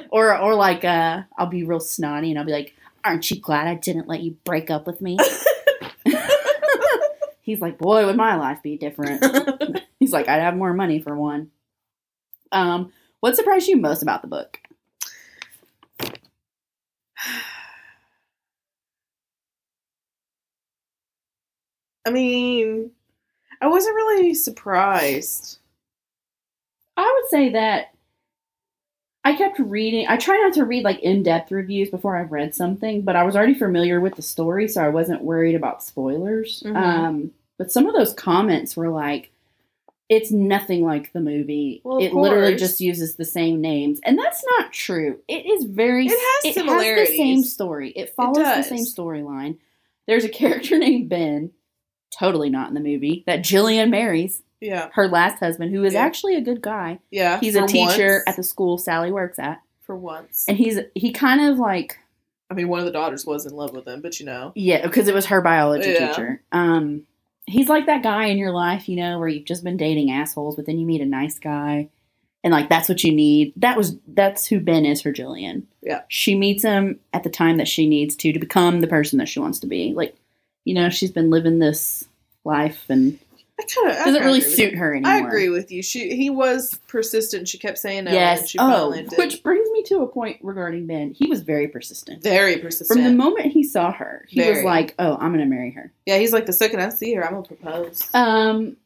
or, 0.10 0.38
or 0.38 0.54
like, 0.54 0.82
uh, 0.82 1.22
I'll 1.36 1.46
be 1.46 1.64
real 1.64 1.80
snotty 1.80 2.30
and 2.30 2.38
I'll 2.38 2.46
be 2.46 2.52
like, 2.52 2.74
"Aren't 3.04 3.30
you 3.30 3.38
glad 3.38 3.66
I 3.66 3.74
didn't 3.74 4.08
let 4.08 4.22
you 4.22 4.38
break 4.44 4.70
up 4.70 4.86
with 4.86 5.02
me?" 5.02 5.18
he's 7.50 7.60
like, 7.60 7.78
"Boy, 7.78 8.06
would 8.06 8.16
my 8.16 8.36
life 8.36 8.62
be 8.62 8.76
different." 8.76 9.24
he's 10.00 10.12
like, 10.12 10.28
"I'd 10.28 10.40
have 10.42 10.56
more 10.56 10.72
money 10.72 11.00
for 11.00 11.14
one." 11.16 11.50
Um, 12.52 12.92
what 13.20 13.36
surprised 13.36 13.68
you 13.68 13.76
most 13.76 14.02
about 14.02 14.22
the 14.22 14.28
book? 14.28 14.58
I 22.06 22.10
mean, 22.10 22.92
I 23.60 23.68
wasn't 23.68 23.96
really 23.96 24.34
surprised. 24.34 25.58
I 26.96 27.20
would 27.20 27.30
say 27.30 27.50
that 27.50 27.94
I 29.22 29.34
kept 29.36 29.58
reading. 29.58 30.06
I 30.08 30.16
try 30.16 30.36
not 30.38 30.54
to 30.54 30.64
read 30.64 30.82
like 30.84 31.00
in 31.00 31.22
depth 31.22 31.52
reviews 31.52 31.90
before 31.90 32.16
I've 32.16 32.32
read 32.32 32.54
something, 32.54 33.02
but 33.02 33.16
I 33.16 33.22
was 33.22 33.36
already 33.36 33.54
familiar 33.54 34.00
with 34.00 34.14
the 34.16 34.22
story, 34.22 34.66
so 34.66 34.82
I 34.82 34.88
wasn't 34.88 35.22
worried 35.22 35.54
about 35.54 35.82
spoilers. 35.82 36.62
Mhm. 36.64 36.76
Um, 36.76 37.30
but 37.60 37.70
some 37.70 37.86
of 37.86 37.94
those 37.94 38.14
comments 38.14 38.74
were 38.74 38.88
like, 38.88 39.30
it's 40.08 40.30
nothing 40.32 40.82
like 40.82 41.12
the 41.12 41.20
movie. 41.20 41.82
Well, 41.84 41.98
it 41.98 42.14
literally 42.14 42.56
just 42.56 42.80
uses 42.80 43.16
the 43.16 43.24
same 43.26 43.60
names, 43.60 44.00
and 44.02 44.18
that's 44.18 44.42
not 44.58 44.72
true. 44.72 45.20
It 45.28 45.44
is 45.46 45.64
very. 45.64 46.06
It 46.08 46.44
has 46.44 46.54
the 46.56 47.06
same 47.16 47.42
story. 47.44 47.90
It 47.90 48.14
follows 48.16 48.38
the 48.38 48.62
same 48.62 48.86
storyline. 48.86 49.58
There's 50.06 50.24
a 50.24 50.28
character 50.30 50.78
named 50.86 51.10
Ben, 51.10 51.50
totally 52.18 52.48
not 52.48 52.68
in 52.68 52.74
the 52.74 52.80
movie, 52.80 53.24
that 53.26 53.40
Jillian 53.40 53.90
marries 53.90 54.42
Yeah, 54.60 54.88
her 54.94 55.06
last 55.06 55.38
husband, 55.38 55.70
who 55.72 55.84
is 55.84 55.92
Yeah. 55.94 56.00
actually 56.02 56.36
a 56.36 56.40
good 56.40 56.62
guy. 56.62 56.98
yeah. 57.10 57.38
He's 57.38 57.54
a 57.54 57.66
teacher 57.66 58.14
once. 58.14 58.22
at 58.26 58.36
the 58.36 58.42
school 58.42 58.78
Sally 58.78 59.12
works 59.12 59.38
at, 59.38 59.60
for 59.82 59.94
once. 59.96 60.46
and 60.48 60.56
he's 60.56 60.80
he 60.94 61.12
kind 61.12 61.40
of 61.52 61.58
like 61.58 61.98
I 62.50 62.54
mean, 62.54 62.66
one 62.66 62.80
of 62.80 62.84
the 62.86 62.90
daughters 62.90 63.24
was 63.24 63.46
in 63.46 63.52
love 63.52 63.72
with 63.72 63.86
him, 63.86 64.00
but 64.00 64.18
you 64.18 64.26
know. 64.26 64.50
Yeah, 64.56 64.82
because 64.84 65.06
it 65.06 65.14
was 65.14 65.26
her 65.26 65.40
biology 65.40 65.90
Yeah. 65.90 66.08
teacher. 66.08 66.42
Um, 66.50 67.06
he's 67.50 67.68
like 67.68 67.86
that 67.86 68.02
guy 68.02 68.26
in 68.26 68.38
your 68.38 68.52
life, 68.52 68.88
you 68.88 68.96
know, 68.96 69.18
where 69.18 69.28
you've 69.28 69.44
just 69.44 69.64
been 69.64 69.76
dating 69.76 70.10
assholes, 70.10 70.56
but 70.56 70.66
then 70.66 70.78
you 70.78 70.86
meet 70.86 71.00
a 71.00 71.06
nice 71.06 71.38
guy, 71.38 71.88
and 72.42 72.52
like 72.52 72.68
that's 72.68 72.88
what 72.88 73.04
you 73.04 73.12
need. 73.12 73.52
That 73.56 73.76
was 73.76 73.96
that's 74.08 74.46
who 74.46 74.60
Ben 74.60 74.84
is 74.84 75.02
for 75.02 75.12
Jillian. 75.12 75.64
Yeah. 75.82 76.02
she 76.08 76.34
meets 76.34 76.62
him 76.62 77.00
at 77.12 77.22
the 77.22 77.30
time 77.30 77.56
that 77.56 77.68
she 77.68 77.88
needs 77.88 78.16
to 78.16 78.32
to 78.32 78.38
become 78.38 78.80
the 78.80 78.86
person 78.86 79.18
that 79.18 79.28
she 79.28 79.40
wants 79.40 79.60
to 79.60 79.66
be. 79.66 79.94
Like, 79.94 80.14
you 80.64 80.74
know, 80.74 80.90
she's 80.90 81.10
been 81.10 81.30
living 81.30 81.58
this 81.58 82.04
life 82.44 82.84
and 82.88 83.18
I 83.60 83.66
kind 83.66 83.90
of 83.90 84.04
doesn't 84.04 84.22
really 84.24 84.40
suit 84.40 84.74
her 84.74 84.94
anymore. 84.94 85.12
I 85.12 85.18
agree 85.18 85.48
with 85.50 85.70
you. 85.70 85.82
She 85.82 86.16
he 86.16 86.30
was 86.30 86.80
persistent. 86.88 87.48
She 87.48 87.58
kept 87.58 87.78
saying 87.78 88.04
no. 88.04 88.12
Yes. 88.12 88.48
she 88.48 88.58
Oh, 88.58 88.90
which 89.16 89.42
brings 89.42 89.68
me 89.70 89.82
to 89.84 90.02
a 90.02 90.06
point 90.08 90.38
regarding 90.42 90.86
Ben. 90.86 91.12
He 91.12 91.26
was 91.28 91.42
very 91.42 91.68
persistent. 91.68 92.22
very 92.22 92.56
persistent. 92.56 92.88
From 93.00 93.04
the 93.04 93.16
moment 93.16 93.46
he 93.52 93.62
saw 93.62 93.92
her, 93.92 94.24
he 94.28 94.48
was 94.48 94.62
like, 94.62 94.94
"Oh, 94.98 95.14
I'm 95.20 95.32
going 95.32 95.40
to 95.40 95.54
marry 95.54 95.72
her." 95.72 95.92
yeah, 96.06 96.18
he's 96.18 96.32
like 96.32 96.46
the 96.46 96.52
second 96.52 96.80
I 96.80 96.88
see 96.88 97.14
her, 97.14 97.24
I'm 97.24 97.32
gonna 97.32 97.42
propose. 97.46 98.08
Um, 98.14 98.76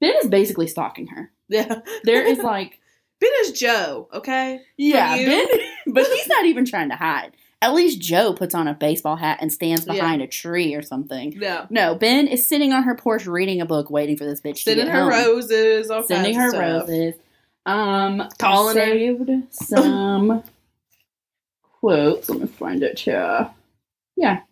Ben 0.00 0.14
is 0.22 0.28
basically 0.28 0.66
stalking 0.66 1.06
her. 1.08 1.30
yeah, 1.48 1.80
There 2.04 2.26
is 2.26 2.38
like, 2.42 2.78
Ben 3.20 3.30
is 3.42 3.52
Joe. 3.52 4.08
Okay. 4.12 4.60
yeah. 4.76 5.16
Ben, 5.16 5.46
but 5.86 6.06
he's 6.06 6.28
not 6.28 6.44
even 6.44 6.64
trying 6.64 6.90
to 6.90 6.96
hide. 6.96 7.36
At 7.60 7.74
least 7.74 8.00
Joe 8.00 8.32
puts 8.34 8.54
on 8.54 8.68
a 8.68 8.74
baseball 8.74 9.16
hat 9.16 9.38
and 9.40 9.52
stands 9.52 9.84
Yeah. 9.86 9.94
behind 9.94 10.22
a 10.22 10.26
tree 10.28 10.74
or 10.74 10.82
something. 10.82 11.32
Yeah. 11.32 11.66
No, 11.70 11.94
Ben 11.96 12.28
is 12.28 12.48
sitting 12.48 12.72
on 12.72 12.84
her 12.84 12.94
porch 12.94 13.26
reading 13.26 13.60
a 13.60 13.66
book, 13.66 13.90
waiting 13.90 14.16
for 14.16 14.24
this 14.24 14.40
bitch 14.40 14.58
Sending 14.58 14.86
to 14.86 14.92
get 14.92 14.94
her 14.96 15.10
home. 15.10 15.26
roses, 15.26 15.90
all 15.90 16.04
Sending 16.04 16.34
her 16.36 16.50
stuff. 16.50 16.60
roses. 16.88 17.14
Um, 17.66 18.28
Calling 18.38 18.76
her. 18.76 18.84
saved 18.84 19.30
some 19.52 20.42
quotes. 21.80 22.28
Let 22.30 22.40
me 22.40 22.46
find 22.46 22.82
it 22.82 22.98
here. 23.00 23.50
Yeah. 24.16 24.42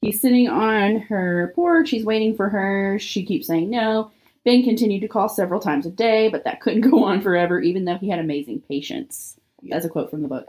He's 0.00 0.20
sitting 0.20 0.48
on 0.48 0.96
her 1.00 1.52
porch. 1.54 1.90
He's 1.90 2.04
waiting 2.04 2.36
for 2.36 2.48
her. 2.48 2.98
She 2.98 3.24
keeps 3.24 3.46
saying 3.48 3.68
no. 3.68 4.10
Ben 4.44 4.62
continued 4.62 5.00
to 5.02 5.08
call 5.08 5.28
several 5.28 5.60
times 5.60 5.84
a 5.84 5.90
day, 5.90 6.28
but 6.28 6.44
that 6.44 6.60
couldn't 6.60 6.88
go 6.90 7.04
on 7.04 7.20
forever, 7.20 7.60
even 7.60 7.84
though 7.84 7.98
he 7.98 8.08
had 8.08 8.18
amazing 8.18 8.62
patience. 8.66 9.36
That's 9.62 9.84
a 9.84 9.88
quote 9.90 10.10
from 10.10 10.22
the 10.22 10.28
book. 10.28 10.48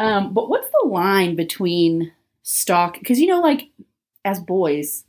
Um, 0.00 0.32
but 0.32 0.48
what's 0.48 0.68
the 0.70 0.88
line 0.88 1.36
between 1.36 2.10
stalk? 2.42 2.98
Because 2.98 3.20
you 3.20 3.26
know, 3.26 3.40
like 3.40 3.68
as 4.24 4.40
boys 4.40 5.04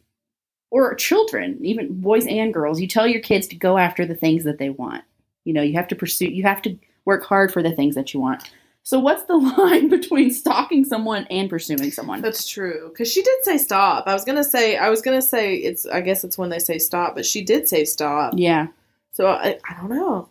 or 0.70 0.94
children, 0.96 1.58
even 1.64 2.02
boys 2.02 2.28
and 2.28 2.54
girls, 2.54 2.82
you 2.82 2.88
tell 2.88 3.08
your 3.08 3.22
kids 3.22 3.48
to 3.48 3.56
go 3.56 3.78
after 3.78 4.06
the 4.06 4.16
things 4.16 4.44
that 4.44 4.58
they 4.58 4.70
want. 4.70 5.04
You 5.46 5.54
know, 5.54 5.62
you 5.62 5.74
have 5.76 5.88
to 5.88 5.96
pursue. 5.96 6.28
You 6.28 6.44
have 6.44 6.62
to 6.64 6.78
work 7.06 7.24
hard 7.24 7.54
for 7.54 7.64
the 7.64 7.72
things 7.72 7.96
that 7.96 8.14
you 8.14 8.20
want. 8.20 8.44
So, 8.84 9.00
what's 9.00 9.24
the 9.24 9.38
line 9.58 9.88
between 9.88 10.30
stalking 10.30 10.84
someone 10.84 11.26
and 11.30 11.50
pursuing 11.50 11.92
someone? 11.92 12.22
That's 12.22 12.48
true. 12.48 12.90
Because 12.90 13.10
she 13.10 13.24
did 13.24 13.44
say 13.44 13.58
stop. 13.58 14.08
I 14.08 14.14
was 14.14 14.26
gonna 14.26 14.44
say. 14.44 14.76
I 14.76 14.90
was 14.90 15.02
gonna 15.02 15.22
say 15.22 15.56
it's. 15.56 15.86
I 15.86 16.02
guess 16.02 16.26
it's 16.26 16.38
when 16.38 16.50
they 16.50 16.60
say 16.60 16.80
stop, 16.80 17.16
but 17.16 17.26
she 17.26 17.42
did 17.42 17.70
say 17.70 17.86
stop. 17.86 18.34
Yeah. 18.36 18.68
So 19.14 19.28
I. 19.28 19.58
I 19.70 19.80
don't 19.80 19.90
know. 19.90 20.28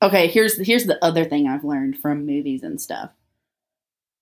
Okay. 0.00 0.28
Here's 0.28 0.58
here's 0.66 0.86
the 0.86 1.02
other 1.04 1.26
thing 1.26 1.46
I've 1.46 1.64
learned 1.64 1.98
from 1.98 2.24
movies 2.24 2.62
and 2.62 2.80
stuff. 2.80 3.10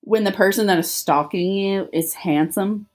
When 0.06 0.24
the 0.24 0.32
person 0.32 0.66
that 0.66 0.78
is 0.78 0.90
stalking 0.90 1.50
you 1.52 1.88
is 1.92 2.12
handsome, 2.14 2.86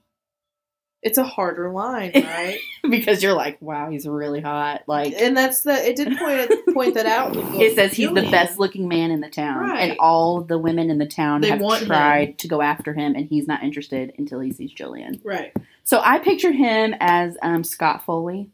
It's 1.01 1.17
a 1.17 1.23
harder 1.23 1.71
line, 1.71 2.11
right? 2.13 2.59
because 2.89 3.23
you're 3.23 3.33
like, 3.33 3.59
wow, 3.61 3.89
he's 3.89 4.05
really 4.07 4.41
hot. 4.41 4.83
Like 4.85 5.13
and 5.13 5.35
that's 5.35 5.61
the. 5.63 5.73
It 5.73 5.95
did 5.95 6.17
point 6.17 6.51
point 6.73 6.93
that 6.95 7.05
out. 7.05 7.35
in 7.35 7.37
the 7.39 7.51
book. 7.51 7.61
it 7.61 7.73
says 7.75 7.93
he's 7.93 8.09
the 8.09 8.29
best 8.29 8.59
looking 8.59 8.87
man 8.87 9.09
in 9.11 9.21
the 9.21 9.29
town, 9.29 9.61
Right. 9.69 9.89
and 9.91 9.99
all 9.99 10.41
the 10.41 10.57
women 10.59 10.89
in 10.91 10.97
the 10.99 11.07
town 11.07 11.41
They 11.41 11.49
have 11.49 11.61
want 11.61 11.81
him. 11.83 11.87
tried 11.87 12.37
to 12.39 12.47
go 12.47 12.61
after 12.61 12.93
him, 12.93 13.15
and 13.15 13.25
he's 13.27 13.47
not 13.47 13.63
interested 13.63 14.13
until 14.17 14.39
he 14.41 14.51
sees 14.51 14.73
Jillian. 14.73 15.21
Right. 15.23 15.51
So 15.85 16.01
I 16.03 16.19
pictured 16.19 16.53
him 16.55 16.93
as 16.99 17.37
um, 17.41 17.63
Scott 17.63 18.05
Foley 18.05 18.51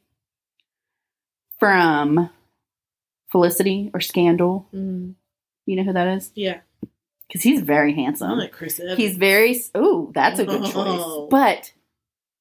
from 1.59 2.29
Felicity 3.31 3.91
or 3.93 3.99
Scandal. 4.01 4.67
Mm. 4.73 5.15
You 5.65 5.75
know 5.75 5.83
who 5.83 5.93
that 5.93 6.07
is? 6.17 6.31
Yeah. 6.35 6.59
Because 7.27 7.41
he's 7.41 7.61
very 7.61 7.91
I 7.93 7.95
handsome. 7.95 8.37
like 8.37 8.51
Chris 8.51 8.79
Evans. 8.79 8.97
He's 8.97 9.17
very. 9.17 9.59
Oh, 9.73 10.11
that's 10.13 10.39
a 10.39 10.45
good 10.45 10.63
choice. 10.63 10.73
Oh. 10.75 11.27
But 11.29 11.73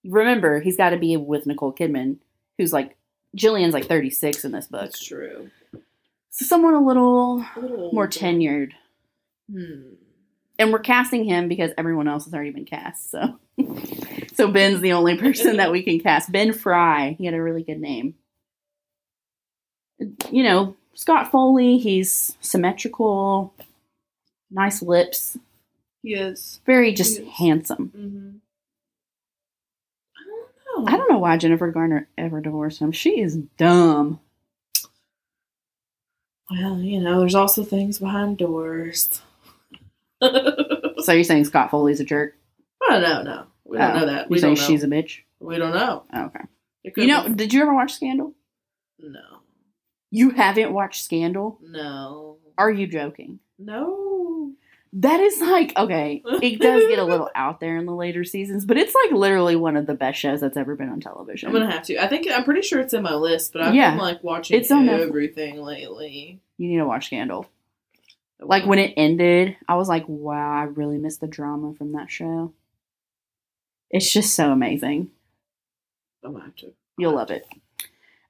remember, 0.05 0.61
he's 0.61 0.76
got 0.76 0.91
to 0.91 0.99
be 0.99 1.16
with 1.16 1.47
Nicole 1.47 1.72
Kidman, 1.72 2.16
who's 2.59 2.72
like 2.72 2.97
Jillian's 3.37 3.74
like 3.74 3.87
36 3.87 4.45
in 4.45 4.53
this 4.53 4.66
book. 4.66 4.82
That's 4.82 5.03
true. 5.05 5.51
So 6.30 6.45
someone 6.45 6.74
a 6.74 6.85
little 6.85 7.45
A 7.57 7.61
little 7.61 7.93
more 7.93 8.09
tenured. 8.09 8.72
Hmm. 9.51 9.95
And 10.59 10.72
we're 10.72 10.78
casting 10.80 11.24
him 11.24 11.49
because 11.49 11.72
everyone 11.76 12.07
else 12.07 12.24
has 12.26 12.35
already 12.35 12.51
been 12.51 12.64
cast. 12.64 13.11
So, 13.11 13.39
so 14.35 14.51
Ben's 14.51 14.80
the 14.80 14.93
only 14.93 15.16
person 15.16 15.57
that 15.57 15.72
we 15.72 15.82
can 15.82 15.99
cast. 15.99 16.30
Ben 16.30 16.53
Frye. 16.53 17.16
He 17.18 17.24
had 17.24 17.35
a 17.35 17.43
really 17.43 17.62
good 17.62 17.80
name. 17.80 18.14
You 20.30 20.45
know, 20.45 20.76
Scott 20.95 21.30
Foley. 21.30 21.78
He's 21.78 22.37
symmetrical, 22.41 23.53
nice 24.55 24.81
lips, 24.83 25.37
He 26.03 26.15
is. 26.15 26.61
very 26.65 26.93
just 26.95 27.21
Yes. 27.21 27.29
handsome. 27.39 27.93
Mm-hmm. 27.97 28.31
I 30.17 30.25
don't 30.25 30.85
know. 30.87 30.93
I 30.93 30.97
don't 30.97 31.11
know 31.11 31.19
why 31.19 31.37
Jennifer 31.37 31.71
Garner 31.71 32.09
ever 32.17 32.41
divorced 32.41 32.81
him. 32.81 32.93
She 32.93 33.21
is 33.21 33.37
dumb. 33.59 34.21
Well, 36.51 36.79
you 36.79 37.01
know, 37.01 37.21
there's 37.21 37.35
also 37.35 37.65
things 37.65 37.99
behind 37.99 38.39
doors. 38.39 39.21
So 40.23 41.13
you're 41.13 41.25
saying 41.25 41.45
Scott 41.45 41.71
Foley's 41.71 42.01
a 42.01 42.05
jerk? 42.05 42.35
don't 42.89 43.03
know. 43.03 43.23
No, 43.23 43.47
we 43.65 43.77
don't 43.79 43.91
Oh, 43.91 43.99
know 44.01 44.07
that. 44.07 44.21
You're 44.23 44.29
We 44.31 44.39
saying 44.39 44.55
don't 44.55 44.63
know. 44.63 44.67
she's 44.69 44.85
a 44.85 44.87
bitch? 44.87 45.21
we 45.41 45.59
don't 45.59 45.75
know. 45.75 46.05
Oh, 46.13 46.25
okay. 46.27 46.45
You 46.97 47.07
know, 47.07 47.29
be- 47.29 47.35
did 47.35 47.53
you 47.53 47.61
ever 47.63 47.75
watch 47.75 47.95
Scandal? 47.95 48.35
no, 48.99 49.41
You 50.11 50.31
haven't 50.31 50.73
watched 50.73 51.03
Scandal? 51.05 51.59
no, 51.63 52.39
Are 52.57 52.71
you 52.71 52.87
joking? 52.87 53.41
no. 53.59 54.11
That 54.99 55.18
is 55.18 55.40
like 55.40 55.76
okay. 55.76 56.22
It 56.24 56.61
does 56.61 56.86
get 56.88 56.99
a 57.01 57.05
little 57.05 57.28
out 57.34 57.59
there 57.59 57.76
in 57.78 57.84
the 57.86 57.95
later 57.95 58.22
seasons, 58.22 58.64
but 58.64 58.76
it's 58.78 58.95
like 58.95 59.12
literally 59.12 59.57
one 59.57 59.76
of 59.76 59.86
the 59.86 59.95
best 59.95 60.20
shows 60.20 60.40
that's 60.40 60.57
ever 60.57 60.76
been 60.76 60.88
on 60.88 61.01
television. 61.01 61.49
I'm 61.49 61.53
gonna 61.53 61.70
have 61.70 61.82
to. 61.86 61.99
I 61.99 62.07
think 62.07 62.28
I'm 62.30 62.45
pretty 62.45 62.62
sure 62.62 62.78
it's 62.80 62.95
in 62.95 63.03
my 63.03 63.14
list, 63.14 63.53
but 63.53 63.62
I've 63.62 63.74
Yeah. 63.74 63.90
been 63.90 63.99
like 63.99 64.22
watching 64.22 64.57
It's 64.59 64.70
on 64.70 64.86
Netflix. 64.86 65.09
everything 65.09 65.57
lately. 65.62 66.40
you 66.59 66.68
need 66.68 66.76
to 66.78 66.86
watch 66.86 67.07
Scandal. 67.07 67.47
Like 68.40 68.66
when 68.66 68.78
it 68.78 68.95
ended, 68.97 69.57
I 69.68 69.74
was 69.76 69.88
like, 69.88 70.05
"Wow, 70.07 70.53
I 70.61 70.62
really 70.64 70.99
missed 70.99 71.20
the 71.20 71.26
drama 71.26 71.74
from 71.74 71.92
that 71.92 72.11
show." 72.11 72.53
It's 73.90 74.12
just 74.12 74.34
so 74.34 74.51
amazing. 74.53 75.11
I'm 76.24 76.32
gonna 76.32 76.45
have 76.45 76.57
to. 76.57 76.72
You'll 76.99 77.14
love 77.16 77.30
it. 77.30 77.47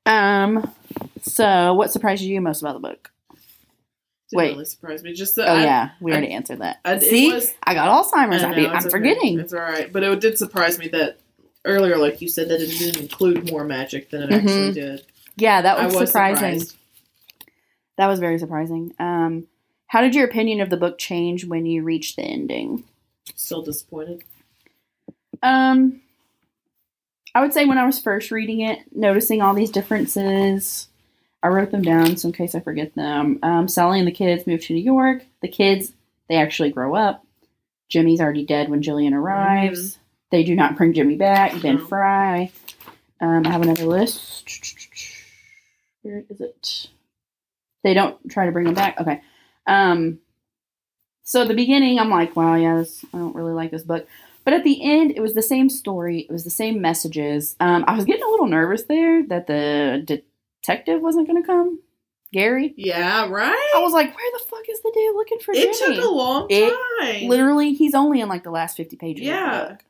Um. 0.06 0.72
So, 1.22 1.74
what 1.74 1.90
surprised 1.90 2.22
you 2.22 2.40
most 2.40 2.60
about 2.62 2.74
the 2.74 2.80
book? 2.88 3.10
Didn't 4.30 4.38
Wait. 4.38 4.52
really 4.52 4.64
surprise 4.64 5.02
me. 5.02 5.12
Just 5.12 5.36
that 5.36 5.48
Oh 5.48 5.52
I, 5.54 5.62
yeah, 5.64 5.90
we 6.00 6.10
I- 6.12 6.16
already 6.16 6.32
answered 6.32 6.60
that. 6.60 6.80
I- 6.84 6.98
See, 6.98 7.32
was- 7.32 7.52
I 7.62 7.74
got 7.74 7.88
Alzheimer's. 7.88 8.42
I 8.42 8.50
I 8.52 8.70
I'm 8.70 8.76
okay. 8.78 8.88
forgetting. 8.88 9.38
It's 9.38 9.52
all 9.52 9.60
right, 9.60 9.92
but 9.92 10.02
it 10.02 10.20
did 10.20 10.38
surprise 10.38 10.78
me 10.78 10.88
that 10.88 11.18
earlier, 11.66 11.96
like 11.98 12.20
you 12.22 12.28
said, 12.28 12.48
that 12.48 12.60
it 12.60 12.66
didn't 12.78 13.00
include 13.02 13.50
more 13.50 13.64
magic 13.64 14.10
than 14.10 14.22
it 14.24 14.30
Mhm. 14.30 14.36
actually 14.38 14.72
did. 14.72 15.06
Yeah, 15.36 15.62
that 15.62 15.82
was, 15.84 15.94
was 15.94 16.08
surprising. 16.10 16.60
surprised. 16.60 16.76
That 17.96 18.06
was 18.08 18.18
very 18.18 18.38
surprising. 18.38 18.94
Um, 18.98 19.46
how 19.88 20.00
did 20.00 20.14
your 20.14 20.24
opinion 20.26 20.60
of 20.60 20.70
the 20.70 20.76
book 20.76 20.98
change 20.98 21.44
when 21.44 21.64
you 21.66 21.82
reached 21.82 22.16
the 22.16 22.22
ending? 22.22 22.84
Still 23.34 23.62
disappointed. 23.62 24.22
Um, 25.42 26.00
I 27.34 27.40
would 27.40 27.52
say 27.52 27.66
when 27.66 27.78
I 27.78 27.86
was 27.86 27.98
first 28.00 28.30
reading 28.30 28.60
it, 28.60 28.80
noticing 28.94 29.42
all 29.42 29.54
these 29.54 29.70
differences, 29.70 30.88
I 31.44 31.48
wrote 31.48 31.70
them 31.70 31.82
down 31.82 32.16
so 32.16 32.28
in 32.28 32.32
case 32.32 32.54
I 32.54 32.60
forget 32.60 32.94
them. 32.94 33.38
Um, 33.42 33.68
Sally 33.68 33.98
and 33.98 34.08
the 34.08 34.12
kids 34.12 34.46
move 34.46 34.62
to 34.62 34.72
New 34.72 34.82
York. 34.82 35.26
The 35.42 35.48
kids, 35.48 35.92
they 36.28 36.36
actually 36.36 36.70
grow 36.70 36.94
up. 36.94 37.24
Jimmy's 37.90 38.20
already 38.20 38.46
dead 38.46 38.70
when 38.70 38.82
Jillian 38.82 39.12
arrives. 39.12 39.98
They 40.30 40.42
do 40.42 40.56
not 40.56 40.76
bring 40.76 40.94
Jimmy 40.94 41.16
back. 41.16 41.60
Ben 41.60 41.76
No. 41.76 41.86
Frye. 41.86 42.50
Um, 43.20 43.46
I 43.46 43.50
have 43.50 43.60
another 43.60 43.84
list. 43.84 44.72
Where 46.00 46.24
is 46.30 46.40
it? 46.40 46.88
They 47.82 47.92
don't 47.92 48.16
try 48.30 48.46
to 48.46 48.52
bring 48.52 48.66
him 48.66 48.74
back. 48.74 48.98
Okay. 48.98 49.20
Um, 49.66 50.20
so 51.24 51.42
at 51.42 51.48
the 51.48 51.54
beginning, 51.54 51.98
I'm 51.98 52.10
like, 52.10 52.34
wow, 52.34 52.54
yeah, 52.54 52.78
this, 52.78 53.04
I 53.12 53.18
don't 53.18 53.34
really 53.34 53.52
like 53.52 53.70
this 53.70 53.82
book. 53.82 54.06
But 54.44 54.54
at 54.54 54.64
the 54.64 54.82
end, 54.82 55.12
it 55.14 55.20
was 55.20 55.34
the 55.34 55.42
same 55.42 55.68
story. 55.68 56.20
It 56.20 56.32
was 56.32 56.44
the 56.44 56.50
same 56.50 56.80
messages. 56.80 57.54
Um, 57.60 57.84
I 57.86 57.94
was 57.94 58.06
getting 58.06 58.24
a 58.24 58.28
little 58.28 58.46
nervous 58.46 58.84
there 58.84 59.26
that 59.26 59.46
the 59.46 60.22
detective 60.64 61.00
wasn't 61.02 61.26
going 61.28 61.42
to 61.42 61.46
come, 61.46 61.80
Gary. 62.32 62.74
Yeah, 62.76 63.28
right. 63.28 63.72
I 63.76 63.80
was 63.80 63.92
like, 63.92 64.16
where 64.16 64.30
the 64.32 64.44
fuck 64.50 64.68
is 64.68 64.80
the 64.82 64.90
dude 64.94 65.14
looking 65.14 65.38
for 65.40 65.52
it 65.54 65.78
Jimmy? 65.78 65.96
took 65.96 66.04
a 66.04 66.08
long 66.08 66.46
It 66.50 66.74
time. 67.00 67.28
Literally, 67.28 67.72
he's 67.74 67.94
only 67.94 68.20
in 68.20 68.28
like 68.28 68.44
the 68.44 68.50
last 68.50 68.76
fifty 68.76 68.96
pages. 68.96 69.26
Yeah. 69.26 69.60
Of 69.62 69.68
the 69.68 69.74
book. 69.74 69.84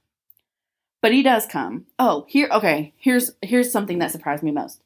But 1.03 1.13
he 1.13 1.23
does 1.23 1.47
come. 1.47 1.87
Oh, 1.99 2.25
here. 2.29 2.49
Okay, 2.51 2.93
here's 2.97 3.33
here's 3.43 3.71
something 3.71 3.99
that 3.99 4.11
surprised 4.11 4.43
me 4.43 4.51
most. 4.51 4.81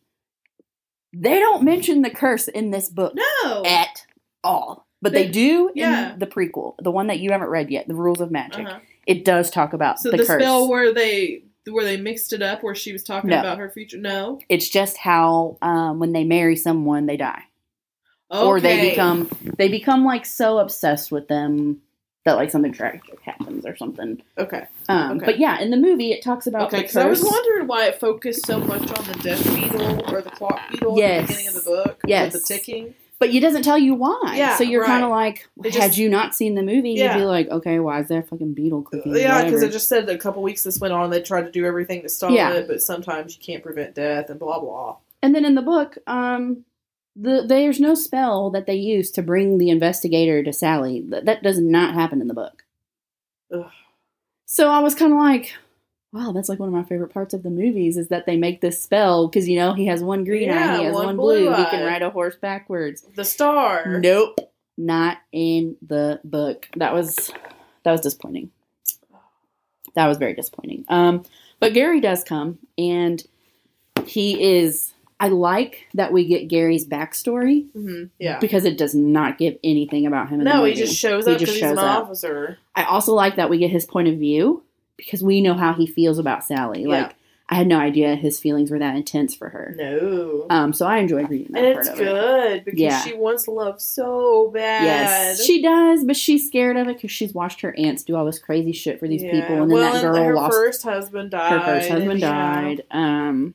They 1.12 1.38
don't 1.38 1.62
mention 1.62 2.02
the 2.02 2.10
curse 2.10 2.48
in 2.48 2.70
this 2.70 2.88
book 2.88 3.14
No. 3.14 3.62
at 3.64 4.04
all. 4.44 4.86
But 5.00 5.12
they, 5.12 5.24
They- 5.26 5.30
do 5.30 5.70
yeah. 5.74 6.12
in 6.14 6.18
the 6.18 6.26
prequel, 6.26 6.74
the 6.82 6.90
one 6.90 7.06
that 7.06 7.20
you 7.20 7.30
haven't 7.30 7.48
read 7.48 7.70
yet, 7.70 7.86
The 7.88 7.94
Rules 7.94 8.20
of 8.20 8.30
Magic. 8.32 8.66
Uh-huh. 8.66 8.80
It 9.06 9.24
does 9.24 9.48
talk 9.50 9.72
about. 9.72 10.00
So 10.00 10.10
the, 10.10 10.18
the, 10.18 10.26
curse. 10.26 10.42
spell 10.42 10.68
where 10.68 10.92
they 10.92 11.44
where 11.72 11.84
they 11.84 11.96
mixed 11.96 12.32
it 12.32 12.42
up, 12.42 12.62
where 12.62 12.74
she 12.74 12.92
was 12.92 13.02
talking 13.02 13.30
No. 13.30 13.40
about 13.40 13.58
her 13.58 13.70
future. 13.70 13.98
No, 13.98 14.40
it's 14.48 14.68
just 14.68 14.96
how 14.96 15.56
um, 15.62 15.98
when 15.98 16.12
they 16.12 16.24
marry 16.24 16.56
someone, 16.56 17.06
they 17.06 17.16
die. 17.16 17.42
or 18.30 18.60
they 18.60 18.90
become 18.90 19.28
they 19.56 19.68
become 19.68 20.04
like 20.04 20.26
so 20.26 20.58
obsessed 20.58 21.10
with 21.10 21.28
them 21.28 21.80
that 22.24 22.34
like 22.34 22.50
something 22.50 22.72
tragic 22.72 23.00
happens 23.22 23.64
or 23.64 23.74
something. 23.76 24.20
okay. 24.36 24.66
Um, 24.90 25.16
Okay. 25.16 25.24
But 25.26 25.38
yeah, 25.38 25.60
in 25.60 25.70
the 25.70 25.78
movie 25.78 26.12
it 26.12 26.22
talks 26.22 26.46
about 26.46 26.66
Okay, 26.68 26.82
because 26.82 26.96
I 26.96 27.06
was 27.06 27.22
wondering 27.24 27.66
why 27.68 27.86
it 27.86 27.98
focused 27.98 28.44
so 28.46 28.58
much 28.58 28.82
on 28.82 29.06
the 29.06 29.18
death 29.22 29.42
beetle 29.54 30.12
or 30.14 30.20
the 30.20 30.28
clock 30.30 30.60
beetle 30.70 31.02
at 31.02 31.20
the 31.22 31.26
beginning 31.26 31.48
of 31.48 31.54
the 31.54 31.62
book. 31.62 32.00
Yes. 32.06 32.34
with 32.34 32.42
the 32.42 32.54
ticking. 32.54 32.94
But 33.20 33.30
it 33.30 33.40
doesn't 33.40 33.62
tell 33.62 33.78
you 33.78 33.94
why. 33.94 34.34
Yeah, 34.36 34.56
so 34.56 34.64
you're 34.64 34.84
kind 34.84 35.02
of 35.04 35.10
like, 35.10 35.48
had 35.64 35.72
just- 35.72 35.98
you 35.98 36.08
not 36.08 36.34
seen 36.34 36.54
the 36.54 36.62
movie, 36.62 36.90
Yeah. 36.92 37.14
you'd 37.16 37.22
be 37.22 37.26
like, 37.26 37.48
okay, 37.48 37.78
why 37.80 38.00
is 38.00 38.08
there 38.08 38.20
a 38.20 38.22
fucking 38.22 38.54
beetle 38.54 38.82
clicking? 38.82 39.14
Yeah, 39.16 39.44
because 39.44 39.62
it 39.62 39.72
just 39.72 39.88
said 39.88 40.06
that 40.06 40.14
a 40.14 40.18
couple 40.18 40.42
weeks 40.42 40.62
this 40.64 40.78
went 40.80 40.94
on, 40.94 41.10
they 41.10 41.20
tried 41.22 41.42
to 41.46 41.50
do 41.50 41.64
everything 41.64 42.02
to 42.02 42.08
stop 42.08 42.30
Yeah. 42.30 42.52
it, 42.52 42.68
but 42.68 42.80
sometimes 42.82 43.36
you 43.36 43.42
can't 43.42 43.62
prevent 43.62 43.94
death 43.94 44.30
and 44.30 44.38
blah 44.38 44.60
blah. 44.60 44.96
And 45.22 45.34
then 45.34 45.44
in 45.44 45.54
the 45.56 45.62
book, 45.62 45.98
um, 46.06 46.64
the 47.16 47.42
there's 47.44 47.80
no 47.80 47.94
spell 47.96 48.50
that 48.50 48.66
they 48.66 48.76
use 48.76 49.10
to 49.12 49.22
bring 49.22 49.58
the 49.58 49.70
investigator 49.70 50.42
to 50.44 50.52
Sally. 50.52 51.00
That, 51.08 51.24
that 51.24 51.42
does 51.42 51.58
not 51.58 51.94
happen 51.94 52.20
in 52.20 52.28
the 52.28 52.34
book. 52.34 52.64
Ugh. 53.52 53.64
So 54.46 54.68
I 54.70 54.78
was 54.78 54.94
kind 54.94 55.12
of 55.12 55.18
like, 55.18 55.54
wow, 56.12 56.32
that's 56.32 56.48
like 56.48 56.58
one 56.58 56.68
of 56.68 56.74
my 56.74 56.82
favorite 56.84 57.12
parts 57.12 57.34
of 57.34 57.42
the 57.42 57.50
movies 57.50 57.96
is 57.96 58.08
that 58.08 58.26
they 58.26 58.36
make 58.36 58.60
this 58.60 58.82
spell 58.82 59.28
because 59.28 59.48
you 59.48 59.58
know 59.58 59.74
he 59.74 59.86
has 59.86 60.02
one 60.02 60.24
green 60.24 60.48
Yeah, 60.48 60.74
eye, 60.74 60.78
he 60.78 60.84
has 60.84 60.94
one 60.94 61.04
one, 61.06 61.16
blue, 61.16 61.46
blue 61.46 61.56
he 61.56 61.64
can 61.70 61.84
ride 61.86 62.02
a 62.02 62.10
horse 62.10 62.36
backwards. 62.36 63.04
The 63.14 63.24
star. 63.24 63.98
Nope, 64.00 64.38
not 64.76 65.18
in 65.32 65.76
the 65.86 66.20
book. 66.24 66.68
That 66.76 66.94
was 66.94 67.30
that 67.84 67.92
was 67.92 68.00
disappointing. 68.00 68.50
That 69.94 70.06
was 70.06 70.18
very 70.18 70.34
disappointing. 70.34 70.84
Um, 70.88 71.24
but 71.60 71.74
Gary 71.74 72.00
does 72.00 72.24
come, 72.24 72.58
and 72.76 73.22
he 74.04 74.58
is. 74.60 74.92
I 75.20 75.28
like 75.30 75.88
that 75.94 76.12
we 76.12 76.26
get 76.28 76.46
Gary's 76.46 76.86
backstory 76.86 77.68
hmm 77.72 78.04
Yeah. 78.20 78.38
because 78.38 78.64
it 78.64 78.78
does 78.78 78.94
not 78.94 79.36
give 79.36 79.58
anything 79.64 80.06
about 80.06 80.28
him. 80.28 80.34
In 80.40 80.44
the 80.46 80.52
No, 80.54 80.62
he 80.62 80.74
just 80.74 80.96
shows 80.96 81.26
He 81.26 81.32
up 81.32 81.40
because 81.40 81.54
he's 81.56 81.64
an 81.64 81.78
up. 81.78 82.04
officer. 82.04 82.56
I 82.76 82.84
also 82.84 83.14
like 83.14 83.34
that 83.34 83.50
we 83.50 83.58
get 83.58 83.70
his 83.72 83.84
point 83.84 84.06
of 84.06 84.16
view 84.16 84.62
because 84.98 85.22
we 85.22 85.40
know 85.40 85.54
how 85.54 85.72
he 85.72 85.86
feels 85.86 86.18
about 86.18 86.44
Sally. 86.44 86.82
Yeah. 86.82 86.88
Like 86.88 87.14
I 87.50 87.54
had 87.54 87.66
no 87.66 87.78
idea 87.78 88.14
his 88.14 88.38
feelings 88.38 88.70
were 88.70 88.78
that 88.78 88.94
intense 88.94 89.34
for 89.34 89.48
her. 89.48 89.74
No. 89.78 90.44
Um, 90.50 90.74
so 90.74 90.84
I 90.86 90.98
enjoyed 90.98 91.30
reading 91.30 91.52
that 91.52 91.64
and 91.64 91.74
part 91.76 91.86
it's 91.86 91.88
of 91.88 92.00
it. 92.00 92.04
good 92.04 92.64
because 92.66 92.80
Yeah. 92.80 93.00
she 93.00 93.14
wants 93.14 93.48
love 93.48 93.80
so 93.80 94.50
bad. 94.52 94.84
Yes, 94.84 95.42
she 95.42 95.62
does, 95.62 96.04
but 96.04 96.14
she's 96.14 96.46
scared 96.46 96.76
of 96.76 96.88
it 96.88 96.96
because 96.96 97.10
she's 97.10 97.32
watched 97.32 97.62
her 97.62 97.74
aunts 97.78 98.02
do 98.04 98.16
all 98.16 98.26
this 98.26 98.38
crazy 98.38 98.72
shit 98.72 99.00
for 99.00 99.08
these 99.08 99.22
Yeah. 99.22 99.30
people, 99.40 99.62
and 99.62 99.70
then 99.70 99.78
well, 99.78 99.92
that 99.94 100.02
girl 100.02 100.14
her 100.24 100.34
lost 100.34 100.52
first 100.52 100.82
husband 100.82 101.30
died. 101.30 101.52
her 101.52 101.60
first 101.64 101.88
husband 101.88 102.10
and, 102.10 102.20
yeah. 102.20 102.60
died. 102.60 102.82
Um, 102.90 103.54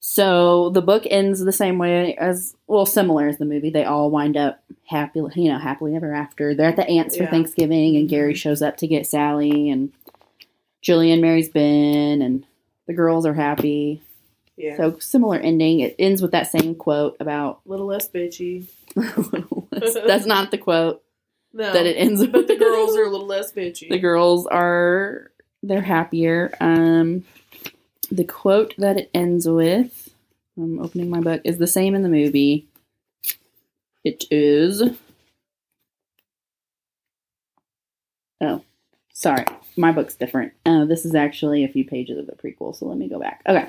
so 0.00 0.70
the 0.70 0.82
book 0.82 1.04
ends 1.10 1.40
the 1.44 1.52
same 1.52 1.78
way 1.78 2.14
as 2.16 2.54
well, 2.66 2.86
similar 2.86 3.28
as 3.28 3.38
the 3.38 3.44
movie. 3.46 3.70
They 3.70 3.84
all 3.84 4.10
wind 4.10 4.36
up 4.36 4.62
happy, 4.86 5.20
you 5.34 5.50
know, 5.50 5.58
happily 5.58 5.96
ever 5.96 6.14
after. 6.14 6.54
They're 6.54 6.68
at 6.68 6.76
the 6.76 6.88
aunts 6.88 7.16
for 7.16 7.26
Thanksgiving, 7.26 7.96
and 7.96 8.08
Gary 8.08 8.34
shows 8.34 8.60
up 8.62 8.76
to 8.78 8.86
get 8.86 9.06
Sally, 9.06 9.70
and 9.70 9.92
Jillian 10.84 11.20
marries 11.20 11.48
Ben, 11.48 12.22
and 12.22 12.46
the 12.86 12.92
girls 12.92 13.24
are 13.26 13.34
happy. 13.34 14.02
Yeah. 14.56 14.76
So 14.76 14.98
similar 14.98 15.38
ending. 15.38 15.80
It 15.80 15.96
ends 15.98 16.22
with 16.22 16.30
that 16.32 16.50
same 16.50 16.74
quote 16.76 17.16
about. 17.18 17.60
a 17.66 17.68
little 17.70 17.86
less 17.86 18.08
bitchy. 18.08 18.68
that's 18.94 20.26
not 20.26 20.50
the 20.50 20.58
quote 20.58 21.02
No. 21.52 21.72
that 21.72 21.86
it 21.86 21.96
ends 21.96 22.20
with. 22.20 22.32
but 22.32 22.46
the 22.48 22.56
girls 22.58 22.96
are 22.96 23.02
a 23.04 23.08
little 23.08 23.26
less 23.26 23.52
bitchy. 23.52 23.88
the 23.88 23.98
girls 23.98 24.46
are 24.46 25.30
they're 25.62 25.80
happier. 25.80 26.52
Um, 26.60 27.24
the 28.10 28.24
quote 28.24 28.74
that 28.78 28.96
it 28.98 29.10
ends 29.14 29.48
with, 29.48 30.10
I'm 30.56 30.78
opening 30.78 31.08
my 31.10 31.20
book, 31.20 31.40
is 31.44 31.58
the 31.58 31.66
same 31.66 31.94
in 31.94 32.02
the 32.02 32.08
movie. 32.08 32.66
It 34.04 34.24
is. 34.30 34.82
Oh, 38.40 38.62
sorry, 39.12 39.46
my 39.76 39.92
book's 39.92 40.14
different. 40.14 40.52
Uh, 40.66 40.84
this 40.84 41.04
is 41.04 41.14
actually 41.14 41.64
a 41.64 41.68
few 41.68 41.84
pages 41.84 42.18
of 42.18 42.26
the 42.26 42.32
prequel, 42.32 42.74
so 42.74 42.86
let 42.86 42.98
me 42.98 43.08
go 43.08 43.18
back. 43.18 43.42
Okay. 43.48 43.68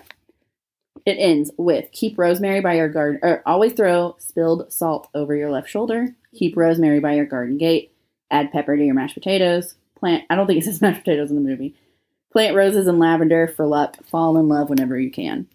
It 1.05 1.17
ends 1.19 1.51
with 1.57 1.91
keep 1.91 2.17
rosemary 2.17 2.61
by 2.61 2.75
your 2.75 2.89
garden, 2.89 3.19
or 3.21 3.43
always 3.45 3.73
throw 3.73 4.15
spilled 4.19 4.71
salt 4.71 5.07
over 5.13 5.35
your 5.35 5.51
left 5.51 5.69
shoulder. 5.69 6.15
Keep 6.33 6.57
rosemary 6.57 6.99
by 6.99 7.13
your 7.13 7.25
garden 7.25 7.57
gate. 7.57 7.91
Add 8.31 8.51
pepper 8.51 8.75
to 8.75 8.83
your 8.83 8.95
mashed 8.95 9.13
potatoes. 9.13 9.75
Plant, 9.95 10.23
I 10.29 10.35
don't 10.35 10.47
think 10.47 10.61
it 10.61 10.65
says 10.65 10.81
mashed 10.81 11.03
potatoes 11.03 11.29
in 11.29 11.35
the 11.35 11.47
movie. 11.47 11.75
Plant 12.31 12.55
roses 12.55 12.87
and 12.87 12.99
lavender 12.99 13.47
for 13.47 13.65
luck. 13.65 13.97
Fall 14.05 14.37
in 14.37 14.47
love 14.49 14.69
whenever 14.69 14.99
you 14.99 15.11
can. 15.11 15.47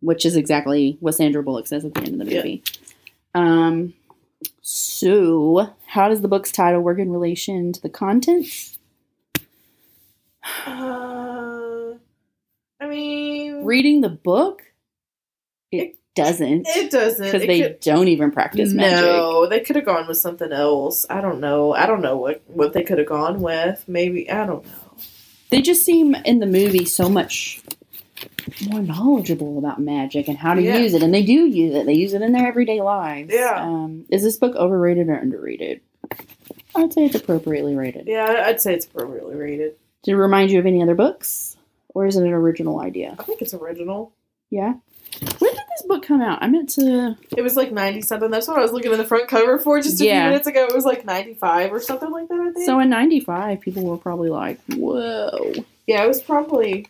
Which 0.00 0.24
is 0.24 0.34
exactly 0.34 0.96
what 1.00 1.14
Sandra 1.14 1.42
Bullock 1.42 1.66
says 1.66 1.84
at 1.84 1.94
the 1.94 2.02
end 2.02 2.20
of 2.20 2.26
the 2.26 2.32
Yeah. 2.34 2.38
movie. 2.38 2.62
Um, 3.34 3.94
so, 4.62 5.70
how 5.86 6.08
does 6.08 6.22
the 6.22 6.28
book's 6.28 6.50
title 6.52 6.80
work 6.80 6.98
in 6.98 7.12
relation 7.12 7.72
to 7.72 7.80
the 7.82 7.90
contents? 7.90 8.78
Uh, 10.66 11.94
I 12.80 12.86
mean, 12.88 13.64
Reading 13.64 14.00
the 14.00 14.08
book, 14.08 14.62
it, 15.70 15.76
It- 15.76 15.96
doesn't. 16.14 16.66
it 16.68 16.90
doesn't. 16.90 17.24
Because 17.24 17.46
they 17.46 17.60
could- 17.62 17.80
don't 17.80 18.08
even 18.08 18.30
practice 18.30 18.72
magic. 18.72 19.04
no, 19.06 19.46
they 19.46 19.60
could 19.60 19.76
have 19.76 19.84
gone 19.84 20.06
with 20.08 20.16
something 20.18 20.50
else. 20.52 21.06
I 21.08 21.20
don't 21.20 21.40
know. 21.40 21.72
I 21.72 21.86
don't 21.86 22.02
know 22.02 22.16
what 22.16 22.42
what 22.48 22.72
they 22.72 22.82
could 22.82 22.98
have 22.98 23.06
gone 23.06 23.40
with. 23.40 23.84
Maybe 23.86 24.28
I 24.30 24.44
don't 24.46 24.64
know. 24.64 24.72
They 25.50 25.62
just 25.62 25.84
seem 25.84 26.14
in 26.24 26.38
the 26.40 26.46
movie 26.46 26.84
so 26.84 27.08
much 27.08 27.60
more 28.68 28.80
knowledgeable 28.82 29.56
about 29.58 29.80
magic 29.80 30.28
and 30.28 30.36
how 30.36 30.54
to 30.54 30.62
Yeah. 30.62 30.78
use 30.78 30.94
it, 30.94 31.02
and 31.02 31.14
they 31.14 31.22
do 31.22 31.46
use 31.46 31.74
it. 31.74 31.86
They 31.86 31.94
use 31.94 32.12
it 32.12 32.22
in 32.22 32.32
their 32.32 32.46
everyday 32.46 32.80
lives. 32.82 33.32
Yeah. 33.32 33.62
Um, 33.62 34.04
is 34.10 34.22
this 34.22 34.36
book 34.36 34.54
overrated 34.56 35.08
or 35.08 35.14
underrated? 35.14 35.80
I'd 36.74 36.92
say 36.92 37.04
it's 37.06 37.14
appropriately 37.16 37.74
rated. 37.76 38.06
Yeah, 38.08 38.44
I'd 38.46 38.60
say 38.60 38.74
it's 38.74 38.86
appropriately 38.86 39.36
rated. 39.36 39.76
Did 40.02 40.12
it 40.12 40.16
remind 40.16 40.50
you 40.50 40.58
of 40.58 40.66
any 40.66 40.82
other 40.82 40.94
books, 40.94 41.56
or 41.94 42.06
is 42.06 42.16
it 42.16 42.22
an 42.24 42.32
original 42.32 42.80
idea? 42.80 43.16
I 43.18 43.22
think 43.22 43.42
it's 43.42 43.54
original. 43.54 44.12
Yeah. 44.50 44.74
When 45.38 45.50
did 45.52 45.60
this 45.70 45.82
book 45.86 46.02
come 46.04 46.22
out? 46.22 46.42
I 46.42 46.46
meant 46.48 46.68
to. 46.70 47.16
It 47.36 47.42
was 47.42 47.56
like 47.56 47.72
ninety 47.72 48.00
something. 48.00 48.30
That's 48.30 48.48
what 48.48 48.58
I 48.58 48.62
was 48.62 48.72
looking 48.72 48.92
at 48.92 48.98
the 48.98 49.04
front 49.04 49.28
cover 49.28 49.58
for 49.58 49.80
just 49.80 50.00
a 50.00 50.04
Yeah. 50.04 50.22
few 50.22 50.30
minutes 50.30 50.46
ago. 50.46 50.66
It 50.66 50.74
was 50.74 50.84
like 50.84 51.04
ninety 51.04 51.34
five 51.34 51.72
or 51.72 51.80
something 51.80 52.10
like 52.10 52.28
that. 52.28 52.38
I 52.40 52.52
think. 52.52 52.64
So 52.66 52.78
in 52.80 52.88
'95, 52.90 53.60
people 53.60 53.82
were 53.84 53.98
probably 53.98 54.30
like, 54.30 54.58
"Whoa." 54.76 55.52
yeah, 55.86 56.04
it 56.04 56.08
was 56.08 56.22
probably. 56.22 56.86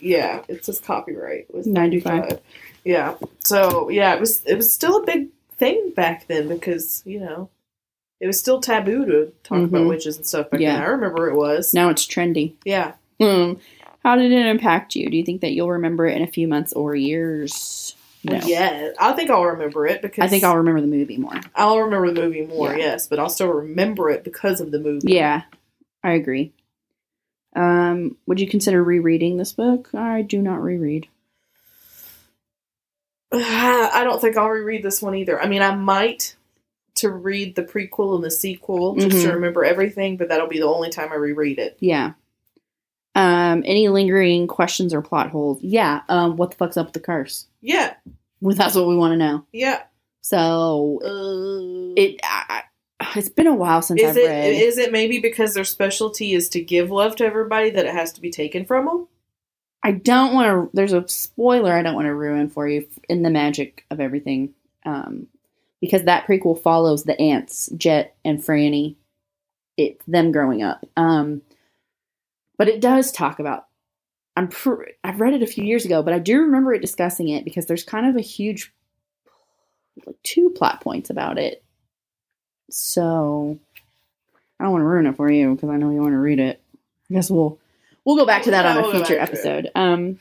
Yeah, 0.00 0.42
it 0.48 0.64
says 0.64 0.80
copyright 0.80 1.46
it 1.48 1.54
was 1.54 1.66
95. 1.66 2.12
95. 2.14 2.40
Yeah. 2.84 3.14
So 3.40 3.88
yeah, 3.88 4.14
it 4.14 4.20
was 4.20 4.42
it 4.44 4.56
was 4.56 4.72
still 4.72 4.96
a 5.02 5.06
big 5.06 5.28
thing 5.58 5.92
back 5.94 6.26
then 6.26 6.48
because 6.48 7.02
you 7.06 7.20
know 7.20 7.48
it 8.22 8.26
was 8.28 8.38
still 8.38 8.60
taboo 8.60 9.04
to 9.04 9.32
talk 9.42 9.58
about 9.64 9.82
Mhm. 9.82 9.88
witches 9.88 10.16
and 10.16 10.24
stuff 10.24 10.48
back 10.48 10.60
Yeah. 10.60 10.74
then. 10.74 10.82
I 10.82 10.86
remember 10.86 11.28
it 11.28 11.34
was. 11.34 11.74
Now 11.74 11.90
it's 11.90 12.06
trendy. 12.06 12.54
Yeah. 12.64 12.92
Hmm. 13.20 13.54
How 14.04 14.14
did 14.16 14.30
it 14.32 14.46
impact 14.46 14.94
you? 14.94 15.10
Do 15.10 15.16
you 15.16 15.24
think 15.24 15.40
that 15.42 15.52
you'll 15.52 15.70
remember 15.72 16.06
it 16.06 16.16
in 16.16 16.22
a 16.22 16.26
few 16.28 16.46
months 16.48 16.72
or 16.72 16.94
years? 16.94 17.94
No. 18.24 18.38
Yeah, 18.44 18.90
I 19.00 19.12
think 19.12 19.30
I'll 19.30 19.44
remember 19.44 19.86
it 19.86 20.00
because 20.02 20.24
I 20.24 20.28
think 20.28 20.44
I'll 20.44 20.56
remember 20.56 20.80
the 20.80 20.86
movie 20.86 21.16
more. 21.18 21.34
I'll 21.56 21.80
remember 21.80 22.12
the 22.12 22.22
movie 22.22 22.46
more. 22.46 22.70
Yeah. 22.70 22.76
Yes, 22.78 23.08
but 23.08 23.18
I'll 23.18 23.28
still 23.28 23.48
remember 23.52 24.08
it 24.10 24.22
because 24.22 24.60
of 24.60 24.70
the 24.70 24.78
movie. 24.78 25.12
Yeah, 25.12 25.42
I 26.04 26.12
agree. 26.12 26.52
Um, 27.56 28.16
would 28.26 28.38
you 28.40 28.46
consider 28.48 28.82
rereading 28.84 29.36
this 29.36 29.52
book? 29.52 29.90
I 29.94 30.22
do 30.22 30.40
not 30.40 30.62
reread. 30.62 31.08
I 33.32 34.02
don't 34.04 34.20
think 34.20 34.36
I'll 34.36 34.48
reread 34.48 34.82
this 34.82 35.02
one 35.02 35.14
either. 35.16 35.40
I 35.40 35.48
mean, 35.48 35.62
I 35.62 35.74
might 35.74 36.36
to 37.02 37.10
read 37.10 37.54
the 37.54 37.62
prequel 37.62 38.14
and 38.16 38.24
the 38.24 38.30
sequel 38.30 38.96
just 38.96 39.22
to 39.22 39.28
Mhm. 39.28 39.34
remember 39.34 39.64
everything, 39.64 40.16
but 40.16 40.28
that'll 40.28 40.48
be 40.48 40.58
the 40.58 40.66
only 40.66 40.90
time 40.90 41.10
I 41.12 41.16
reread 41.16 41.58
it. 41.58 41.76
Yeah. 41.80 42.12
Um, 43.14 43.62
any 43.66 43.88
lingering 43.88 44.46
questions 44.46 44.94
or 44.94 45.02
plot 45.02 45.30
holes? 45.30 45.58
Yeah. 45.62 46.00
Um, 46.08 46.36
what 46.36 46.50
the 46.52 46.56
fuck's 46.56 46.76
up 46.78 46.86
with 46.86 46.94
the 46.94 47.00
curse? 47.00 47.46
Yeah, 47.60 47.94
Well, 48.40 48.56
that's 48.56 48.74
what 48.74 48.88
we 48.88 48.96
want 48.96 49.12
to 49.12 49.16
know. 49.18 49.44
yeah. 49.52 49.82
So 50.22 51.00
Uh, 51.04 51.94
it, 52.00 52.20
I, 52.22 52.62
it's 53.16 53.28
been 53.28 53.46
a 53.48 53.54
while 53.54 53.82
since 53.82 54.00
is 54.00 54.10
I've 54.10 54.16
it 54.16 54.28
read. 54.28 54.62
is 54.62 54.78
it 54.78 54.92
maybe 54.92 55.18
because 55.18 55.52
their 55.54 55.64
specialty 55.64 56.32
is 56.32 56.48
to 56.50 56.60
give 56.62 56.90
love 56.90 57.16
to 57.16 57.24
everybody 57.26 57.70
that 57.70 57.84
it 57.86 57.92
has 57.92 58.12
to 58.14 58.20
be 58.20 58.30
taken 58.30 58.64
from 58.64 58.86
them? 58.86 59.08
I 59.82 59.90
don't 59.92 60.32
want 60.32 60.46
to. 60.46 60.76
There's 60.76 60.92
a 60.92 61.06
spoiler 61.08 61.72
I 61.72 61.82
don't 61.82 61.96
want 61.96 62.06
to 62.06 62.14
ruin 62.14 62.48
for 62.48 62.68
you 62.68 62.86
in 63.08 63.22
the 63.24 63.30
magic 63.30 63.84
of 63.90 63.98
everything, 64.00 64.54
um, 64.86 65.26
because 65.82 66.04
that 66.04 66.26
prequel 66.26 66.58
follows 66.58 67.04
the 67.04 67.20
aunts, 67.20 67.68
Jet 67.76 68.14
and 68.24 68.38
Franny, 68.42 68.94
it 69.76 70.00
them 70.06 70.32
growing 70.32 70.62
up. 70.62 70.86
Um, 70.96 71.42
but 72.56 72.68
it 72.68 72.80
does 72.80 73.12
talk 73.12 73.38
about. 73.40 73.66
I'm 74.36 74.48
pr- 74.48 74.84
I've 75.04 75.20
read 75.20 75.34
it 75.34 75.42
a 75.42 75.46
few 75.46 75.64
years 75.64 75.84
ago, 75.84 76.02
but 76.02 76.14
I 76.14 76.18
do 76.18 76.40
remember 76.40 76.72
it 76.72 76.80
discussing 76.80 77.28
it 77.28 77.44
because 77.44 77.66
there's 77.66 77.84
kind 77.84 78.06
of 78.06 78.16
a 78.16 78.22
huge, 78.22 78.72
like 80.06 80.16
two 80.22 80.48
plot 80.50 80.80
points 80.80 81.10
about 81.10 81.36
it. 81.36 81.62
So 82.70 83.58
I 84.58 84.64
don't 84.64 84.72
want 84.72 84.82
to 84.82 84.86
ruin 84.86 85.06
it 85.06 85.16
for 85.16 85.30
you 85.30 85.54
because 85.54 85.68
I 85.68 85.76
know 85.76 85.90
you 85.90 86.00
want 86.00 86.12
to 86.14 86.18
read 86.18 86.38
it. 86.38 86.62
I 87.10 87.14
guess 87.14 87.30
we'll 87.30 87.58
we'll 88.06 88.16
go 88.16 88.24
back 88.24 88.44
to 88.44 88.52
that 88.52 88.64
Yeah, 88.64 88.70
on 88.70 88.78
a 88.78 88.82
we'll 88.82 88.92
future 88.92 89.16
back 89.16 89.16
to 89.16 89.16
it. 89.16 89.20
episode. 89.20 89.70
Um, 89.74 90.18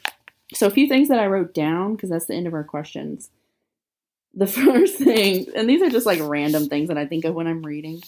so 0.53 0.67
a 0.67 0.71
few 0.71 0.87
things 0.87 1.07
that 1.07 1.19
I 1.19 1.27
wrote 1.27 1.53
down 1.53 1.95
because 1.95 2.09
that's 2.09 2.25
the 2.25 2.33
end 2.35 2.47
of 2.47 2.53
our 2.53 2.63
questions. 2.65 3.29
The 4.33 4.47
first 4.47 4.95
thing, 4.97 5.47
and 5.55 5.69
these 5.69 5.81
are 5.81 5.89
just 5.89 6.05
like 6.05 6.19
random 6.21 6.67
things 6.69 6.87
that 6.87 6.97
I 6.97 7.05
think 7.05 7.25
of 7.25 7.35
when 7.35 7.47
I'm 7.47 7.63
reading. 7.63 8.01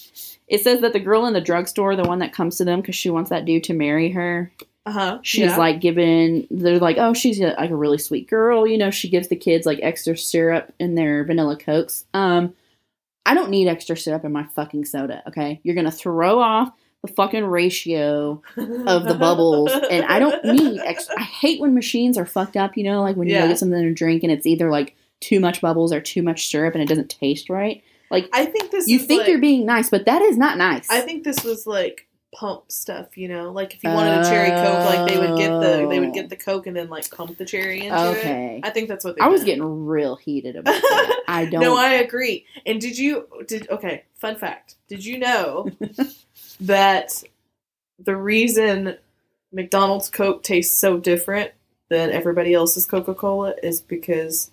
It 0.47 0.61
says 0.61 0.81
that 0.81 0.93
the 0.93 0.99
girl 0.99 1.25
in 1.25 1.33
the 1.33 1.41
drugstore, 1.41 1.95
the 1.95 2.03
one 2.03 2.19
that 2.19 2.33
comes 2.33 2.57
to 2.57 2.65
them 2.65 2.81
because 2.81 2.95
she 2.95 3.09
wants 3.09 3.29
that 3.29 3.45
dude 3.45 3.65
to 3.65 3.73
marry 3.73 4.09
her, 4.11 4.51
Uh 4.85 4.91
huh. 4.91 5.19
she's 5.21 5.51
like 5.57 5.81
given 5.81 6.47
they're 6.51 6.79
like 6.79 6.97
oh 6.97 7.13
she's 7.13 7.39
a, 7.39 7.55
like 7.57 7.71
a 7.71 7.75
really 7.75 7.97
sweet 7.97 8.29
girl 8.29 8.67
you 8.67 8.77
know 8.77 8.91
she 8.91 9.09
gives 9.09 9.29
the 9.29 9.35
kids 9.35 9.65
like 9.65 9.79
extra 9.81 10.15
syrup 10.17 10.73
in 10.79 10.95
their 10.95 11.23
vanilla 11.23 11.55
cokes 11.57 12.03
um 12.13 12.53
i 13.25 13.33
don't 13.33 13.49
need 13.49 13.69
extra 13.69 13.95
syrup 13.95 14.25
in 14.25 14.33
my 14.33 14.43
fucking 14.43 14.83
soda 14.83 15.23
okay 15.25 15.61
you're 15.63 15.73
gonna 15.75 15.89
throw 15.89 16.39
off 16.39 16.69
the 17.01 17.07
fucking 17.13 17.45
ratio 17.45 18.41
of 18.57 19.05
the 19.05 19.15
bubbles 19.17 19.71
and 19.89 20.03
i 20.07 20.19
don't 20.19 20.43
need 20.57 20.79
extra 20.81 21.17
i 21.17 21.23
hate 21.23 21.61
when 21.61 21.73
machines 21.73 22.17
are 22.17 22.25
fucked 22.25 22.57
up 22.57 22.75
you 22.75 22.83
know 22.83 23.01
like 23.01 23.15
when 23.15 23.29
you 23.29 23.35
Yeah. 23.35 23.43
go 23.43 23.47
get 23.47 23.59
something 23.59 23.81
to 23.81 23.93
drink 23.93 24.23
and 24.23 24.33
it's 24.33 24.45
either 24.45 24.69
like 24.69 24.95
too 25.23 25.39
much 25.39 25.61
bubbles 25.61 25.93
or 25.93 26.01
too 26.01 26.21
much 26.21 26.47
syrup 26.47 26.73
and 26.73 26.83
it 26.83 26.89
doesn't 26.89 27.09
taste 27.09 27.49
right 27.49 27.83
like 28.11 28.29
I 28.33 28.45
think 28.45 28.71
this. 28.71 28.87
you 28.87 28.99
think 28.99 29.21
like, 29.21 29.29
you're 29.29 29.39
being 29.39 29.65
nice 29.65 29.89
but 29.89 30.05
that 30.05 30.21
is 30.21 30.37
not 30.37 30.57
nice 30.57 30.89
I 30.89 31.01
think 31.01 31.23
this 31.23 31.43
was 31.43 31.65
like 31.65 32.07
pump 32.33 32.71
stuff, 32.71 33.15
you 33.15 33.27
know, 33.27 33.51
like 33.51 33.75
if 33.75 33.83
you 33.83 33.89
wanted 33.89 34.19
a 34.19 34.23
cherry 34.23 34.49
coke, 34.49 34.85
like 34.85 35.07
they 35.07 35.19
would 35.19 35.37
get 35.37 35.49
the 35.49 35.87
they 35.87 35.99
would 35.99 36.13
get 36.13 36.29
the 36.29 36.35
coke 36.35 36.67
and 36.67 36.75
then 36.75 36.89
like 36.89 37.09
pump 37.11 37.37
the 37.37 37.45
cherry 37.45 37.85
into 37.85 37.95
it. 37.95 38.17
okay 38.17 38.61
I 38.63 38.69
think 38.71 38.89
that's 38.89 39.05
what 39.05 39.15
they. 39.15 39.21
i 39.21 39.27
was 39.27 39.43
getting 39.43 39.85
real 39.85 40.15
heated 40.15 40.55
about 40.55 40.73
that 40.73 41.23
i 41.27 41.45
don't 41.45 41.61
No, 41.61 41.77
I 41.77 41.89
agree. 41.89 42.45
And 42.65 42.81
did 42.81 42.97
you 42.97 43.27
did 43.47 43.69
okay, 43.69 44.03
fun 44.15 44.35
fact. 44.35 44.75
Did 44.87 45.05
you 45.05 45.19
know 45.19 45.69
that 46.61 47.23
the 47.99 48.15
reason 48.15 48.97
McDonald's 49.51 50.09
Coke 50.09 50.43
tastes 50.43 50.77
so 50.77 50.97
different 50.97 51.51
than 51.89 52.09
everybody 52.09 52.53
else's 52.53 52.85
Coca-Cola 52.85 53.53
is 53.61 53.79
because 53.81 54.49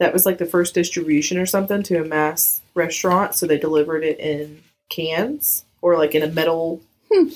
that 0.00 0.12
was 0.12 0.26
like 0.26 0.38
the 0.38 0.46
first 0.46 0.74
distribution 0.74 1.38
or 1.38 1.46
something 1.46 1.82
to 1.84 2.00
a 2.02 2.04
mass 2.04 2.60
restaurant, 2.74 3.34
so 3.34 3.46
they 3.46 3.58
delivered 3.58 4.02
it 4.04 4.18
in 4.18 4.62
cans 4.88 5.64
or 5.82 5.96
like 5.96 6.14
in 6.14 6.22
a 6.22 6.28
metal 6.28 6.80
Hmm. 7.12 7.28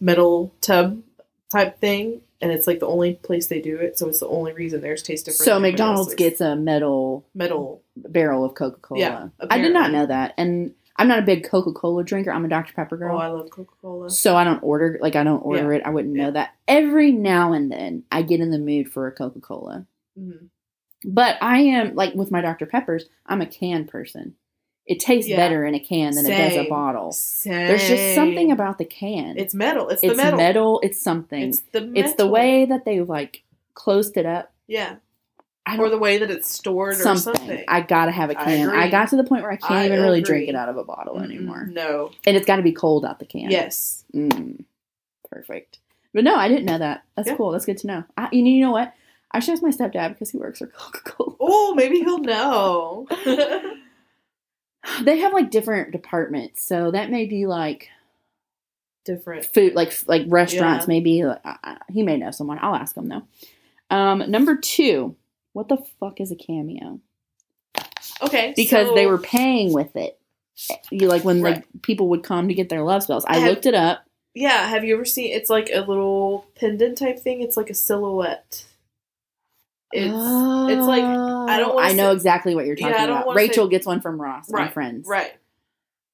metal 0.00 0.52
tub 0.60 1.02
type 1.52 1.78
thing. 1.80 2.22
And 2.42 2.50
it's 2.50 2.66
like 2.66 2.80
the 2.80 2.86
only 2.86 3.14
place 3.16 3.48
they 3.48 3.60
do 3.60 3.76
it, 3.76 3.98
so 3.98 4.08
it's 4.08 4.20
the 4.20 4.26
only 4.28 4.52
reason 4.54 4.80
theirs 4.80 5.02
tastes 5.02 5.24
different. 5.24 5.44
So 5.44 5.60
McDonald's 5.60 6.00
else's. 6.12 6.14
gets 6.14 6.40
a 6.40 6.56
metal 6.56 7.26
metal. 7.34 7.82
barrel 7.96 8.44
of 8.46 8.54
Coca 8.54 8.78
Cola. 8.80 9.00
Yeah, 9.00 9.28
I 9.50 9.58
did 9.58 9.74
not 9.74 9.92
know 9.92 10.06
that, 10.06 10.32
and 10.38 10.72
I'm 10.96 11.06
not 11.06 11.18
a 11.18 11.22
big 11.22 11.46
Coca 11.46 11.72
Cola 11.72 12.02
drinker. 12.02 12.32
I'm 12.32 12.46
a 12.46 12.48
Dr 12.48 12.72
Pepper 12.72 12.96
girl. 12.96 13.16
Oh, 13.16 13.20
I 13.20 13.28
love 13.28 13.50
Coca 13.50 13.74
Cola. 13.82 14.08
so 14.10 14.36
I 14.36 14.44
don't 14.44 14.62
order 14.62 14.98
like 15.02 15.16
I 15.16 15.22
don't 15.22 15.40
order 15.40 15.70
it. 15.74 15.82
I 15.84 15.90
wouldn't 15.90 16.14
know 16.14 16.30
that. 16.30 16.54
Every 16.66 17.12
now 17.12 17.52
and 17.52 17.70
then, 17.70 18.04
I 18.10 18.22
get 18.22 18.40
in 18.40 18.50
the 18.50 18.58
mood 18.58 18.90
for 18.90 19.06
a 19.06 19.12
Coca 19.12 19.40
Cola, 19.40 19.84
hmm 20.18 20.46
but 21.04 21.36
I 21.40 21.58
am 21.60 21.94
like 21.94 22.14
with 22.14 22.30
my 22.30 22.40
Dr 22.40 22.66
Peppers. 22.66 23.06
I'm 23.26 23.40
a 23.40 23.46
can 23.46 23.84
person. 23.86 24.34
It 24.86 24.98
tastes 24.98 25.28
Yeah. 25.30 25.36
better 25.36 25.64
in 25.64 25.74
a 25.74 25.80
can 25.80 26.14
than 26.14 26.26
it 26.26 26.36
does 26.36 26.56
a 26.56 26.68
bottle. 26.68 27.12
Same. 27.12 27.52
There's 27.68 27.86
just 27.86 28.14
something 28.16 28.50
about 28.50 28.78
the 28.78 28.84
can. 28.84 29.38
it's 29.38 29.54
metal. 29.54 29.88
It's, 29.88 30.02
it's 30.02 30.16
the 30.16 30.16
metal. 30.22 30.38
metal. 30.38 30.80
It's 30.82 31.00
something. 31.00 31.42
It's 31.50 31.58
It's, 31.58 31.66
the 31.72 31.80
metal. 31.82 32.14
the 32.16 32.26
way 32.26 32.64
that 32.64 32.84
they 32.84 33.00
like 33.00 33.44
closed 33.74 34.16
it 34.16 34.26
up. 34.26 34.52
Yeah. 34.66 34.96
I 35.66 35.76
Or 35.78 35.90
the 35.90 35.98
way 35.98 36.18
that 36.18 36.30
it's 36.30 36.50
stored 36.52 36.94
or 36.94 37.02
something. 37.02 37.34
something. 37.36 37.64
I 37.68 37.82
gotta 37.82 38.10
have 38.10 38.30
a 38.30 38.34
can. 38.34 38.68
I, 38.70 38.78
agree. 38.80 38.90
got 38.90 39.10
to 39.10 39.16
the 39.16 39.22
point 39.24 39.42
where 39.42 39.52
I 39.52 39.56
can't 39.56 39.72
I 39.72 39.86
even 39.86 40.00
really 40.00 40.22
drink 40.22 40.48
it 40.48 40.54
out 40.56 40.68
of 40.68 40.76
a 40.76 40.82
bottle 40.84 41.16
Mm-mm, 41.16 41.24
anymore, 41.24 41.66
No. 41.70 42.10
and 42.26 42.36
it's 42.36 42.46
got 42.46 42.56
to 42.56 42.62
be 42.62 42.72
cold 42.72 43.04
out 43.04 43.18
the 43.20 43.26
can. 43.26 43.50
Yes. 43.50 44.04
Mm, 44.12 44.64
perfect. 45.30 45.78
But 46.12 46.24
no, 46.24 46.34
I 46.34 46.48
didn't 46.48 46.64
know 46.64 46.78
that. 46.78 47.02
That's 47.14 47.28
Yeah. 47.28 47.36
cool. 47.36 47.52
That's 47.52 47.66
good 47.66 47.78
to 47.78 47.86
know. 47.86 48.04
I, 48.16 48.22
know- 48.22 48.28
you 48.32 48.60
know 48.62 48.72
what? 48.72 48.92
I 49.32 49.40
should 49.40 49.52
ask 49.52 49.62
my 49.62 49.70
stepdad 49.70 50.10
because 50.10 50.30
he 50.30 50.38
works 50.38 50.58
for 50.58 50.66
Coca 50.76 51.00
Cola. 51.04 51.36
Oh, 51.40 51.74
maybe 51.74 51.98
he'll 52.00 52.18
know. 52.18 53.06
They 55.02 55.18
have 55.18 55.34
like 55.34 55.50
different 55.50 55.92
departments, 55.92 56.64
so 56.64 56.90
that 56.90 57.10
may 57.10 57.26
be 57.26 57.46
like 57.46 57.90
Different. 59.04 59.44
food, 59.44 59.74
like 59.74 59.92
like 60.08 60.22
restaurants. 60.26 60.84
Yeah. 60.84 60.88
Maybe 60.88 61.22
like, 61.24 61.40
I- 61.44 61.58
I- 61.62 61.76
he 61.90 62.02
may 62.02 62.16
know 62.16 62.30
someone. 62.30 62.58
I'll 62.62 62.74
ask 62.74 62.96
him 62.96 63.08
though. 63.08 63.22
Um, 63.94 64.30
number 64.30 64.56
two, 64.56 65.16
what 65.52 65.68
the 65.68 65.76
fuck 66.00 66.18
is 66.20 66.32
a 66.32 66.36
cameo? 66.36 67.00
Okay. 68.22 68.54
Because 68.56 68.88
so- 68.88 68.94
they 68.94 69.06
were 69.06 69.18
paying 69.18 69.72
with 69.74 69.94
it. 69.96 70.18
Eh, 70.70 70.76
you 70.90 71.08
like 71.08 71.24
when 71.24 71.42
Right. 71.42 71.56
like 71.56 71.64
people 71.82 72.08
would 72.08 72.22
come 72.22 72.48
to 72.48 72.54
get 72.54 72.70
their 72.70 72.82
love 72.82 73.02
spells. 73.02 73.24
I 73.26 73.34
I 73.34 73.38
have- 73.40 73.50
looked 73.50 73.66
it 73.66 73.74
up. 73.74 74.06
Yeah. 74.34 74.66
Have 74.66 74.82
you 74.84 74.94
ever 74.94 75.04
seen? 75.04 75.30
It's 75.32 75.50
like 75.50 75.68
a 75.70 75.80
little 75.80 76.46
pendant 76.54 76.96
type 76.96 77.18
thing. 77.18 77.42
It's 77.42 77.56
like 77.58 77.68
a 77.68 77.74
silhouette. 77.74 78.64
It's 79.92 80.06
it's 80.06 80.86
like 80.86 81.02
I 81.04 81.58
don't 81.58 81.72
oh, 81.74 81.78
I 81.80 81.92
know 81.92 82.10
say- 82.10 82.12
exactly 82.16 82.54
what 82.54 82.66
you're 82.66 82.76
talking 82.76 82.94
don't 82.96 83.10
about. 83.22 83.34
Rachel 83.34 83.66
say- 83.66 83.70
gets 83.70 83.86
one 83.86 84.00
from 84.00 84.20
Ross 84.20 84.50
Right, 84.50 84.72
Friends. 84.72 85.06
right. 85.08 85.32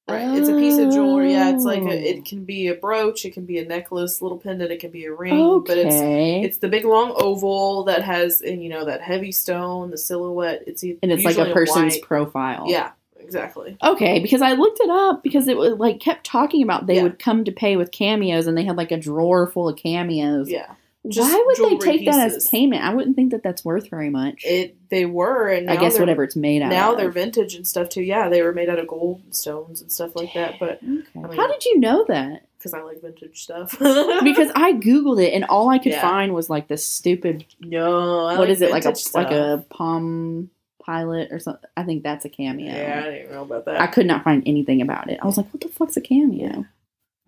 Right. 0.09 0.37
It's 0.37 0.47
a 0.47 0.53
piece 0.53 0.77
of 0.77 0.89
jewelry. 0.93 1.33
Yeah. 1.33 1.49
It's 1.53 1.65
like 1.65 1.81
a, 1.81 1.85
Oh. 1.85 1.89
it 1.91 2.23
can 2.23 2.45
be 2.45 2.67
a 2.67 2.73
brooch. 2.75 3.25
It 3.25 3.33
can 3.33 3.45
be 3.45 3.57
a 3.59 3.65
necklace, 3.65 4.21
little 4.21 4.37
pendant. 4.37 4.71
It 4.71 4.79
can 4.79 4.89
be 4.89 5.03
a 5.03 5.11
ring. 5.13 5.61
But 5.67 5.77
it's 5.77 5.93
Okay. 5.95 6.43
It's 6.43 6.59
the 6.59 6.69
big 6.69 6.85
long 6.85 7.13
oval 7.17 7.83
that 7.83 8.03
has, 8.03 8.39
and 8.39 8.63
you 8.63 8.69
know, 8.69 8.85
that 8.85 9.01
heavy 9.01 9.33
stone, 9.33 9.91
the 9.91 9.97
silhouette. 9.97 10.63
It's 10.65 10.81
e- 10.81 10.97
and 11.03 11.11
it's 11.11 11.25
like 11.25 11.37
a 11.37 11.51
person's 11.51 11.95
white. 11.95 12.01
profile. 12.03 12.67
Yeah, 12.69 12.91
exactly. 13.19 13.75
Okay, 13.83 14.19
because 14.19 14.41
I 14.41 14.53
looked 14.53 14.79
it 14.79 14.89
up 14.89 15.23
because 15.23 15.49
it 15.49 15.57
was 15.57 15.73
like 15.73 15.99
kept 15.99 16.25
talking 16.25 16.63
about 16.63 16.87
they 16.87 16.95
Yeah. 16.95 17.03
would 17.03 17.19
come 17.19 17.43
to 17.43 17.51
pay 17.51 17.75
with 17.75 17.91
cameos 17.91 18.47
and 18.47 18.57
they 18.57 18.63
had 18.63 18.77
like 18.77 18.93
a 18.93 18.97
drawer 18.97 19.45
full 19.47 19.67
of 19.67 19.75
cameos. 19.75 20.49
Yeah, 20.49 20.71
Why 21.15 21.43
would 21.45 21.69
they 21.69 21.77
take 21.77 22.05
that 22.05 22.31
as 22.31 22.47
payment? 22.49 22.83
I 22.83 22.93
wouldn't 22.93 23.15
think 23.15 23.31
that 23.31 23.43
that's 23.43 23.63
worth 23.63 23.89
very 23.89 24.09
much. 24.09 24.43
it 24.45 24.75
they 24.89 25.05
were, 25.05 25.49
and 25.49 25.69
I 25.69 25.75
guess 25.75 25.99
whatever 25.99 26.23
it's 26.23 26.35
made 26.35 26.61
out 26.61 26.67
of. 26.67 26.71
Now 26.71 26.91
of. 26.93 26.97
they're 26.97 27.11
vintage 27.11 27.55
and 27.55 27.67
stuff 27.67 27.89
too. 27.89 28.01
Yeah, 28.01 28.29
they 28.29 28.41
were 28.41 28.53
made 28.53 28.69
out 28.69 28.79
of 28.79 28.87
gold 28.87 29.21
stones 29.35 29.81
and 29.81 29.91
stuff 29.91 30.15
like 30.15 30.33
that. 30.33 30.55
But 30.59 30.79
Okay. 30.83 31.03
I 31.15 31.19
mean- 31.27 31.37
How 31.37 31.47
did 31.47 31.65
you 31.65 31.79
know 31.79 32.05
that? 32.07 32.43
because 32.57 32.73
I 32.73 32.81
like 32.81 33.01
vintage 33.01 33.43
stuff. 33.43 33.77
Because 34.23 34.51
I 34.55 34.73
googled 34.73 35.23
it 35.23 35.33
and 35.33 35.45
all 35.45 35.69
I 35.69 35.77
could 35.77 35.91
Yeah. 35.91 36.01
find 36.01 36.33
was 36.33 36.49
like 36.49 36.67
this 36.67 36.83
stupid 36.85 37.45
no, 37.61 38.25
I 38.25 38.31
what 38.33 38.39
like 38.41 38.49
is 38.49 38.61
it 38.61 38.71
like 38.71 38.83
a 38.85 38.89
vintage 38.89 39.13
like 39.13 39.31
a 39.31 39.63
palm 39.69 40.49
pilot 40.83 41.31
or 41.31 41.39
something? 41.39 41.69
I 41.77 41.83
think 41.83 42.01
that's 42.03 42.25
a 42.25 42.29
cameo. 42.29 42.73
Yeah, 42.73 43.03
I 43.05 43.09
didn't 43.11 43.31
know 43.31 43.43
about 43.43 43.65
that. 43.65 43.79
I 43.79 43.87
could 43.87 44.05
not 44.07 44.23
find 44.23 44.41
anything 44.47 44.81
about 44.81 45.09
it. 45.09 45.19
I 45.21 45.25
was 45.27 45.37
like, 45.37 45.53
what 45.53 45.61
the 45.61 45.69
fuck's 45.69 45.97
a 45.97 46.01
cameo? 46.01 46.65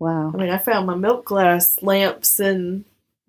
Wow. 0.00 0.32
I 0.34 0.36
mean, 0.38 0.48
I 0.50 0.58
found 0.58 0.86
my 0.86 0.94
milk 0.96 1.26
glass 1.26 1.80
lamps 1.82 2.40
in 2.40 2.84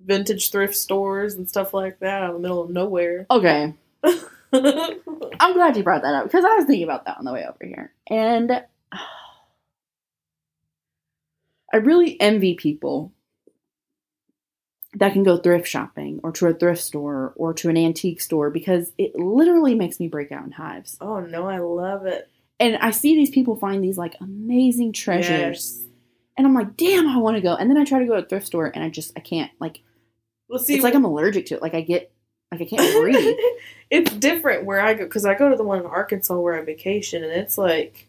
vintage 0.06 0.52
thrift 0.52 0.76
stores 0.76 1.36
and 1.36 1.48
stuff 1.48 1.74
like 1.74 2.00
that 2.00 2.24
out 2.24 2.30
of 2.30 2.36
the 2.36 2.42
middle 2.42 2.62
of 2.62 2.70
nowhere. 2.70 3.26
Okay. 3.30 3.74
I'm 4.54 5.54
glad 5.54 5.78
you 5.78 5.84
brought 5.84 6.02
that 6.02 6.14
up 6.14 6.26
because 6.26 6.44
I 6.44 6.56
was 6.56 6.66
thinking 6.66 6.84
about 6.84 7.06
that 7.06 7.18
on 7.18 7.26
the 7.26 7.34
way 7.34 7.46
over 7.46 7.64
here. 7.64 7.94
And 8.08 8.64
I 11.74 11.78
really 11.78 12.20
envy 12.20 12.56
people 12.56 13.14
that 14.96 15.14
can 15.14 15.24
go 15.24 15.38
thrift 15.38 15.68
shopping 15.68 16.20
or 16.22 16.34
to 16.34 16.48
a 16.48 16.54
thrift 16.54 16.82
store 16.82 17.32
or 17.38 17.54
to 17.54 17.70
an 17.70 17.78
antique 17.78 18.20
store 18.20 18.50
because 18.50 18.92
it 18.98 19.16
literally 19.16 19.74
makes 19.74 20.00
me 20.00 20.10
break 20.10 20.34
out 20.34 20.44
in 20.44 20.52
hives. 20.52 20.98
oh 21.00 21.22
no, 21.22 21.48
I 21.48 21.60
love 21.60 22.06
it. 22.06 22.30
And 22.60 22.78
I 22.78 22.92
see 22.92 23.16
these 23.16 23.32
people 23.32 23.56
find 23.56 23.84
these 23.84 23.98
like 23.98 24.16
amazing 24.20 24.94
treasures. 24.94 25.80
Yes. 25.80 25.88
And 26.38 26.46
I'm 26.46 26.54
like, 26.54 26.78
damn, 26.78 27.08
I 27.08 27.18
want 27.18 27.38
to 27.38 27.42
go. 27.42 27.56
And 27.56 27.70
then 27.70 27.78
I 27.78 27.86
try 27.86 28.00
to 28.00 28.06
go 28.06 28.16
to 28.16 28.26
a 28.26 28.28
thrift 28.28 28.48
store 28.48 28.68
and 28.68 28.84
I 28.84 28.90
just, 28.90 29.14
I 29.16 29.22
can't. 29.22 29.52
Like, 29.60 29.82
Well, 30.52 30.60
see, 30.60 30.76
it's 30.76 30.84
like 30.84 30.94
I'm 30.96 31.06
allergic 31.06 31.48
to 31.48 31.56
it. 31.56 31.62
Like, 31.62 31.74
I 31.74 31.82
get, 31.82 32.12
like, 32.52 32.62
I 32.62 32.66
can't 32.66 32.96
breathe. 33.02 33.36
it's 33.90 34.12
different 34.14 34.66
where 34.66 34.82
I 34.82 34.94
go 34.94 35.06
because 35.06 35.26
I 35.26 35.34
go 35.34 35.50
to 35.50 35.56
the 35.56 35.64
one 35.64 35.80
in 35.80 35.86
Arkansas 35.86 36.38
where 36.38 36.56
I 36.60 36.62
vacation, 36.64 37.24
and 37.24 37.32
it's 37.32 37.58
like 37.58 38.08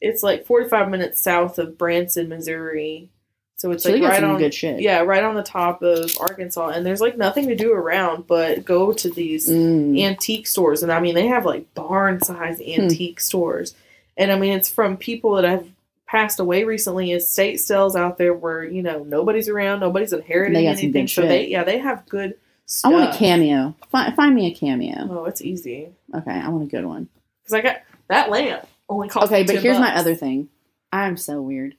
it's 0.00 0.22
like 0.22 0.46
forty 0.46 0.68
five 0.68 0.88
minutes 0.88 1.20
south 1.20 1.58
of 1.58 1.76
Branson, 1.76 2.28
Missouri. 2.28 3.10
So 3.56 3.70
it's 3.70 3.84
so 3.84 3.92
like 3.92 4.02
right 4.02 4.22
on, 4.24 4.36
good 4.38 4.52
shit. 4.52 4.80
yeah, 4.80 4.98
right 5.00 5.22
on 5.24 5.36
the 5.36 5.42
top 5.42 5.82
of 5.82 6.10
Arkansas, 6.20 6.68
and 6.70 6.84
there's 6.84 7.00
like 7.00 7.16
nothing 7.16 7.46
to 7.48 7.54
do 7.56 7.72
around 7.72 8.26
but 8.26 8.64
go 8.64 8.92
to 8.92 9.08
these 9.10 9.48
Mm. 9.48 9.98
antique 10.02 10.46
stores, 10.46 10.82
and 10.82 10.90
I 10.92 11.00
mean 11.00 11.14
they 11.14 11.28
have 11.28 11.46
like 11.46 11.72
barn 11.74 12.20
size 12.22 12.58
Hmm. 12.58 12.82
antique 12.82 13.20
stores, 13.20 13.74
and 14.16 14.30
I 14.32 14.38
mean 14.38 14.52
it's 14.52 14.68
from 14.68 14.96
people 14.96 15.34
that 15.36 15.44
have 15.44 15.66
passed 16.14 16.38
away 16.38 16.64
recently. 16.64 17.12
Estate 17.12 17.58
sales 17.58 17.96
out 17.96 18.18
there 18.18 18.32
where 18.34 18.64
you 18.64 18.82
know 18.82 19.02
nobody's 19.02 19.48
around, 19.48 19.80
nobody's 19.80 20.12
inheriting 20.12 20.54
They 20.54 20.66
anything, 20.66 21.08
so 21.08 21.22
shit. 21.22 21.28
they 21.28 21.48
yeah 21.48 21.64
they 21.64 21.78
have 21.78 22.06
good 22.08 22.36
Stuff. 22.66 22.92
I 22.92 22.94
want 22.94 23.14
a 23.14 23.18
cameo. 23.18 23.74
Find, 23.90 24.16
find 24.16 24.34
me 24.34 24.46
a 24.50 24.54
cameo. 24.54 25.06
Oh, 25.10 25.24
it's 25.26 25.42
easy 25.42 25.90
Okay, 26.14 26.30
I 26.30 26.48
want 26.48 26.64
a 26.64 26.66
good 26.66 26.86
one. 26.86 27.08
because 27.42 27.52
I 27.54 27.60
got 27.60 27.82
that 28.08 28.30
lamp 28.30 28.66
only 28.88 29.08
cost. 29.08 29.26
Okay, 29.26 29.42
but 29.42 29.52
10 29.54 29.62
here's 29.62 29.78
my 29.78 29.94
other 29.96 30.14
thing. 30.14 30.48
I'm 30.92 31.16
so 31.16 31.42
weird. 31.42 31.74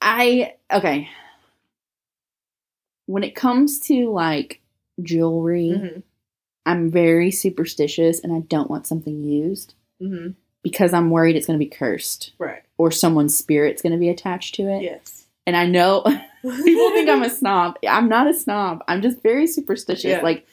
I 0.00 0.54
okay. 0.72 1.08
When 3.06 3.24
it 3.24 3.34
comes 3.34 3.80
to 3.88 4.10
like 4.10 4.60
jewelry, 5.02 5.70
Mhm, 5.74 6.02
I'm 6.64 6.90
very 6.90 7.30
superstitious 7.30 8.20
and 8.20 8.32
I 8.32 8.40
don't 8.40 8.70
want 8.70 8.86
something 8.86 9.24
used 9.24 9.74
mhm. 10.00 10.34
because 10.62 10.92
I'm 10.94 11.10
worried 11.10 11.34
it's 11.34 11.46
going 11.46 11.58
to 11.58 11.64
be 11.64 11.70
cursed 11.70 12.32
Right. 12.38 12.62
Or 12.82 12.90
someone's 12.90 13.36
spirit's 13.36 13.80
going 13.80 13.92
to 13.92 13.98
be 13.98 14.08
attached 14.08 14.56
to 14.56 14.62
it. 14.62 14.82
Yes. 14.82 15.24
And 15.46 15.56
I 15.56 15.66
know 15.66 16.02
people 16.42 16.90
think 16.90 17.08
I'm 17.08 17.22
a 17.22 17.30
snob. 17.40 17.76
I'm 17.88 18.08
not 18.08 18.26
a 18.26 18.34
snob. 18.34 18.82
I'm 18.88 19.02
just 19.02 19.22
very 19.22 19.46
superstitious. 19.46 20.04
Yeah. 20.04 20.20
Like 20.20 20.44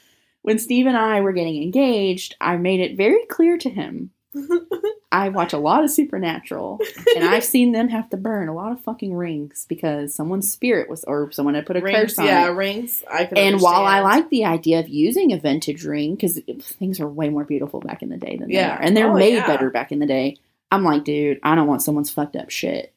when 0.44 0.60
Steve 0.60 0.86
and 0.86 0.96
I 0.96 1.22
were 1.22 1.34
getting 1.34 1.64
engaged, 1.64 2.36
I 2.40 2.58
made 2.58 2.82
it 2.82 2.96
very 2.96 3.26
clear 3.26 3.58
to 3.58 3.70
him. 3.70 4.12
I 5.12 5.30
watch 5.30 5.54
a 5.54 5.58
lot 5.58 5.84
of 5.84 5.90
Supernatural, 5.90 6.80
and 7.16 7.26
I've 7.26 7.44
seen 7.44 7.72
them 7.72 7.90
have 7.90 8.12
to 8.12 8.18
burn 8.18 8.48
a 8.48 8.54
lot 8.54 8.72
of 8.72 8.80
fucking 8.82 9.16
rings 9.16 9.66
because 9.68 10.14
someone's 10.14 10.54
spirit 10.54 10.88
was, 10.88 11.04
or 11.06 11.32
someone 11.32 11.56
had 11.56 11.66
put 11.66 11.78
a 11.78 11.82
rings, 11.82 11.98
curse 11.98 12.20
on 12.20 12.26
yeah, 12.28 12.46
it. 12.46 12.52
rings. 12.52 13.04
I. 13.12 13.24
And 13.36 13.60
while 13.60 13.86
I 13.86 14.02
like 14.02 14.30
the 14.30 14.46
idea 14.46 14.80
of 14.80 14.88
using 14.88 15.34
a 15.34 15.40
vintage 15.40 15.84
ring, 15.84 16.14
because 16.14 16.40
things 16.62 17.00
are 17.00 17.08
way 17.08 17.30
more 17.30 17.44
beautiful 17.44 17.80
back 17.80 18.04
in 18.04 18.10
the 18.10 18.18
day 18.18 18.38
than 18.38 18.50
they 18.50 18.60
are, 18.64 18.80
and 18.80 18.96
they're 18.96 19.10
Oh, 19.10 19.16
made 19.18 19.34
yeah. 19.34 19.48
better 19.48 19.72
back 19.72 19.92
in 19.92 19.98
the 19.98 20.06
day, 20.06 20.38
I'm 20.72 20.84
like, 20.84 21.04
dude, 21.04 21.40
I 21.44 21.56
don't 21.56 21.68
want 21.68 21.82
someone's 21.82 22.12
fucked 22.12 22.36
up 22.36 22.50
shit 22.50 22.94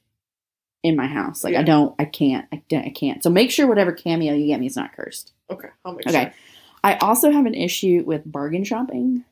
in 0.83 0.97
my 0.97 1.07
house. 1.07 1.43
Like, 1.45 1.55
I 1.57 1.63
don't, 1.63 1.95
I 1.99 2.05
can't, 2.05 2.47
I, 2.53 2.63
don't- 2.69 2.85
I 2.87 2.91
can't. 2.91 3.23
So 3.23 3.31
make 3.31 3.51
sure 3.51 3.67
whatever 3.67 3.93
cameo 3.93 4.35
you 4.35 4.47
get 4.47 4.61
me 4.61 4.67
is 4.67 4.77
not 4.77 4.95
cursed. 4.95 5.33
okay, 5.51 5.69
I'll 5.85 5.93
make 5.95 6.07
Okay. 6.07 6.23
sure. 6.25 6.33
I 6.85 6.97
also 6.97 7.31
have 7.31 7.47
an 7.47 7.55
issue 7.55 8.03
with 8.05 8.23
bargain 8.31 8.65
shopping. 8.65 9.25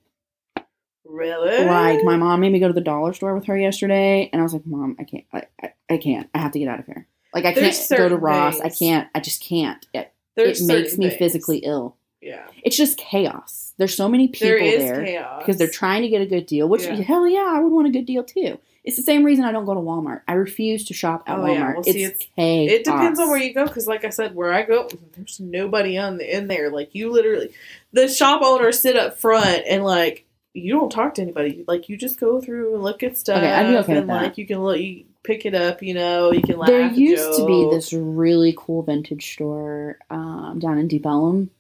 Really? 1.05 1.65
Like, 1.67 2.05
my 2.05 2.17
mom 2.17 2.41
made 2.41 2.53
me 2.53 2.61
go 2.61 2.69
to 2.69 2.73
the 2.73 2.81
dollar 2.81 3.13
store 3.13 3.35
with 3.35 3.47
her 3.47 3.59
yesterday, 3.59 4.31
and 4.33 4.41
I 4.41 4.45
was 4.45 4.53
like, 4.53 4.65
Mom, 4.65 4.95
I 4.99 5.05
can't, 5.05 5.25
I, 5.33 5.43
I, 5.61 5.73
I 5.91 5.97
can't. 5.97 6.31
I 6.35 6.39
have 6.39 6.53
to 6.53 6.59
get 6.61 6.69
out 6.69 6.79
of 6.79 6.87
here. 6.87 7.09
Like, 7.35 7.45
I 7.45 7.53
There's 7.53 7.89
can't 7.89 7.99
go 7.99 8.09
to 8.09 8.17
Ross. 8.17 8.61
I 8.61 8.69
can't. 8.69 9.09
I 9.15 9.19
just 9.21 9.43
can't. 9.43 9.85
It, 9.93 10.13
it 10.37 10.61
makes 10.63 10.97
me 10.97 11.09
things. 11.09 11.19
physically 11.19 11.59
ill. 11.59 11.97
Yeah. 12.21 12.47
It's 12.63 12.77
just 12.77 12.99
chaos. 12.99 13.73
There's 13.79 13.95
so 13.97 14.09
many 14.09 14.29
people 14.29 14.49
There 14.49 14.59
is 14.59 14.83
there 14.83 15.05
chaos 15.05 15.39
because 15.43 15.57
they're 15.59 15.69
trying 15.71 16.03
to 16.03 16.09
get 16.09 16.21
a 16.21 16.27
good 16.27 16.47
deal. 16.47 16.69
Which 16.69 16.85
Yeah. 16.85 16.95
hell 16.97 17.27
yeah, 17.27 17.51
I 17.55 17.61
would 17.61 17.73
want 17.73 17.87
a 17.87 17.91
good 17.91 18.05
deal 18.07 18.23
too. 18.25 18.59
It's 18.83 18.97
the 18.97 19.03
same 19.03 19.25
reason 19.25 19.45
I 19.45 19.53
don't 19.53 19.67
go 19.67 19.75
to 19.75 19.81
Walmart. 19.81 20.23
I 20.27 20.33
refuse 20.35 20.85
to 20.87 20.95
shop 20.95 21.25
at 21.27 21.39
Oh, 21.39 21.43
Walmart. 21.43 21.55
yeah. 21.55 21.73
Well, 21.75 21.83
see, 21.85 22.03
it's, 22.03 22.21
it's- 22.23 22.29
chaos. 22.37 22.71
It 22.71 22.85
depends 22.85 23.21
on 23.21 23.29
where 23.29 23.39
you 23.39 23.53
go, 23.55 23.67
because 23.67 23.87
like 23.87 24.05
I 24.05 24.11
said, 24.11 24.35
where 24.35 24.53
I 24.53 24.63
go, 24.63 24.89
there's 25.17 25.39
nobody 25.41 25.99
on 25.99 26.17
the, 26.19 26.37
in 26.37 26.47
there. 26.49 26.71
Like 26.71 26.95
you 26.95 27.11
literally, 27.13 27.51
the 27.93 28.09
shop 28.09 28.41
owners 28.43 28.81
sit 28.81 28.97
up 28.97 29.19
front 29.19 29.63
and 29.67 29.85
like 29.85 30.25
you 30.53 30.73
don't 30.73 30.91
talk 30.91 31.15
to 31.15 31.23
anybody. 31.23 31.65
Like 31.69 31.89
you 31.89 31.97
just 31.97 32.19
go 32.19 32.41
through 32.41 32.75
and 32.75 32.83
look 32.83 33.03
at 33.03 33.17
stuff. 33.17 33.39
Okay, 33.39 33.51
I'd 33.53 33.69
be 33.71 33.77
okay 33.79 33.93
and 33.93 34.01
with 34.01 34.07
that. 34.09 34.23
like 34.25 34.39
you 34.39 34.47
can 34.47 34.63
look, 34.63 34.79
you 34.79 35.05
pick 35.23 35.45
it 35.47 35.55
up. 35.55 35.83
You 35.83 35.95
know, 35.95 36.33
you 36.33 36.43
can 36.43 36.59
laugh. 36.59 36.69
There 36.69 36.87
used 36.91 37.39
to 37.39 37.47
be 37.47 37.69
this 37.71 37.93
really 37.93 38.55
cool 38.59 38.83
vintage 38.83 39.33
store 39.35 39.99
um, 40.11 40.59
down 40.59 40.79
in 40.79 40.89
Deep 40.89 41.05
Ellum, 41.07 41.51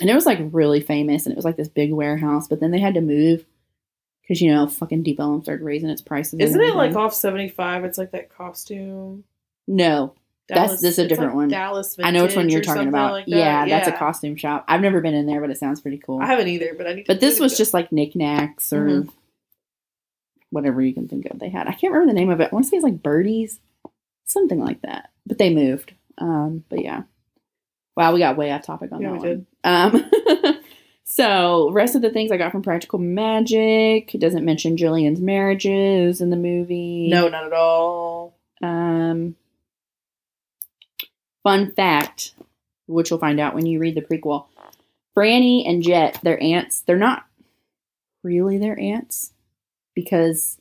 and 0.00 0.10
it 0.10 0.14
was 0.14 0.26
like 0.26 0.38
really 0.52 0.80
famous, 0.80 1.26
and 1.26 1.32
it 1.32 1.36
was 1.36 1.44
like 1.44 1.56
this 1.56 1.68
big 1.68 1.92
warehouse. 1.92 2.48
But 2.48 2.60
then 2.60 2.70
they 2.70 2.80
had 2.80 2.94
to 2.94 3.00
move 3.00 3.44
because 4.22 4.40
you 4.40 4.52
know 4.52 4.66
fucking 4.66 5.02
Deep 5.02 5.20
Ellum 5.20 5.42
started 5.42 5.64
raising 5.64 5.88
its 5.90 6.02
prices. 6.02 6.40
Isn't 6.40 6.60
it 6.60 6.74
like 6.74 6.94
off 6.96 7.14
seventy 7.14 7.48
five? 7.48 7.84
It's 7.84 7.98
like 7.98 8.12
that 8.12 8.30
costume. 8.30 9.24
no? 9.66 10.14
That's- 10.46 10.82
this 10.82 10.98
is 10.98 10.98
a 10.98 11.08
different 11.08 11.30
like 11.30 11.36
one. 11.36 11.48
Dallas. 11.48 11.96
I 12.02 12.10
know 12.10 12.22
which 12.24 12.36
one 12.36 12.50
you're 12.50 12.60
talking 12.60 12.86
about. 12.88 13.12
like 13.12 13.24
that. 13.24 13.30
yeah, 13.36 13.64
that's 13.66 13.88
a 13.88 13.92
costume 13.92 14.36
shop. 14.36 14.66
I've 14.68 14.82
never 14.82 15.00
been 15.00 15.14
in 15.14 15.24
there, 15.24 15.40
but 15.40 15.48
it 15.48 15.56
sounds 15.56 15.80
pretty 15.80 15.96
cool. 15.96 16.20
I 16.20 16.26
haven't 16.26 16.48
either, 16.48 16.74
but 16.76 16.86
I 16.86 16.92
need. 16.92 17.06
But 17.06 17.20
this 17.20 17.40
was 17.40 17.56
just 17.56 17.72
like 17.72 17.90
knickknacks 17.92 18.70
or 18.70 18.84
Mhm. 18.86 19.08
whatever 20.50 20.82
you 20.82 20.92
can 20.92 21.08
think 21.08 21.26
of. 21.30 21.38
They 21.38 21.48
had. 21.48 21.66
I 21.66 21.72
can't 21.72 21.92
remember 21.94 22.12
the 22.12 22.18
name 22.18 22.28
of 22.28 22.40
it. 22.42 22.50
I 22.52 22.54
want 22.54 22.66
to 22.66 22.70
say 22.70 22.76
it's 22.76 22.84
like 22.84 23.02
birdies, 23.02 23.58
something 24.26 24.58
like 24.60 24.82
that. 24.82 25.10
But 25.26 25.38
they 25.38 25.48
moved. 25.54 25.94
Um, 26.18 26.64
but 26.68 26.82
yeah. 26.82 27.04
Wow, 27.96 28.12
we 28.12 28.18
got 28.18 28.36
way 28.36 28.52
off 28.52 28.66
topic 28.66 28.92
on 28.92 29.00
Yeah, 29.00 29.12
that 29.12 29.22
we 29.22 29.28
one. 29.30 29.46
Um, 29.64 30.10
so 31.04 31.70
rest 31.72 31.94
of 31.96 32.02
the 32.02 32.10
things 32.10 32.30
I 32.30 32.36
got 32.36 32.52
from 32.52 32.62
Practical 32.62 32.98
Magic. 32.98 34.14
It 34.14 34.18
doesn't 34.20 34.44
mention 34.44 34.76
Jillian's 34.76 35.20
marriages 35.20 36.20
in 36.20 36.30
the 36.30 36.36
movie. 36.36 37.08
no, 37.08 37.28
not 37.28 37.44
at 37.46 37.52
all. 37.52 38.36
Um, 38.62 39.34
fun 41.42 41.72
fact, 41.72 42.34
which 42.86 43.10
you'll 43.10 43.18
find 43.18 43.40
out 43.40 43.54
when 43.54 43.66
you 43.66 43.78
read 43.78 43.94
the 43.94 44.02
prequel. 44.02 44.46
Franny 45.16 45.68
and 45.68 45.82
Jet, 45.82 46.18
their 46.22 46.42
aunts, 46.42 46.80
they're 46.80 46.96
not 46.96 47.24
really 48.22 48.58
their 48.58 48.78
aunts 48.78 49.32
because 49.94 50.58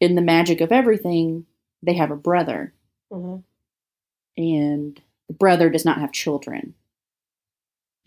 in 0.00 0.14
the 0.14 0.22
magic 0.22 0.60
of 0.60 0.72
everything, 0.72 1.44
they 1.82 1.94
have 1.94 2.10
a 2.10 2.16
brother, 2.16 2.72
Mhm. 3.12 3.42
and 4.36 5.00
the 5.28 5.34
brother 5.34 5.68
does 5.68 5.84
not 5.84 5.98
have 5.98 6.12
children. 6.12 6.74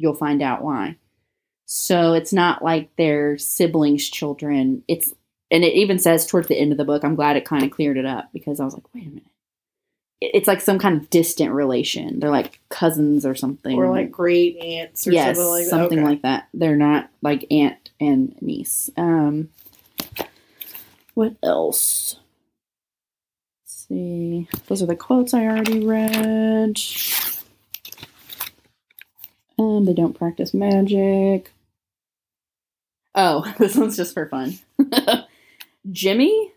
You'll 0.02 0.16
find 0.16 0.42
out 0.42 0.64
why. 0.64 0.96
So 1.66 2.14
it's 2.14 2.34
not 2.34 2.64
like 2.64 2.96
their 2.98 3.38
siblings' 3.38 4.10
children. 4.10 4.84
It's 4.88 5.14
and 5.50 5.64
it 5.64 5.74
even 5.74 6.00
says 6.00 6.26
towards 6.26 6.48
the 6.48 6.58
end 6.58 6.72
of 6.72 6.78
the 6.78 6.86
book. 6.86 7.04
I'm 7.04 7.16
glad 7.16 7.38
it 7.38 7.46
kind 7.46 7.64
of 7.64 7.72
cleared 7.72 7.98
it 7.98 8.06
up 8.06 8.30
because 8.34 8.60
I 8.60 8.66
was 8.66 8.74
like, 8.74 8.94
wait 8.94 9.06
a 9.06 9.10
minute. 9.10 9.24
It's 10.22 10.48
like 10.48 10.62
some 10.62 10.80
kind 10.80 10.98
of 11.02 11.10
distant 11.10 11.52
relation. 11.52 12.20
They're 12.20 12.30
like 12.30 12.60
cousins 12.70 13.26
or 13.26 13.36
something. 13.36 13.76
Or 13.78 13.90
like 13.90 14.12
great 14.12 14.58
aunts 14.58 15.08
or 15.08 15.12
yes, 15.12 15.36
something 15.38 15.50
like 15.52 15.64
that. 15.64 15.70
something 15.70 16.00
Okay. 16.00 16.08
like 16.08 16.22
that. 16.24 16.48
They're 16.54 16.76
not 16.78 17.10
like 17.22 17.46
aunt 17.52 17.90
and 18.00 18.36
niece. 18.42 18.90
Um, 18.98 19.50
what 21.16 21.36
else? 21.44 22.18
Let's 23.64 23.88
see, 23.88 24.48
those 24.68 24.82
are 24.82 24.88
the 24.88 24.96
quotes 24.96 25.34
I 25.34 25.46
already 25.46 25.86
read. 25.86 26.78
And 29.78 29.88
they 29.88 29.94
don't 29.94 30.18
practice 30.18 30.54
magic. 30.54 31.52
Oh, 33.16 33.52
this 33.60 33.76
one's 33.76 33.98
just 33.98 34.14
for 34.14 34.28
fun. 34.28 34.58
Jimmy, 35.92 36.52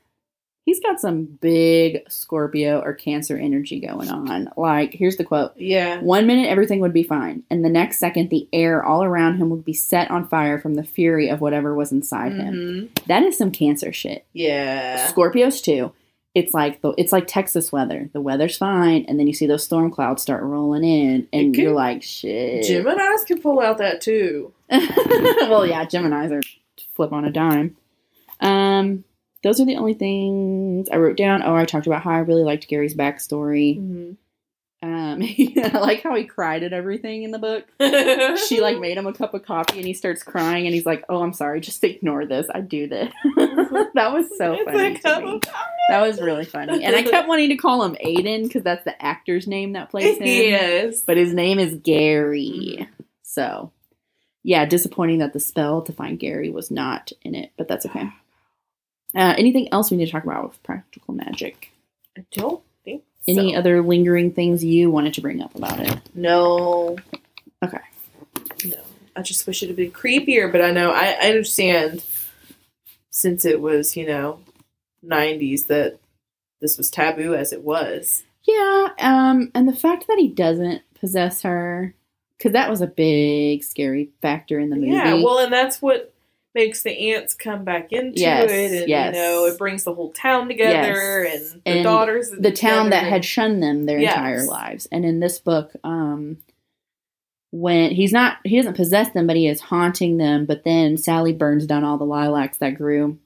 he's 0.67 0.81
got 0.81 1.01
some 1.01 1.25
big 1.25 2.03
Scorpio 2.11 2.81
or 2.81 2.93
Cancer 2.95 3.37
energy 3.37 3.81
going 3.81 4.09
on. 4.11 4.51
Like, 4.57 4.93
here's 4.93 5.17
the 5.17 5.25
quote. 5.25 5.53
Yeah. 5.57 6.01
One 6.01 6.27
minute 6.27 6.49
everything 6.49 6.81
would 6.81 6.93
be 6.93 7.03
fine, 7.03 7.43
and 7.51 7.65
the 7.65 7.71
next 7.71 7.99
second 7.99 8.31
the 8.31 8.47
air 8.53 8.85
all 8.85 9.03
around 9.03 9.37
him 9.39 9.51
would 9.51 9.65
be 9.65 9.73
set 9.73 10.11
on 10.11 10.29
fire 10.29 10.59
from 10.59 10.75
the 10.75 10.85
fury 10.85 11.29
of 11.29 11.41
whatever 11.41 11.75
was 11.75 11.91
inside 11.93 12.33
him. 12.33 12.55
Mhm. 12.95 13.05
That 13.07 13.23
is 13.23 13.37
some 13.39 13.51
cancer 13.51 13.93
shit. 13.93 14.27
Yeah. 14.33 15.11
Scorpios 15.11 15.63
too. 15.63 15.93
It's 16.35 16.53
like 16.53 16.81
the 16.81 16.93
it's 16.99 17.13
like 17.13 17.27
Texas 17.29 17.71
weather. 17.71 18.11
The 18.13 18.21
weather's 18.21 18.57
fine, 18.57 19.05
and 19.07 19.19
then 19.21 19.27
you 19.29 19.33
see 19.33 19.47
those 19.47 19.63
storm 19.65 19.91
clouds 19.91 20.21
start 20.23 20.43
rolling 20.43 20.83
in, 20.83 21.29
and 21.33 21.55
could- 21.55 21.63
you're 21.63 21.73
like, 21.73 22.03
shit. 22.03 22.65
Gemini's 22.65 23.25
can 23.25 23.41
pull 23.41 23.61
out 23.61 23.79
that 23.79 24.01
too. 24.01 24.53
well, 24.71 25.65
yeah, 25.67 25.85
Gemini's 25.85 26.33
are 26.33 26.43
flip 26.95 27.13
on 27.13 27.25
a 27.25 27.31
dime. 27.31 27.77
Um, 28.41 29.05
those 29.45 29.61
are 29.61 29.65
the 29.67 29.77
only 29.77 29.95
things 29.95 30.89
I 30.91 30.97
wrote 30.97 31.17
down. 31.17 31.43
Oh, 31.43 31.55
I 31.55 31.65
talked 31.67 31.87
about 31.87 32.03
how 32.03 32.11
I 32.11 32.19
really 32.19 32.43
liked 32.43 32.67
Gary's 32.69 32.95
backstory. 32.97 33.79
Mhm. 33.79 34.17
Um, 34.83 35.23
I 35.73 35.79
like 35.79 36.03
how 36.03 36.15
he 36.15 36.25
cried 36.25 36.63
at 36.63 36.73
everything 36.75 37.23
in 37.23 37.31
the 37.31 37.39
book. 37.39 37.65
she 38.49 38.61
like 38.61 38.79
made 38.81 38.99
him 38.99 39.07
a 39.07 39.13
cup 39.15 39.33
of 39.35 39.43
coffee 39.45 39.79
and 39.79 39.87
he 39.87 39.95
starts 39.95 40.23
crying 40.23 40.67
and 40.67 40.75
he's 40.75 40.85
like, 40.85 41.05
"Oh, 41.09 41.23
I'm 41.23 41.33
sorry, 41.33 41.61
just 41.61 41.83
ignore 41.85 42.27
this. 42.27 42.49
I 42.53 42.61
do 42.61 42.87
this." 42.89 43.11
that 43.37 44.11
was 44.13 44.27
so 44.37 44.55
It's 44.59 45.01
funny. 45.03 45.41
A 45.89 45.93
to 45.93 45.97
cup 45.97 46.07
me. 46.07 46.09
of 46.11 46.17
That 46.17 46.19
was 46.19 46.21
really 46.21 46.45
funny, 46.45 46.85
and 46.85 46.97
I 46.97 47.03
kept 47.03 47.29
wanting 47.29 47.51
to 47.51 47.57
call 47.57 47.83
him 47.85 47.97
Aidan 48.01 48.45
because 48.45 48.63
that's 48.63 48.85
the 48.85 49.01
actor's 49.05 49.47
name 49.47 49.73
that 49.73 49.91
plays 49.91 50.19
him. 50.19 50.27
yes. 50.27 51.03
but 51.03 51.17
his 51.17 51.33
name 51.35 51.59
is 51.59 51.75
Gary. 51.77 52.89
So, 53.23 53.73
yeah, 54.43 54.65
disappointing 54.67 55.19
that 55.19 55.33
the 55.33 55.41
spell 55.41 55.83
to 55.83 55.93
find 55.93 56.19
Gary 56.19 56.51
was 56.51 56.71
not 56.71 57.13
in 57.23 57.35
it, 57.35 57.53
but 57.57 57.69
that's 57.69 57.87
okay. 57.87 58.09
Uh, 59.17 59.33
anything 59.39 59.73
else 59.73 59.93
we 59.93 59.97
need 59.97 60.07
to 60.07 60.11
talk 60.11 60.25
about 60.25 60.43
with 60.49 60.61
practical 60.65 61.15
magic? 61.15 61.71
I 62.19 62.25
don't 62.33 62.61
think 62.85 63.05
Any 63.29 63.53
so. 63.53 63.59
other 63.61 63.81
lingering 63.81 64.33
things 64.33 64.65
you 64.65 64.91
wanted 64.91 65.15
to 65.15 65.21
bring 65.21 65.41
up 65.41 65.55
about 65.55 65.79
it? 65.79 65.97
No. 66.17 66.97
Okay. 67.65 67.79
No. 68.65 68.79
I 69.15 69.23
just 69.23 69.47
wish 69.47 69.63
it 69.63 69.69
had 69.69 69.77
been 69.77 69.93
creepier, 69.93 70.51
but 70.51 70.61
I 70.63 70.73
know 70.73 70.91
I, 70.91 71.17
I 71.23 71.29
understand 71.29 72.03
since 73.11 73.45
it 73.45 73.61
was, 73.61 73.97
you 73.97 74.05
know, 74.05 74.41
nineties 75.07 75.67
that 75.67 75.99
this 76.61 76.79
was 76.79 76.91
taboo 76.91 77.35
as 77.35 77.53
it 77.53 77.63
was. 77.63 78.25
Yeah, 78.43 78.89
um, 78.99 79.51
and 79.55 79.69
the 79.69 79.75
fact 79.77 80.07
that 80.09 80.19
he 80.19 80.29
doesn't 80.29 80.83
possess 81.01 81.43
her, 81.43 81.95
because 82.37 82.53
that 82.53 82.71
was 82.71 82.81
a 82.81 82.87
big 82.87 83.63
scary 83.65 84.11
factor 84.21 84.59
in 84.59 84.71
the 84.71 84.77
movie. 84.77 84.93
Yeah, 84.93 85.15
well 85.15 85.39
and 85.39 85.53
that's 85.53 85.81
what 85.81 86.13
makes 86.55 86.83
the 86.83 87.13
aunts 87.15 87.35
come 87.35 87.65
back 87.65 87.91
into 87.93 88.21
Yes, 88.21 88.51
it 88.51 88.81
and 88.81 88.89
yes. 88.89 89.15
you 89.15 89.21
know, 89.21 89.47
it 89.47 89.59
brings 89.59 89.83
the 89.85 89.95
whole 89.95 90.13
town 90.13 90.47
together 90.49 91.25
Yes. 91.25 91.53
and 91.53 91.63
the 91.65 91.71
And 91.71 91.83
daughters 91.83 92.31
the 92.31 92.53
town 92.53 92.91
that 92.91 93.05
had 93.05 93.25
shunned 93.25 93.63
them 93.63 93.87
their 93.87 93.99
entire 93.99 94.45
lives. 94.47 94.87
And 94.93 95.05
in 95.05 95.19
this 95.21 95.41
book, 95.41 95.73
um, 95.83 96.37
when 97.51 97.91
he's 97.91 98.13
not, 98.13 98.39
he 98.45 98.57
doesn't 98.57 98.77
possess 98.77 99.11
them, 99.11 99.27
but 99.27 99.37
he 99.37 99.49
is 99.49 99.61
haunting 99.61 100.17
them. 100.19 100.45
But 100.45 100.63
then 100.65 100.97
Sally 100.97 101.33
burns 101.33 101.67
down 101.67 101.83
all 101.83 101.99
the 101.99 102.05
lilacs 102.05 102.59
that 102.59 102.77
grew. 102.77 103.19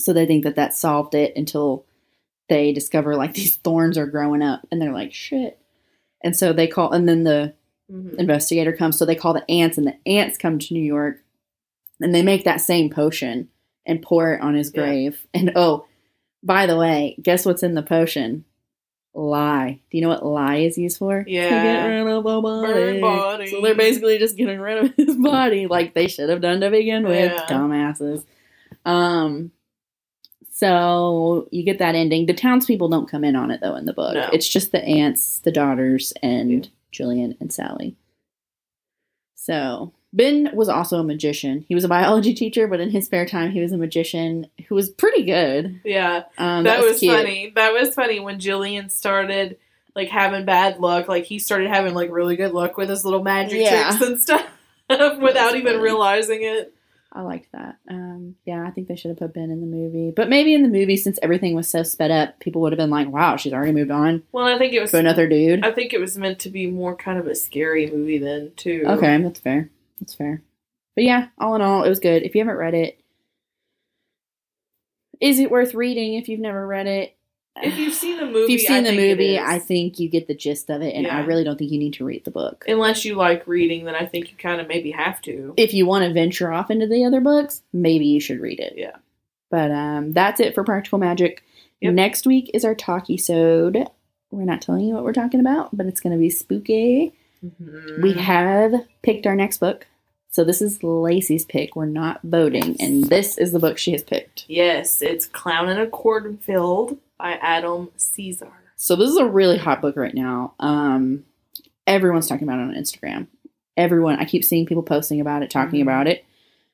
So 0.00 0.12
they 0.12 0.26
think 0.26 0.44
that 0.44 0.56
that 0.56 0.74
solved 0.74 1.14
it 1.14 1.32
until 1.36 1.84
they 2.48 2.72
discover 2.72 3.16
like 3.16 3.34
these 3.34 3.56
thorns 3.56 3.96
are 3.98 4.06
growing 4.06 4.42
up 4.42 4.66
and 4.70 4.80
they're 4.80 4.92
like, 4.92 5.12
shit. 5.14 5.58
And 6.22 6.36
so 6.36 6.52
they 6.52 6.66
call, 6.66 6.92
and 6.92 7.08
then 7.08 7.24
the 7.24 7.54
Mhm. 7.92 8.14
investigator 8.18 8.72
comes. 8.72 8.98
So 8.98 9.04
they 9.04 9.14
call 9.14 9.32
the 9.32 9.48
aunts, 9.48 9.78
and 9.78 9.86
the 9.86 9.94
aunts 10.10 10.36
come 10.38 10.58
to 10.58 10.74
New 10.74 10.82
York, 10.82 11.22
and 12.00 12.12
they 12.12 12.22
make 12.22 12.42
that 12.44 12.60
same 12.60 12.90
potion 12.90 13.48
and 13.86 14.02
pour 14.02 14.34
it 14.34 14.40
on 14.40 14.54
his 14.54 14.72
Yeah. 14.74 14.80
grave. 14.82 15.26
And 15.34 15.52
oh, 15.54 15.86
By 16.42 16.66
the 16.66 16.76
way, 16.76 17.16
guess 17.22 17.44
what's 17.46 17.62
in 17.62 17.74
the 17.74 17.82
potion? 17.82 18.44
Lye. 19.14 19.80
Do 19.90 19.96
you 19.98 20.02
know 20.02 20.08
what 20.10 20.24
lye 20.26 20.58
is 20.58 20.76
used 20.78 20.98
for? 20.98 21.24
To 21.24 21.30
Yeah. 21.30 21.62
get 21.62 21.86
rid 21.86 22.06
of 22.08 22.26
a 22.26 22.42
body. 22.42 23.00
Body. 23.00 23.46
So 23.46 23.60
they're 23.60 23.74
basically 23.74 24.18
just 24.18 24.36
getting 24.36 24.60
rid 24.60 24.78
of 24.84 24.94
his 24.96 25.16
body, 25.16 25.66
like 25.66 25.94
they 25.94 26.06
should 26.08 26.28
have 26.28 26.40
done 26.40 26.60
to 26.60 26.70
begin 26.70 27.04
with. 27.04 27.32
Yeah. 27.32 27.46
Dumbasses. 27.48 28.24
Um. 28.84 29.52
So 30.58 31.48
you 31.50 31.62
get 31.64 31.80
that 31.80 31.94
ending. 31.94 32.24
The 32.24 32.32
townspeople 32.32 32.88
don't 32.88 33.10
come 33.10 33.24
in 33.24 33.36
on 33.36 33.50
it 33.50 33.60
though 33.60 33.74
in 33.76 33.84
the 33.84 33.92
book. 33.92 34.14
No. 34.14 34.30
It's 34.32 34.48
just 34.48 34.72
the 34.72 34.82
aunts, 34.82 35.40
the 35.40 35.52
daughters, 35.52 36.14
and 36.22 36.50
Yeah. 36.64 36.70
Jillian 36.94 37.36
and 37.40 37.52
Sally. 37.52 37.94
So 39.34 39.92
Ben 40.14 40.48
was 40.54 40.70
also 40.70 40.98
a 40.98 41.04
magician. 41.04 41.66
He 41.68 41.74
was 41.74 41.84
a 41.84 41.88
biology 41.88 42.32
teacher, 42.32 42.66
but 42.68 42.80
in 42.80 42.88
his 42.88 43.04
spare 43.04 43.26
time, 43.26 43.50
he 43.50 43.60
was 43.60 43.72
a 43.72 43.76
magician 43.76 44.46
who 44.66 44.74
was 44.74 44.88
pretty 44.88 45.24
good. 45.24 45.78
Yeah. 45.84 46.22
Um, 46.38 46.64
that, 46.64 46.80
was, 46.80 47.00
cute. 47.00 47.14
funny. 47.14 47.52
That 47.54 47.74
was 47.74 47.94
funny 47.94 48.18
when 48.18 48.38
Jillian 48.38 48.90
started 48.90 49.58
like 49.94 50.08
having 50.08 50.46
bad 50.46 50.78
luck. 50.80 51.06
Like 51.06 51.24
he 51.26 51.38
started 51.38 51.68
having 51.68 51.92
like 51.92 52.10
really 52.10 52.36
good 52.36 52.52
luck 52.52 52.78
with 52.78 52.88
his 52.88 53.04
little 53.04 53.22
magic 53.22 53.60
Yeah. 53.60 53.90
tricks 53.90 54.02
and 54.02 54.22
stuff 54.22 54.46
without 54.88 55.54
even 55.54 55.74
funny. 55.74 55.78
realizing 55.82 56.38
it. 56.44 56.72
I 57.16 57.22
liked 57.22 57.50
that. 57.52 57.78
Um, 57.88 58.36
yeah, 58.44 58.62
I 58.66 58.70
think 58.70 58.88
they 58.88 58.94
should 58.96 59.08
have 59.08 59.16
put 59.18 59.32
Ben 59.32 59.50
in 59.50 59.62
the 59.62 59.66
movie, 59.66 60.12
but 60.14 60.28
maybe 60.28 60.52
in 60.52 60.62
the 60.62 60.68
movie, 60.68 60.98
since 60.98 61.18
everything 61.22 61.54
was 61.54 61.66
so 61.66 61.82
sped 61.82 62.10
up, 62.10 62.38
people 62.40 62.60
would 62.60 62.72
have 62.72 62.78
been 62.78 62.90
like, 62.90 63.08
"Wow, 63.08 63.36
she's 63.36 63.54
already 63.54 63.72
moved 63.72 63.90
on 63.90 64.22
Well, 64.32 64.44
I 64.44 64.58
think 64.58 64.74
it 64.74 64.80
was. 64.80 64.90
to 64.90 64.98
another 64.98 65.26
dude." 65.26 65.64
I 65.64 65.72
think 65.72 65.94
it 65.94 66.00
was 66.00 66.18
meant 66.18 66.38
to 66.40 66.50
be 66.50 66.66
more 66.66 66.94
kind 66.94 67.18
of 67.18 67.26
a 67.26 67.34
scary 67.34 67.90
movie 67.90 68.18
then 68.18 68.52
too. 68.56 68.84
Okay, 68.86 69.22
that's 69.22 69.40
fair. 69.40 69.70
That's 69.98 70.14
fair. 70.14 70.42
But 70.94 71.04
yeah, 71.04 71.28
all 71.38 71.54
in 71.54 71.62
all, 71.62 71.84
it 71.84 71.88
was 71.88 72.00
good. 72.00 72.22
If 72.22 72.34
you 72.34 72.42
haven't 72.42 72.56
read 72.58 72.74
it, 72.74 73.00
is 75.18 75.38
it 75.38 75.50
worth 75.50 75.72
reading? 75.74 76.14
If 76.14 76.28
you've 76.28 76.40
never 76.40 76.66
read 76.66 76.86
it, 76.86 77.15
If 77.62 77.78
you've 77.78 77.94
seen 77.94 78.18
the 78.18 78.26
movie, 78.26 78.40
if 78.44 78.50
you've 78.50 78.60
seen 78.62 78.76
I 78.78 78.80
the 78.90 78.96
think 78.96 79.00
movie. 79.18 79.38
I 79.38 79.58
think 79.58 79.98
you 79.98 80.08
get 80.08 80.28
the 80.28 80.34
gist 80.34 80.68
of 80.70 80.82
it, 80.82 80.94
and 80.94 81.06
I 81.06 81.20
really 81.20 81.42
don't 81.44 81.58
think 81.58 81.70
you 81.70 81.78
need 81.78 81.94
to 81.94 82.04
read 82.04 82.24
the 82.24 82.30
book. 82.30 82.64
unless 82.68 83.04
you 83.04 83.14
like 83.14 83.46
reading, 83.46 83.84
then 83.86 83.94
I 83.94 84.04
think 84.06 84.30
you 84.30 84.36
kind 84.36 84.60
of 84.60 84.68
maybe 84.68 84.90
have 84.90 85.20
to. 85.22 85.54
if 85.56 85.72
you 85.72 85.86
want 85.86 86.04
to 86.04 86.12
venture 86.12 86.52
off 86.52 86.70
into 86.70 86.86
the 86.86 87.04
other 87.04 87.20
books, 87.20 87.62
maybe 87.72 88.04
you 88.06 88.20
should 88.20 88.40
read 88.40 88.60
it. 88.60 88.74
Yeah. 88.76 88.96
But 89.50 89.70
um, 89.70 90.12
that's 90.12 90.40
it 90.40 90.54
for 90.54 90.64
Practical 90.64 90.98
Magic. 90.98 91.42
Yep. 91.80 91.94
Next 91.94 92.26
week 92.26 92.50
is 92.52 92.64
our 92.64 92.74
talkie 92.74 93.16
sode. 93.18 93.86
We're 94.30 94.44
not 94.44 94.60
telling 94.60 94.84
you 94.86 94.94
what 94.94 95.04
we're 95.04 95.12
talking 95.12 95.40
about, 95.40 95.74
but 95.76 95.86
it's 95.86 96.00
going 96.00 96.12
to 96.14 96.18
be 96.18 96.30
spooky. 96.30 97.12
Mhm. 97.44 98.02
We 98.02 98.14
have 98.14 98.74
picked 99.02 99.26
our 99.26 99.36
next 99.36 99.58
book. 99.58 99.86
So 100.30 100.42
this 100.44 100.60
is 100.60 100.82
Lacey's 100.82 101.46
pick. 101.46 101.76
We're 101.76 101.86
not 101.86 102.20
voting, 102.22 102.76
and 102.80 103.04
this 103.04 103.38
is 103.38 103.52
the 103.52 103.58
book 103.58 103.78
she 103.78 103.92
has 103.92 104.02
picked. 104.02 104.44
Yes, 104.48 105.00
it's 105.00 105.26
Clown 105.26 105.68
in 105.70 105.78
a 105.78 105.86
Cornfield 105.86 106.98
by 107.18 107.32
Adam 107.40 107.90
Cesare. 107.96 108.48
So 108.76 108.94
this 108.96 109.08
is 109.10 109.16
a 109.16 109.26
really 109.26 109.58
hot 109.58 109.80
book 109.80 109.96
right 109.96 110.14
now. 110.14 110.54
Um, 110.60 111.24
everyone's 111.86 112.26
talking 112.28 112.46
about 112.46 112.58
it 112.58 112.62
on 112.62 112.74
Instagram. 112.74 113.26
Everyone, 113.76 114.18
I 114.18 114.24
keep 114.24 114.44
seeing 114.44 114.66
people 114.66 114.82
posting 114.82 115.20
about 115.20 115.42
it, 115.42 115.50
talking 115.50 115.80
Mhm. 115.80 115.82
about 115.82 116.06
it. 116.08 116.24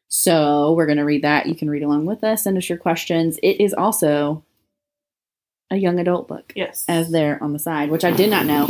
So 0.08 0.72
we're 0.74 0.86
gonna 0.86 1.04
read 1.04 1.22
that. 1.22 1.46
You 1.46 1.54
can 1.54 1.70
read 1.70 1.82
along 1.82 2.06
with 2.06 2.22
us. 2.24 2.42
Send 2.44 2.58
us 2.58 2.68
your 2.68 2.78
questions. 2.78 3.38
It 3.42 3.60
is 3.60 3.72
also 3.72 4.44
a 5.70 5.76
young 5.76 5.98
adult 5.98 6.28
book, 6.28 6.52
Yes. 6.54 6.84
as 6.86 7.10
there 7.12 7.42
on 7.42 7.54
the 7.54 7.58
side, 7.58 7.88
which 7.90 8.04
I 8.04 8.10
did 8.10 8.28
not 8.28 8.44
know 8.44 8.68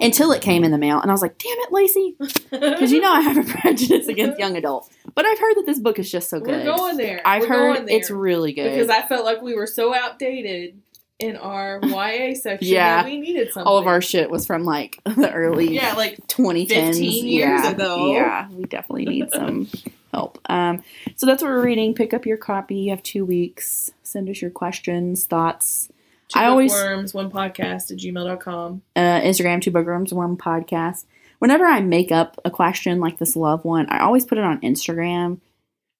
until 0.00 0.30
it 0.30 0.40
came 0.40 0.62
in 0.62 0.70
the 0.70 0.78
mail, 0.78 1.00
and 1.00 1.10
I 1.10 1.14
was 1.14 1.20
like, 1.20 1.36
"Damn 1.38 1.58
it, 1.58 1.72
Lacey!" 1.72 2.16
Because 2.50 2.92
you 2.92 3.00
know 3.00 3.10
I 3.12 3.22
have 3.22 3.36
a 3.36 3.42
prejudice 3.42 4.06
against 4.06 4.38
young 4.38 4.56
adult, 4.56 4.88
but 5.16 5.26
I've 5.26 5.38
heard 5.40 5.56
that 5.56 5.66
this 5.66 5.80
book 5.80 5.98
is 5.98 6.08
just 6.12 6.28
so 6.30 6.38
good. 6.38 6.64
We're 6.64 6.76
going 6.76 6.96
there. 6.96 7.20
I've 7.24 7.42
We're 7.42 7.48
heard 7.48 7.88
there. 7.88 7.96
it's 7.96 8.08
really 8.10 8.52
good. 8.52 8.70
because 8.70 8.88
I 8.88 9.02
felt 9.02 9.24
like 9.24 9.42
we 9.42 9.54
were 9.56 9.66
so 9.66 9.92
outdated 9.92 10.80
in 11.18 11.36
our 11.36 11.80
YA 11.82 12.34
section. 12.34 12.68
Yeah. 12.68 13.04
we 13.04 13.20
needed 13.20 13.52
something. 13.52 13.66
All 13.66 13.78
of 13.78 13.86
our 13.86 14.00
shit 14.00 14.30
was 14.30 14.46
from 14.46 14.64
like 14.64 15.00
the 15.04 15.32
early 15.32 15.74
yeah, 15.74 15.94
like 15.94 16.16
2010s 16.26 16.68
15 16.68 17.26
years 17.26 17.62
yeah, 17.62 17.70
ago. 17.70 18.12
Yeah, 18.12 18.48
we 18.50 18.64
definitely 18.64 19.06
need 19.06 19.30
some 19.32 19.68
help. 20.12 20.38
Um, 20.48 20.82
so 21.16 21.26
that's 21.26 21.42
what 21.42 21.50
we're 21.50 21.64
reading. 21.64 21.94
Pick 21.94 22.14
up 22.14 22.26
your 22.26 22.36
copy. 22.36 22.76
You 22.76 22.90
have 22.90 23.02
two 23.02 23.24
weeks. 23.24 23.90
Send 24.02 24.28
us 24.28 24.42
your 24.42 24.50
questions, 24.50 25.24
thoughts. 25.24 25.88
I 26.34 26.46
always- 26.46 26.72
worms 26.72 27.14
one 27.14 27.30
podcast 27.30 27.90
at 27.90 27.98
gmail.com. 27.98 28.82
Uh, 28.96 29.20
Instagram, 29.20 29.60
two 29.60 29.70
bookworms 29.70 30.12
one 30.12 30.36
podcast. 30.36 31.04
Whenever 31.38 31.66
I 31.66 31.80
make 31.80 32.10
up 32.10 32.40
a 32.44 32.50
question 32.50 33.00
like 33.00 33.18
this 33.18 33.36
love 33.36 33.64
one, 33.64 33.86
I 33.90 34.00
always 34.00 34.24
put 34.24 34.38
it 34.38 34.44
on 34.44 34.60
Instagram. 34.62 35.40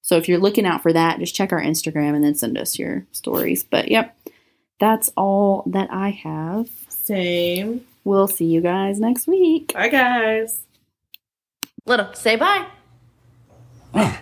So 0.03 0.17
if 0.17 0.29
you're 0.29 0.39
looking 0.39 0.67
out 0.67 0.83
for 0.83 0.93
that, 0.93 1.19
just 1.19 1.35
check 1.35 1.53
our 1.53 1.61
Instagram 1.61 2.15
and 2.15 2.25
then 2.25 2.35
send 2.35 2.59
us 2.59 2.79
your 2.79 3.07
stories. 3.13 3.65
But 3.65 3.91
yep, 3.91 4.17
that's 4.81 5.11
all 5.17 5.65
that 5.67 5.89
I 5.91 6.11
have. 6.11 6.69
Same. 6.89 7.85
We'll 8.05 8.29
see 8.29 8.47
you 8.47 8.61
guys 8.61 9.01
next 9.01 9.27
week. 9.27 9.73
Bye 9.75 9.89
guys. 9.89 10.63
Little, 11.87 12.13
say 12.15 12.37
bye. 12.37 12.67